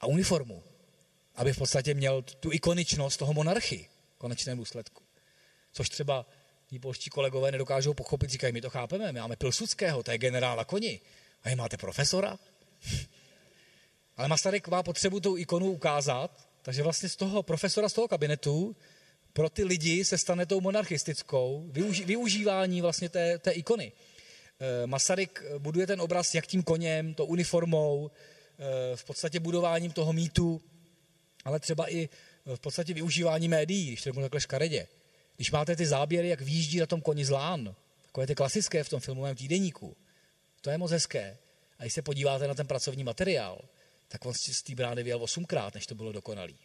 a 0.00 0.06
uniformu, 0.06 0.62
aby 1.34 1.52
v 1.52 1.58
podstatě 1.58 1.94
měl 1.94 2.22
tu 2.22 2.52
ikoničnost 2.52 3.18
toho 3.18 3.32
monarchy 3.32 3.88
v 4.14 4.18
konečném 4.18 4.58
důsledku. 4.58 5.02
Což 5.72 5.88
třeba 5.88 6.26
tí 6.66 6.78
polští 6.78 7.10
kolegové 7.10 7.52
nedokážou 7.52 7.94
pochopit, 7.94 8.30
říkají, 8.30 8.52
my 8.52 8.60
to 8.60 8.70
chápeme, 8.70 9.12
my 9.12 9.20
máme 9.20 9.36
Pilsudského, 9.36 10.02
to 10.02 10.10
je 10.10 10.18
generál 10.18 10.56
na 10.56 10.64
koni, 10.64 11.00
a 11.44 11.48
vy 11.48 11.54
máte 11.56 11.76
profesora? 11.76 12.38
Ale 14.16 14.28
Masaryk 14.28 14.68
má 14.68 14.82
potřebu 14.82 15.20
tu 15.20 15.36
ikonu 15.36 15.72
ukázat, 15.72 16.48
takže 16.62 16.82
vlastně 16.82 17.08
z 17.08 17.16
toho 17.16 17.42
profesora 17.42 17.88
z 17.88 17.92
toho 17.92 18.08
kabinetu 18.08 18.76
pro 19.32 19.50
ty 19.50 19.64
lidi 19.64 20.04
se 20.04 20.18
stane 20.18 20.46
tou 20.46 20.60
monarchistickou, 20.60 21.64
využi, 21.70 22.04
využívání 22.04 22.80
vlastně 22.80 23.08
té, 23.08 23.38
té 23.38 23.50
ikony. 23.50 23.92
E, 24.60 24.86
Masaryk 24.86 25.44
buduje 25.58 25.86
ten 25.86 26.00
obraz 26.00 26.34
jak 26.34 26.46
tím 26.46 26.62
koněm, 26.62 27.14
to 27.14 27.26
uniformou, 27.26 28.10
e, 28.10 28.96
v 28.96 29.04
podstatě 29.04 29.40
budováním 29.40 29.92
toho 29.92 30.12
mýtu, 30.12 30.62
ale 31.44 31.60
třeba 31.60 31.92
i 31.92 32.08
v 32.54 32.60
podstatě 32.60 32.94
využívání 32.94 33.48
médií, 33.48 33.86
když 33.86 34.02
to 34.02 34.08
řeknu 34.08 34.22
takhle 34.22 34.40
škaredě. 34.40 34.86
Když 35.36 35.50
máte 35.50 35.76
ty 35.76 35.86
záběry, 35.86 36.28
jak 36.28 36.40
výjíždí 36.40 36.78
na 36.78 36.86
tom 36.86 37.00
koni 37.00 37.24
zlán, 37.24 37.74
takové 38.06 38.26
ty 38.26 38.34
klasické 38.34 38.84
v 38.84 38.88
tom 38.88 39.00
filmovém 39.00 39.36
týdeníku, 39.36 39.96
to 40.60 40.70
je 40.70 40.78
moc 40.78 40.90
hezké. 40.90 41.38
A 41.78 41.82
když 41.82 41.92
se 41.92 42.02
podíváte 42.02 42.48
na 42.48 42.54
ten 42.54 42.66
pracovní 42.66 43.04
materiál, 43.04 43.60
tak 44.08 44.26
on 44.26 44.34
z 44.34 44.62
té 44.62 44.74
brány 44.74 45.02
vyjel 45.02 45.22
osmkrát, 45.22 45.74
než 45.74 45.86
to 45.86 45.94
bylo 45.94 46.12
dokonalý. 46.12 46.58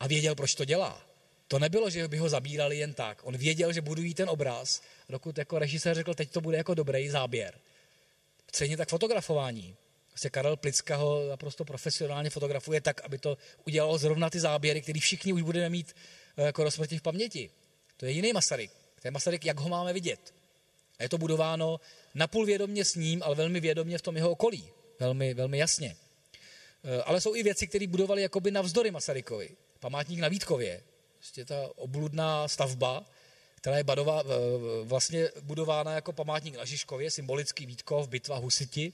A 0.00 0.06
věděl, 0.06 0.34
proč 0.34 0.54
to 0.54 0.64
dělá. 0.64 1.06
To 1.48 1.58
nebylo, 1.58 1.90
že 1.90 2.08
by 2.08 2.18
ho 2.18 2.28
zabírali 2.28 2.78
jen 2.78 2.94
tak. 2.94 3.20
On 3.22 3.36
věděl, 3.36 3.72
že 3.72 3.80
budují 3.80 4.14
ten 4.14 4.28
obraz, 4.30 4.82
dokud 5.08 5.38
jako 5.38 5.58
režisér 5.58 5.94
řekl, 5.94 6.14
teď 6.14 6.30
to 6.30 6.40
bude 6.40 6.56
jako 6.56 6.74
dobrý 6.74 7.08
záběr. 7.08 7.58
Stejně 8.54 8.76
tak 8.76 8.88
fotografování. 8.88 9.76
Vlastně 10.10 10.30
Karel 10.30 10.56
Plicka 10.56 10.96
ho 10.96 11.28
naprosto 11.28 11.64
profesionálně 11.64 12.30
fotografuje 12.30 12.80
tak, 12.80 13.04
aby 13.04 13.18
to 13.18 13.38
udělalo 13.66 13.98
zrovna 13.98 14.30
ty 14.30 14.40
záběry, 14.40 14.82
které 14.82 15.00
všichni 15.00 15.32
už 15.32 15.42
budeme 15.42 15.68
mít 15.68 15.96
eh, 16.36 16.42
jako 16.42 16.64
rozsmrti 16.64 16.98
v 16.98 17.02
paměti. 17.02 17.50
To 17.96 18.06
je 18.06 18.12
jiný 18.12 18.32
Masaryk. 18.32 18.70
To 19.02 19.08
je 19.08 19.10
Masaryk, 19.10 19.44
jak 19.44 19.60
ho 19.60 19.68
máme 19.68 19.92
vidět. 19.92 20.34
A 20.98 21.02
je 21.02 21.08
to 21.08 21.18
budováno 21.18 21.80
napůl 22.14 22.46
vědomě 22.46 22.84
s 22.84 22.94
ním, 22.94 23.22
ale 23.22 23.34
velmi 23.34 23.60
vědomě 23.60 23.98
v 23.98 24.02
tom 24.02 24.16
jeho 24.16 24.30
okolí. 24.30 24.68
Velmi, 25.00 25.34
velmi 25.34 25.58
jasně. 25.58 25.96
Eh, 26.84 27.02
ale 27.02 27.20
jsou 27.20 27.34
i 27.34 27.42
věci, 27.42 27.66
které 27.66 27.86
budovali 27.86 28.22
jakoby 28.22 28.50
navzdory 28.50 28.90
Masarykovi. 28.90 29.50
Památník 29.84 30.20
na 30.20 30.28
Vítkově. 30.28 30.82
Prostě 31.18 31.44
ta 31.44 31.68
obludná 31.76 32.48
stavba, 32.48 33.04
která 33.54 33.76
je 33.76 33.84
badová, 33.84 34.22
vlastně 34.82 35.28
budována 35.40 35.94
jako 35.94 36.12
památník 36.12 36.56
na 36.56 36.64
Žižkově, 36.64 37.10
symbolický 37.10 37.66
Vítkov, 37.66 38.08
bitva 38.08 38.36
Husiti, 38.36 38.92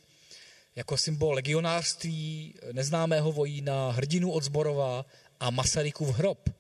jako 0.77 0.97
symbol 0.97 1.35
legionářství, 1.35 2.55
neznámého 2.73 3.33
vojína, 3.33 3.91
hrdinu 3.91 4.33
od 4.33 4.43
Zborova 4.45 5.05
a 5.41 5.51
Masarykův 5.51 6.17
hrob. 6.17 6.51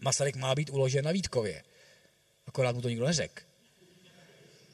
Masaryk 0.00 0.36
má 0.36 0.54
být 0.54 0.70
uložen 0.70 1.04
na 1.04 1.12
Vítkově. 1.12 1.64
Akorát 2.46 2.74
mu 2.74 2.82
to 2.82 2.88
nikdo 2.88 3.06
neřekl. 3.06 3.42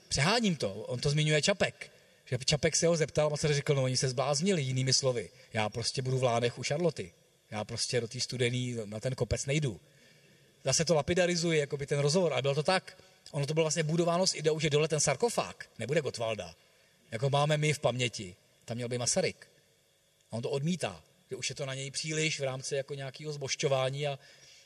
Přeháním 0.08 0.56
to, 0.56 0.74
on 0.74 1.00
to 1.00 1.10
zmiňuje 1.10 1.42
Čapek. 1.42 1.92
Že 2.24 2.38
Čapek 2.44 2.76
se 2.76 2.86
ho 2.86 2.96
zeptal, 2.96 3.30
Masaryk 3.30 3.56
řekl, 3.56 3.74
no 3.74 3.82
oni 3.82 3.96
se 3.96 4.08
zbláznili 4.08 4.62
jinými 4.62 4.92
slovy. 4.92 5.30
Já 5.52 5.68
prostě 5.68 6.02
budu 6.02 6.18
v 6.18 6.22
Lánech 6.22 6.58
u 6.58 6.62
Šarloty. 6.62 7.12
Já 7.50 7.64
prostě 7.64 8.00
do 8.00 8.08
té 8.08 8.20
studený 8.20 8.76
na 8.84 9.00
ten 9.00 9.14
kopec 9.14 9.46
nejdu. 9.46 9.80
Zase 10.64 10.84
to 10.84 10.94
lapidarizuje, 10.94 11.60
jako 11.60 11.76
by 11.76 11.86
ten 11.86 11.98
rozhovor, 11.98 12.32
ale 12.32 12.42
bylo 12.42 12.54
to 12.54 12.62
tak. 12.62 13.02
Ono 13.30 13.46
to 13.46 13.54
bylo 13.54 13.64
vlastně 13.64 13.82
budováno 13.82 14.26
s 14.26 14.34
ideou, 14.34 14.60
že 14.60 14.70
dole 14.70 14.88
ten 14.88 15.00
sarkofág 15.00 15.70
nebude 15.78 16.00
Gotwalda, 16.00 16.54
jako 17.10 17.30
máme 17.30 17.56
my 17.56 17.72
v 17.72 17.78
paměti. 17.78 18.36
Tam 18.64 18.76
měl 18.76 18.88
by 18.88 18.98
Masaryk. 18.98 19.46
A 20.30 20.36
on 20.36 20.42
to 20.42 20.50
odmítá. 20.50 21.02
že 21.30 21.36
už 21.36 21.48
je 21.48 21.54
to 21.54 21.66
na 21.66 21.74
něj 21.74 21.90
příliš 21.90 22.40
v 22.40 22.44
rámci 22.44 22.74
jako 22.74 22.94
nějakého 22.94 23.32
zbošťování 23.32 24.06
a 24.06 24.18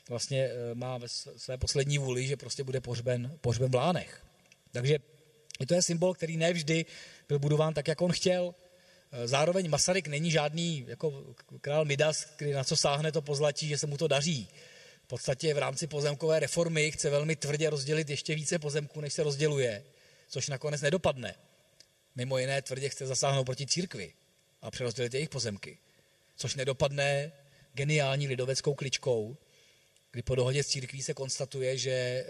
vlastně 0.09 0.49
má 0.73 0.97
ve 0.97 1.07
své 1.09 1.57
poslední 1.57 1.97
vůli, 1.97 2.27
že 2.27 2.37
prostě 2.37 2.63
bude 2.63 2.81
pohřben, 2.81 3.37
pohřben 3.41 3.71
v 3.71 3.75
Lánech. 3.75 4.25
Takže 4.71 4.99
to 5.67 5.73
je 5.73 5.81
symbol, 5.81 6.13
který 6.13 6.37
nevždy 6.37 6.85
byl 7.27 7.39
budován 7.39 7.73
tak, 7.73 7.87
jak 7.87 8.01
on 8.01 8.11
chtěl. 8.11 8.55
Zároveň 9.25 9.69
Masaryk 9.69 10.07
není 10.07 10.31
žádný 10.31 10.85
jako 10.87 11.35
král 11.61 11.85
Midas, 11.85 12.25
který 12.25 12.51
na 12.51 12.63
co 12.63 12.77
sáhne 12.77 13.11
to 13.11 13.21
pozlatí, 13.21 13.67
že 13.67 13.77
se 13.77 13.87
mu 13.87 13.97
to 13.97 14.07
daří. 14.07 14.47
V 15.03 15.07
podstatě 15.07 15.53
v 15.53 15.57
rámci 15.57 15.87
pozemkové 15.87 16.39
reformy 16.39 16.91
chce 16.91 17.09
velmi 17.09 17.35
tvrdě 17.35 17.69
rozdělit 17.69 18.09
ještě 18.09 18.35
více 18.35 18.59
pozemků, 18.59 19.01
než 19.01 19.13
se 19.13 19.23
rozděluje, 19.23 19.83
což 20.29 20.47
nakonec 20.47 20.81
nedopadne. 20.81 21.35
Mimo 22.15 22.37
jiné 22.37 22.61
tvrdě 22.61 22.89
chce 22.89 23.07
zasáhnout 23.07 23.43
proti 23.43 23.67
církvi 23.67 24.13
a 24.61 24.71
přerozdělit 24.71 25.13
jejich 25.13 25.29
pozemky, 25.29 25.77
což 26.35 26.55
nedopadne 26.55 27.31
geniální 27.73 28.27
lidoveckou 28.27 28.73
kličkou, 28.73 29.37
kdy 30.11 30.21
po 30.21 30.35
dohodě 30.35 30.63
s 30.63 30.67
církví 30.67 31.01
se 31.01 31.13
konstatuje, 31.13 31.77
že 31.77 31.91
e, 31.91 32.25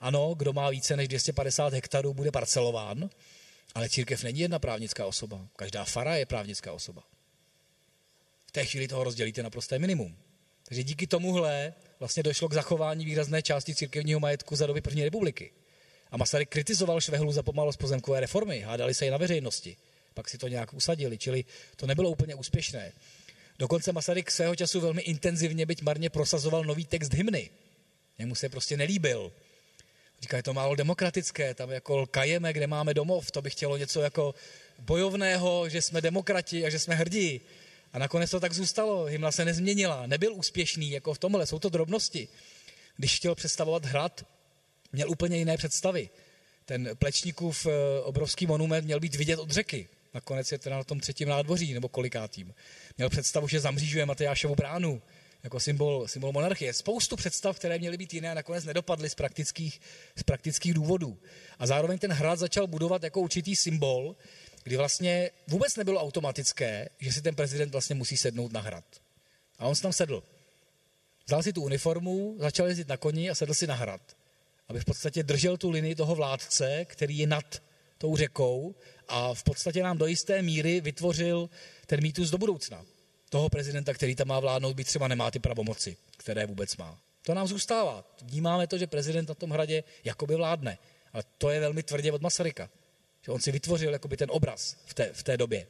ano, 0.00 0.34
kdo 0.34 0.52
má 0.52 0.70
více 0.70 0.96
než 0.96 1.08
250 1.08 1.72
hektarů, 1.72 2.14
bude 2.14 2.30
parcelován, 2.30 3.10
ale 3.74 3.88
církev 3.88 4.22
není 4.22 4.40
jedna 4.40 4.58
právnická 4.58 5.06
osoba. 5.06 5.48
Každá 5.56 5.84
fara 5.84 6.16
je 6.16 6.26
právnická 6.26 6.72
osoba. 6.72 7.02
V 8.46 8.52
té 8.52 8.64
chvíli 8.64 8.88
toho 8.88 9.04
rozdělíte 9.04 9.42
na 9.42 9.50
prosté 9.50 9.78
minimum. 9.78 10.16
Takže 10.64 10.82
díky 10.82 11.06
tomuhle 11.06 11.74
vlastně 12.00 12.22
došlo 12.22 12.48
k 12.48 12.54
zachování 12.54 13.04
výrazné 13.04 13.42
části 13.42 13.74
církevního 13.74 14.20
majetku 14.20 14.56
za 14.56 14.66
doby 14.66 14.80
první 14.80 15.04
republiky. 15.04 15.52
A 16.10 16.16
Masaryk 16.16 16.48
kritizoval 16.48 17.00
Švehlu 17.00 17.32
za 17.32 17.42
pomalost 17.42 17.76
pozemkové 17.76 18.20
reformy, 18.20 18.60
hádali 18.60 18.94
se 18.94 19.06
i 19.06 19.10
na 19.10 19.16
veřejnosti. 19.16 19.76
Pak 20.14 20.28
si 20.28 20.38
to 20.38 20.48
nějak 20.48 20.74
usadili, 20.74 21.18
čili 21.18 21.44
to 21.76 21.86
nebylo 21.86 22.10
úplně 22.10 22.34
úspěšné. 22.34 22.92
Dokonce 23.58 23.92
Masaryk 23.92 24.30
svého 24.30 24.56
času 24.56 24.80
velmi 24.80 25.02
intenzivně, 25.02 25.66
byť 25.66 25.82
marně 25.82 26.10
prosazoval 26.10 26.64
nový 26.64 26.84
text 26.84 27.14
hymny. 27.14 27.50
Jemu 28.18 28.34
se 28.34 28.48
prostě 28.48 28.76
nelíbil. 28.76 29.32
Říká, 30.20 30.36
je 30.36 30.42
to 30.42 30.54
málo 30.54 30.74
demokratické, 30.74 31.54
tam 31.54 31.70
jako 31.70 31.96
lkajeme, 31.96 32.52
kde 32.52 32.66
máme 32.66 32.94
domov, 32.94 33.30
to 33.30 33.42
by 33.42 33.50
chtělo 33.50 33.76
něco 33.76 34.00
jako 34.00 34.34
bojovného, 34.78 35.68
že 35.68 35.82
jsme 35.82 36.00
demokrati 36.00 36.66
a 36.66 36.70
že 36.70 36.78
jsme 36.78 36.94
hrdí. 36.94 37.40
A 37.92 37.98
nakonec 37.98 38.30
to 38.30 38.40
tak 38.40 38.52
zůstalo, 38.52 39.04
hymna 39.04 39.32
se 39.32 39.44
nezměnila, 39.44 40.06
nebyl 40.06 40.34
úspěšný 40.34 40.90
jako 40.90 41.14
v 41.14 41.18
tomhle, 41.18 41.46
jsou 41.46 41.58
to 41.58 41.68
drobnosti. 41.68 42.28
Když 42.96 43.16
chtěl 43.16 43.34
představovat 43.34 43.84
hrad, 43.84 44.26
měl 44.92 45.10
úplně 45.10 45.36
jiné 45.36 45.56
představy. 45.56 46.10
Ten 46.64 46.90
Plečníkův 46.98 47.66
eh, 47.66 47.70
obrovský 48.02 48.46
monument 48.46 48.84
měl 48.84 49.00
být 49.00 49.14
vidět 49.14 49.38
od 49.38 49.50
řeky. 49.50 49.88
Nakonec 50.14 50.52
je 50.52 50.58
teda 50.58 50.76
na 50.76 50.84
tom 50.84 51.00
třetím 51.00 51.28
nádvoří, 51.28 51.74
nebo 51.74 51.88
kolikátým. 51.88 52.54
Měl 52.96 53.08
představu, 53.08 53.48
že 53.48 53.60
zamřížuje 53.60 54.06
Matyášovu 54.06 54.54
bránu, 54.54 55.02
jako 55.42 55.60
symbol, 55.60 56.08
symbol 56.08 56.32
monarchie. 56.32 56.72
Spoustu 56.72 57.16
představ, 57.16 57.56
které 57.56 57.78
měly 57.78 57.96
být 57.96 58.14
jiné, 58.14 58.34
nakonec 58.34 58.64
nedopadly 58.64 59.10
z 59.10 59.14
praktických, 59.14 59.80
z 60.16 60.22
praktických 60.22 60.74
důvodů. 60.74 61.18
A 61.58 61.66
zároveň 61.66 61.98
ten 61.98 62.12
hrad 62.12 62.38
začal 62.38 62.66
budovat 62.66 63.02
jako 63.02 63.20
určitý 63.20 63.56
symbol, 63.56 64.16
kdy 64.62 64.76
vlastně 64.76 65.30
vůbec 65.46 65.76
nebylo 65.76 66.00
automatické, 66.00 66.88
že 66.98 67.12
si 67.12 67.22
ten 67.22 67.34
prezident 67.34 67.72
vlastně 67.72 67.94
musí 67.94 68.16
sednout 68.16 68.52
na 68.52 68.60
hrad. 68.60 68.84
A 69.58 69.66
on 69.66 69.74
se 69.74 69.82
tam 69.82 69.92
sedl. 69.92 70.22
Vzal 71.26 71.42
si 71.42 71.52
tu 71.52 71.62
uniformu, 71.62 72.36
začal 72.38 72.66
jezdit 72.66 72.88
na 72.88 72.96
koni 72.96 73.30
a 73.30 73.34
sedl 73.34 73.54
si 73.54 73.66
na 73.66 73.74
hrad. 73.74 74.00
Aby 74.68 74.80
v 74.80 74.84
podstatě 74.84 75.22
držel 75.22 75.56
tu 75.56 75.70
linii 75.70 75.94
toho 75.94 76.14
vládce, 76.14 76.84
který 76.84 77.18
je 77.18 77.26
nad 77.26 77.62
tou 77.98 78.16
řekou 78.16 78.74
a 79.08 79.34
v 79.34 79.42
podstatě 79.42 79.82
nám 79.82 79.98
do 79.98 80.06
jisté 80.06 80.42
míry 80.42 80.80
vytvořil 80.80 81.50
ten 81.86 82.02
mýtus 82.02 82.30
do 82.30 82.38
budoucna. 82.38 82.84
Toho 83.28 83.48
prezidenta, 83.48 83.94
který 83.94 84.14
tam 84.14 84.28
má 84.28 84.40
vládnout, 84.40 84.74
by 84.74 84.84
třeba 84.84 85.08
nemá 85.08 85.30
ty 85.30 85.38
pravomoci, 85.38 85.96
které 86.16 86.46
vůbec 86.46 86.76
má. 86.76 86.98
To 87.22 87.34
nám 87.34 87.46
zůstává. 87.46 88.04
Vnímáme 88.22 88.66
to, 88.66 88.78
že 88.78 88.86
prezident 88.86 89.28
na 89.28 89.34
tom 89.34 89.50
hradě 89.50 89.84
jakoby 90.04 90.34
vládne. 90.34 90.78
Ale 91.12 91.22
to 91.38 91.50
je 91.50 91.60
velmi 91.60 91.82
tvrdě 91.82 92.12
od 92.12 92.22
Masaryka. 92.22 92.70
Že 93.22 93.32
on 93.32 93.40
si 93.40 93.52
vytvořil 93.52 93.92
jakoby 93.92 94.16
ten 94.16 94.28
obraz 94.30 94.76
v 94.86 94.94
té, 94.94 95.12
v 95.12 95.22
té 95.22 95.36
době. 95.36 95.66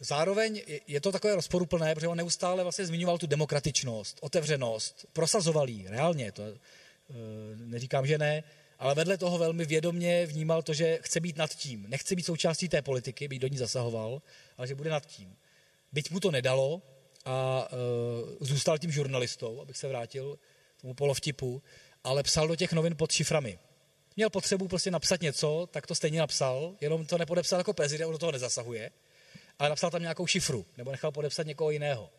Zároveň 0.00 0.62
je 0.86 1.00
to 1.00 1.12
takové 1.12 1.34
rozporuplné, 1.34 1.94
protože 1.94 2.08
on 2.08 2.16
neustále 2.16 2.62
vlastně 2.62 2.86
zmiňoval 2.86 3.18
tu 3.18 3.26
demokratičnost, 3.26 4.18
otevřenost, 4.20 5.06
prosazoval 5.12 5.68
ji 5.68 5.88
reálně, 5.88 6.32
to 6.32 6.42
e, 6.42 6.54
neříkám, 7.56 8.06
že 8.06 8.18
ne, 8.18 8.44
ale 8.78 8.94
vedle 8.94 9.18
toho 9.18 9.38
velmi 9.38 9.64
vědomně 9.64 10.26
vnímal 10.26 10.62
to, 10.62 10.74
že 10.74 10.98
chce 11.02 11.20
být 11.20 11.36
nad 11.36 11.54
tím. 11.54 11.86
Nechce 11.88 12.14
být 12.16 12.22
součástí 12.22 12.68
té 12.68 12.82
politiky, 12.82 13.28
být 13.28 13.38
do 13.38 13.48
ní 13.48 13.58
zasahoval, 13.58 14.22
ale 14.58 14.66
že 14.66 14.74
bude 14.74 14.90
nad 14.90 15.06
tím. 15.06 15.36
Byť 15.92 16.10
mu 16.10 16.20
to 16.20 16.30
nedalo 16.30 16.82
a 17.24 17.68
e, 17.70 18.44
zůstal 18.44 18.78
tím 18.78 18.90
žurnalistou, 18.90 19.60
abych 19.60 19.76
se 19.76 19.88
vrátil 19.88 20.38
k 20.78 20.80
tomu 20.80 20.94
polovtipu, 20.94 21.62
ale 22.04 22.22
psal 22.22 22.48
do 22.48 22.56
těch 22.56 22.72
novin 22.72 22.96
pod 22.96 23.12
šiframi 23.12 23.58
měl 24.16 24.30
potřebu 24.30 24.68
prostě 24.68 24.90
napsat 24.90 25.20
něco, 25.20 25.68
tak 25.70 25.86
to 25.86 25.94
stejně 25.94 26.20
napsal, 26.20 26.76
jenom 26.80 27.06
to 27.06 27.18
nepodepsal 27.18 27.60
jako 27.60 27.72
prezident, 27.72 28.06
on 28.06 28.12
do 28.12 28.18
toho 28.18 28.32
nezasahuje, 28.32 28.90
ale 29.58 29.68
napsal 29.68 29.90
tam 29.90 30.02
nějakou 30.02 30.26
šifru, 30.26 30.66
nebo 30.76 30.90
nechal 30.90 31.12
podepsat 31.12 31.46
někoho 31.46 31.70
jiného. 31.70 32.10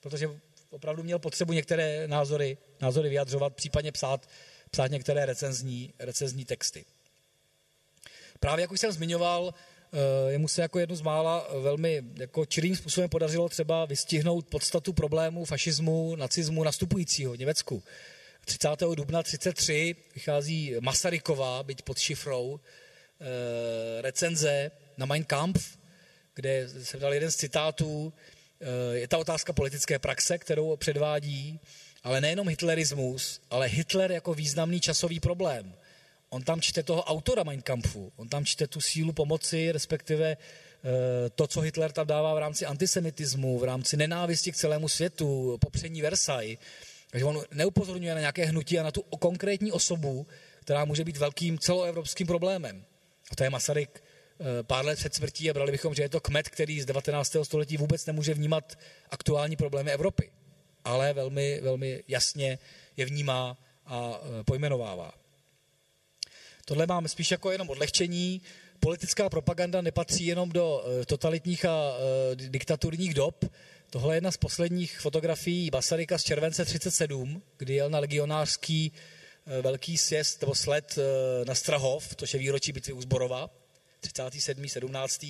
Protože 0.00 0.40
opravdu 0.70 1.02
měl 1.02 1.18
potřebu 1.18 1.52
některé 1.52 2.08
názory, 2.08 2.58
názory 2.80 3.08
vyjadřovat, 3.08 3.54
případně 3.54 3.92
psát, 3.92 4.28
psát 4.70 4.90
některé 4.90 5.26
recenzní, 5.26 5.94
recenzní 5.98 6.44
texty. 6.44 6.84
Právě 8.40 8.62
jak 8.62 8.72
už 8.72 8.80
jsem 8.80 8.92
zmiňoval, 8.92 9.54
jemu 10.28 10.48
se 10.48 10.62
jako 10.62 10.78
jednu 10.78 10.96
z 10.96 11.00
mála 11.00 11.48
velmi 11.60 12.02
jako 12.16 12.46
čirým 12.46 12.76
způsobem 12.76 13.10
podařilo 13.10 13.48
třeba 13.48 13.84
vystihnout 13.84 14.46
podstatu 14.46 14.92
problémů 14.92 15.44
fašismu, 15.44 16.16
nacismu 16.16 16.64
nastupujícího 16.64 17.32
v 17.32 17.38
Německu. 17.38 17.82
30. 18.44 18.68
dubna 18.94 19.22
33 19.22 19.96
vychází 20.14 20.74
Masaryková, 20.80 21.62
byť 21.62 21.82
pod 21.82 21.98
šifrou, 21.98 22.60
e, 22.60 24.02
recenze 24.02 24.70
na 24.96 25.06
Mein 25.06 25.24
Kampf, 25.24 25.78
kde 26.34 26.68
se 26.82 26.96
dal 26.96 27.14
jeden 27.14 27.30
z 27.30 27.36
citátů. 27.36 28.12
Je 28.92 29.08
ta 29.08 29.18
otázka 29.18 29.52
politické 29.52 29.98
praxe, 29.98 30.38
kterou 30.38 30.76
předvádí, 30.76 31.60
ale 32.02 32.20
nejenom 32.20 32.48
hitlerismus, 32.48 33.40
ale 33.50 33.66
Hitler 33.66 34.12
jako 34.12 34.34
významný 34.34 34.80
časový 34.80 35.20
problém. 35.20 35.74
On 36.32 36.42
tam 36.42 36.60
čte 36.60 36.82
toho 36.82 37.04
autora 37.04 37.44
Mein 37.44 37.62
Kampfu, 37.62 38.12
on 38.16 38.28
tam 38.28 38.44
čte 38.44 38.66
tu 38.66 38.80
sílu 38.80 39.12
pomoci, 39.12 39.72
respektive 39.72 40.32
e, 40.32 40.36
to, 41.30 41.46
co 41.46 41.60
Hitler 41.60 41.92
tam 41.92 42.06
dává 42.06 42.34
v 42.34 42.38
rámci 42.38 42.66
antisemitismu, 42.66 43.58
v 43.58 43.64
rámci 43.64 43.96
nenávisti 43.96 44.52
k 44.52 44.56
celému 44.56 44.88
světu, 44.88 45.58
popření 45.60 46.02
Versailles. 46.02 46.58
Takže 47.10 47.24
on 47.24 47.42
neupozorňuje 47.50 48.14
na 48.14 48.20
nějaké 48.20 48.44
hnutí 48.44 48.78
a 48.78 48.82
na 48.82 48.90
tu 48.90 49.02
konkrétní 49.02 49.72
osobu, 49.72 50.26
která 50.60 50.84
může 50.84 51.04
být 51.04 51.16
velkým 51.16 51.58
celoevropským 51.58 52.26
problémem. 52.26 52.84
A 53.30 53.36
to 53.36 53.44
je 53.44 53.50
Masaryk 53.50 54.02
eh, 54.02 54.62
pár 54.62 54.84
let 54.84 54.98
před 54.98 55.14
smrtí 55.14 55.50
a 55.50 55.54
brali 55.54 55.72
bychom, 55.72 55.94
že 55.94 56.02
je 56.02 56.08
to 56.08 56.20
kmet, 56.20 56.48
který 56.48 56.80
z 56.80 56.86
19. 56.86 57.36
století 57.42 57.76
vůbec 57.76 58.06
nemůže 58.06 58.34
vnímat 58.34 58.78
aktuální 59.10 59.56
problémy 59.56 59.92
Evropy, 59.92 60.30
ale 60.84 61.12
velmi, 61.12 61.60
velmi 61.60 62.02
jasně 62.08 62.58
je 62.96 63.06
vnímá 63.06 63.58
a 63.86 64.20
eh, 64.22 64.44
pojmenovává. 64.44 65.21
Tohle 66.64 66.86
máme 66.86 67.08
spíš 67.08 67.30
jako 67.30 67.50
jenom 67.50 67.70
odlehčení. 67.70 68.42
Politická 68.80 69.28
propaganda 69.28 69.82
nepatří 69.82 70.26
jenom 70.26 70.50
do 70.50 70.84
eh, 70.84 71.06
totalitních 71.06 71.64
a 71.64 71.94
diktaturních 72.34 73.14
dob, 73.14 73.44
Tohle 73.92 74.14
je 74.14 74.16
jedna 74.16 74.30
z 74.30 74.36
posledních 74.36 75.00
fotografií 75.00 75.70
Basaryka 75.70 76.18
z 76.18 76.24
července 76.24 76.64
37, 76.64 77.42
kdy 77.56 77.74
jel 77.74 77.90
na 77.90 77.98
legionářský 77.98 78.92
eh, 79.46 79.62
velký 79.62 79.98
sjezd 79.98 80.40
nebo 80.40 80.54
sled 80.54 80.98
eh, 80.98 81.44
na 81.44 81.54
Strahov, 81.54 82.14
to 82.14 82.24
je 82.32 82.38
výročí 82.38 82.72
bitvy 82.72 82.92
u 82.92 83.00
Zborova, 83.00 83.50
37. 84.00 84.68
17. 84.68 85.22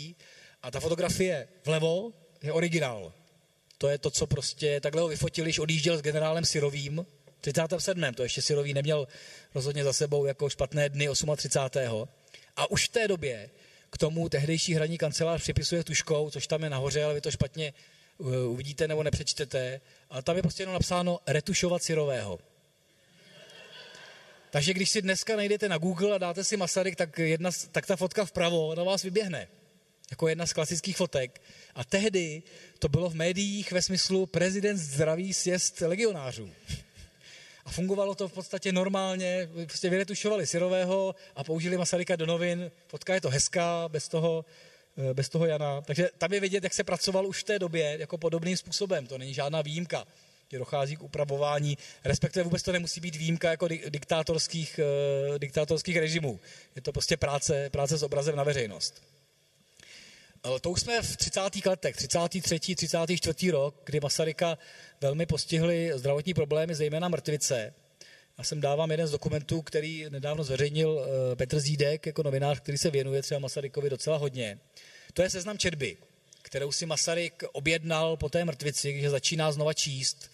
A 0.62 0.70
ta 0.70 0.80
fotografie 0.80 1.48
vlevo 1.64 2.12
je 2.42 2.52
originál. 2.52 3.12
To 3.78 3.88
je 3.88 3.98
to, 3.98 4.10
co 4.10 4.26
prostě 4.26 4.80
takhle 4.80 5.02
ho 5.02 5.08
vyfotili, 5.08 5.46
když 5.46 5.58
odjížděl 5.58 5.98
s 5.98 6.02
generálem 6.02 6.44
Sirovým, 6.44 7.06
37. 7.42 8.14
To 8.14 8.22
ještě 8.22 8.42
Sirový 8.42 8.74
neměl 8.74 9.08
rozhodně 9.54 9.84
za 9.84 9.92
sebou 9.92 10.26
jako 10.26 10.48
špatné 10.48 10.88
dny 10.88 11.08
38. 11.36 12.08
A 12.56 12.70
už 12.70 12.88
v 12.88 12.92
té 12.92 13.08
době 13.08 13.50
k 13.90 13.98
tomu 13.98 14.28
tehdejší 14.28 14.74
hraní 14.74 14.98
kancelář 14.98 15.42
připisuje 15.42 15.84
tuškou, 15.84 16.30
což 16.30 16.46
tam 16.46 16.62
je 16.62 16.70
nahoře, 16.70 17.04
ale 17.04 17.14
vy 17.14 17.20
to 17.20 17.30
špatně 17.30 17.72
Eh, 18.20 18.46
uvidíte 18.46 18.88
nebo 18.88 19.02
nepřečtete, 19.02 19.80
ale 20.10 20.22
tam 20.22 20.36
je 20.36 20.42
prostě 20.42 20.62
jenom 20.62 20.72
napsáno 20.72 21.20
retušovat 21.26 21.82
syrového. 21.82 22.38
Takže 24.50 24.74
když 24.74 24.90
si 24.90 25.02
dneska 25.02 25.36
najdete 25.36 25.68
na 25.68 25.78
Google 25.78 26.14
a 26.14 26.18
dáte 26.18 26.44
si 26.44 26.56
Masaryk, 26.56 26.96
tak, 26.96 27.18
jedna, 27.18 27.50
tak 27.72 27.86
ta 27.86 27.96
fotka 27.96 28.24
vpravo 28.24 28.74
na 28.74 28.82
vás 28.82 29.02
vyběhne. 29.02 29.48
Jako 30.10 30.28
jedna 30.28 30.46
z 30.46 30.52
klasických 30.52 30.96
fotek. 30.96 31.42
A 31.74 31.84
tehdy 31.84 32.42
to 32.78 32.88
bylo 32.88 33.10
v 33.10 33.14
médiích 33.14 33.72
ve 33.72 33.82
smyslu 33.82 34.26
prezident 34.26 34.78
zdraví 34.78 35.34
sjezd 35.34 35.80
legionářů. 35.80 36.50
A 37.64 37.70
fungovalo 37.70 38.14
to 38.14 38.28
v 38.28 38.32
podstatě 38.32 38.72
normálně, 38.72 39.48
prostě 39.66 39.90
vyretušovali 39.90 40.46
Syrového 40.46 41.14
a 41.36 41.44
použili 41.44 41.76
Masaryka 41.76 42.16
do 42.16 42.26
novin. 42.26 42.70
Fotka 42.86 43.14
je 43.14 43.20
to 43.20 43.30
hezká, 43.30 43.88
bez 43.88 44.08
toho 44.08 44.44
bez 45.12 45.28
toho 45.28 45.46
Jana. 45.46 45.80
Takže 45.80 46.08
tam 46.18 46.32
je 46.32 46.40
vidět, 46.40 46.64
jak 46.64 46.74
se 46.74 46.84
pracoval 46.84 47.26
už 47.26 47.40
v 47.40 47.44
té 47.44 47.58
době 47.58 47.96
jako 48.00 48.18
podobným 48.18 48.56
způsobem. 48.56 49.06
To 49.06 49.18
není 49.18 49.34
žádná 49.34 49.62
výjimka 49.62 50.06
že 50.52 50.58
dochází 50.58 50.96
k 50.96 51.02
upravování, 51.02 51.78
respektive 52.04 52.44
vůbec 52.44 52.62
to 52.62 52.72
nemusí 52.72 53.00
být 53.00 53.16
výjimka 53.16 53.50
jako 53.50 53.68
diktátorských, 53.68 54.80
uh, 55.30 55.38
diktátorských 55.38 55.96
režimů. 55.96 56.40
Je 56.76 56.82
to 56.82 56.92
prostě 56.92 57.16
práce, 57.16 57.70
práce 57.70 57.98
s 57.98 58.02
obrazem 58.02 58.36
na 58.36 58.42
veřejnost. 58.42 59.02
To 60.60 60.70
už 60.70 60.80
jsme 60.80 61.02
v 61.02 61.16
30. 61.16 61.40
letech, 61.66 61.96
33. 61.96 62.60
34. 62.60 63.50
rok, 63.50 63.74
kdy 63.84 64.00
Masaryka 64.00 64.58
velmi 65.00 65.26
postihly 65.26 65.92
zdravotní 65.94 66.34
problémy, 66.34 66.74
zejména 66.74 67.08
mrtvice. 67.08 67.74
Já 68.38 68.44
jsem 68.44 68.60
dávám 68.60 68.90
jeden 68.90 69.06
z 69.06 69.10
dokumentů, 69.10 69.62
který 69.62 70.06
nedávno 70.08 70.44
zveřejnil 70.44 70.90
uh, 70.90 71.04
Petr 71.34 71.60
Zídek 71.60 72.06
jako 72.06 72.22
novinář, 72.22 72.60
který 72.60 72.78
se 72.78 72.90
věnuje 72.90 73.22
třeba 73.22 73.38
Masarykovi 73.38 73.90
docela 73.90 74.16
hodně. 74.16 74.58
To 75.12 75.22
je 75.22 75.30
seznam 75.30 75.58
četby, 75.58 75.96
kterou 76.42 76.72
si 76.72 76.86
Masaryk 76.86 77.44
objednal 77.52 78.16
po 78.16 78.28
té 78.28 78.44
mrtvici, 78.44 78.92
když 78.92 79.10
začíná 79.10 79.52
znova 79.52 79.74
číst. 79.74 80.30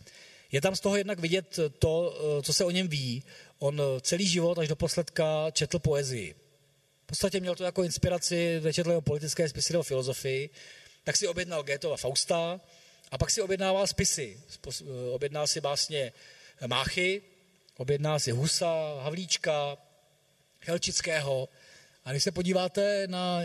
Je 0.52 0.60
tam 0.60 0.76
z 0.76 0.80
toho 0.80 0.96
jednak 0.96 1.18
vidět 1.18 1.58
to, 1.78 2.18
eh, 2.38 2.42
co 2.42 2.52
se 2.52 2.64
o 2.64 2.70
něm 2.70 2.88
ví. 2.88 3.22
On 3.58 3.80
eh, 3.80 4.00
celý 4.00 4.28
život 4.28 4.58
až 4.58 4.68
do 4.68 4.76
posledka 4.76 5.50
četl 5.50 5.78
poezii. 5.78 6.34
Podstatě 7.08 7.40
měl 7.40 7.54
to 7.54 7.64
jako 7.64 7.82
inspiraci, 7.82 8.60
nečetl 8.64 8.92
o 8.92 9.00
politické 9.00 9.48
spisy 9.48 9.72
nebo 9.72 9.82
filozofii, 9.82 10.50
tak 11.04 11.16
si 11.16 11.28
objednal 11.28 11.62
Goethova 11.62 11.96
Fausta 11.96 12.60
a 13.10 13.18
pak 13.18 13.30
si 13.30 13.42
objednával 13.42 13.86
spisy. 13.86 14.40
Eh, 14.68 14.82
objednal 15.10 15.46
si 15.46 15.60
básně 15.60 16.12
Máchy, 16.66 17.22
objednal 17.76 18.20
si 18.20 18.30
Husa, 18.30 19.00
Havlíčka, 19.02 19.76
Helčického. 20.60 21.48
A 22.04 22.10
když 22.10 22.22
se 22.22 22.32
podíváte 22.32 23.06
na 23.06 23.40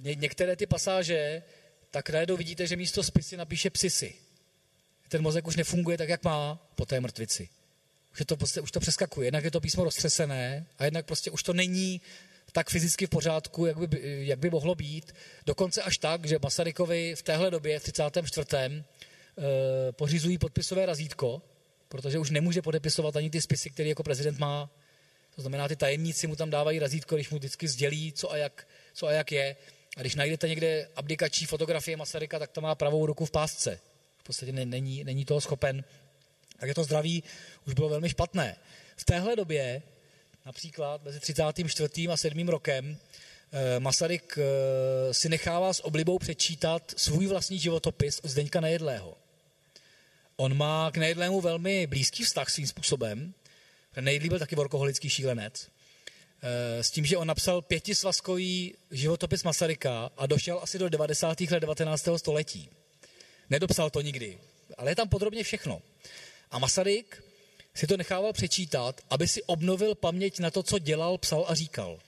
ně, 0.00 0.14
některé 0.14 0.56
ty 0.56 0.66
pasáže, 0.66 1.42
tak 1.90 2.10
najednou 2.10 2.36
vidíte, 2.36 2.66
že 2.66 2.76
místo 2.76 3.02
spisy 3.02 3.36
napíše 3.36 3.70
psisy 3.70 4.14
ten 5.08 5.22
mozek 5.22 5.46
už 5.46 5.56
nefunguje 5.56 5.98
tak, 5.98 6.08
jak 6.08 6.24
má 6.24 6.58
po 6.74 6.86
té 6.86 7.00
mrtvici. 7.00 7.48
Už, 8.20 8.26
to 8.26 8.36
prostě, 8.36 8.60
už 8.60 8.70
to 8.70 8.80
přeskakuje. 8.80 9.26
Jednak 9.26 9.44
je 9.44 9.50
to 9.50 9.60
písmo 9.60 9.84
roztřesené 9.84 10.66
a 10.78 10.84
jednak 10.84 11.06
prostě 11.06 11.30
už 11.30 11.42
to 11.42 11.52
není 11.52 12.00
tak 12.52 12.70
fyzicky 12.70 13.06
v 13.06 13.10
pořádku, 13.10 13.66
jak 13.66 13.88
by, 13.88 14.26
jak 14.26 14.38
by 14.38 14.50
mohlo 14.50 14.74
být. 14.74 15.14
Dokonce 15.46 15.82
až 15.82 15.98
tak, 15.98 16.26
že 16.26 16.38
Masarykovi 16.42 17.14
v 17.14 17.22
téhle 17.22 17.50
době, 17.50 17.78
v 17.78 17.82
34. 17.82 18.46
Eh, 18.56 18.82
pořizují 19.92 20.38
podpisové 20.38 20.86
razítko, 20.86 21.42
protože 21.88 22.18
už 22.18 22.30
nemůže 22.30 22.62
podepisovat 22.62 23.16
ani 23.16 23.30
ty 23.30 23.40
spisy, 23.40 23.70
které 23.70 23.88
jako 23.88 24.02
prezident 24.02 24.38
má. 24.38 24.70
To 25.34 25.42
znamená, 25.42 25.68
ty 25.68 25.76
tajemníci 25.76 26.26
mu 26.26 26.36
tam 26.36 26.50
dávají 26.50 26.78
razítko, 26.78 27.14
když 27.14 27.30
mu 27.30 27.38
vždycky 27.38 27.68
sdělí, 27.68 28.12
co 28.12 28.32
a 28.32 28.36
jak, 28.36 28.68
co 28.94 29.06
a 29.06 29.12
jak 29.12 29.32
je. 29.32 29.56
A 29.96 30.00
když 30.00 30.14
najdete 30.14 30.48
někde 30.48 30.88
abdikační 30.96 31.46
fotografie 31.46 31.96
Masaryka, 31.96 32.38
tak 32.38 32.50
to 32.50 32.60
má 32.60 32.74
pravou 32.74 33.06
ruku 33.06 33.24
v 33.24 33.30
pásce 33.30 33.80
podstatě 34.28 34.52
není, 34.52 35.04
není 35.04 35.24
toho 35.24 35.40
schopen, 35.40 35.84
tak 36.58 36.68
je 36.68 36.74
to 36.74 36.84
zdraví 36.84 37.22
už 37.66 37.74
bylo 37.74 37.88
velmi 37.88 38.08
špatné. 38.08 38.56
V 38.96 39.04
téhle 39.04 39.36
době, 39.36 39.82
například 40.46 41.04
mezi 41.04 41.20
34. 41.20 42.08
a 42.08 42.16
7. 42.16 42.48
rokem, 42.48 42.96
eh, 43.52 43.80
Masaryk 43.80 44.38
eh, 44.38 45.14
si 45.14 45.28
nechává 45.28 45.72
s 45.72 45.84
oblibou 45.84 46.18
přečítat 46.18 46.94
svůj 46.96 47.26
vlastní 47.26 47.58
životopis 47.58 48.20
Zdeňka 48.24 48.60
Nejedlého. 48.60 49.16
On 50.36 50.56
má 50.56 50.90
k 50.90 50.96
Nejedlému 50.96 51.40
velmi 51.40 51.86
blízký 51.86 52.24
vztah 52.24 52.50
svým 52.50 52.66
způsobem. 52.66 53.34
Nejedlý 54.00 54.28
byl 54.28 54.38
taky 54.38 54.56
workoholický 54.56 55.08
šílenec. 55.08 55.68
Eh, 56.42 56.82
s 56.82 56.90
tím, 56.90 57.04
že 57.04 57.16
on 57.16 57.28
napsal 57.28 57.62
pětisvazkový 57.62 58.74
životopis 58.90 59.44
Masaryka 59.44 60.10
a 60.16 60.26
došel 60.26 60.60
asi 60.62 60.78
do 60.78 60.88
90. 60.88 61.50
let 61.50 61.60
19. 61.60 62.18
století. 62.18 62.70
Nedopsal 63.50 63.90
to 63.90 64.00
nikdy, 64.00 64.38
ale 64.76 64.90
je 64.90 64.96
tam 64.96 65.08
podrobně 65.08 65.44
všechno. 65.44 65.82
A 66.50 66.58
Masaryk 66.58 67.24
si 67.74 67.86
to 67.86 67.96
nechával 67.96 68.32
přečítat, 68.32 69.00
aby 69.10 69.28
si 69.28 69.42
obnovil 69.42 69.94
paměť 69.94 70.38
na 70.38 70.50
to, 70.50 70.62
co 70.62 70.78
dělal, 70.78 71.18
psal 71.18 71.44
a 71.48 71.54
říkal. 71.54 71.98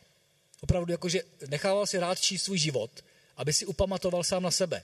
Opravdu 0.60 0.92
jakože 0.92 1.22
nechával 1.48 1.86
si 1.86 1.98
rád 1.98 2.20
číst 2.20 2.42
svůj 2.42 2.58
život, 2.58 2.90
aby 3.36 3.52
si 3.52 3.66
upamatoval 3.66 4.24
sám 4.24 4.42
na 4.42 4.50
sebe. 4.50 4.82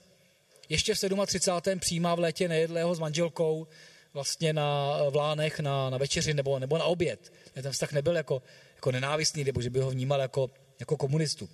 Ještě 0.69 0.95
v 0.95 0.99
37. 1.25 1.79
přijímá 1.79 2.15
v 2.15 2.19
létě 2.19 2.47
nejedlého 2.47 2.95
s 2.95 2.99
manželkou 2.99 3.67
vlastně 4.13 4.53
na 4.53 4.97
vlánech 5.09 5.59
na, 5.59 5.89
na 5.89 5.97
večeři 5.97 6.33
nebo, 6.33 6.59
nebo 6.59 6.77
na 6.77 6.85
oběd. 6.85 7.33
Ten 7.53 7.71
vztah 7.71 7.91
nebyl 7.91 8.15
jako, 8.15 8.41
jako 8.75 8.91
nenávistný, 8.91 9.43
nebo 9.43 9.61
že 9.61 9.69
by 9.69 9.79
ho 9.79 9.89
vnímal 9.89 10.19
jako, 10.19 10.49
jako 10.79 10.97
komunistu. 10.97 11.49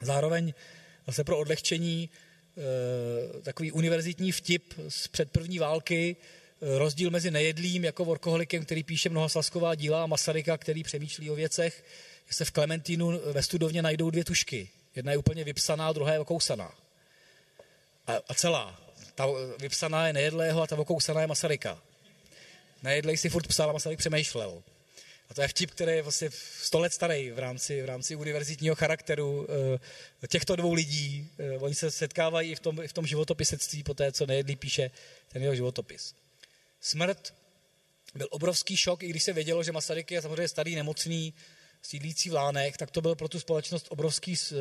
Zároveň 0.00 0.54
zase 1.06 1.24
pro 1.24 1.38
odlehčení 1.38 2.10
Eh, 2.56 3.42
takový 3.42 3.72
univerzitní 3.72 4.32
vtip 4.32 4.74
z 4.88 5.08
před 5.08 5.30
první 5.30 5.58
války, 5.58 6.16
rozdíl 6.60 7.10
mezi 7.10 7.30
nejedlým 7.30 7.84
jako 7.84 8.04
workoholikem, 8.04 8.64
který 8.64 8.82
píše 8.82 9.08
mnoha 9.08 9.28
slasková 9.28 9.74
díla 9.74 10.02
a 10.02 10.06
Masaryka, 10.06 10.58
který 10.58 10.82
přemýšlí 10.82 11.30
o 11.30 11.34
věcech, 11.34 11.84
že 12.28 12.34
se 12.34 12.44
v 12.44 12.50
Klementínu 12.50 13.20
ve 13.32 13.42
studovně 13.42 13.82
najdou 13.82 14.10
dvě 14.10 14.24
tušky. 14.24 14.68
Jedna 14.96 15.12
je 15.12 15.18
úplně 15.18 15.44
vypsaná, 15.44 15.92
druhá 15.92 16.12
je 16.12 16.18
okousaná. 16.18 16.74
A, 18.06 18.12
a 18.28 18.34
celá. 18.34 18.80
Ta 19.14 19.26
vypsaná 19.58 20.06
je 20.06 20.12
nejedlého 20.12 20.62
a 20.62 20.66
ta 20.66 20.78
okousaná 20.78 21.20
je 21.20 21.26
Masaryka. 21.26 21.82
Nejedlej 22.82 23.16
si 23.16 23.28
furt 23.28 23.46
psal 23.46 23.70
a 23.70 23.72
Masaryk 23.72 23.98
přemýšlel. 23.98 24.62
A 25.28 25.34
to 25.34 25.42
je 25.42 25.48
vtip, 25.48 25.70
který 25.70 25.92
je 25.92 26.02
vlastně 26.02 26.30
100 26.62 26.78
let 26.78 26.92
starý 26.92 27.30
v 27.30 27.38
rámci, 27.38 27.82
v 27.82 27.84
rámci 27.84 28.16
univerzitního 28.16 28.74
charakteru 28.74 29.46
těchto 30.28 30.56
dvou 30.56 30.72
lidí. 30.72 31.30
Oni 31.58 31.74
se 31.74 31.90
setkávají 31.90 32.54
v 32.54 32.60
tom, 32.60 32.82
v 32.86 32.92
tom 32.92 33.06
životopisectví 33.06 33.82
po 33.82 33.94
té, 33.94 34.12
co 34.12 34.26
nejedlý 34.26 34.56
píše 34.56 34.90
ten 35.28 35.42
jeho 35.42 35.54
životopis. 35.54 36.14
Smrt 36.84 37.34
byl 38.14 38.28
obrovský 38.30 38.76
šok, 38.76 39.02
i 39.02 39.08
když 39.08 39.22
se 39.22 39.32
vědělo, 39.32 39.62
že 39.62 39.72
Masaryk 39.72 40.10
je 40.10 40.22
samozřejmě 40.22 40.48
starý, 40.48 40.74
nemocný, 40.74 41.34
sídlící 41.82 42.30
v 42.30 42.32
Lánech, 42.32 42.76
tak 42.76 42.90
to 42.90 43.00
byl 43.00 43.14
pro 43.14 43.28
tu 43.28 43.40
společnost 43.40 43.86
obrovský 43.88 44.32
uh, 44.32 44.58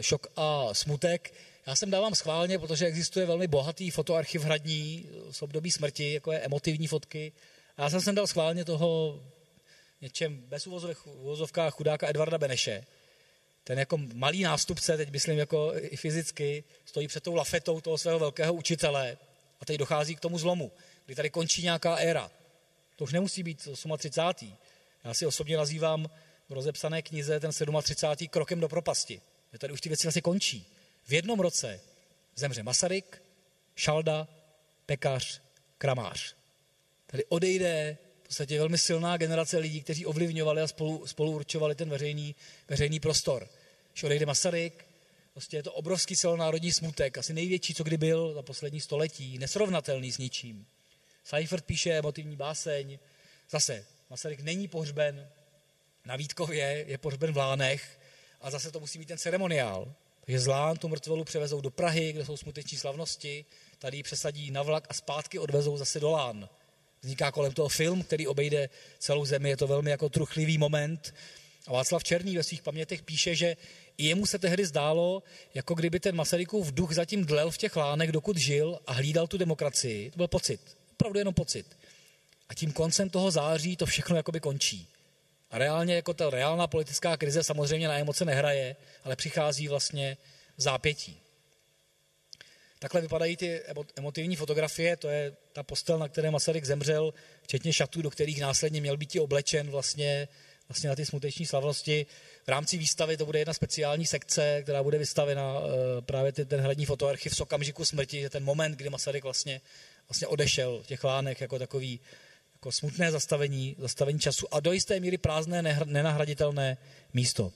šok 0.00 0.26
a 0.36 0.74
smutek. 0.74 1.34
Já 1.66 1.76
sem 1.76 1.90
dávám 1.90 2.14
schválně, 2.14 2.58
protože 2.58 2.86
existuje 2.86 3.26
velmi 3.26 3.46
bohatý 3.46 3.90
fotoarchiv 3.90 4.42
hradní 4.42 5.06
z 5.30 5.42
období 5.42 5.70
smrti, 5.70 6.12
jako 6.12 6.32
je 6.32 6.40
emotivní 6.40 6.86
fotky. 6.86 7.32
A 7.76 7.82
já 7.82 7.90
jsem 7.90 8.00
sem 8.00 8.14
dal 8.14 8.26
schválně 8.26 8.64
toho 8.64 9.20
něčem 10.00 10.36
bez 10.36 10.66
uvozovkách 11.04 11.74
chudáka 11.74 12.08
Edvarda 12.08 12.38
Beneše. 12.38 12.84
Ten 13.64 13.78
jako 13.78 13.98
malý 14.14 14.42
nástupce, 14.42 14.96
teď 14.96 15.10
myslím 15.10 15.38
jako 15.38 15.72
i 15.76 15.96
fyzicky, 15.96 16.64
stojí 16.84 17.08
před 17.08 17.22
tou 17.22 17.34
lafetou 17.34 17.80
toho 17.80 17.98
svého 17.98 18.18
velkého 18.18 18.54
učitele 18.54 19.16
a 19.60 19.64
teď 19.64 19.76
dochází 19.76 20.16
k 20.16 20.20
tomu 20.20 20.38
zlomu, 20.38 20.72
kdy 21.10 21.14
tady 21.14 21.30
končí 21.30 21.62
nějaká 21.62 21.96
éra. 21.96 22.30
To 22.96 23.04
už 23.04 23.12
nemusí 23.12 23.42
být 23.42 23.68
38. 23.98 24.56
Já 25.04 25.14
si 25.14 25.26
osobně 25.26 25.56
nazývám 25.56 26.10
v 26.48 26.52
rozepsané 26.52 27.02
knize 27.02 27.40
ten 27.40 27.50
37. 27.82 28.28
krokem 28.28 28.60
do 28.60 28.68
propasti. 28.68 29.20
Tady 29.58 29.72
už 29.72 29.80
ty 29.80 29.88
věci 29.88 30.06
vlastně 30.06 30.22
končí. 30.22 30.66
V 31.06 31.12
jednom 31.12 31.40
roce 31.40 31.80
zemře 32.36 32.62
Masaryk, 32.62 33.22
Šalda, 33.76 34.28
Pekař, 34.86 35.40
Kramář. 35.78 36.36
Tady 37.06 37.24
odejde 37.24 37.98
podstatě 38.22 38.58
velmi 38.58 38.78
silná 38.78 39.16
generace 39.16 39.58
lidí, 39.58 39.80
kteří 39.80 40.06
ovlivňovali 40.06 40.62
a 40.62 40.66
spolu, 40.66 41.06
spolu 41.06 41.32
určovali 41.32 41.74
ten 41.74 41.90
veřejný, 41.90 42.34
veřejný 42.68 43.00
prostor. 43.00 43.48
Když 43.92 44.02
odejde 44.02 44.26
Masaryk, 44.26 44.86
prostě 45.32 45.56
je 45.56 45.62
to 45.62 45.72
obrovský 45.72 46.16
celonárodní 46.16 46.72
smutek, 46.72 47.18
asi 47.18 47.32
největší, 47.32 47.74
co 47.74 47.84
kdy 47.84 47.96
byl 47.96 48.34
za 48.34 48.42
poslední 48.42 48.80
století, 48.80 49.38
nesrovnatelný 49.38 50.12
s 50.12 50.18
ničím. 50.18 50.66
Seifert 51.24 51.64
píše 51.64 51.90
emotivní 51.90 52.36
báseň, 52.36 52.98
zase 53.50 53.86
Masaryk 54.10 54.40
není 54.40 54.68
pohřben 54.68 55.28
na 56.04 56.16
Vítkově, 56.16 56.84
je 56.88 56.98
pohřben 56.98 57.32
v 57.32 57.36
Lánech 57.36 58.00
a 58.40 58.50
zase 58.50 58.70
to 58.70 58.80
musí 58.80 58.98
být 58.98 59.08
ten 59.08 59.18
ceremoniál. 59.18 59.94
Takže 60.24 60.40
z 60.40 60.46
Lán 60.46 60.76
tu 60.76 60.88
mrtvolu 60.88 61.24
převezou 61.24 61.60
do 61.60 61.70
Prahy, 61.70 62.12
kde 62.12 62.24
jsou 62.24 62.36
smuteční 62.36 62.78
slavnosti, 62.78 63.44
tady 63.78 63.96
ji 63.96 64.02
přesadí 64.02 64.50
na 64.50 64.62
vlak 64.62 64.86
a 64.88 64.94
zpátky 64.94 65.38
odvezou 65.38 65.76
zase 65.76 66.00
do 66.00 66.10
Lán 66.10 66.48
vzniká 67.02 67.32
kolem 67.32 67.52
toho 67.52 67.68
film, 67.68 68.02
který 68.02 68.26
obejde 68.26 68.68
celou 68.98 69.24
zemi, 69.24 69.48
je 69.48 69.56
to 69.56 69.66
velmi 69.66 69.90
jako 69.90 70.08
truchlivý 70.08 70.58
moment. 70.58 71.14
A 71.66 71.72
Václav 71.72 72.04
Černý 72.04 72.36
ve 72.36 72.42
svých 72.42 72.62
pamětech 72.62 73.02
píše, 73.02 73.34
že 73.34 73.56
i 73.98 74.06
jemu 74.06 74.26
se 74.26 74.38
tehdy 74.38 74.66
zdálo, 74.66 75.22
jako 75.54 75.74
kdyby 75.74 76.00
ten 76.00 76.16
Masarykův 76.16 76.72
duch 76.72 76.92
zatím 76.92 77.24
dlel 77.24 77.50
v 77.50 77.58
těch 77.58 77.76
lánech, 77.76 78.12
dokud 78.12 78.36
žil 78.36 78.78
a 78.86 78.92
hlídal 78.92 79.26
tu 79.26 79.38
demokracii. 79.38 80.10
To 80.10 80.16
byl 80.16 80.28
pocit, 80.28 80.60
opravdu 81.00 81.18
jenom 81.18 81.34
pocit. 81.34 81.66
A 82.48 82.54
tím 82.54 82.72
koncem 82.72 83.10
toho 83.10 83.30
září 83.30 83.76
to 83.76 83.86
všechno 83.86 84.16
jakoby 84.16 84.40
končí. 84.40 84.88
A 85.50 85.58
reálně 85.58 85.94
jako 85.94 86.14
ta 86.14 86.30
reálná 86.30 86.66
politická 86.66 87.16
krize 87.16 87.44
samozřejmě 87.44 87.88
na 87.88 87.98
emoce 87.98 88.24
nehraje, 88.24 88.76
ale 89.04 89.16
přichází 89.16 89.68
vlastně 89.68 90.16
v 90.56 90.62
zápětí. 90.62 91.20
Takhle 92.78 93.00
vypadají 93.00 93.36
ty 93.36 93.60
emotivní 93.96 94.36
fotografie, 94.36 94.96
to 94.96 95.08
je 95.08 95.36
ta 95.52 95.62
postel, 95.62 95.98
na 95.98 96.08
které 96.08 96.30
Masaryk 96.30 96.64
zemřel, 96.64 97.14
včetně 97.42 97.72
šatů, 97.72 98.02
do 98.02 98.10
kterých 98.10 98.40
následně 98.40 98.80
měl 98.80 98.96
být 98.96 99.16
oblečen 99.16 99.70
vlastně 99.70 100.28
vlastně 100.70 100.88
na 100.88 100.96
ty 100.96 101.06
smuteční 101.06 101.46
slavnosti. 101.46 102.06
V 102.44 102.48
rámci 102.48 102.78
výstavy 102.78 103.16
to 103.16 103.26
bude 103.26 103.38
jedna 103.38 103.54
speciální 103.54 104.06
sekce, 104.06 104.62
která 104.62 104.82
bude 104.82 104.98
vystavena 104.98 105.54
eh, 105.60 106.02
právě 106.02 106.32
ten 106.32 106.60
hradní 106.60 106.86
fotoarchiv 106.86 107.36
z 107.36 107.40
okamžiku 107.40 107.84
smrti, 107.84 108.30
ten 108.30 108.44
moment, 108.44 108.72
kdy 108.72 108.90
Masaryk 108.90 109.24
vlastně, 109.24 109.60
vlastně 110.10 110.26
odešel 110.26 110.82
těch 110.86 111.04
lánech 111.04 111.40
jako 111.40 111.58
takový 111.58 112.00
jako 112.52 112.72
smutné 112.72 113.10
zastavení, 113.10 113.76
zastavení 113.78 114.20
času 114.20 114.54
a 114.54 114.60
do 114.60 114.72
jisté 114.72 115.00
míry 115.00 115.18
prázdné, 115.18 115.62
nenahraditelné 115.84 116.76
místo. 117.12 117.52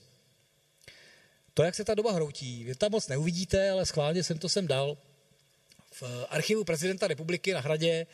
To, 1.55 1.63
jak 1.63 1.75
se 1.75 1.85
ta 1.85 1.95
doba 1.95 2.13
hroutí, 2.13 2.65
vy 2.65 2.75
tam 2.75 2.91
moc 2.91 3.09
neuvidíte, 3.09 3.71
ale 3.71 3.87
schválně 3.87 4.23
jsem 4.23 4.39
to 4.39 4.49
sem 4.49 4.67
dal. 4.67 4.97
V 5.93 6.03
archivu 6.29 6.65
prezidenta 6.65 7.09
republiky 7.09 7.53
na 7.53 7.61
hradě 7.61 8.07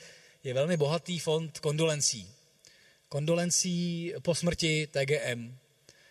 je 0.45 0.55
velmi 0.55 0.77
bohatý 0.77 1.19
fond 1.19 1.59
kondolencí. 1.59 2.31
Kondolencí 3.09 4.13
po 4.23 4.35
smrti 4.35 4.87
TGM, 4.87 5.57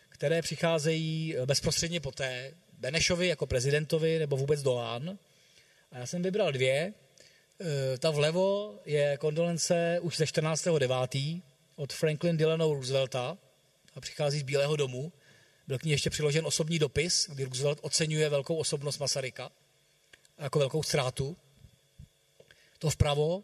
které 0.09 0.41
přicházejí 0.41 1.35
bezprostředně 1.45 1.99
poté 1.99 2.53
Benešovi 2.79 3.27
jako 3.27 3.47
prezidentovi 3.47 4.19
nebo 4.19 4.37
vůbec 4.37 4.61
Dolán. 4.61 5.17
A 5.91 5.97
já 5.97 6.05
jsem 6.05 6.21
vybral 6.21 6.51
dvě. 6.51 6.93
E, 7.61 7.97
ta 7.97 8.09
vlevo 8.09 8.79
je 8.85 9.17
kondolence 9.17 9.99
už 10.01 10.17
ze 10.17 10.25
14.9. 10.25 11.41
od 11.75 11.93
Franklin 11.93 12.37
Delano 12.37 12.73
Roosevelta 12.73 13.37
a 13.95 14.01
přichází 14.01 14.39
z 14.39 14.43
Bílého 14.43 14.75
domu. 14.75 15.11
Byl 15.67 15.79
k 15.79 15.83
ní 15.83 15.91
ještě 15.91 16.09
přiložen 16.09 16.45
osobní 16.45 16.79
dopis, 16.79 17.29
kdy 17.29 17.43
Roosevelt 17.43 17.79
oceňuje 17.81 18.29
velkou 18.29 18.55
osobnost 18.55 18.99
Masaryka 18.99 19.51
jako 20.37 20.59
velkou 20.59 20.83
ztrátu. 20.83 21.37
To 22.79 22.89
vpravo 22.89 23.43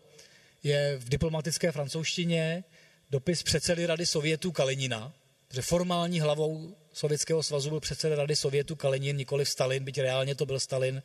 je 0.63 0.97
v 0.97 1.09
diplomatické 1.09 1.71
francouzštině 1.71 2.63
dopis 3.09 3.43
předsedy 3.43 3.85
Rady 3.85 4.05
Sovětů 4.05 4.51
Kalinina, 4.51 5.13
že 5.53 5.61
formální 5.61 6.19
hlavou 6.19 6.75
Sovětského 6.93 7.43
svazu 7.43 7.69
byl 7.69 7.79
předseda 7.79 8.15
Rady 8.15 8.35
Sovětů 8.35 8.75
Kalinin, 8.75 9.17
nikoli 9.17 9.45
Stalin, 9.45 9.83
byť 9.83 9.97
reálně 9.97 10.35
to 10.35 10.45
byl 10.45 10.59
Stalin 10.59 11.03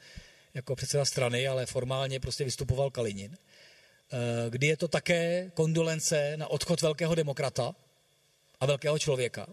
jako 0.55 0.77
předseda 0.77 1.05
strany, 1.05 1.49
ale 1.49 1.67
formálně 1.67 2.21
prostě 2.21 2.45
vystupoval 2.45 2.91
Kalinin. 2.91 3.37
Eh, 4.13 4.51
kdy 4.51 4.67
je 4.67 4.77
to 4.77 4.89
také 4.89 5.51
kondolence 5.55 6.37
na 6.37 6.47
odchod 6.47 6.83
velkého 6.83 7.15
demokrata 7.15 7.75
a 8.61 8.67
velkého 8.67 8.99
člověka. 8.99 9.47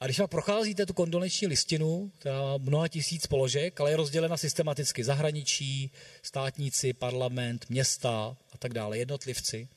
A 0.00 0.04
když 0.04 0.16
pak 0.16 0.30
procházíte 0.30 0.86
tu 0.86 0.92
kondolenční 0.92 1.46
listinu, 1.46 2.12
která 2.18 2.42
má 2.42 2.56
mnoha 2.56 2.88
tisíc 2.88 3.26
položek, 3.26 3.80
ale 3.80 3.90
je 3.90 3.96
rozdělena 3.96 4.36
systematicky 4.36 5.04
zahraničí, 5.04 5.90
státníci, 6.22 6.92
parlament, 6.92 7.66
města 7.70 8.36
a 8.52 8.58
tak 8.58 8.74
dále, 8.74 8.98
jednotlivci, 8.98 9.68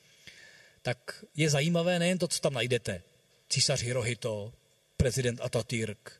tak 0.82 1.24
je 1.36 1.50
zajímavé 1.50 1.98
nejen 1.98 2.18
to, 2.18 2.28
co 2.28 2.40
tam 2.40 2.52
najdete. 2.52 3.02
Císař 3.48 3.82
Hirohito, 3.82 4.52
prezident 4.96 5.40
Atatürk, 5.40 6.12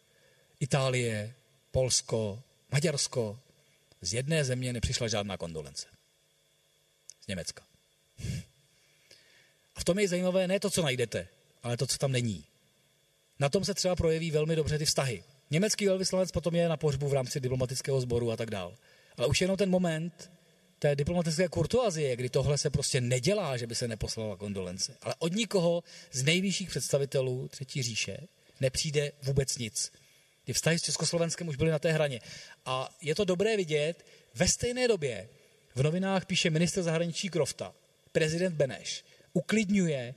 Itálie, 0.61 1.35
Polsko, 1.70 2.43
Maďarsko. 2.73 3.39
Z 4.01 4.15
jedné 4.15 4.45
země 4.45 4.73
nepřišla 4.73 5.09
žádná 5.09 5.37
kondolence. 5.37 5.87
Z 7.25 7.27
Německa. 7.27 7.62
A 9.75 9.81
v 9.81 9.85
tom 9.85 9.99
je 9.99 10.09
zajímavé 10.09 10.49
ne 10.49 10.61
to, 10.61 10.70
co 10.70 10.83
najdete, 10.83 11.29
ale 11.62 11.77
to, 11.77 11.87
co 11.87 11.99
tam 11.99 12.12
není. 12.12 12.45
Na 13.39 13.49
tom 13.49 13.65
se 13.65 13.75
třeba 13.75 13.97
projeví 13.97 14.31
velmi 14.31 14.57
dobře 14.57 14.79
ty 14.79 14.85
vztahy. 14.85 15.25
Německý 15.51 15.87
velvyslanec 15.87 16.31
potom 16.31 16.55
je 16.55 16.69
na 16.69 16.77
pohřbu 16.77 17.09
v 17.09 17.12
rámci 17.12 17.41
diplomatického 17.41 18.01
sboru 18.01 18.31
a 18.31 18.37
tak 18.37 18.51
dál. 18.51 18.75
Ale 19.16 19.27
už 19.27 19.41
jenom 19.41 19.57
ten 19.57 19.70
moment 19.70 20.31
té 20.79 20.97
diplomatické 20.97 21.49
kurtuazie, 21.49 22.16
kdy 22.16 22.29
tohle 22.29 22.59
se 22.59 22.70
prostě 22.70 23.01
nedělá, 23.01 23.57
že 23.57 23.66
by 23.66 23.75
se 23.75 23.89
neposlala 23.89 24.37
kondolence. 24.37 24.97
Ale 25.03 25.15
od 25.19 25.33
nikoho 25.33 25.85
z 26.12 26.23
nejvyšších 26.23 26.70
představitelů 26.70 27.49
Třetí 27.49 27.83
říše 27.83 28.19
nepřijde 28.61 29.12
vůbec 29.23 29.59
nic. 29.59 29.93
Ty 30.49 30.53
vztahy 30.53 30.79
s 30.79 30.83
Československem 30.83 31.49
už 31.49 31.57
byly 31.57 31.70
na 31.70 31.79
té 31.79 31.93
hraně. 31.93 32.20
A 32.65 32.97
je 33.03 33.15
to 33.15 33.25
dobré 33.25 33.57
vidět, 33.57 34.07
ve 34.35 34.49
stejné 34.49 34.89
době 34.89 35.29
v 35.75 35.83
novinách 35.83 36.27
píše 36.27 36.51
minister 36.51 36.83
zahraničí 36.83 37.29
Krofta, 37.29 37.75
prezident 38.12 38.55
Beneš, 38.55 39.05
uklidňuje 39.33 40.15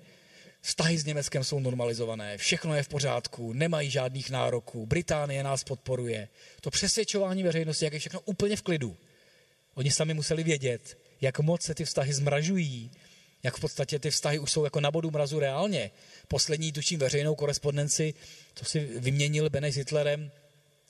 Vztahy 0.62 0.98
s 0.98 1.06
Německem 1.06 1.44
jsou 1.44 1.60
normalizované, 1.60 2.38
všechno 2.38 2.76
je 2.76 2.84
v 2.84 2.88
pořádku, 2.88 3.54
nemají 3.54 3.90
žádných 3.90 4.30
nároků, 4.30 4.86
Británie 4.86 5.44
nás 5.44 5.64
podporuje. 5.64 6.28
To 6.62 6.70
přesvědčování 6.70 7.44
veřejnosti, 7.44 7.86
jak 7.86 7.94
je 7.94 8.00
všechno 8.00 8.20
úplně 8.20 8.56
v 8.56 8.62
klidu. 8.62 8.98
Oni 9.74 9.92
sami 9.92 10.14
museli 10.14 10.44
vědět, 10.44 10.98
jak 11.22 11.40
moc 11.40 11.62
se 11.62 11.76
ty 11.76 11.86
vztahy 11.86 12.14
zmražují, 12.14 12.92
jak 13.44 13.58
v 13.58 13.62
podstatě 13.62 14.00
ty 14.00 14.10
vztahy 14.12 14.40
už 14.40 14.52
jsou 14.52 14.64
jako 14.64 14.80
na 14.80 14.92
bodu 14.92 15.12
mrazu 15.12 15.40
reálně. 15.40 15.92
Poslední, 16.32 16.72
tučím, 16.72 17.00
veřejnou 17.00 17.36
korespondenci, 17.36 18.14
co 18.56 18.66
si 18.66 18.80
vyměnil 18.80 19.50
Beneš 19.50 19.74
s 19.74 19.78
Hitlerem, 19.78 20.32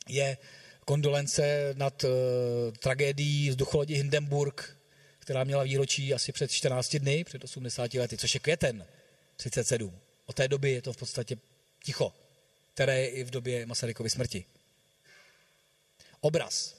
je 0.09 0.37
kondolence 0.85 1.73
nad 1.77 2.03
uh, 2.03 2.09
tragédií 2.79 3.49
vzducholodi 3.49 3.95
Hindenburg, 3.95 4.77
která 5.19 5.43
měla 5.43 5.63
výročí 5.63 6.13
asi 6.13 6.31
před 6.31 6.51
14 6.51 6.95
dny, 6.95 7.23
před 7.23 7.43
80 7.43 7.93
lety, 7.93 8.17
což 8.17 8.33
je 8.33 8.39
květen 8.39 8.85
37. 9.35 9.99
Od 10.25 10.35
té 10.35 10.47
doby 10.47 10.71
je 10.71 10.81
to 10.81 10.93
v 10.93 10.97
podstatě 10.97 11.37
ticho, 11.83 12.13
které 12.73 13.01
je 13.01 13.09
i 13.09 13.23
v 13.23 13.29
době 13.29 13.65
Masarykovy 13.65 14.09
smrti. 14.09 14.45
Obraz. 16.19 16.75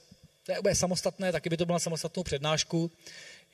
To 0.47 0.53
je 0.53 0.59
úplně 0.59 0.75
samostatné, 0.75 1.33
taky 1.33 1.49
by 1.51 1.57
to 1.57 1.67
byla 1.67 1.79
samostatnou 1.79 2.23
přednášku. 2.23 2.91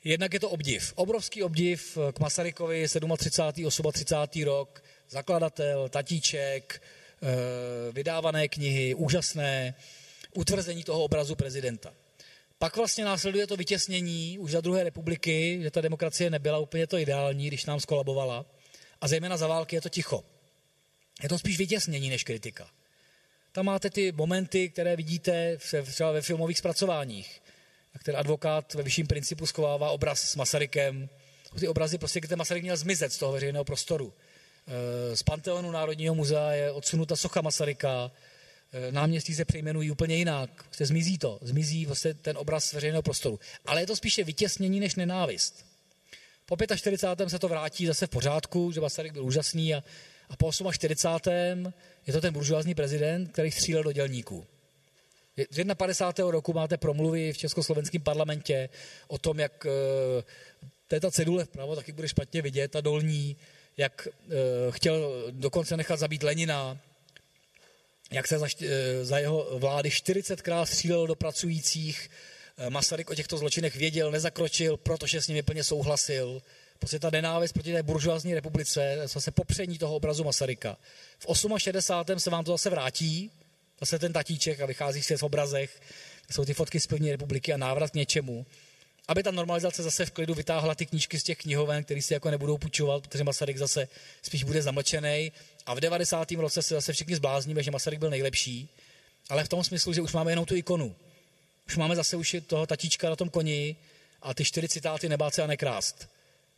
Jednak 0.03 0.33
je 0.33 0.39
to 0.39 0.49
obdiv. 0.49 0.93
Obrovský 0.95 1.43
obdiv 1.43 1.97
k 2.13 2.19
Masarykovi, 2.19 2.87
37. 3.17 3.17
38. 3.91 4.43
rok, 4.43 4.83
zakladatel, 5.09 5.89
tatíček, 5.89 6.81
eh, 6.81 7.91
vydávané 7.91 8.47
knihy, 8.47 8.95
úžasné, 8.95 9.75
utvrzení 10.33 10.83
toho 10.83 11.03
obrazu 11.03 11.35
prezidenta. 11.35 11.93
Pak 12.59 12.77
vlastně 12.77 13.05
následuje 13.05 13.47
to 13.47 13.57
vytěsnění 13.57 14.39
už 14.39 14.51
za 14.51 14.61
druhé 14.61 14.83
republiky, 14.83 15.59
že 15.61 15.71
ta 15.71 15.81
demokracie 15.81 16.29
nebyla 16.29 16.57
úplně 16.57 16.87
to 16.87 16.97
ideální, 16.97 17.47
když 17.47 17.65
nám 17.65 17.79
skolabovala. 17.79 18.45
A 19.01 19.07
zejména 19.07 19.37
za 19.37 19.47
války 19.47 19.75
je 19.75 19.81
to 19.81 19.89
ticho. 19.89 20.23
Je 21.23 21.29
to 21.29 21.39
spíš 21.39 21.57
vytěsnění 21.57 22.09
než 22.09 22.23
kritika. 22.23 22.69
Tam 23.51 23.65
máte 23.65 23.89
ty 23.89 24.11
momenty, 24.11 24.69
které 24.69 24.95
vidíte 24.95 25.57
třeba 25.85 26.11
ve 26.11 26.21
filmových 26.21 26.57
zpracováních. 26.57 27.41
Jak 27.93 28.03
ten 28.03 28.17
advokát 28.17 28.73
ve 28.73 28.83
vyšším 28.83 29.07
principu 29.07 29.45
schovává 29.45 29.89
obraz 29.89 30.21
s 30.21 30.35
Masarykem. 30.35 31.09
Ty 31.59 31.67
obrazy 31.67 31.97
prostě, 31.97 32.19
kde 32.19 32.35
Masaryk 32.35 32.63
měl 32.63 32.77
zmizet 32.77 33.13
z 33.13 33.17
toho 33.17 33.31
veřejného 33.31 33.65
prostoru. 33.65 34.13
E, 34.69 35.15
z 35.15 35.23
Panteonu 35.23 35.71
Národního 35.71 36.15
muzea 36.15 36.51
je 36.51 36.71
odsunuta 36.71 37.15
socha 37.15 37.41
Masaryka, 37.41 38.11
e, 38.73 38.91
náměstí 38.91 39.35
se 39.35 39.45
přejmenují 39.45 39.91
úplně 39.91 40.15
jinak. 40.15 40.49
Se 40.57 40.63
prostě 40.63 40.85
zmizí 40.85 41.17
to, 41.17 41.39
zmizí 41.41 41.85
vlastně 41.85 42.13
ten 42.13 42.37
obraz 42.37 42.73
veřejného 42.73 43.01
prostoru. 43.01 43.39
Ale 43.65 43.81
je 43.81 43.87
to 43.87 43.95
spíše 43.95 44.23
vytěsnění 44.23 44.79
než 44.79 44.95
nenávist. 44.95 45.65
Po 46.45 46.57
45. 46.75 47.29
se 47.29 47.39
to 47.39 47.47
vrátí 47.47 47.85
zase 47.85 48.07
v 48.07 48.09
pořádku, 48.09 48.71
že 48.71 48.81
Masaryk 48.81 49.13
byl 49.13 49.25
úžasný 49.25 49.75
a, 49.75 49.83
a 50.29 50.35
po 50.35 50.51
48. 50.71 51.73
je 52.07 52.13
to 52.13 52.21
ten 52.21 52.33
buržoázní 52.33 52.75
prezident, 52.75 53.27
který 53.31 53.51
střílel 53.51 53.83
do 53.83 53.91
dělníků. 53.91 54.45
Z 55.49 55.75
51. 55.75 56.31
roku 56.31 56.53
máte 56.53 56.77
promluvy 56.77 57.33
v 57.33 57.37
československém 57.37 58.01
parlamentě 58.01 58.69
o 59.07 59.17
tom, 59.17 59.39
jak 59.39 59.65
uh, 59.65 59.71
to 60.87 60.95
je 60.95 61.01
ta 61.01 61.11
cedule 61.11 61.45
vpravo, 61.45 61.75
taky 61.75 61.91
bude 61.91 62.07
špatně 62.07 62.41
vidět, 62.41 62.71
ta 62.71 62.81
dolní, 62.81 63.37
jak 63.79 64.07
uh, 64.07 64.33
chtěl 64.71 65.25
dokonce 65.31 65.77
nechat 65.77 65.99
zabít 65.99 66.23
Lenina, 66.23 66.77
jak 68.11 68.27
se 68.27 68.39
za, 68.39 68.47
za 69.01 69.19
jeho 69.19 69.59
vlády 69.59 69.89
40krát 69.89 70.65
střílel 70.65 71.07
do 71.07 71.15
pracujících, 71.15 72.09
Eh, 72.59 72.69
Masaryk 72.69 73.09
o 73.09 73.15
těchto 73.15 73.37
zločinech 73.37 73.75
věděl, 73.75 74.11
nezakročil, 74.11 74.77
protože 74.77 75.21
s 75.21 75.27
nimi 75.27 75.41
plně 75.41 75.63
souhlasil. 75.63 76.41
Prostě 76.79 76.99
ta 76.99 77.09
nenávist 77.09 77.53
proti 77.53 77.73
té 77.73 77.83
buržoázní 77.83 78.33
republice, 78.33 79.01
zase 79.05 79.31
popření 79.31 79.77
toho 79.77 79.95
obrazu 79.95 80.23
Masaryka. 80.23 80.77
V 81.19 81.35
68. 81.57 82.19
se 82.19 82.29
vám 82.29 82.43
to 82.43 82.51
zase 82.51 82.69
vrátí, 82.69 83.31
zase 83.79 83.99
ten 83.99 84.13
tatíček 84.13 84.61
a 84.61 84.65
vychází 84.65 85.03
si 85.03 85.17
v 85.17 85.23
obrazech, 85.23 85.81
jsou 86.31 86.45
ty 86.45 86.53
fotky 86.53 86.79
z 86.79 86.87
první 86.87 87.11
republiky 87.11 87.53
a 87.53 87.57
návrat 87.57 87.91
k 87.91 87.93
něčemu. 87.93 88.45
Aby 89.09 89.23
ta 89.23 89.31
normalizace 89.31 89.83
zase 89.83 90.05
v 90.05 90.11
klidu 90.11 90.33
vytáhla 90.33 90.75
ty 90.75 90.85
knížky 90.85 91.19
z 91.19 91.23
těch 91.23 91.37
knihoven, 91.37 91.83
které 91.83 92.01
si 92.01 92.13
jako 92.13 92.31
nebudou 92.31 92.57
půjčovat, 92.57 93.07
protože 93.07 93.23
Masaryk 93.23 93.57
zase 93.57 93.87
spíš 94.21 94.43
bude 94.43 94.61
zamlčený. 94.61 95.31
A 95.65 95.73
v 95.73 95.79
90. 95.79 96.31
roce 96.31 96.61
se 96.61 96.73
zase 96.73 96.93
všichni 96.93 97.15
zblázníme, 97.15 97.63
že 97.63 97.71
Masaryk 97.71 97.99
byl 97.99 98.09
nejlepší, 98.09 98.69
ale 99.29 99.43
v 99.43 99.49
tom 99.49 99.63
smyslu, 99.63 99.93
že 99.93 100.01
už 100.01 100.13
máme 100.13 100.31
jenom 100.31 100.45
tu 100.45 100.55
ikonu 100.55 100.95
už 101.69 101.77
máme 101.77 101.95
zase 101.95 102.17
už 102.17 102.35
toho 102.47 102.65
tatíčka 102.65 103.09
na 103.09 103.15
tom 103.15 103.29
koni 103.29 103.75
a 104.21 104.33
ty 104.33 104.45
čtyři 104.45 104.67
citáty 104.67 105.09
nebát 105.09 105.33
se 105.33 105.43
a 105.43 105.47
nekrást. 105.47 106.09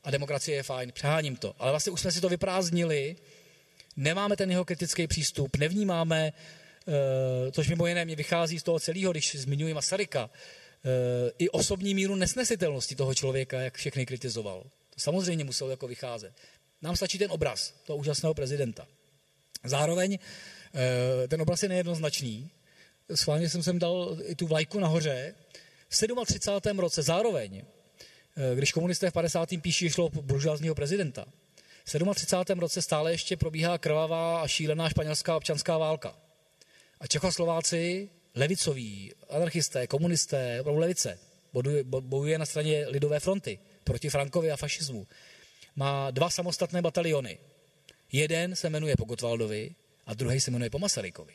A 0.03 0.11
demokracie 0.11 0.55
je 0.55 0.63
fajn, 0.63 0.91
přeháním 0.91 1.35
to. 1.35 1.55
Ale 1.59 1.71
vlastně 1.71 1.91
už 1.91 2.01
jsme 2.01 2.11
si 2.11 2.21
to 2.21 2.29
vyprázdnili, 2.29 3.15
nemáme 3.95 4.35
ten 4.35 4.51
jeho 4.51 4.65
kritický 4.65 5.07
přístup, 5.07 5.57
nevnímáme, 5.57 6.33
což 7.51 7.69
mimo 7.69 7.87
jiné 7.87 8.05
mě 8.05 8.15
vychází 8.15 8.59
z 8.59 8.63
toho 8.63 8.79
celého, 8.79 9.11
když 9.11 9.35
zmiňuji 9.35 9.73
Masaryka, 9.73 10.29
i 11.37 11.49
osobní 11.49 11.93
míru 11.95 12.15
nesnesitelnosti 12.15 12.95
toho 12.95 13.13
člověka, 13.13 13.59
jak 13.59 13.77
všechny 13.77 14.05
kritizoval. 14.05 14.63
To 14.89 14.99
samozřejmě 14.99 15.43
muselo 15.43 15.69
jako 15.69 15.87
vycházet. 15.87 16.33
Nám 16.81 16.95
stačí 16.95 17.17
ten 17.17 17.31
obraz 17.31 17.73
toho 17.85 17.97
úžasného 17.97 18.33
prezidenta. 18.33 18.87
Zároveň 19.63 20.17
eh, 20.73 21.27
ten 21.27 21.41
obraz 21.41 21.63
je 21.63 21.69
nejednoznačný. 21.69 22.49
Schválně 23.15 23.49
jsem 23.49 23.63
sem 23.63 23.79
dal 23.79 24.17
i 24.23 24.35
tu 24.35 24.47
vlajku 24.47 24.79
nahoře. 24.79 25.35
V 25.89 26.25
37. 26.25 26.79
roce 26.79 27.01
zároveň, 27.01 27.61
eh, 27.61 28.55
když 28.55 28.71
komunisté 28.71 29.09
v 29.09 29.13
50. 29.13 29.61
píší 29.61 29.89
šlo 29.89 30.09
buržoázního 30.09 30.75
prezidenta, 30.75 31.25
v 31.85 31.89
37. 31.89 32.59
roce 32.59 32.81
stále 32.81 33.11
ještě 33.11 33.37
probíhá 33.37 33.77
krvavá 33.77 34.41
a 34.41 34.47
šílená 34.47 34.89
španělská 34.89 35.37
občanská 35.37 35.77
válka. 35.77 36.15
A 36.99 37.07
Čechoslováci, 37.07 38.09
levicoví, 38.35 39.13
anarchisté, 39.29 39.87
komunisté, 39.87 40.61
opravdu 40.61 40.81
levice, 40.81 41.19
bojuje 41.83 42.37
na 42.37 42.45
straně 42.45 42.85
Lidové 42.87 43.19
fronty 43.19 43.59
proti 43.83 44.09
Frankovi 44.09 44.51
a 44.51 44.57
fašismu. 44.57 45.07
Má 45.75 46.11
dva 46.11 46.29
samostatné 46.29 46.81
bataliony. 46.81 47.37
Jeden 48.11 48.55
se 48.55 48.69
jmenuje 48.69 48.95
po 48.97 49.05
Gotwaldovi 49.05 49.75
a 50.05 50.13
druhý 50.13 50.39
se 50.39 50.51
jmenuje 50.51 50.69
po 50.69 50.79
Masarykovi. 50.79 51.33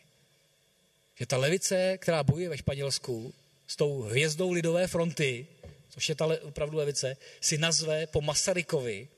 Že 1.19 1.27
ta 1.27 1.37
levice, 1.37 1.99
která 1.99 2.23
bojuje 2.23 2.49
ve 2.49 2.59
Španělsku 2.59 3.35
s 3.67 3.77
tou 3.77 4.03
hvězdou 4.03 4.53
Lidové 4.53 4.87
fronty, 4.87 5.47
což 5.91 6.09
je 6.09 6.15
ta 6.15 6.27
le, 6.27 6.41
opravdu 6.41 6.79
levice, 6.79 7.17
si 7.41 7.59
nazve 7.59 8.07
po 8.07 8.21
Masarykovi 8.21 9.09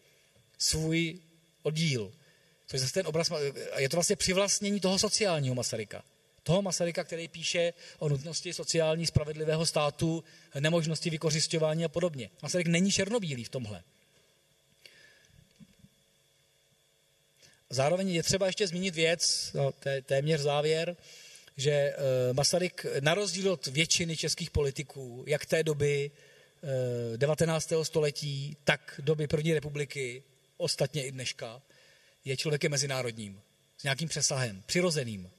svůj 0.59 1.21
oddíl. 1.63 2.13
Což 2.67 2.81
zase 2.81 2.93
ten 2.93 3.07
obraz, 3.07 3.33
je 3.79 3.89
to 3.89 3.97
vlastně 3.97 4.17
přivlastnění 4.17 4.81
toho 4.81 4.99
sociálního 4.99 5.55
Masaryka. 5.55 6.05
Toho 6.49 6.63
Masaryka, 6.63 7.05
který 7.05 7.29
píše 7.29 7.73
o 7.99 8.09
nutnosti 8.09 8.53
sociální 8.53 9.07
spravedlivého 9.07 9.67
státu, 9.67 10.25
nemožnosti 10.61 11.11
vykořišťování 11.11 11.85
a 11.85 11.89
podobně. 11.89 12.31
Masaryk 12.43 12.67
není 12.67 12.93
černobílý 12.93 13.45
v 13.45 13.49
tomhle. 13.49 13.83
Zároveň 17.71 18.09
je 18.09 18.23
třeba 18.23 18.47
ještě 18.47 18.67
zmínit 18.67 18.95
věc, 18.95 19.51
no, 19.55 19.73
té, 19.73 20.03
téměř 20.03 20.41
závěr, 20.41 20.97
že 21.57 21.71
e, 21.71 21.95
Masaryk, 22.33 22.87
na 23.01 23.15
rozdíl 23.15 23.53
od 23.53 23.67
většiny 23.67 24.17
českých 24.17 24.51
politiků, 24.51 25.25
jak 25.27 25.47
té 25.47 25.63
doby 25.63 26.11
e, 27.15 27.17
19. 27.17 27.73
století, 27.83 28.57
tak 28.65 29.01
doby 29.05 29.27
první 29.27 29.55
republiky, 29.55 30.23
ostatně 30.57 31.07
i 31.07 31.13
dneška, 31.13 31.63
je 32.25 32.37
člověkem 32.37 32.71
mezinárodním, 32.71 33.41
s 33.79 33.83
nějakým 33.83 34.09
přesahem, 34.09 34.63
přirozeným. 34.67 35.31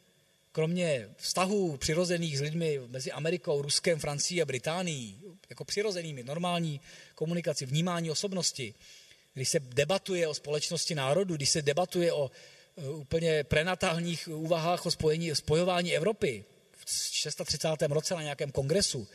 Kromě 0.59 1.09
vztahů 1.17 1.77
přirozených 1.77 2.37
s 2.37 2.41
lidmi 2.41 2.79
mezi 2.87 3.11
Amerikou, 3.11 3.61
Ruskem, 3.61 3.99
Francií 3.99 4.41
a 4.41 4.45
Británií, 4.45 5.21
jako 5.49 5.65
přirozenými, 5.65 6.23
normální 6.23 6.81
komunikaci, 7.15 7.65
vnímání 7.65 8.11
osobnosti, 8.11 8.73
když 9.33 9.49
se 9.49 9.59
debatuje 9.59 10.27
o 10.27 10.33
společnosti 10.33 10.95
národu, 10.95 11.35
když 11.35 11.49
se 11.49 11.61
debatuje 11.61 12.13
o 12.13 12.31
e, 12.77 12.89
úplně 12.89 13.43
prenatálních 13.43 14.27
úvahách 14.27 14.85
o 14.85 14.91
spojení, 14.91 15.35
spojování 15.35 15.95
Evropy 15.95 16.45
v 16.85 16.91
630. 17.11 17.67
roce 17.81 18.15
na 18.15 18.21
nějakém 18.21 18.51
kongresu, 18.51 19.07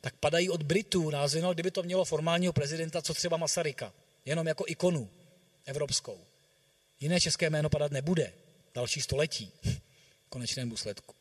tak 0.00 0.14
padají 0.16 0.50
od 0.50 0.62
Britů 0.62 1.10
názory, 1.10 1.42
no, 1.42 1.54
kdyby 1.54 1.70
to 1.70 1.82
mělo 1.82 2.04
formálního 2.04 2.52
prezidenta, 2.52 3.02
co 3.02 3.14
třeba 3.14 3.36
Masaryka, 3.36 3.92
jenom 4.24 4.46
jako 4.46 4.64
ikonu 4.66 5.10
evropskou. 5.66 6.18
Jiné 7.00 7.20
české 7.20 7.50
jméno 7.50 7.70
padat 7.70 7.92
nebude 7.92 8.32
další 8.74 9.00
století 9.00 9.52
konečném 10.28 10.68
důsledku. 10.68 11.14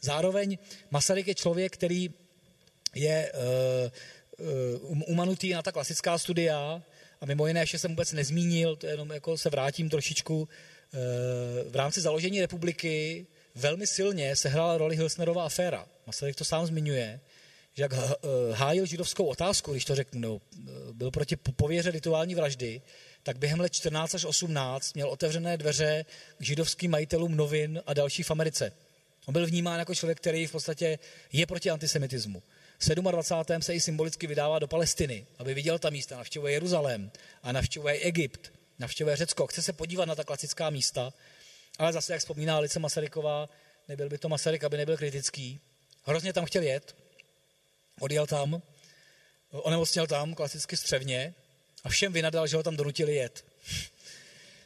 Zároveň 0.00 0.58
Masaryk 0.90 1.26
je 1.26 1.34
člověk, 1.34 1.72
který 1.72 2.10
je 2.94 3.32
uh, 3.32 4.46
uh, 4.92 5.02
umanutý 5.06 5.52
na 5.52 5.62
ta 5.62 5.72
klasická 5.72 6.18
studia, 6.18 6.82
a 7.20 7.26
mimo 7.26 7.46
jiné 7.46 7.60
ještě 7.60 7.78
jsem 7.78 7.90
vůbec 7.90 8.12
nezmínil, 8.12 8.76
to 8.76 8.86
jenom 8.86 9.10
jako 9.10 9.38
se 9.38 9.50
vrátím 9.50 9.90
trošičku, 9.90 10.48
eh, 10.48 10.98
v 11.70 11.76
rámci 11.76 12.00
založení 12.00 12.40
republiky 12.40 13.26
velmi 13.54 13.86
silně 13.86 14.36
sehrála 14.36 14.78
roli 14.78 14.96
Hilsnerova 14.96 15.44
aféra. 15.44 15.86
Masaryk 16.06 16.36
to 16.36 16.44
sám 16.44 16.66
zmiňuje, 16.66 17.20
že 17.74 17.82
jak 17.82 17.92
hájil 18.52 18.86
židovskou 18.86 19.24
otázku, 19.24 19.72
když 19.72 19.84
to 19.84 19.94
řeknu, 19.94 20.40
byl 20.92 21.10
proti 21.10 21.36
pověře 21.36 21.90
rituální 21.90 22.34
vraždy, 22.34 22.82
tak 23.22 23.38
během 23.38 23.60
let 23.60 23.72
14 23.72 24.14
až 24.14 24.24
18 24.24 24.94
měl 24.94 25.08
otevřené 25.08 25.56
dveře 25.56 26.04
k 26.38 26.42
židovským 26.42 26.90
majitelům 26.90 27.36
novin 27.36 27.82
a 27.86 27.94
dalších 27.94 28.26
v 28.26 28.30
Americe. 28.30 28.72
On 29.26 29.32
byl 29.32 29.46
vnímán 29.46 29.78
jako 29.78 29.94
člověk, 29.94 30.18
který 30.18 30.46
v 30.46 30.52
podstatě 30.52 30.98
je 31.32 31.46
proti 31.46 31.70
antisemitismu. 31.70 32.42
27. 32.94 33.62
se 33.62 33.74
i 33.74 33.80
symbolicky 33.80 34.26
vydává 34.26 34.58
do 34.58 34.68
Palestiny, 34.68 35.26
aby 35.38 35.54
viděl 35.54 35.78
ta 35.78 35.90
místa, 35.90 36.16
navštěvuje 36.16 36.52
Jeruzalém 36.52 37.10
a 37.42 37.52
navštěvuje 37.52 37.94
Egypt, 37.94 38.52
navštěvuje 38.78 39.16
Řecko, 39.16 39.46
chce 39.46 39.62
se 39.62 39.72
podívat 39.72 40.04
na 40.04 40.14
ta 40.14 40.24
klasická 40.24 40.70
místa, 40.70 41.12
ale 41.78 41.92
zase, 41.92 42.12
jak 42.12 42.20
vzpomíná 42.20 42.56
Alice 42.56 42.78
Masaryková, 42.78 43.48
nebyl 43.88 44.08
by 44.08 44.18
to 44.18 44.28
Masaryk, 44.28 44.64
aby 44.64 44.76
nebyl 44.76 44.96
kritický. 44.96 45.60
Hrozně 46.02 46.32
tam 46.32 46.44
chtěl 46.44 46.62
jet, 46.62 46.96
odjel 48.00 48.26
tam, 48.26 48.62
onemocněl 49.50 50.06
tam, 50.06 50.34
klasicky 50.34 50.76
střevně, 50.76 51.34
a 51.88 51.90
všem 51.90 52.12
vynadal, 52.12 52.46
že 52.46 52.56
ho 52.56 52.62
tam 52.62 52.76
donutili 52.76 53.14
jet. 53.14 53.44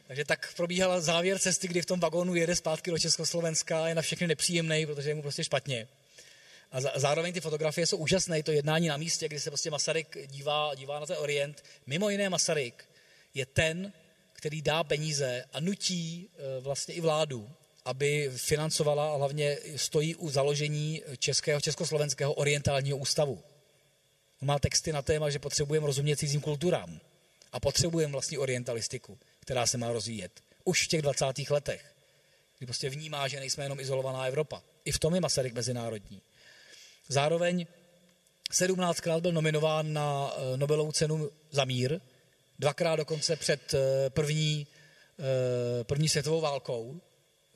Takže 0.07 0.25
tak 0.25 0.55
probíhala 0.57 1.01
závěr 1.01 1.39
cesty, 1.39 1.69
kdy 1.69 1.83
v 1.83 1.87
tom 1.87 2.01
vagónu 2.01 2.35
jede 2.35 2.57
zpátky 2.57 2.91
do 2.91 2.99
Československa 2.99 3.85
a 3.85 3.89
je 3.89 3.95
na 3.95 4.03
všechny 4.03 4.27
nepříjemný, 4.27 4.87
protože 4.87 5.11
je 5.11 5.15
mu 5.15 5.23
prostě 5.23 5.45
špatně. 5.45 5.89
A 6.73 6.99
zároveň 6.99 7.33
ty 7.33 7.41
fotografie 7.41 7.87
jsou 7.87 7.97
úžasné, 7.97 8.43
to 8.43 8.53
jednání 8.53 8.89
na 8.89 8.97
místě, 8.97 9.29
kdy 9.29 9.41
se 9.41 9.51
prostě 9.51 9.71
Masaryk 9.71 10.19
dívá, 10.27 10.75
dívá 10.75 11.01
na 11.01 11.07
ten 11.07 11.17
Orient. 11.19 11.65
Mimo 11.87 12.11
jiné 12.11 12.29
Masaryk 12.29 12.85
je 13.35 13.47
ten, 13.47 13.93
který 14.33 14.63
dá 14.63 14.85
peníze 14.85 15.45
a 15.53 15.61
nutí 15.61 16.29
e, 16.29 16.61
vlastně 16.61 16.95
i 16.95 17.01
vládu, 17.01 17.51
aby 17.85 18.31
financovala 18.37 19.13
a 19.13 19.17
hlavně 19.17 19.59
stojí 19.77 20.15
u 20.15 20.31
založení 20.31 21.03
českého, 21.19 21.61
československého 21.61 22.33
orientálního 22.33 22.99
ústavu. 22.99 23.43
On 24.43 24.49
má 24.49 24.59
texty 24.59 24.93
na 24.93 25.03
téma, 25.03 25.31
že 25.31 25.39
potřebujeme 25.39 25.87
rozumět 25.87 26.17
cizím 26.17 26.41
kulturám 26.41 27.01
a 27.53 27.61
potřebujeme 27.61 28.13
vlastní 28.13 28.39
orientalistiku, 28.39 29.19
která 29.41 29.67
se 29.67 29.79
má 29.79 29.93
rozvíjet. 29.93 30.41
Už 30.65 30.85
v 30.85 30.89
těch 30.89 31.03
20. 31.03 31.27
letech, 31.51 31.95
kdy 32.59 32.67
prostě 32.67 32.91
vnímá, 32.91 33.29
že 33.29 33.41
nejsme 33.41 33.65
jenom 33.65 33.81
izolovaná 33.81 34.25
Evropa. 34.25 34.63
I 34.85 34.93
v 34.93 34.99
tom 34.99 35.15
je 35.15 35.21
Masaryk 35.21 35.55
mezinárodní. 35.55 36.23
Zároveň 37.09 37.67
17krát 38.53 39.21
byl 39.21 39.33
nominován 39.33 39.93
na 39.93 40.33
eh, 40.37 40.57
Nobelovu 40.57 40.93
cenu 40.93 41.31
za 41.51 41.65
mír, 41.65 42.01
dvakrát 42.59 42.97
dokonce 42.97 43.37
před 43.37 43.75
eh, 43.75 44.11
první, 44.11 44.67
eh, 45.19 45.85
první 45.85 46.09
světovou 46.09 46.41
válkou 46.41 47.01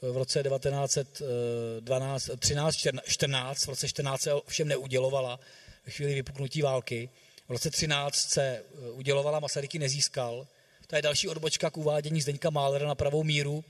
v 0.02 0.16
roce 0.16 0.42
1912, 0.42 2.30
13, 2.38 2.76
14, 3.06 3.64
v 3.64 3.68
roce 3.68 3.88
14 3.88 4.20
se 4.20 4.32
ovšem 4.32 4.68
neudělovala 4.68 5.40
ve 5.86 5.92
chvíli 5.92 6.14
vypuknutí 6.14 6.62
války. 6.62 7.08
V 7.48 7.50
roce 7.50 7.70
13 7.70 8.16
se 8.16 8.62
udělovala, 8.92 9.40
Masaryky 9.40 9.78
nezískal. 9.78 10.46
To 10.86 10.96
je 10.96 11.02
další 11.02 11.28
odbočka 11.28 11.70
k 11.70 11.76
uvádění 11.76 12.20
Zdeňka 12.20 12.50
Málera 12.50 12.86
na 12.86 12.94
pravou 12.94 13.24
míru. 13.24 13.64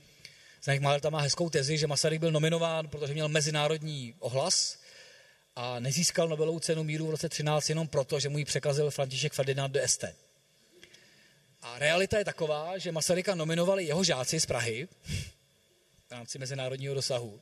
Zdeňk 0.62 0.82
Máler 0.82 1.00
tam 1.00 1.12
má 1.12 1.20
hezkou 1.20 1.50
tezi, 1.50 1.78
že 1.78 1.86
Masaryk 1.86 2.20
byl 2.20 2.32
nominován, 2.32 2.88
protože 2.88 3.12
měl 3.12 3.28
mezinárodní 3.28 4.14
ohlas, 4.18 4.78
a 5.56 5.80
nezískal 5.80 6.28
Nobelovu 6.28 6.60
cenu 6.60 6.84
míru 6.84 7.06
v 7.06 7.10
roce 7.10 7.28
13 7.28 7.68
jenom 7.68 7.88
proto, 7.88 8.20
že 8.20 8.28
mu 8.28 8.38
ji 8.38 8.44
překazil 8.44 8.90
František 8.90 9.32
Ferdinand 9.32 9.72
de 9.72 9.84
Este. 9.84 10.14
A 11.62 11.78
realita 11.78 12.18
je 12.18 12.24
taková, 12.24 12.78
že 12.78 12.92
Masaryka 12.92 13.34
nominovali 13.34 13.84
jeho 13.84 14.04
žáci 14.04 14.40
z 14.40 14.46
Prahy 14.46 14.88
v 16.08 16.10
rámci 16.10 16.38
mezinárodního 16.38 16.94
dosahu, 16.94 17.40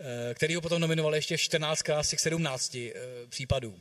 eh, 0.00 0.34
který 0.34 0.54
ho 0.54 0.60
potom 0.60 0.80
nominovali 0.80 1.18
ještě 1.18 1.38
14 1.38 2.02
z 2.02 2.08
těch 2.08 2.20
17 2.20 2.92
eh, 2.94 3.26
případů. 3.28 3.80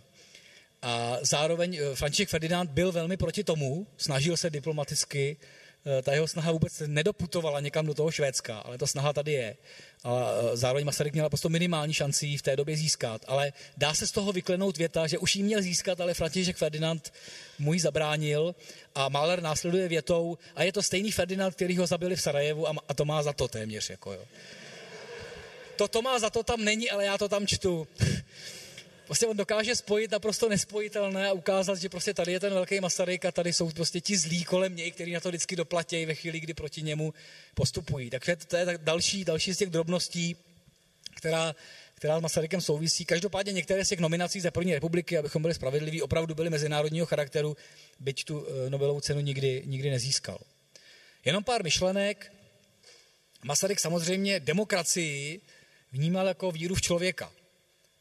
A 0.82 1.18
zároveň 1.22 1.76
eh, 1.76 1.96
František 1.96 2.30
Ferdinand 2.30 2.72
byl 2.72 2.92
velmi 2.92 3.18
proti 3.18 3.44
tomu, 3.44 3.88
snažil 3.98 4.38
se 4.38 4.50
diplomaticky 4.50 5.38
Eh, 5.86 6.02
ta 6.02 6.14
jeho 6.14 6.28
snaha 6.28 6.52
vůbec 6.52 6.84
nedoputovala 6.88 7.60
někam 7.60 7.86
do 7.86 7.94
toho 7.94 8.12
Švédska, 8.12 8.60
ale 8.60 8.78
ta 8.78 8.88
snaha 8.88 9.14
tady 9.14 9.32
je. 9.32 9.58
A 10.04 10.32
eh, 10.32 10.58
zároveň 10.58 10.86
Masaryk 10.86 11.14
měl 11.14 11.30
prostě 11.30 11.50
minimální 11.50 11.94
šanci 11.94 12.38
v 12.38 12.42
té 12.42 12.56
době 12.56 12.78
získat. 12.78 13.22
Ale 13.28 13.54
dá 13.78 13.94
se 13.94 14.08
z 14.08 14.12
toho 14.12 14.32
vyklenout 14.32 14.78
věta, 14.78 15.08
že 15.08 15.18
už 15.18 15.36
jí 15.36 15.44
měl 15.44 15.62
získat, 15.62 16.02
ale 16.02 16.14
František 16.14 16.58
Ferdinand 16.58 17.14
mu 17.60 17.74
ji 17.74 17.80
zabránil 17.80 18.56
a 18.96 19.10
Mahler 19.10 19.42
následuje 19.42 19.88
větou 19.88 20.38
a 20.56 20.64
je 20.64 20.74
to 20.74 20.82
stejný 20.82 21.12
Ferdinand, 21.12 21.56
který 21.56 21.78
ho 21.78 21.88
zabili 21.88 22.16
v 22.16 22.22
Sarajevu 22.22 22.70
a, 22.70 22.74
a 22.88 22.94
to 22.94 23.06
má 23.06 23.24
za 23.24 23.34
to 23.34 23.48
téměř. 23.48 23.90
Jako 23.90 24.14
jo. 24.14 24.22
To, 25.76 25.88
to 25.88 26.02
má 26.02 26.20
za 26.20 26.30
to 26.30 26.44
tam 26.44 26.64
není, 26.64 26.90
ale 26.90 27.06
já 27.06 27.18
to 27.18 27.30
tam 27.30 27.48
čtu. 27.48 27.88
Prostě 29.12 29.28
on 29.28 29.38
dokáže 29.38 29.76
spojit 29.76 30.12
naprosto 30.12 30.50
nespojitelné 30.50 31.28
a 31.28 31.34
ukázat, 31.34 31.76
že 31.76 31.90
prostě 31.90 32.14
tady 32.14 32.32
je 32.32 32.40
ten 32.40 32.54
velký 32.54 32.80
Masaryk 32.80 33.26
a 33.26 33.32
tady 33.32 33.54
jsou 33.54 33.70
prostě 33.72 34.02
ti 34.02 34.18
zlí 34.18 34.44
kolem 34.44 34.76
něj, 34.76 34.92
kteří 34.92 35.12
na 35.12 35.20
to 35.20 35.30
vždycky 35.30 35.56
doplatí 35.56 36.06
ve 36.06 36.16
chvíli, 36.16 36.40
kdy 36.40 36.54
proti 36.54 36.82
němu 36.82 37.14
postupují. 37.54 38.10
Takže 38.10 38.36
to 38.36 38.56
je 38.56 38.66
další, 38.78 39.26
další 39.26 39.54
z 39.54 39.58
těch 39.58 39.70
drobností, 39.70 40.36
která, 41.16 41.56
která 41.96 42.20
s 42.20 42.22
Masarykem 42.22 42.62
souvisí. 42.62 43.06
Každopádně 43.06 43.54
některé 43.54 43.86
z 43.86 43.90
těch 43.90 44.00
nominací 44.00 44.40
za 44.40 44.52
první 44.52 44.74
republiky, 44.74 45.18
abychom 45.18 45.42
byli 45.42 45.54
spravedliví, 45.54 46.02
opravdu 46.02 46.36
byly 46.36 46.50
mezinárodního 46.50 47.06
charakteru, 47.06 47.58
byť 48.00 48.24
tu 48.24 48.48
eh, 48.48 48.70
Nobelovu 48.70 49.02
cenu 49.02 49.20
nikdy, 49.20 49.64
nikdy 49.66 49.90
nezískal. 49.90 50.40
Jenom 51.26 51.44
pár 51.44 51.64
myšlenek 51.64 52.34
Masaryk 53.44 53.80
samozřejmě 53.80 54.40
demokracii 54.40 55.42
vnímal 55.92 56.28
jako 56.28 56.52
víru 56.52 56.76
v 56.76 56.82
člověka. 56.82 57.32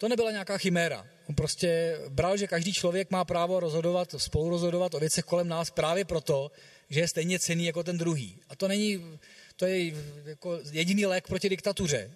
To 0.00 0.08
nebyla 0.08 0.30
nějaká 0.30 0.58
chiméra. 0.58 1.06
On 1.28 1.34
prostě 1.34 1.98
bral, 2.08 2.36
že 2.36 2.46
každý 2.46 2.72
člověk 2.72 3.10
má 3.10 3.24
právo 3.24 3.60
rozhodovat, 3.60 4.14
spolu 4.18 4.48
rozhodovat 4.48 4.94
o 4.94 5.00
věcech 5.00 5.24
kolem 5.24 5.48
nás 5.48 5.70
právě 5.70 6.04
proto, 6.04 6.50
že 6.90 7.00
je 7.00 7.08
stejně 7.08 7.38
cený 7.38 7.64
jako 7.64 7.82
ten 7.82 7.98
druhý. 7.98 8.38
A 8.48 8.56
to 8.56 8.68
není, 8.68 9.18
to 9.56 9.66
je 9.66 9.92
jako 10.24 10.60
jediný 10.70 11.06
lék 11.06 11.28
proti 11.28 11.48
diktatuře. 11.48 12.10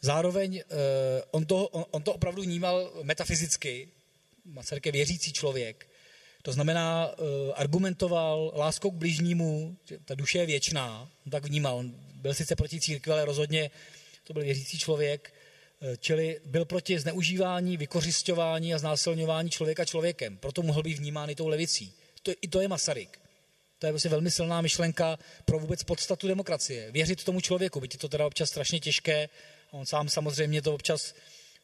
Zároveň 0.00 0.62
uh, 0.70 0.80
on, 1.30 1.46
to, 1.46 1.68
on, 1.68 1.84
on 1.90 2.02
to 2.02 2.14
opravdu 2.14 2.42
vnímal 2.42 2.92
metafyzicky, 3.02 3.88
Masaryk 4.44 4.86
věřící 4.86 5.32
člověk, 5.32 5.86
to 6.42 6.52
znamená, 6.52 7.08
uh, 7.08 7.26
argumentoval 7.54 8.52
láskou 8.56 8.90
k 8.90 8.94
bližnímu, 8.94 9.76
že 9.84 9.98
ta 10.04 10.14
duše 10.14 10.38
je 10.38 10.46
věčná, 10.46 11.10
on 11.26 11.30
tak 11.30 11.44
vnímal, 11.44 11.76
on 11.76 11.92
byl 12.14 12.34
sice 12.34 12.56
proti 12.56 12.80
církvi, 12.80 13.12
ale 13.12 13.24
rozhodně 13.24 13.70
to 14.24 14.32
byl 14.32 14.42
věřící 14.42 14.78
člověk, 14.78 15.35
čili 15.98 16.40
byl 16.44 16.64
proti 16.64 16.98
zneužívání, 16.98 17.76
vykořišťování 17.76 18.74
a 18.74 18.78
znásilňování 18.78 19.50
člověka 19.50 19.84
člověkem, 19.84 20.36
proto 20.36 20.62
mohl 20.62 20.82
být 20.82 20.98
vnímán 20.98 21.30
i 21.30 21.34
tou 21.34 21.48
levicí. 21.48 21.92
To, 22.22 22.32
I 22.42 22.48
to 22.48 22.60
je 22.60 22.68
Masaryk. 22.68 23.20
To 23.78 23.86
je 23.86 23.92
prostě 23.92 24.08
velmi 24.08 24.30
silná 24.30 24.60
myšlenka 24.60 25.18
pro 25.44 25.58
vůbec 25.58 25.82
podstatu 25.82 26.28
demokracie. 26.28 26.90
Věřit 26.90 27.24
tomu 27.24 27.40
člověku, 27.40 27.80
byť 27.80 27.94
je 27.94 27.98
to 27.98 28.08
teda 28.08 28.26
občas 28.26 28.48
strašně 28.48 28.80
těžké. 28.80 29.28
On 29.70 29.86
sám 29.86 30.08
samozřejmě 30.08 30.62
to 30.62 30.74
občas 30.74 31.14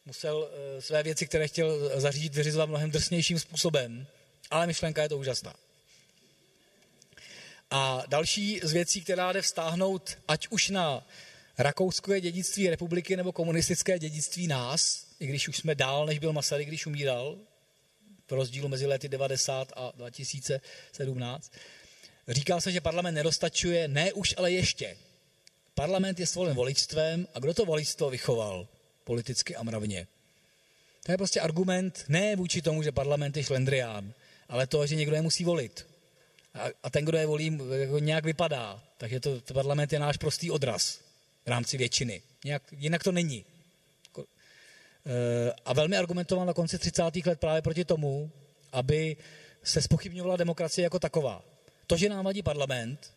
musel 0.05 0.49
eh, 0.51 0.81
své 0.81 1.03
věci, 1.03 1.27
které 1.27 1.47
chtěl 1.47 1.99
zařídit, 2.01 2.35
vyřizovat 2.35 2.69
mnohem 2.69 2.91
drsnějším 2.91 3.39
způsobem. 3.39 4.07
Ale 4.51 4.67
myšlenka 4.67 5.01
je 5.01 5.09
to 5.09 5.17
úžasná. 5.17 5.53
A 7.71 8.03
další 8.07 8.59
z 8.63 8.71
věcí, 8.71 9.01
která 9.01 9.31
jde 9.31 9.41
vztáhnout, 9.41 10.17
ať 10.27 10.47
už 10.49 10.69
na 10.69 11.07
rakouské 11.57 12.21
dědictví 12.21 12.69
republiky 12.69 13.17
nebo 13.17 13.31
komunistické 13.31 13.99
dědictví 13.99 14.47
nás, 14.47 15.07
i 15.19 15.27
když 15.27 15.47
už 15.47 15.57
jsme 15.57 15.75
dál, 15.75 16.05
než 16.05 16.19
byl 16.19 16.33
Masaryk, 16.33 16.67
když 16.67 16.85
umíral, 16.85 17.37
v 18.27 18.31
rozdílu 18.31 18.67
mezi 18.67 18.85
lety 18.85 19.09
90 19.09 19.73
a 19.75 19.91
2017, 19.95 21.51
Říká 22.27 22.61
se, 22.61 22.71
že 22.71 22.81
parlament 22.81 23.15
nedostačuje, 23.15 23.87
ne 23.87 24.13
už, 24.13 24.33
ale 24.37 24.51
ještě. 24.51 24.97
Parlament 25.75 26.19
je 26.19 26.27
svolen 26.27 26.55
voličstvem 26.55 27.27
a 27.33 27.39
kdo 27.39 27.53
to 27.53 27.65
voličstvo 27.65 28.09
vychoval 28.09 28.67
politicky 29.03 29.55
a 29.55 29.63
mravně? 29.63 30.07
To 31.05 31.11
je 31.11 31.17
prostě 31.17 31.41
argument 31.41 32.05
ne 32.07 32.35
vůči 32.35 32.61
tomu, 32.61 32.83
že 32.83 32.91
parlament 32.91 33.37
je 33.37 33.43
šlendrián, 33.43 34.13
ale 34.49 34.67
to, 34.67 34.87
že 34.87 34.95
někdo 34.95 35.15
je 35.15 35.21
musí 35.21 35.43
volit. 35.43 35.87
A, 36.53 36.65
a 36.83 36.89
ten, 36.89 37.05
kdo 37.05 37.17
je 37.17 37.25
volí, 37.25 37.59
jako 37.71 37.99
nějak 37.99 38.25
vypadá. 38.25 38.83
Takže 38.97 39.19
to, 39.19 39.41
to 39.41 39.53
parlament 39.53 39.93
je 39.93 39.99
náš 39.99 40.17
prostý 40.17 40.51
odraz 40.51 41.02
v 41.45 41.47
rámci 41.47 41.77
většiny. 41.77 42.21
Nějak, 42.45 42.63
jinak 42.71 43.03
to 43.03 43.11
není. 43.11 43.45
Jako, 44.05 44.25
e, 45.05 45.53
a 45.65 45.73
velmi 45.73 45.97
argumentoval 45.97 46.45
na 46.45 46.53
konci 46.53 46.79
30. 46.79 47.25
let 47.25 47.39
právě 47.39 47.61
proti 47.61 47.85
tomu, 47.85 48.31
aby 48.71 49.17
se 49.63 49.81
spochybňovala 49.81 50.37
demokracie 50.37 50.83
jako 50.83 50.99
taková. 50.99 51.43
To, 51.87 51.97
že 51.97 52.09
nám 52.09 52.25
vadí 52.25 52.43
parlament, 52.43 53.13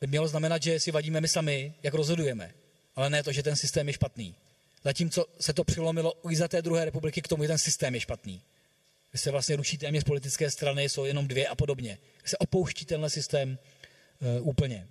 by 0.00 0.06
mělo 0.06 0.28
znamenat, 0.28 0.62
že 0.62 0.80
si 0.80 0.90
vadíme 0.90 1.20
my 1.20 1.28
sami, 1.28 1.74
jak 1.82 1.94
rozhodujeme. 1.94 2.54
Ale 2.96 3.10
ne 3.10 3.22
to, 3.22 3.32
že 3.32 3.42
ten 3.42 3.56
systém 3.56 3.88
je 3.88 3.92
špatný. 3.92 4.34
Zatímco 4.84 5.26
se 5.40 5.52
to 5.52 5.64
přilomilo 5.64 6.30
i 6.30 6.36
za 6.36 6.48
té 6.48 6.62
druhé 6.62 6.84
republiky 6.84 7.22
k 7.22 7.28
tomu, 7.28 7.42
že 7.42 7.48
ten 7.48 7.58
systém 7.58 7.94
je 7.94 8.00
špatný. 8.00 8.42
Vy 9.12 9.18
se 9.18 9.30
vlastně 9.30 9.56
ruší 9.56 9.78
téměř 9.78 10.04
politické 10.04 10.50
strany, 10.50 10.88
jsou 10.88 11.04
jenom 11.04 11.28
dvě 11.28 11.48
a 11.48 11.54
podobně. 11.54 11.98
Vy 12.22 12.28
se 12.28 12.38
opouští 12.38 12.84
tenhle 12.84 13.10
systém 13.10 13.58
uh, 14.38 14.48
úplně. 14.48 14.88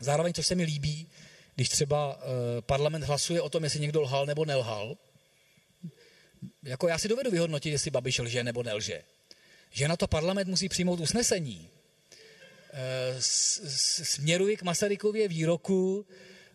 Zároveň, 0.00 0.32
co 0.32 0.42
se 0.42 0.54
mi 0.54 0.64
líbí, 0.64 1.06
když 1.54 1.68
třeba 1.68 2.16
uh, 2.16 2.22
parlament 2.60 3.04
hlasuje 3.04 3.40
o 3.40 3.48
tom, 3.48 3.64
jestli 3.64 3.80
někdo 3.80 4.00
lhal 4.00 4.26
nebo 4.26 4.44
nelhal, 4.44 4.96
jako 6.62 6.88
já 6.88 6.98
si 6.98 7.08
dovedu 7.08 7.30
vyhodnotit, 7.30 7.70
jestli 7.70 7.90
Babiš 7.90 8.18
lže 8.18 8.44
nebo 8.44 8.62
nelže. 8.62 9.02
Že 9.70 9.88
na 9.88 9.96
to 9.96 10.06
parlament 10.06 10.48
musí 10.48 10.68
přijmout 10.68 11.00
usnesení, 11.00 11.70
Eh, 12.76 13.14
směruji 14.02 14.56
k 14.56 14.62
Masarykově 14.62 15.28
výroku 15.28 16.06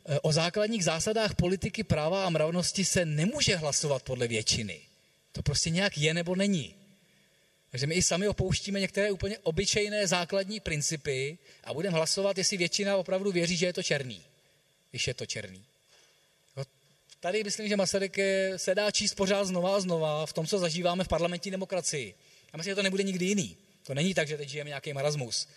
eh, 0.06 0.20
o 0.20 0.32
základních 0.32 0.84
zásadách 0.84 1.36
politiky 1.36 1.84
práva 1.84 2.26
a 2.26 2.30
mravnosti 2.30 2.86
se 2.86 3.06
nemůže 3.06 3.56
hlasovat 3.56 4.04
podle 4.04 4.28
většiny. 4.28 4.80
To 5.32 5.42
prostě 5.42 5.70
nějak 5.70 5.98
je 5.98 6.14
nebo 6.14 6.36
není. 6.36 6.76
Takže 7.72 7.88
my 7.88 7.96
i 7.96 8.02
sami 8.02 8.28
opouštíme 8.28 8.80
některé 8.80 9.12
úplně 9.12 9.38
obyčejné 9.38 10.08
základní 10.08 10.60
principy 10.60 11.38
a 11.64 11.74
budeme 11.74 11.98
hlasovat, 11.98 12.38
jestli 12.38 12.58
většina 12.58 12.98
opravdu 12.98 13.32
věří, 13.32 13.58
že 13.58 13.66
je 13.66 13.74
to 13.74 13.84
černý, 13.84 14.22
když 14.90 15.08
je 15.08 15.14
to 15.14 15.26
černý. 15.26 15.64
No, 16.58 16.64
tady 17.20 17.44
myslím, 17.44 17.68
že 17.68 17.78
Masaryk 17.78 18.18
se 18.58 18.76
dá 18.76 18.92
číst 18.92 19.16
pořád 19.16 19.44
znova 19.44 19.76
a 19.76 19.80
znova 19.80 20.26
v 20.26 20.34
tom, 20.34 20.48
co 20.48 20.60
zažíváme 20.60 21.04
v 21.04 21.08
parlamentní 21.08 21.52
demokracii. 21.52 22.16
A 22.54 22.58
myslím, 22.58 22.72
že 22.72 22.76
to 22.76 22.84
nebude 22.84 23.04
nikdy 23.04 23.26
jiný. 23.26 23.58
To 23.84 23.94
není 23.94 24.14
tak, 24.14 24.28
že 24.28 24.38
teď 24.38 24.50
žijeme 24.50 24.68
nějaký 24.68 24.94
marasmus. 24.94 25.48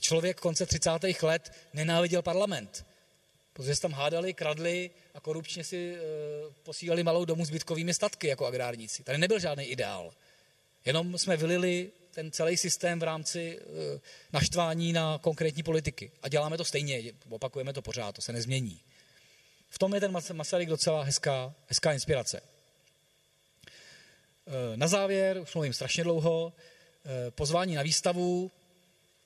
Člověk 0.00 0.40
konce 0.40 0.66
30. 0.66 0.90
let 1.22 1.52
nenáviděl 1.74 2.22
parlament, 2.22 2.86
protože 3.52 3.74
se 3.74 3.80
tam 3.80 3.92
hádali, 3.92 4.34
kradli 4.34 4.90
a 5.14 5.20
korupčně 5.20 5.64
si 5.64 5.94
e, 5.94 5.98
posílali 6.62 7.02
malou 7.02 7.24
domů 7.24 7.44
s 7.44 7.50
bytkovými 7.50 7.94
statky 7.94 8.28
jako 8.28 8.46
agrárníci. 8.46 9.02
Tady 9.02 9.18
nebyl 9.18 9.38
žádný 9.38 9.64
ideál. 9.64 10.12
Jenom 10.84 11.18
jsme 11.18 11.36
vylili 11.36 11.90
ten 12.16 12.32
celý 12.32 12.56
systém 12.56 13.00
v 13.00 13.02
rámci 13.02 13.58
e, 13.58 13.60
naštvání 14.32 14.92
na 14.92 15.18
konkrétní 15.18 15.62
politiky. 15.62 16.10
A 16.22 16.28
děláme 16.28 16.56
to 16.56 16.64
stejně, 16.64 17.12
opakujeme 17.28 17.72
to 17.72 17.82
pořád, 17.82 18.14
to 18.14 18.22
se 18.22 18.32
nezmění. 18.32 18.80
V 19.68 19.78
tom 19.78 19.94
je 19.94 20.00
ten 20.00 20.16
Masaryk 20.32 20.68
docela 20.68 21.02
hezká, 21.02 21.54
hezká 21.68 21.92
inspirace. 21.92 22.40
E, 22.40 22.42
na 24.76 24.88
závěr, 24.88 25.38
už 25.38 25.54
mluvím 25.54 25.72
strašně 25.72 26.04
dlouho, 26.04 26.52
pozvání 27.30 27.74
na 27.74 27.82
výstavu 27.82 28.50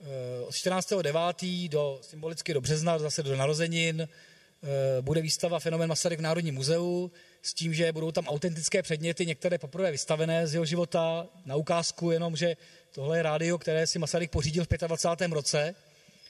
Eh, 0.00 0.44
od 0.44 0.54
14.9. 0.54 1.68
do 1.68 1.98
symbolicky 2.02 2.54
do 2.54 2.60
března, 2.60 2.98
zase 2.98 3.22
do 3.22 3.36
narozenin, 3.36 4.00
eh, 4.00 5.02
bude 5.02 5.20
výstava 5.20 5.60
Fenomen 5.60 5.88
Masaryk 5.88 6.18
v 6.18 6.22
Národním 6.22 6.54
muzeu 6.54 7.10
s 7.42 7.54
tím, 7.54 7.74
že 7.74 7.92
budou 7.92 8.12
tam 8.12 8.26
autentické 8.26 8.82
předměty, 8.82 9.26
některé 9.26 9.58
poprvé 9.58 9.90
vystavené 9.90 10.46
z 10.46 10.54
jeho 10.54 10.64
života, 10.64 11.26
na 11.46 11.56
ukázku 11.56 12.10
jenom, 12.10 12.36
že 12.36 12.56
tohle 12.94 13.18
je 13.18 13.22
rádio, 13.22 13.58
které 13.58 13.86
si 13.86 13.98
Masaryk 13.98 14.30
pořídil 14.30 14.64
v 14.64 14.68
25. 14.86 15.32
roce 15.32 15.74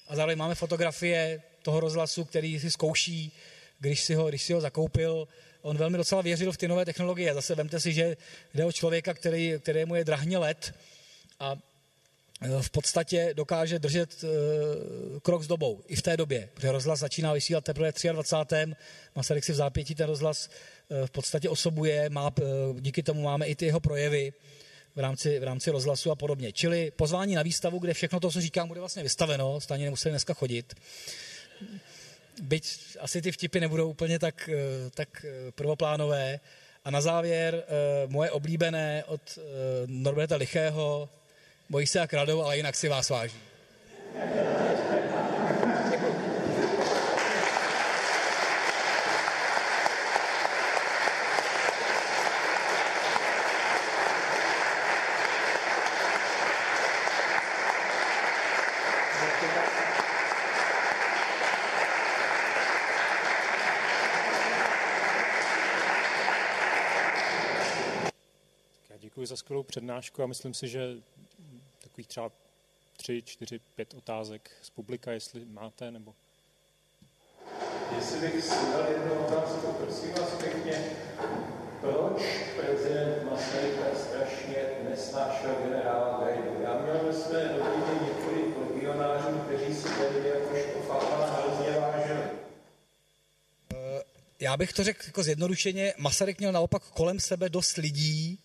a 0.08 0.16
zároveň 0.16 0.38
máme 0.38 0.54
fotografie 0.54 1.42
toho 1.62 1.80
rozhlasu, 1.80 2.24
který 2.24 2.60
si 2.60 2.70
zkouší, 2.70 3.32
když 3.78 4.04
si 4.04 4.14
ho, 4.14 4.28
když 4.28 4.42
si 4.42 4.52
ho 4.52 4.60
zakoupil. 4.60 5.28
On 5.62 5.76
velmi 5.76 5.96
docela 5.96 6.22
věřil 6.22 6.52
v 6.52 6.56
ty 6.56 6.68
nové 6.68 6.84
technologie. 6.84 7.34
Zase 7.34 7.54
vemte 7.54 7.80
si, 7.80 7.92
že 7.92 8.16
jde 8.54 8.64
o 8.64 8.72
člověka, 8.72 9.14
který, 9.14 9.54
kterému 9.58 9.94
je 9.94 10.04
drahně 10.04 10.38
let 10.38 10.74
a 11.40 11.56
Eh, 12.42 12.62
v 12.62 12.70
podstatě 12.70 13.34
dokáže 13.34 13.78
držet 13.78 14.24
eh, 14.24 14.28
krok 15.20 15.42
s 15.42 15.46
dobou 15.46 15.82
i 15.86 15.96
v 15.96 16.02
té 16.02 16.16
době, 16.16 16.48
protože 16.54 16.72
rozhlas 16.72 16.98
začíná 16.98 17.32
vysílat 17.32 17.64
teprve 17.64 17.92
23. 18.12 18.56
Masaryk 19.16 19.44
si 19.44 19.52
v 19.52 19.54
zápětí 19.54 19.94
ten 19.94 20.06
rozhlas 20.06 20.48
eh, 20.48 21.06
v 21.06 21.10
podstatě 21.10 21.48
osobuje, 21.48 22.10
má, 22.10 22.32
díky 22.80 23.02
tomu 23.02 23.22
máme 23.22 23.46
i 23.46 23.54
ty 23.54 23.66
jeho 23.66 23.80
projevy 23.80 24.32
v 24.96 25.00
rámci, 25.00 25.38
v 25.38 25.44
rámci 25.44 25.70
rozhlasu 25.70 26.10
a 26.10 26.14
podobně. 26.14 26.52
Čili 26.52 26.90
pozvání 26.90 27.34
na 27.34 27.42
výstavu, 27.42 27.78
kde 27.78 27.94
všechno 27.94 28.20
to, 28.20 28.30
co 28.30 28.40
říkám, 28.40 28.68
bude 28.68 28.80
vlastně 28.80 29.02
vystaveno, 29.02 29.60
stejně 29.60 29.84
nemuseli 29.84 30.12
dneska 30.12 30.34
chodit. 30.34 30.74
Byť 32.42 32.96
asi 33.00 33.22
ty 33.22 33.32
vtipy 33.32 33.60
nebudou 33.60 33.90
úplně 33.90 34.18
tak, 34.18 34.50
tak 34.94 35.26
prvoplánové. 35.54 36.40
A 36.84 36.90
na 36.90 37.00
závěr 37.00 37.64
moje 38.06 38.30
oblíbené 38.30 39.04
od 39.06 39.38
Norberta 39.86 40.36
Lichého, 40.36 41.08
bojí 41.68 41.86
se 41.86 42.00
a 42.00 42.06
kradou, 42.06 42.42
ale 42.42 42.56
jinak 42.56 42.76
si 42.76 42.88
vás 42.88 43.08
váží. 43.08 43.36
Děkuji 69.00 69.26
za 69.26 69.36
skvělou 69.50 69.62
přednášku 69.62 70.22
a 70.22 70.26
myslím 70.26 70.54
si, 70.54 70.68
že 70.68 70.94
takových 71.82 72.06
třeba 72.06 72.32
tři, 72.96 73.22
čtyři, 73.22 73.60
pět 73.74 73.94
otázek 73.94 74.50
z 74.62 74.70
publika, 74.70 75.12
jestli 75.12 75.44
máte, 75.44 75.90
nebo... 75.90 76.14
Jestli 77.96 78.20
bych 78.20 78.44
si 78.44 78.72
dal 78.72 78.86
jednu 78.92 79.26
otázku, 79.26 79.72
prosím 79.72 80.12
vás 80.12 80.34
pěkně, 80.34 80.84
proč 81.80 82.22
prezident 82.60 83.30
Masaryk 83.30 83.74
tak 83.74 83.96
strašně 83.96 84.56
nesnášel 84.90 85.54
generála 85.62 86.24
Gajdu? 86.24 86.62
Já 86.62 86.82
měl 86.82 87.00
ve 87.04 87.12
své 87.12 87.58
rodině 87.58 88.08
několik 88.08 88.56
legionářů, 88.56 89.38
kteří 89.38 89.74
si 89.74 89.88
tedy 89.88 90.28
jako 90.28 90.56
Štofána 90.70 91.26
hrozně 91.26 91.80
vážili. 91.80 92.30
Já 94.40 94.56
bych 94.56 94.72
to 94.72 94.84
řekl 94.84 95.06
jako 95.06 95.22
zjednodušeně, 95.22 95.94
Masaryk 95.98 96.38
měl 96.38 96.52
naopak 96.52 96.82
kolem 96.82 97.20
sebe 97.20 97.48
dost 97.48 97.76
lidí, 97.76 98.38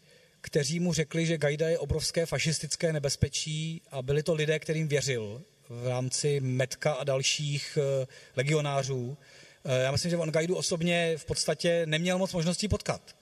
kteří 0.45 0.79
mu 0.79 0.93
řekli, 0.93 1.25
že 1.25 1.37
Gajda 1.37 1.69
je 1.69 1.79
obrovské 1.79 2.25
fašistické 2.25 2.93
nebezpečí 2.93 3.81
a 3.91 4.01
byli 4.01 4.23
to 4.23 4.33
lidé, 4.33 4.59
kterým 4.59 4.87
věřil 4.87 5.41
v 5.69 5.87
rámci 5.87 6.39
Metka 6.39 6.93
a 6.93 7.03
dalších 7.03 7.77
eh, 7.81 8.07
legionářů. 8.35 9.17
Eh, 9.65 9.83
já 9.83 9.91
myslím, 9.91 10.11
že 10.11 10.17
on 10.17 10.31
Gajdu 10.31 10.55
osobně 10.55 11.17
v 11.17 11.25
podstatě 11.25 11.85
neměl 11.85 12.17
moc 12.17 12.33
možností 12.33 12.67
potkat. 12.67 13.15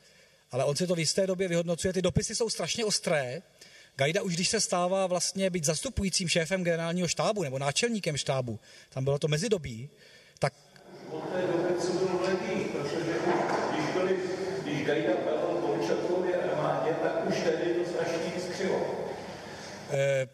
Ale 0.51 0.63
on 0.63 0.75
si 0.75 0.87
to 0.87 0.95
v 0.95 0.99
jisté 0.99 1.27
době 1.27 1.47
vyhodnocuje. 1.47 1.93
Ty 1.93 2.01
dopisy 2.01 2.35
jsou 2.35 2.49
strašně 2.49 2.85
ostré. 2.85 3.41
Gajda 3.95 4.21
už 4.21 4.35
když 4.35 4.49
se 4.49 4.61
stává 4.61 5.07
vlastně 5.07 5.49
být 5.49 5.63
zastupujícím 5.63 6.27
šéfem 6.27 6.63
generálního 6.63 7.07
štábu 7.07 7.43
nebo 7.43 7.59
náčelníkem 7.59 8.17
štábu, 8.17 8.59
tam 8.89 9.03
bylo 9.03 9.19
to 9.19 9.27
mezidobí, 9.27 9.89
tak... 10.39 10.53
Od 11.11 11.29
té 11.29 11.41
doby, 11.41 11.81
co 11.81 11.91
byl 11.93 12.07
protože 12.71 13.19
když, 13.71 13.85
byli, 13.93 14.17
když 14.63 14.85
Gajda 14.85 15.13
byl 15.23 15.37
v 15.37 15.61
Bolčakově 15.61 16.35
armádě, 16.35 16.91
tak 17.03 17.22
už 17.33 17.43
tehdy 17.43 17.73
to 17.73 17.89
strašně 17.89 18.41
skřilo. 18.51 19.05
Eh, 19.91 20.27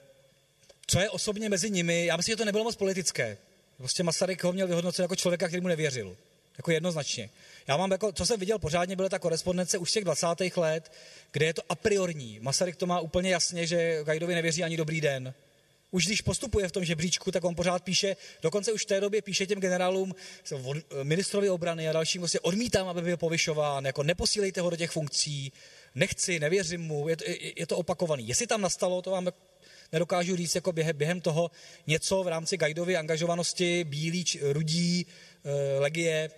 co 0.87 0.99
je 0.99 1.09
osobně 1.09 1.49
mezi 1.49 1.69
nimi, 1.69 2.05
já 2.05 2.17
myslím, 2.17 2.33
že 2.33 2.37
to 2.37 2.45
nebylo 2.45 2.63
moc 2.63 2.75
politické. 2.75 3.37
Prostě 3.77 4.03
Masaryk 4.03 4.43
ho 4.43 4.53
měl 4.53 4.67
vyhodnocen 4.67 5.03
jako 5.03 5.15
člověka, 5.15 5.47
který 5.47 5.61
mu 5.61 5.67
nevěřil. 5.67 6.17
Jako 6.57 6.71
jednoznačně. 6.71 7.29
Já 7.67 7.77
mám 7.77 7.91
jako, 7.91 8.11
co 8.11 8.25
jsem 8.25 8.39
viděl 8.39 8.59
pořádně, 8.59 8.95
byla 8.95 9.09
ta 9.09 9.19
korespondence 9.19 9.77
už 9.77 9.89
z 9.89 9.93
těch 9.93 10.03
20. 10.03 10.27
let, 10.57 10.91
kde 11.31 11.45
je 11.45 11.53
to 11.53 11.61
a 11.69 11.75
priorní. 11.75 12.39
Masaryk 12.41 12.75
to 12.75 12.85
má 12.85 12.99
úplně 12.99 13.31
jasně, 13.31 13.67
že 13.67 14.03
Gajdovi 14.03 14.35
nevěří 14.35 14.63
ani 14.63 14.77
dobrý 14.77 15.01
den. 15.01 15.33
Už 15.91 16.05
když 16.05 16.21
postupuje 16.21 16.67
v 16.67 16.71
tom 16.71 16.85
žebříčku, 16.85 17.31
tak 17.31 17.43
on 17.43 17.55
pořád 17.55 17.83
píše, 17.83 18.15
dokonce 18.41 18.71
už 18.71 18.83
v 18.83 18.87
té 18.87 19.01
době 19.01 19.21
píše 19.21 19.47
těm 19.47 19.59
generálům, 19.59 20.15
ministrovi 21.03 21.49
obrany 21.49 21.89
a 21.89 21.93
dalším, 21.93 22.21
prostě 22.21 22.39
odmítám, 22.39 22.87
aby 22.87 23.01
byl 23.01 23.17
povyšován, 23.17 23.85
jako 23.85 24.03
neposílejte 24.03 24.61
ho 24.61 24.69
do 24.69 24.75
těch 24.75 24.91
funkcí, 24.91 25.51
nechci, 25.95 26.39
nevěřím 26.39 26.81
mu, 26.81 27.09
je 27.09 27.17
to, 27.17 27.23
je, 27.55 27.67
to 27.67 27.77
opakovaný. 27.77 28.27
Jestli 28.27 28.47
tam 28.47 28.61
nastalo, 28.61 29.01
to 29.01 29.11
vám 29.11 29.27
nedokážu 29.91 30.35
říct 30.35 30.55
jako 30.55 30.71
během, 30.71 30.97
během 30.97 31.21
toho 31.21 31.51
něco 31.87 32.23
v 32.23 32.27
rámci 32.27 32.57
Gajdovy 32.57 32.97
angažovanosti, 32.97 33.83
bílí, 33.83 34.25
rudí, 34.41 35.05
e, 35.43 35.79
legie, 35.79 36.31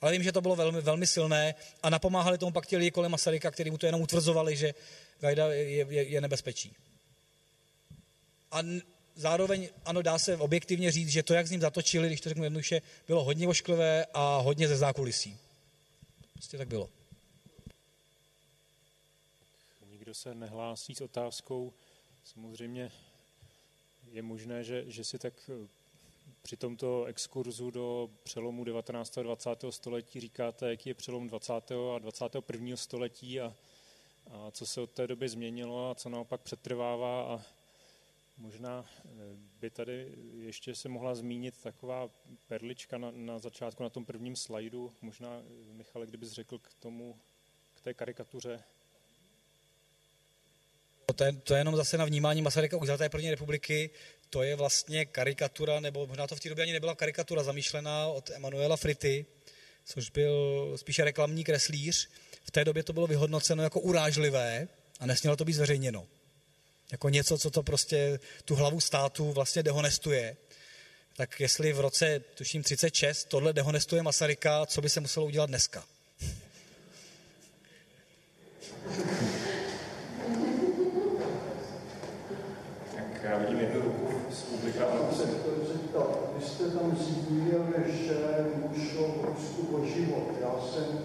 ale 0.00 0.12
vím, 0.12 0.22
že 0.22 0.32
to 0.32 0.40
bylo 0.40 0.56
velmi, 0.56 0.80
velmi 0.80 1.06
silné 1.06 1.54
a 1.82 1.90
napomáhali 1.90 2.38
tomu 2.38 2.52
pak 2.52 2.66
ti 2.66 2.76
lidi 2.76 2.90
kolem 2.90 3.10
Masaryka, 3.10 3.50
kteří 3.50 3.70
mu 3.70 3.78
to 3.78 3.86
jenom 3.86 4.00
utvrzovali, 4.00 4.56
že 4.56 4.74
Gajda 5.20 5.52
je, 5.52 5.86
je, 5.88 6.02
je 6.02 6.20
nebezpečí. 6.20 6.72
A 8.52 8.62
zároveň, 9.16 9.68
ano, 9.84 10.02
dá 10.02 10.18
se 10.18 10.36
objektivně 10.36 10.92
říct, 10.92 11.08
že 11.08 11.22
to, 11.22 11.34
jak 11.34 11.46
s 11.46 11.50
ním 11.50 11.60
zatočili, 11.60 12.06
když 12.06 12.20
to 12.20 12.28
řeknu 12.28 12.44
jednoduše, 12.44 12.82
bylo 13.06 13.24
hodně 13.24 13.48
ošklivé 13.48 14.06
a 14.14 14.36
hodně 14.36 14.68
ze 14.68 14.76
zákulisí. 14.76 15.38
Prostě 16.32 16.58
tak 16.58 16.68
bylo. 16.68 16.88
Nikdo 20.06 20.14
se 20.14 20.34
nehlásí 20.34 20.94
s 20.94 21.00
otázkou. 21.00 21.72
Samozřejmě 22.24 22.92
je 24.10 24.22
možné, 24.22 24.64
že, 24.64 24.84
že 24.86 25.04
si 25.04 25.18
tak 25.18 25.50
při 26.42 26.56
tomto 26.56 27.04
exkurzu 27.04 27.70
do 27.70 28.10
přelomu 28.22 28.64
19. 28.64 29.18
a 29.18 29.22
20. 29.22 29.64
století 29.70 30.20
říkáte, 30.20 30.70
jaký 30.70 30.88
je 30.88 30.94
přelom 30.94 31.28
20. 31.28 31.52
a 31.96 31.98
21. 31.98 32.76
století 32.76 33.40
a, 33.40 33.54
a 34.30 34.50
co 34.50 34.66
se 34.66 34.80
od 34.80 34.90
té 34.90 35.06
doby 35.06 35.28
změnilo 35.28 35.90
a 35.90 35.94
co 35.94 36.08
naopak 36.08 36.40
přetrvává 36.40 37.22
a 37.22 37.42
možná 38.38 38.86
eh, 39.04 39.08
by 39.60 39.70
tady 39.70 40.14
ještě 40.34 40.74
se 40.74 40.88
mohla 40.88 41.14
zmínit 41.14 41.62
taková 41.62 42.10
perlička 42.48 42.98
na, 42.98 43.10
na 43.10 43.38
začátku, 43.38 43.82
na 43.82 43.90
tom 43.90 44.04
prvním 44.04 44.36
slajdu. 44.36 44.92
Možná, 45.02 45.30
eh, 45.30 45.72
Michale, 45.72 46.06
kdybys 46.06 46.32
řekl 46.32 46.58
k 46.58 46.74
tomu, 46.74 47.18
k 47.74 47.80
té 47.80 47.94
karikatuře 47.94 48.64
to 51.14 51.24
je, 51.24 51.32
to 51.32 51.54
je 51.54 51.60
jenom 51.60 51.76
zase 51.76 51.98
na 51.98 52.04
vnímání 52.04 52.42
Masaryka 52.42 52.76
už 52.76 52.88
za 52.88 53.08
první 53.08 53.30
republiky, 53.30 53.90
to 54.30 54.42
je 54.42 54.56
vlastně 54.56 55.04
karikatura, 55.04 55.80
nebo 55.80 56.06
možná 56.06 56.26
to 56.26 56.36
v 56.36 56.40
té 56.40 56.48
době 56.48 56.62
ani 56.62 56.72
nebyla 56.72 56.94
karikatura 56.94 57.42
zamýšlená 57.42 58.06
od 58.06 58.30
Emanuela 58.30 58.76
Frity, 58.76 59.26
což 59.84 60.10
byl 60.10 60.72
spíše 60.76 61.04
reklamní 61.04 61.44
kreslíř. 61.44 62.08
V 62.44 62.50
té 62.50 62.64
době 62.64 62.82
to 62.82 62.92
bylo 62.92 63.06
vyhodnoceno 63.06 63.62
jako 63.62 63.80
urážlivé 63.80 64.68
a 65.00 65.06
nesmělo 65.06 65.36
to 65.36 65.44
být 65.44 65.52
zveřejněno. 65.52 66.06
Jako 66.92 67.08
něco, 67.08 67.38
co 67.38 67.50
to 67.50 67.62
prostě 67.62 68.20
tu 68.44 68.54
hlavu 68.54 68.80
státu 68.80 69.32
vlastně 69.32 69.62
dehonestuje. 69.62 70.36
Tak 71.16 71.40
jestli 71.40 71.72
v 71.72 71.80
roce, 71.80 72.20
tuším 72.34 72.62
36, 72.62 73.24
tohle 73.24 73.52
dehonestuje 73.52 74.02
Masaryka, 74.02 74.66
co 74.66 74.80
by 74.80 74.88
se 74.88 75.00
muselo 75.00 75.26
udělat 75.26 75.46
dneska? 75.46 75.84
Já 83.30 83.38
vidím 83.38 83.60
jednu 83.60 83.80
ruku 83.80 84.12
z 84.30 84.42
publika. 84.42 84.80
Já 84.80 85.12
se 85.16 85.26
chtěl 85.26 85.66
zeptat, 85.72 86.08
vy 86.38 86.46
jste 86.46 86.70
tam 86.70 86.96
zmínil, 86.96 87.64
že 87.86 88.14
mu 88.54 88.74
šlo 88.88 89.08
v 89.08 89.24
Rusku 89.24 89.76
o 89.76 89.84
život. 89.86 90.28
Já 90.40 90.54
jsem 90.60 91.00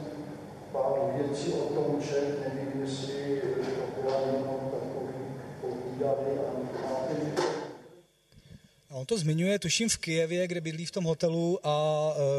pár 0.71 0.93
věcí 1.17 1.53
o 1.53 1.73
tom 1.73 2.03
čet, 2.09 2.39
nevím, 2.39 2.81
jestli 2.81 3.41
to 3.41 4.01
byla 4.01 4.19
jenom 4.19 4.71
takový 4.71 5.25
povídali 5.61 6.39
a 6.39 6.51
máte 6.81 7.13
a 7.37 8.89
on 9.01 9.05
to 9.05 9.17
zmiňuje, 9.17 9.59
tuším, 9.59 9.89
v 9.89 9.97
Kijevě, 9.97 10.47
kde 10.47 10.61
bydlí 10.61 10.85
v 10.85 10.91
tom 10.91 11.03
hotelu 11.03 11.59
a 11.63 11.75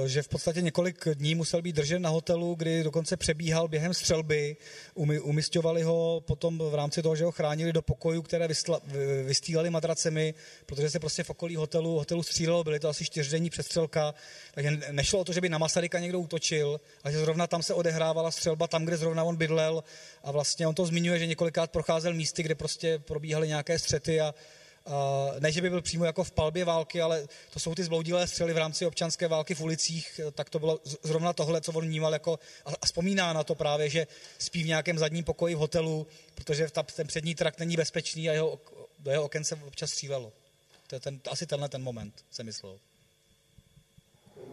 e, 0.05 0.09
že 0.09 0.23
v 0.23 0.29
podstatě 0.29 0.63
několik 0.63 1.09
dní 1.15 1.35
musel 1.35 1.63
být 1.63 1.77
držen 1.77 2.03
na 2.03 2.11
hotelu, 2.11 2.55
kdy 2.55 2.83
dokonce 2.83 3.17
přebíhal 3.17 3.69
během 3.69 3.95
střelby. 3.95 4.57
umistovali 5.23 5.83
ho 5.83 6.23
potom 6.27 6.59
v 6.59 6.75
rámci 6.75 7.03
toho, 7.03 7.17
že 7.17 7.25
ho 7.25 7.33
chránili 7.33 7.73
do 7.73 7.83
pokojů, 7.83 8.23
které 8.23 8.49
vystýlali 9.25 9.71
madracemi, 9.71 10.35
protože 10.67 10.91
se 10.91 10.99
prostě 10.99 11.23
v 11.25 11.31
okolí 11.31 11.57
hotelu, 11.57 11.99
hotelu 11.99 12.23
střílelo, 12.23 12.65
byly 12.65 12.81
to 12.81 12.89
asi 12.89 13.05
čtyřdenní 13.05 13.51
přestřelka, 13.51 14.15
takže 14.55 14.71
nešlo 14.91 15.21
o 15.21 15.25
to, 15.25 15.33
že 15.33 15.41
by 15.41 15.49
na 15.49 15.59
Masaryka 15.59 15.99
někdo 15.99 16.21
útočil, 16.21 16.81
ale 17.05 17.13
že 17.13 17.19
zrovna 17.19 17.47
tam 17.47 17.63
se 17.63 17.75
odehrávala 17.75 18.31
střelba, 18.31 18.67
tam, 18.67 18.85
kde 18.85 18.97
zrovna 18.97 19.25
on 19.25 19.37
bydlel 19.37 19.85
a 20.23 20.31
vlastně 20.31 20.67
on 20.67 20.75
to 20.75 20.87
zmiňuje, 20.87 21.19
že 21.19 21.27
několikrát 21.27 21.71
procházel 21.71 22.15
místy, 22.15 22.43
kde 22.43 22.55
prostě 22.55 22.99
probíhaly 22.99 23.49
nějaké 23.49 23.79
střety 23.79 24.21
a 24.21 24.35
ne, 25.39 25.53
že 25.53 25.61
by 25.61 25.71
byl 25.71 25.83
přímo 25.83 26.05
jako 26.05 26.25
v 26.25 26.33
palbě 26.33 26.65
války, 26.65 27.01
ale 27.01 27.27
to 27.51 27.61
jsou 27.61 27.75
ty 27.75 27.85
zbloudilé 27.85 28.27
střely 28.27 28.53
v 28.53 28.59
rámci 28.59 28.87
občanské 28.87 29.29
války 29.29 29.55
v 29.55 29.61
ulicích, 29.61 30.21
tak 30.33 30.51
to 30.51 30.59
bylo 30.59 30.81
zrovna 31.03 31.33
tohle, 31.33 31.61
co 31.61 31.73
on 31.73 31.85
vnímal 31.85 32.13
jako, 32.13 32.39
a 32.83 32.87
vzpomíná 32.87 33.33
na 33.33 33.45
to 33.45 33.55
právě, 33.55 33.89
že 33.89 34.07
spí 34.39 34.63
v 34.63 34.67
nějakém 34.67 34.99
zadním 34.99 35.25
pokoji 35.25 35.55
v 35.55 35.59
hotelu, 35.59 36.07
protože 36.35 36.71
ta, 36.71 36.83
ten 36.83 37.07
přední 37.07 37.35
trakt 37.35 37.59
není 37.59 37.77
bezpečný 37.77 38.31
a 38.31 38.33
jeho, 38.33 38.61
do 38.99 39.11
jeho 39.11 39.25
oken 39.25 39.45
se 39.45 39.59
občas 39.67 39.91
střílelo. 39.91 40.33
To 40.87 40.97
je 40.97 41.01
ten, 41.01 41.21
asi 41.31 41.47
tenhle 41.47 41.69
ten 41.69 41.83
moment, 41.83 42.25
se 42.31 42.43
myslel. 42.43 42.79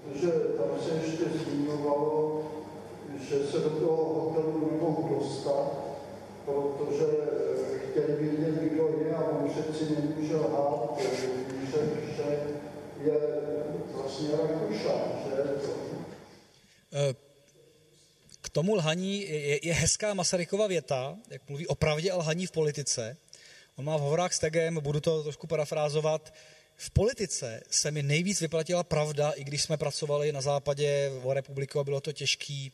Protože 0.04 0.28
tam 0.32 0.80
se 0.84 1.06
ještě 1.06 1.24
zmiňovalo, 1.24 2.52
že 3.30 3.48
se 3.52 3.60
do 3.60 3.70
toho 3.70 4.20
hotelu 4.20 4.72
nemohl 4.72 5.20
dostat, 5.20 5.72
protože 6.46 7.06
chtěli 8.50 8.70
vědět, 8.70 8.74
kdo 8.74 9.06
je 9.06 9.16
a 9.16 9.20
on 9.20 9.50
přeci 9.50 9.84
nemůže 9.96 10.36
lhát, 10.36 10.98
když 10.98 11.70
že 12.16 12.24
je 13.04 13.20
vlastně 13.94 14.30
Rakušan, 14.32 15.02
že? 15.26 15.44
K 18.42 18.50
tomu 18.50 18.76
lhaní 18.76 19.22
je, 19.22 19.68
je 19.68 19.74
hezká 19.74 20.14
Masarykova 20.14 20.68
věta, 20.68 21.18
jak 21.30 21.50
mluví 21.50 21.68
o 21.68 21.76
pravdě 21.76 22.12
a 22.12 22.18
lhaní 22.18 22.46
v 22.46 22.52
politice. 22.52 23.18
On 23.76 23.86
má 23.86 23.98
v 23.98 24.02
hovorách 24.02 24.34
s 24.34 24.40
Tegem, 24.40 24.76
budu 24.82 25.00
to 25.00 25.24
trošku 25.24 25.48
parafrázovat, 25.48 26.34
v 26.76 26.92
politice 26.92 27.62
se 27.70 27.92
mi 27.92 28.04
nejvíc 28.04 28.42
vyplatila 28.42 28.84
pravda, 28.84 29.32
i 29.32 29.44
když 29.44 29.62
jsme 29.62 29.78
pracovali 29.78 30.32
na 30.32 30.42
západě 30.42 31.12
v 31.24 31.34
republiku 31.34 31.80
a 31.80 31.84
bylo 31.84 32.02
to 32.02 32.12
těžký. 32.12 32.72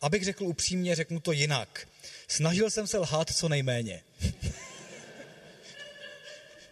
Abych 0.00 0.24
řekl 0.24 0.44
upřímně, 0.44 0.94
řeknu 0.94 1.20
to 1.20 1.32
jinak. 1.32 1.88
Snažil 2.28 2.70
jsem 2.70 2.86
se 2.86 2.98
lhát 2.98 3.30
co 3.30 3.48
nejméně. 3.48 4.02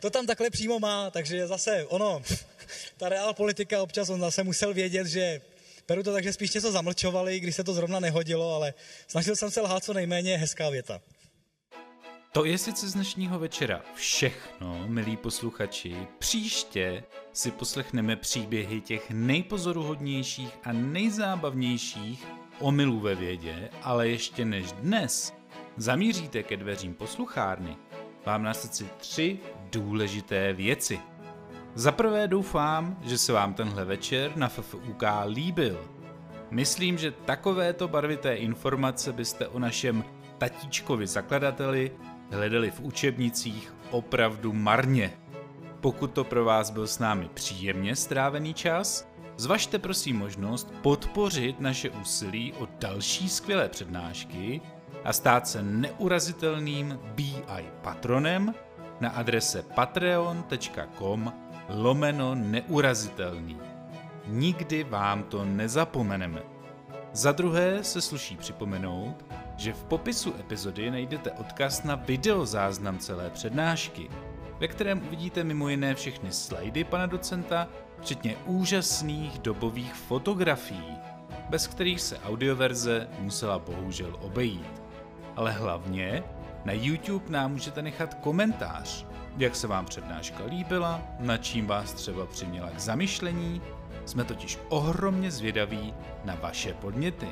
to 0.01 0.11
tam 0.11 0.27
takhle 0.27 0.51
přímo 0.51 0.79
má, 0.79 1.11
takže 1.11 1.47
zase 1.47 1.87
ono, 1.89 2.23
ta 2.97 3.09
reál 3.09 3.35
politika 3.35 3.83
občas 3.83 4.09
on 4.09 4.21
zase 4.21 4.43
musel 4.43 4.75
vědět, 4.75 5.07
že 5.07 5.41
beru 5.89 6.03
to 6.03 6.13
tak, 6.13 6.25
že 6.25 6.33
spíš 6.33 6.55
něco 6.55 6.73
zamlčovali, 6.73 7.41
když 7.41 7.57
se 7.57 7.65
to 7.65 7.75
zrovna 7.75 8.01
nehodilo, 8.01 8.55
ale 8.55 8.75
snažil 9.09 9.37
jsem 9.37 9.51
se 9.51 9.61
lhát 9.61 9.85
co 9.85 9.93
nejméně, 9.93 10.37
hezká 10.37 10.71
věta. 10.71 11.01
To 12.33 12.45
je 12.45 12.59
sice 12.59 12.89
z 12.89 12.95
dnešního 12.95 13.39
večera 13.39 13.83
všechno, 13.95 14.89
milí 14.89 15.17
posluchači. 15.17 15.97
Příště 16.19 17.03
si 17.33 17.51
poslechneme 17.51 18.17
příběhy 18.17 18.81
těch 18.81 19.11
nejpozoruhodnějších 19.11 20.59
a 20.65 20.73
nejzábavnějších 20.73 22.27
omylů 22.61 23.01
ve 23.01 23.15
vědě, 23.15 23.71
ale 23.83 24.09
ještě 24.09 24.45
než 24.45 24.73
dnes 24.73 25.33
zamíříte 25.77 26.43
ke 26.43 26.57
dveřím 26.57 26.95
posluchárny, 26.95 27.77
mám 28.27 28.43
na 28.43 28.55
srdci 28.55 28.89
tři 28.99 29.39
důležité 29.73 30.53
věci. 30.53 31.01
Za 31.75 31.93
prvé 31.93 32.29
doufám, 32.29 32.97
že 33.03 33.19
se 33.19 33.33
vám 33.33 33.55
tenhle 33.55 33.85
večer 33.85 34.37
na 34.37 34.49
FFUK 34.49 35.03
líbil. 35.27 35.89
Myslím, 36.51 36.99
že 36.99 37.11
takovéto 37.11 37.89
barvité 37.89 38.35
informace 38.35 39.13
byste 39.13 39.49
o 39.49 39.59
našem 39.59 40.05
tatíčkovi 40.39 41.07
zakladateli 41.07 41.93
hledali 42.31 42.71
v 42.71 42.81
učebnicích 42.81 43.75
opravdu 43.91 44.53
marně. 44.53 45.13
Pokud 45.81 46.13
to 46.13 46.25
pro 46.25 46.45
vás 46.45 46.71
byl 46.71 46.87
s 46.87 46.99
námi 46.99 47.29
příjemně 47.35 47.97
strávený 47.97 48.55
čas, 48.55 49.09
zvažte 49.37 49.79
prosím 49.79 50.19
možnost 50.19 50.73
podpořit 50.83 51.61
naše 51.61 51.91
úsilí 51.91 52.53
o 52.53 52.69
další 52.79 53.29
skvělé 53.29 53.69
přednášky 53.69 54.61
a 55.05 55.13
stát 55.13 55.49
se 55.49 55.63
neurazitelným 55.63 56.99
BI 57.15 57.65
patronem 57.83 58.55
na 59.01 59.11
adrese 59.11 59.63
patreon.com 59.63 61.33
lomeno 61.69 62.35
neurazitelný. 62.35 63.59
Nikdy 64.27 64.85
vám 64.85 65.23
to 65.23 65.45
nezapomeneme. 65.45 66.43
Za 67.13 67.33
druhé 67.33 67.85
se 67.85 68.01
sluší 68.01 68.37
připomenout, 68.37 69.25
že 69.57 69.73
v 69.73 69.85
popisu 69.85 70.35
epizody 70.41 70.91
najdete 70.91 71.33
odkaz 71.33 71.85
na 71.85 71.95
videozáznam 71.95 72.99
celé 72.99 73.31
přednášky, 73.31 74.11
ve 74.59 74.69
kterém 74.69 75.03
uvidíte 75.07 75.45
mimo 75.45 75.69
jiné 75.69 75.95
všechny 75.95 76.33
slajdy 76.33 76.85
pana 76.85 77.07
docenta, 77.07 77.69
včetně 78.01 78.37
úžasných 78.47 79.39
dobových 79.39 79.95
fotografií, 79.95 80.99
bez 81.49 81.67
kterých 81.67 82.01
se 82.01 82.19
audioverze 82.19 83.09
musela 83.19 83.59
bohužel 83.59 84.17
obejít. 84.21 84.83
Ale 85.37 85.53
hlavně 85.53 86.25
na 86.65 86.73
YouTube 86.73 87.25
nám 87.29 87.53
můžete 87.53 87.83
nechat 87.83 88.15
komentář, 88.15 89.07
jak 89.39 89.57
se 89.57 89.67
vám 89.67 89.87
přednáška 89.87 90.45
líbila, 90.45 91.03
na 91.19 91.37
čím 91.37 91.67
vás 91.67 91.93
třeba 91.93 92.27
přiměla 92.27 92.71
k 92.71 92.79
zamyšlení, 92.79 93.63
jsme 94.05 94.25
totiž 94.25 94.59
ohromně 94.69 95.31
zvědaví 95.31 95.95
na 96.25 96.35
vaše 96.35 96.75
podněty. 96.75 97.29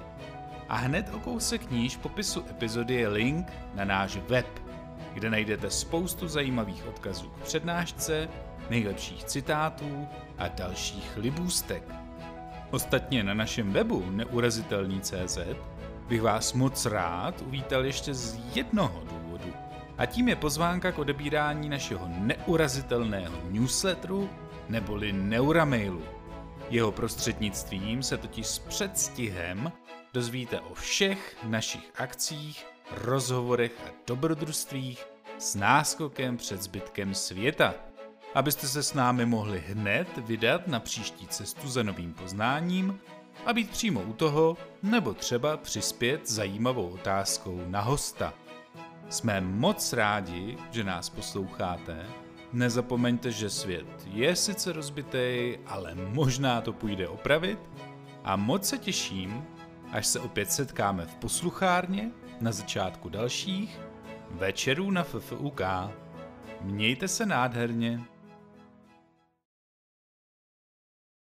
A 0.68 0.76
hned 0.76 1.10
o 1.14 1.18
kousek 1.18 1.70
níž 1.70 1.96
popisu 1.96 2.44
epizody 2.50 2.94
je 2.94 3.08
link 3.08 3.52
na 3.74 3.84
náš 3.84 4.16
web, 4.16 4.46
kde 5.14 5.30
najdete 5.30 5.70
spoustu 5.70 6.28
zajímavých 6.28 6.86
odkazů 6.86 7.28
k 7.28 7.42
přednášce, 7.42 8.28
nejlepších 8.70 9.24
citátů 9.24 10.08
a 10.38 10.48
dalších 10.48 11.16
libůstek. 11.16 11.82
Ostatně 12.70 13.24
na 13.24 13.34
našem 13.34 13.72
webu 13.72 14.04
neurazitelný.cz 14.10 15.38
bych 16.08 16.22
vás 16.22 16.52
moc 16.52 16.86
rád 16.86 17.42
uvítal 17.42 17.84
ještě 17.84 18.14
z 18.14 18.38
jednoho 18.54 19.00
důvodu. 19.00 19.17
A 19.98 20.06
tím 20.06 20.28
je 20.28 20.36
pozvánka 20.36 20.92
k 20.92 20.98
odebírání 20.98 21.68
našeho 21.68 22.08
neurazitelného 22.08 23.38
newsletteru 23.50 24.30
neboli 24.68 25.12
Neuramailu. 25.12 26.02
Jeho 26.70 26.92
prostřednictvím 26.92 28.02
se 28.02 28.16
totiž 28.16 28.46
s 28.46 28.58
předstihem 28.58 29.72
dozvíte 30.14 30.60
o 30.60 30.74
všech 30.74 31.36
našich 31.44 31.92
akcích, 31.96 32.66
rozhovorech 32.90 33.72
a 33.86 33.90
dobrodružstvích 34.06 35.06
s 35.38 35.54
náskokem 35.54 36.36
před 36.36 36.62
zbytkem 36.62 37.14
světa. 37.14 37.74
Abyste 38.34 38.68
se 38.68 38.82
s 38.82 38.94
námi 38.94 39.26
mohli 39.26 39.64
hned 39.68 40.08
vydat 40.18 40.68
na 40.68 40.80
příští 40.80 41.26
cestu 41.26 41.68
za 41.68 41.82
novým 41.82 42.14
poznáním 42.14 43.00
a 43.46 43.52
být 43.52 43.70
přímo 43.70 44.00
u 44.00 44.12
toho, 44.12 44.56
nebo 44.82 45.14
třeba 45.14 45.56
přispět 45.56 46.30
zajímavou 46.30 46.88
otázkou 46.88 47.60
na 47.66 47.80
hosta. 47.80 48.34
Jsme 49.08 49.40
moc 49.40 49.92
rádi, 49.92 50.56
že 50.70 50.84
nás 50.84 51.08
posloucháte. 51.08 52.06
Nezapomeňte, 52.52 53.30
že 53.30 53.50
svět 53.50 53.86
je 54.06 54.36
sice 54.36 54.72
rozbitý, 54.72 55.56
ale 55.66 55.94
možná 55.94 56.60
to 56.60 56.72
půjde 56.72 57.08
opravit. 57.08 57.58
A 58.24 58.36
moc 58.36 58.68
se 58.68 58.78
těším, 58.78 59.44
až 59.92 60.06
se 60.06 60.20
opět 60.20 60.52
setkáme 60.52 61.06
v 61.06 61.14
posluchárně 61.14 62.10
na 62.40 62.52
začátku 62.52 63.08
dalších 63.08 63.80
večerů 64.30 64.90
na 64.90 65.02
FFUK. 65.02 65.60
Mějte 66.60 67.08
se 67.08 67.26
nádherně. 67.26 68.00